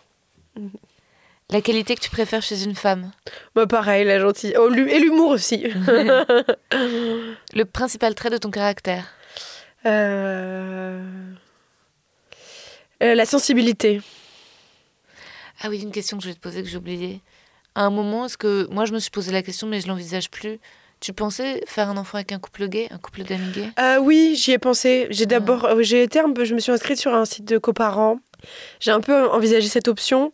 La 1.51 1.61
qualité 1.61 1.95
que 1.95 2.01
tu 2.01 2.09
préfères 2.09 2.41
chez 2.41 2.63
une 2.63 2.75
femme 2.75 3.11
Bah, 3.53 3.67
pareil, 3.67 4.03
la 4.03 4.19
gentillesse. 4.19 4.57
Oh, 4.59 4.73
et 4.73 4.99
l'humour 4.99 5.29
aussi. 5.29 5.57
Le 6.73 7.63
principal 7.63 8.15
trait 8.15 8.29
de 8.31 8.37
ton 8.37 8.51
caractère 8.51 9.05
Euh, 9.85 11.01
euh, 13.03 13.13
la 13.15 13.25
sensibilité. 13.25 14.01
Ah 15.61 15.69
oui, 15.69 15.81
une 15.81 15.91
question 15.91 16.17
que 16.17 16.23
je 16.23 16.29
vais 16.29 16.33
te 16.35 16.39
poser 16.39 16.61
que 16.63 16.67
j'ai 16.69 16.77
oubliée. 16.77 17.21
À 17.75 17.81
un 17.83 17.89
moment, 17.89 18.25
est-ce 18.25 18.37
que 18.37 18.67
moi 18.71 18.85
je 18.85 18.93
me 18.93 18.99
suis 18.99 19.11
posé 19.11 19.31
la 19.31 19.41
question, 19.41 19.67
mais 19.67 19.81
je 19.81 19.87
l'envisage 19.87 20.29
plus. 20.31 20.59
Tu 21.01 21.11
pensais 21.11 21.61
faire 21.67 21.89
un 21.89 21.97
enfant 21.97 22.17
avec 22.17 22.31
un 22.31 22.39
couple 22.39 22.67
gay, 22.69 22.87
un 22.89 22.97
couple 22.97 23.23
d'amis 23.23 23.51
gays? 23.53 23.69
Euh, 23.79 23.97
oui, 23.99 24.35
j'y 24.41 24.53
ai 24.53 24.57
pensé. 24.57 25.07
J'ai 25.09 25.25
d'abord, 25.25 25.65
euh, 25.65 25.81
j'ai 25.81 26.01
été 26.03 26.19
un 26.19 26.31
peu, 26.31 26.45
je 26.45 26.55
me 26.55 26.59
suis 26.59 26.71
inscrite 26.71 26.97
sur 26.97 27.13
un 27.13 27.25
site 27.25 27.43
de 27.45 27.57
coparents. 27.57 28.17
J'ai 28.79 28.91
un 28.91 29.01
peu 29.01 29.27
envisagé 29.29 29.67
cette 29.67 29.87
option. 29.87 30.31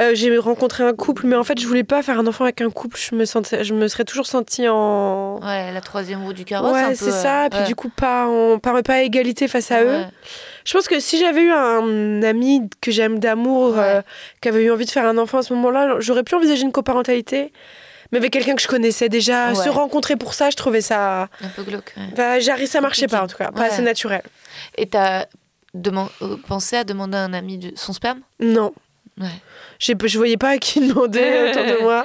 Euh, 0.00 0.10
j'ai 0.14 0.36
rencontré 0.38 0.82
un 0.84 0.92
couple, 0.92 1.26
mais 1.26 1.36
en 1.36 1.44
fait, 1.44 1.60
je 1.60 1.66
voulais 1.66 1.84
pas 1.84 2.02
faire 2.02 2.18
un 2.18 2.26
enfant 2.26 2.44
avec 2.44 2.60
un 2.62 2.70
couple. 2.70 2.98
Je 2.98 3.14
me 3.14 3.24
sentais, 3.24 3.62
je 3.62 3.74
me 3.74 3.86
serais 3.88 4.04
toujours 4.04 4.26
sentie 4.26 4.68
en. 4.68 5.38
Ouais, 5.40 5.72
la 5.72 5.80
troisième 5.80 6.24
roue 6.24 6.32
du 6.32 6.44
carrosse. 6.44 6.72
ouais, 6.72 6.94
c'est 6.96 7.10
ça. 7.12 7.44
euh, 7.44 7.48
Puis 7.50 7.60
ouais. 7.60 7.66
du 7.66 7.74
coup, 7.76 7.88
pas, 7.90 8.26
en, 8.26 8.58
pas, 8.58 8.82
pas 8.82 8.94
à 8.94 9.00
égalité 9.02 9.46
face 9.48 9.70
à 9.70 9.84
eux. 9.84 10.02
Je 10.64 10.72
pense 10.72 10.86
que 10.88 11.00
si 11.00 11.18
j'avais 11.18 11.42
eu 11.42 11.50
un 11.50 12.22
ami 12.22 12.68
que 12.80 12.90
j'aime 12.90 13.18
d'amour, 13.18 13.72
Ouais. 13.76 13.78
euh, 13.80 14.02
qui 14.40 14.48
avait 14.48 14.64
eu 14.64 14.70
envie 14.70 14.84
de 14.84 14.90
faire 14.90 15.06
un 15.06 15.18
enfant 15.18 15.38
à 15.38 15.42
ce 15.42 15.52
moment-là, 15.54 15.96
j'aurais 16.00 16.22
pu 16.22 16.34
envisager 16.34 16.62
une 16.62 16.72
coparentalité. 16.72 17.52
Mais 18.12 18.18
avec 18.18 18.32
quelqu'un 18.32 18.54
que 18.54 18.60
je 18.62 18.68
connaissais 18.68 19.08
déjà, 19.08 19.48
Ouais. 19.48 19.54
se 19.54 19.68
rencontrer 19.70 20.16
pour 20.16 20.34
ça, 20.34 20.50
je 20.50 20.56
trouvais 20.56 20.82
ça. 20.82 21.28
Un 21.42 21.48
peu 21.56 21.62
glauque. 21.62 21.94
ouais. 21.96 22.02
Bah, 22.14 22.40
j'arrive, 22.40 22.68
ça 22.68 22.80
marchait 22.82 23.06
pas 23.08 23.22
en 23.22 23.26
tout 23.26 23.36
cas, 23.38 23.50
pas 23.50 23.64
assez 23.64 23.82
naturel. 23.82 24.22
Et 24.76 24.86
t'as 24.86 25.26
euh, 25.74 26.36
pensé 26.46 26.76
à 26.76 26.84
demander 26.84 27.16
à 27.16 27.20
un 27.22 27.32
ami 27.32 27.72
son 27.74 27.92
sperme? 27.94 28.20
Non. 28.40 28.72
Ouais. 29.20 29.26
J'ai- 29.78 29.94
Je 30.04 30.16
voyais 30.18 30.36
pas 30.36 30.50
à 30.50 30.58
qui 30.58 30.80
demander 30.86 31.20
autour 31.50 31.64
de 31.64 31.82
moi. 31.82 32.02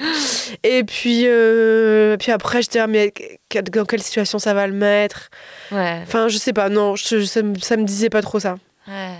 Et 0.63 0.83
puis, 0.83 1.23
euh, 1.25 2.17
puis 2.17 2.31
après, 2.31 2.61
j'étais 2.61 2.79
ah, 2.79 2.87
mais 2.87 3.13
dans 3.71 3.85
quelle 3.85 4.01
situation 4.03 4.39
ça 4.39 4.53
va 4.53 4.67
le 4.67 4.73
mettre? 4.73 5.29
Ouais. 5.71 5.99
Enfin, 6.03 6.27
je 6.27 6.37
sais 6.37 6.53
pas, 6.53 6.69
non, 6.69 6.95
je- 6.95 7.23
ça, 7.23 7.41
ça 7.61 7.77
me 7.77 7.83
disait 7.83 8.09
pas 8.09 8.21
trop 8.21 8.39
ça. 8.39 8.55
Ouais. 8.87 9.17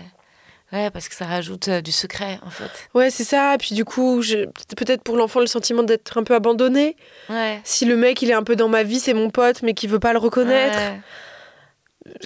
Ouais, 0.73 0.89
parce 0.91 1.07
que 1.07 1.15
ça 1.15 1.25
rajoute 1.25 1.69
euh, 1.69 1.79
du 1.81 1.93
secret, 1.93 2.39
en 2.45 2.49
fait. 2.49 2.69
Ouais, 2.93 3.09
c'est 3.09 3.23
ça. 3.23 3.53
Et 3.53 3.57
puis 3.57 3.73
du 3.73 3.85
coup, 3.85 4.21
je- 4.21 4.47
peut-être 4.75 5.01
pour 5.01 5.15
l'enfant, 5.15 5.39
le 5.39 5.47
sentiment 5.47 5.81
d'être 5.83 6.17
un 6.17 6.23
peu 6.23 6.35
abandonné. 6.35 6.97
Ouais. 7.29 7.61
Si 7.63 7.85
le 7.85 7.95
mec, 7.95 8.21
il 8.21 8.29
est 8.29 8.33
un 8.33 8.43
peu 8.43 8.57
dans 8.57 8.67
ma 8.67 8.83
vie, 8.83 8.99
c'est 8.99 9.13
mon 9.13 9.29
pote, 9.29 9.61
mais 9.63 9.73
qui 9.73 9.87
veut 9.87 9.99
pas 9.99 10.11
le 10.11 10.19
reconnaître. 10.19 10.77
Ouais. 10.77 10.99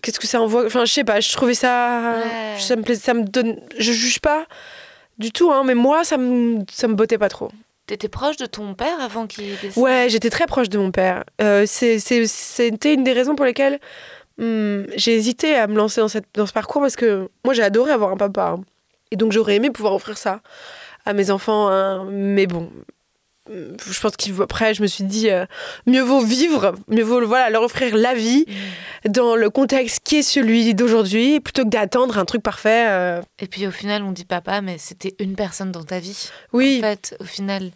Qu'est-ce 0.01 0.20
que 0.20 0.28
ça 0.28 0.41
envoie? 0.41 0.66
Enfin, 0.66 0.86
je 0.86 0.91
sais 0.93 1.03
pas, 1.03 1.20
je 1.20 1.32
trouvais 1.32 1.53
ça. 1.53 2.16
Ouais. 2.18 2.59
Ça 2.59 2.76
me 2.76 2.82
plaisait, 2.84 3.01
ça 3.01 3.14
me 3.14 3.24
donne. 3.24 3.59
Je 3.78 3.91
juge 3.91 4.20
pas 4.20 4.45
du 5.22 5.32
tout, 5.32 5.51
hein, 5.51 5.63
mais 5.65 5.76
moi, 5.76 6.03
ça 6.03 6.17
me, 6.17 6.59
ça 6.72 6.88
me 6.89 6.93
bottait 6.95 7.17
pas 7.17 7.30
trop. 7.30 7.49
T'étais 7.88 8.09
proche 8.09 8.38
de 8.38 8.45
ton 8.45 8.74
père 8.74 8.99
avant 9.01 9.28
qu'il 9.28 9.57
décède 9.61 9.82
Ouais, 9.82 10.07
j'étais 10.09 10.30
très 10.30 10.45
proche 10.47 10.69
de 10.69 10.78
mon 10.78 10.91
père. 10.91 11.24
Euh, 11.41 11.63
C'était 11.65 12.93
une 12.93 13.03
des 13.03 13.13
raisons 13.13 13.36
pour 13.36 13.45
lesquelles 13.45 13.80
hum, 14.39 14.86
j'ai 14.95 15.15
hésité 15.15 15.55
à 15.55 15.67
me 15.67 15.76
lancer 15.76 16.01
dans, 16.01 16.07
cette, 16.07 16.26
dans 16.36 16.45
ce 16.45 16.53
parcours 16.53 16.82
parce 16.82 16.95
que 16.95 17.30
moi, 17.45 17.53
j'ai 17.53 17.63
adoré 17.63 17.91
avoir 17.91 18.11
un 18.11 18.17
papa. 18.17 18.55
hein. 18.57 18.63
Et 19.11 19.15
donc, 19.17 19.32
j'aurais 19.32 19.55
aimé 19.55 19.72
pouvoir 19.72 19.93
offrir 19.93 20.17
ça 20.17 20.41
à 21.05 21.13
mes 21.13 21.32
enfants. 21.32 21.69
hein. 21.69 22.05
Mais 22.09 22.47
bon, 22.47 22.69
je 23.52 23.99
pense 23.99 24.16
qu'après, 24.18 24.74
je 24.74 24.82
me 24.82 24.88
suis 24.88 25.04
dit, 25.04 25.30
euh, 25.30 25.45
mieux 25.86 26.02
vaut 26.02 26.22
vivre, 26.22 26.74
mieux 26.88 27.04
vaut 27.04 27.26
voilà, 27.26 27.49
leur 27.49 27.64
offrir 27.64 27.95
la 27.95 28.14
vie 28.14 28.45
dans 29.06 29.36
le 29.36 29.49
contexte 29.49 29.99
qui 30.04 30.18
est 30.18 30.24
celui 30.24 30.74
d'aujourd'hui 30.74 31.39
plutôt 31.39 31.64
que 31.64 31.70
d'attendre 31.70 32.18
un 32.18 32.26
truc 32.26 32.41
parfait. 32.43 32.86
euh. 32.89 33.22
Et 33.39 33.47
puis 33.47 33.68
au 33.68 33.72
final, 33.72 34.04
on 34.04 34.12
dit 34.12 34.26
papa, 34.26 34.62
mais 34.62 34.78
c'était 34.78 35.16
une 35.20 35.36
personne 35.36 35.72
dans 35.72 35.84
ta 35.84 35.99
vie. 35.99 36.30
Oui, 36.54 36.80
En 36.80 36.88
fait, 36.88 37.16
au 37.20 37.26
final. 37.26 37.72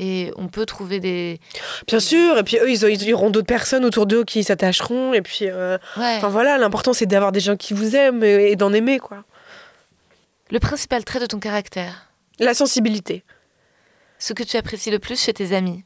Et 0.00 0.30
on 0.36 0.46
peut 0.46 0.64
trouver 0.64 1.00
des. 1.00 1.40
bien 1.88 1.98
sûr. 1.98 2.38
Et 2.38 2.44
puis, 2.44 2.56
eux, 2.58 2.70
ils, 2.70 2.84
ont- 2.84 2.88
ils 2.88 3.12
auront 3.14 3.30
d'autres 3.30 3.48
personnes 3.48 3.84
autour 3.84 4.06
d'eux 4.06 4.22
qui 4.22 4.44
s'attacheront. 4.44 5.12
Et 5.12 5.22
puis. 5.22 5.40
euh, 5.42 5.76
Ouais. 5.96 6.14
Enfin 6.18 6.28
voilà, 6.28 6.56
l'important 6.56 6.92
c'est 6.92 7.06
d'avoir 7.06 7.32
des 7.32 7.40
gens 7.40 7.56
qui 7.56 7.74
vous 7.74 7.96
aiment 7.96 8.22
et 8.22 8.52
et 8.52 8.56
d'en 8.56 8.72
aimer 8.72 8.98
quoi. 9.00 9.24
Le 10.50 10.60
principal 10.60 11.04
trait 11.04 11.18
de 11.20 11.26
ton 11.26 11.38
caractère? 11.40 12.06
La 12.38 12.54
sensibilité. 12.54 13.24
Ce 14.18 14.32
que 14.32 14.42
tu 14.42 14.56
apprécies 14.56 14.90
le 14.90 14.98
plus 14.98 15.20
chez 15.22 15.32
tes 15.32 15.54
amis. 15.54 15.84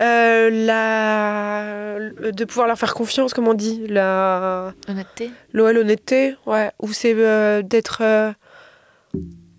Euh, 0.00 0.48
la... 0.50 1.98
De 2.30 2.44
pouvoir 2.44 2.66
leur 2.68 2.78
faire 2.78 2.94
confiance, 2.94 3.34
comme 3.34 3.48
on 3.48 3.54
dit. 3.54 3.84
La... 3.88 4.72
Honnêteté. 4.88 5.30
L'honnêteté, 5.52 6.36
ouais. 6.46 6.70
Ou 6.80 6.92
c'est 6.92 7.14
euh, 7.16 7.62
d'être... 7.62 7.98
euh, 8.02 8.32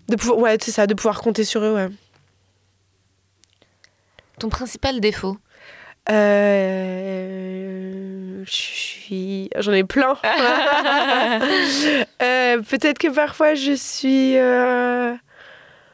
De 0.08 0.16
pouvoir... 0.16 0.38
Ouais, 0.38 0.56
c'est 0.60 0.70
ça, 0.72 0.86
de 0.86 0.94
pouvoir 0.94 1.20
compter 1.20 1.44
sur 1.44 1.62
eux, 1.62 1.74
ouais. 1.74 1.88
Ton 4.38 4.48
principal 4.48 5.00
défaut. 5.00 5.36
Euh... 6.70 8.42
Je 8.46 8.50
suis... 8.50 9.50
J'en 9.58 9.72
ai 9.72 9.84
plein. 9.84 10.14
Peut-être 12.18 12.98
que 12.98 13.08
parfois 13.14 13.54
je 13.54 13.72
suis... 13.72 14.34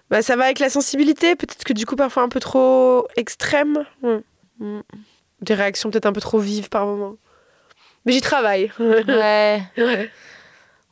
euh, 0.07 0.16
Bah, 0.16 0.22
ça 0.22 0.36
va 0.36 0.44
avec 0.44 0.59
la 0.59 0.70
sensibilité. 0.70 1.36
Peut-être 1.36 1.64
que 1.64 1.72
du 1.72 1.86
coup 1.86 1.96
parfois 1.96 2.22
un 2.22 2.28
peu 2.28 2.40
trop 2.40 3.07
extrême. 3.16 3.84
Ouais. 4.02 4.20
Mm. 4.59 4.80
Des 5.42 5.54
réactions 5.54 5.90
peut-être 5.90 6.07
un 6.07 6.12
peu 6.12 6.20
trop 6.20 6.38
vives 6.38 6.68
par 6.68 6.86
moment. 6.86 7.16
Mais 8.04 8.12
j'y 8.12 8.20
travaille. 8.20 8.70
Ouais. 8.78 9.62
Ouais. 9.76 10.11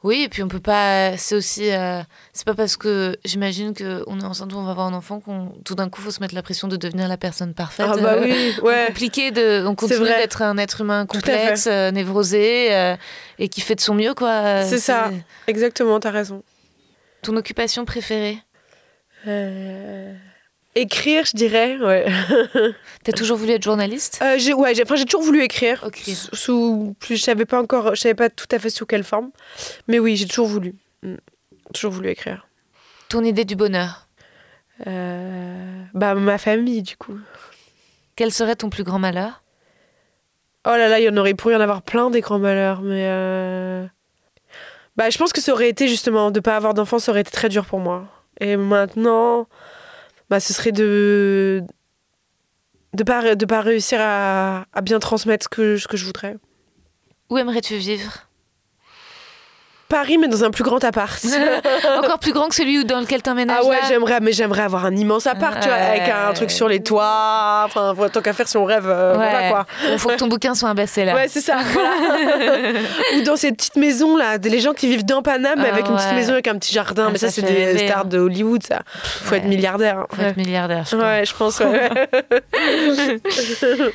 Oui, 0.02 0.24
et 0.24 0.28
puis 0.28 0.42
on 0.42 0.48
peut 0.48 0.60
pas. 0.60 1.16
C'est 1.16 1.34
aussi. 1.34 1.70
euh, 1.72 2.02
C'est 2.34 2.44
pas 2.44 2.52
parce 2.54 2.76
que 2.76 3.16
j'imagine 3.24 3.72
qu'on 3.72 4.20
est 4.20 4.24
enceinte 4.24 4.52
ou 4.52 4.56
on 4.58 4.64
va 4.64 4.72
avoir 4.72 4.86
un 4.86 4.92
enfant 4.92 5.18
qu'on 5.18 5.54
tout 5.64 5.74
d'un 5.74 5.88
coup 5.88 6.02
faut 6.02 6.10
se 6.10 6.20
mettre 6.20 6.34
la 6.34 6.42
pression 6.42 6.68
de 6.68 6.76
devenir 6.76 7.08
la 7.08 7.16
personne 7.16 7.54
parfaite. 7.54 7.86
Ah 7.90 7.96
bah 7.96 8.16
Euh, 8.16 8.22
oui, 8.22 8.54
ouais. 8.62 8.84
Compliqué 8.88 9.30
de. 9.30 9.64
On 9.66 9.74
continue 9.74 10.04
d'être 10.04 10.42
un 10.42 10.58
être 10.58 10.82
humain 10.82 11.06
complexe, 11.06 11.66
euh, 11.70 11.90
névrosé 11.90 12.74
euh, 12.74 12.96
et 13.38 13.48
qui 13.48 13.62
fait 13.62 13.76
de 13.76 13.80
son 13.80 13.94
mieux, 13.94 14.12
quoi. 14.12 14.60
C'est 14.64 14.78
ça. 14.78 15.10
Exactement, 15.46 15.98
t'as 16.00 16.10
raison. 16.10 16.42
Ton 17.22 17.34
occupation 17.38 17.86
préférée? 17.86 18.36
Euh, 18.36 18.53
Écrire, 20.76 21.24
je 21.24 21.36
dirais, 21.36 21.76
ouais. 21.78 22.04
T'as 23.04 23.12
toujours 23.12 23.36
voulu 23.36 23.52
être 23.52 23.62
journaliste? 23.62 24.18
Euh, 24.22 24.34
j'ai 24.38 24.52
ouais, 24.54 24.74
j'ai 24.74 24.82
enfin, 24.82 24.96
j'ai 24.96 25.04
toujours 25.04 25.22
voulu 25.22 25.42
écrire. 25.42 25.84
Ok. 25.86 25.98
Sous- 26.04 26.34
Sous, 26.34 26.96
plus, 26.98 27.16
je 27.16 27.22
savais 27.22 27.44
pas 27.44 27.60
encore, 27.62 27.94
je 27.94 28.00
savais 28.00 28.14
pas 28.14 28.28
tout 28.28 28.48
à 28.50 28.58
fait 28.58 28.70
sous 28.70 28.84
quelle 28.84 29.04
forme. 29.04 29.30
Mais 29.86 30.00
oui, 30.00 30.16
j'ai 30.16 30.26
toujours 30.26 30.48
voulu. 30.48 30.74
Mm. 31.04 31.14
Toujours 31.72 31.92
voulu 31.92 32.08
écrire. 32.08 32.48
Ton 33.08 33.22
idée 33.22 33.44
du 33.44 33.54
bonheur? 33.54 34.08
Euh, 34.88 35.82
bah, 35.94 36.14
ma 36.16 36.38
famille, 36.38 36.82
du 36.82 36.96
coup. 36.96 37.18
Quel 38.16 38.32
serait 38.32 38.56
ton 38.56 38.68
plus 38.68 38.82
grand 38.82 38.98
malheur? 38.98 39.42
Oh 40.66 40.70
là 40.70 40.88
là, 40.88 40.98
il 40.98 41.04
y 41.04 41.08
en 41.08 41.16
aurait 41.16 41.34
pourrait 41.34 41.54
y 41.54 41.56
en 41.56 41.60
avoir 41.60 41.82
plein 41.82 42.10
des 42.10 42.20
grands 42.20 42.38
malheurs, 42.40 42.80
mais. 42.82 43.06
euh, 43.06 43.86
Bah, 44.96 45.08
je 45.10 45.18
pense 45.18 45.32
que 45.32 45.40
ça 45.40 45.52
aurait 45.52 45.68
été 45.68 45.86
justement, 45.86 46.32
de 46.32 46.40
pas 46.40 46.56
avoir 46.56 46.74
d'enfant, 46.74 46.98
ça 46.98 47.12
aurait 47.12 47.20
été 47.20 47.30
très 47.30 47.48
dur 47.48 47.64
pour 47.64 47.78
moi. 47.78 48.08
Et 48.40 48.56
maintenant, 48.56 49.48
bah, 50.30 50.40
ce 50.40 50.52
serait 50.52 50.72
de. 50.72 51.62
de 52.92 53.04
pas, 53.04 53.34
de 53.34 53.46
pas 53.46 53.60
réussir 53.60 53.98
à, 54.00 54.66
à 54.72 54.80
bien 54.80 54.98
transmettre 54.98 55.44
ce 55.44 55.48
que, 55.48 55.76
ce 55.76 55.88
que 55.88 55.96
je 55.96 56.04
voudrais. 56.04 56.36
Où 57.30 57.38
aimerais-tu 57.38 57.76
vivre? 57.76 58.23
Paris, 59.88 60.16
mais 60.18 60.28
dans 60.28 60.42
un 60.44 60.50
plus 60.50 60.64
grand 60.64 60.82
appart. 60.82 61.22
Encore 61.98 62.18
plus 62.18 62.32
grand 62.32 62.48
que 62.48 62.54
celui 62.54 62.78
où- 62.80 62.84
dans 62.84 63.00
lequel 63.00 63.22
t'emménages 63.22 63.58
Ah 63.60 63.66
ouais, 63.66 63.78
j'aimerais, 63.86 64.18
mais 64.20 64.32
j'aimerais 64.32 64.62
avoir 64.62 64.86
un 64.86 64.96
immense 64.96 65.26
appart, 65.26 65.60
tu 65.60 65.68
vois, 65.68 65.76
avec 65.76 66.08
un 66.08 66.32
truc 66.32 66.50
sur 66.50 66.68
les 66.68 66.82
toits. 66.82 67.62
Enfin, 67.66 67.94
tant 68.12 68.20
qu'à 68.22 68.32
faire 68.32 68.48
si 68.48 68.56
on 68.56 68.64
rêve, 68.64 68.86
euh, 68.88 69.12
Ouais. 69.12 69.16
voilà 69.30 69.48
quoi. 69.50 69.66
Il 69.92 69.98
faut 69.98 70.08
que 70.08 70.14
ton 70.16 70.26
bouquin 70.26 70.54
soit 70.54 70.68
un 70.70 70.74
best-seller. 70.74 71.12
Ouais, 71.12 71.28
c'est 71.28 71.40
ça. 71.42 71.58
voilà. 71.72 71.90
Ou 73.16 73.22
dans 73.22 73.36
ces 73.36 73.52
petites 73.52 73.76
maisons 73.76 74.16
là, 74.16 74.38
des- 74.38 74.48
les 74.48 74.60
gens 74.60 74.72
qui 74.72 74.88
vivent 74.88 75.04
dans 75.04 75.22
Paname 75.22 75.58
mais 75.60 75.68
Ah 75.70 75.74
avec 75.74 75.86
une 75.88 75.96
petite 75.96 76.14
maison 76.14 76.32
avec 76.32 76.48
un 76.48 76.58
petit 76.58 76.72
jardin. 76.72 77.04
Ah, 77.08 77.10
mais 77.12 77.18
ça, 77.18 77.28
ça 77.28 77.34
c'est 77.34 77.42
des 77.42 77.52
rêver, 77.66 77.86
stars 77.86 78.06
de 78.06 78.18
Hollywood, 78.18 78.62
ça. 78.64 78.80
Faut 79.02 79.34
être 79.34 79.44
milliardaire. 79.44 79.98
hein. 80.00 80.06
Faut 80.16 80.22
être 80.22 80.36
milliardaire, 80.36 80.84
je. 80.90 80.96
Ouais, 80.96 81.24
je 81.24 81.34
pense. 81.34 81.60
ouais. 81.60 81.90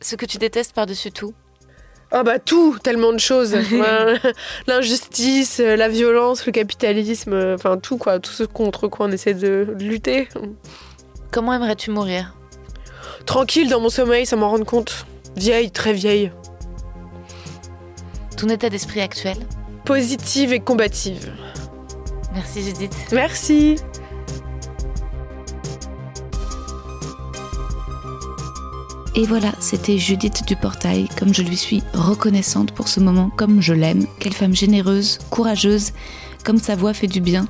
Ce 0.00 0.16
que 0.16 0.26
tu 0.26 0.38
détestes 0.38 0.74
par-dessus 0.74 1.10
tout 1.12 1.32
Ah 2.16 2.22
bah 2.22 2.38
tout, 2.38 2.78
tellement 2.80 3.12
de 3.12 3.18
choses. 3.18 3.56
L'injustice, 4.68 5.58
euh, 5.58 5.74
la 5.74 5.88
violence, 5.88 6.46
le 6.46 6.52
capitalisme, 6.52 7.32
euh, 7.32 7.56
enfin 7.56 7.76
tout 7.76 7.98
quoi, 7.98 8.20
tout 8.20 8.30
ce 8.30 8.44
contre 8.44 8.86
quoi 8.86 9.06
on 9.06 9.10
essaie 9.10 9.34
de, 9.34 9.74
de 9.76 9.84
lutter. 9.84 10.28
Comment 11.32 11.52
aimerais-tu 11.54 11.90
mourir? 11.90 12.36
Tranquille 13.26 13.68
dans 13.68 13.80
mon 13.80 13.88
sommeil, 13.88 14.26
ça 14.26 14.36
m'en 14.36 14.48
rendre 14.48 14.64
compte. 14.64 15.06
Vieille, 15.36 15.72
très 15.72 15.92
vieille. 15.92 16.30
Ton 18.36 18.48
état 18.48 18.70
d'esprit 18.70 19.00
actuel? 19.00 19.36
Positive 19.84 20.52
et 20.52 20.60
combative. 20.60 21.32
Merci 22.32 22.62
Judith. 22.62 22.94
Merci. 23.10 23.74
Et 29.16 29.26
voilà, 29.26 29.52
c'était 29.60 29.96
Judith 29.96 30.42
du 30.44 30.56
Portail, 30.56 31.08
comme 31.16 31.32
je 31.32 31.42
lui 31.42 31.56
suis 31.56 31.84
reconnaissante 31.92 32.72
pour 32.72 32.88
ce 32.88 32.98
moment, 32.98 33.30
comme 33.30 33.60
je 33.60 33.72
l'aime. 33.72 34.08
Quelle 34.18 34.32
femme 34.32 34.56
généreuse, 34.56 35.18
courageuse, 35.30 35.92
comme 36.44 36.58
sa 36.58 36.74
voix 36.74 36.94
fait 36.94 37.06
du 37.06 37.20
bien. 37.20 37.46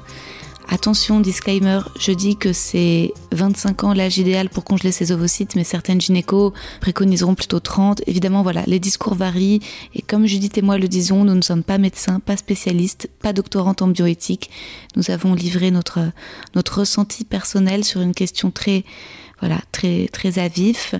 Attention, 0.68 1.20
disclaimer, 1.20 1.80
je 1.98 2.12
dis 2.12 2.36
que 2.36 2.52
c'est 2.52 3.14
25 3.32 3.84
ans 3.84 3.94
l'âge 3.94 4.18
idéal 4.18 4.50
pour 4.50 4.64
congeler 4.64 4.92
ses 4.92 5.10
ovocytes, 5.10 5.56
mais 5.56 5.64
certaines 5.64 6.02
gynécos 6.02 6.52
préconiseront 6.82 7.34
plutôt 7.34 7.60
30. 7.60 8.02
Évidemment, 8.06 8.42
voilà, 8.42 8.62
les 8.66 8.78
discours 8.78 9.14
varient, 9.14 9.60
et 9.94 10.02
comme 10.02 10.26
Judith 10.26 10.58
et 10.58 10.62
moi 10.62 10.76
le 10.76 10.88
disons, 10.88 11.24
nous 11.24 11.34
ne 11.34 11.42
sommes 11.42 11.62
pas 11.62 11.78
médecins, 11.78 12.20
pas 12.20 12.36
spécialistes, 12.36 13.08
pas 13.22 13.32
doctorantes 13.32 13.80
en 13.80 13.88
bioéthique. 13.88 14.50
Nous 14.96 15.10
avons 15.10 15.32
livré 15.32 15.70
notre, 15.70 16.00
notre 16.54 16.80
ressenti 16.80 17.24
personnel 17.24 17.84
sur 17.84 18.02
une 18.02 18.14
question 18.14 18.50
très, 18.50 18.84
voilà, 19.40 19.60
très, 19.72 20.08
très 20.08 20.38
à 20.38 20.48
vif. 20.48 20.94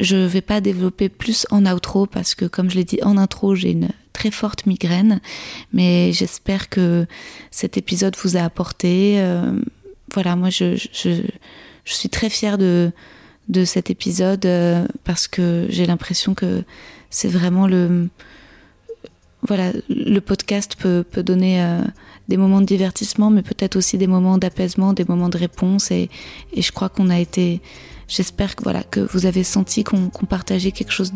Je 0.00 0.16
vais 0.16 0.40
pas 0.40 0.60
développer 0.60 1.08
plus 1.08 1.46
en 1.50 1.64
outro 1.66 2.06
parce 2.06 2.34
que, 2.34 2.46
comme 2.46 2.68
je 2.68 2.76
l'ai 2.76 2.84
dit 2.84 2.98
en 3.02 3.16
intro, 3.16 3.54
j'ai 3.54 3.70
une 3.70 3.90
très 4.12 4.30
forte 4.30 4.66
migraine. 4.66 5.20
Mais 5.72 6.12
j'espère 6.12 6.68
que 6.68 7.06
cet 7.50 7.76
épisode 7.76 8.16
vous 8.22 8.36
a 8.36 8.40
apporté. 8.40 9.20
euh, 9.20 9.52
voilà, 10.12 10.36
moi, 10.36 10.50
je, 10.50 10.76
suis 11.84 12.08
très 12.08 12.30
fière 12.30 12.58
de, 12.58 12.92
cet 13.64 13.90
épisode 13.90 14.46
euh, 14.46 14.86
parce 15.04 15.28
que 15.28 15.66
j'ai 15.68 15.86
l'impression 15.86 16.34
que 16.34 16.64
c'est 17.10 17.28
vraiment 17.28 17.66
le. 17.66 18.08
Voilà, 19.46 19.72
le 19.90 20.20
podcast 20.20 20.74
peut, 20.78 21.04
donner 21.22 21.62
euh, 21.62 21.82
des 22.28 22.38
moments 22.38 22.62
de 22.62 22.66
divertissement, 22.66 23.28
mais 23.28 23.42
peut-être 23.42 23.76
aussi 23.76 23.98
des 23.98 24.06
moments 24.06 24.38
d'apaisement, 24.38 24.94
des 24.94 25.04
moments 25.04 25.28
de 25.28 25.36
réponse. 25.36 25.90
Et 25.90 26.08
je 26.56 26.72
crois 26.72 26.88
qu'on 26.88 27.10
a 27.10 27.20
été 27.20 27.60
J'espère 28.08 28.56
que 28.56 28.62
voilà 28.64 28.82
que 28.82 29.00
vous 29.00 29.26
avez 29.26 29.44
senti 29.44 29.84
qu'on 29.84 30.08
partageait 30.28 30.72
quelque 30.72 30.92
chose 30.92 31.12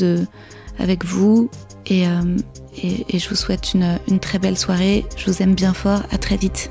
avec 0.79 1.05
vous 1.05 1.51
et, 1.87 2.07
euh, 2.07 2.37
et, 2.83 3.19
je 3.19 3.29
vous 3.29 3.35
souhaite 3.35 3.75
une, 3.75 3.99
une 4.09 4.21
très 4.21 4.39
belle 4.39 4.59
soirée. 4.59 5.05
Je 5.17 5.31
vous 5.31 5.43
aime 5.43 5.55
bien 5.55 5.75
fort. 5.75 6.03
À 6.11 6.19
très 6.19 6.37
vite. 6.37 6.71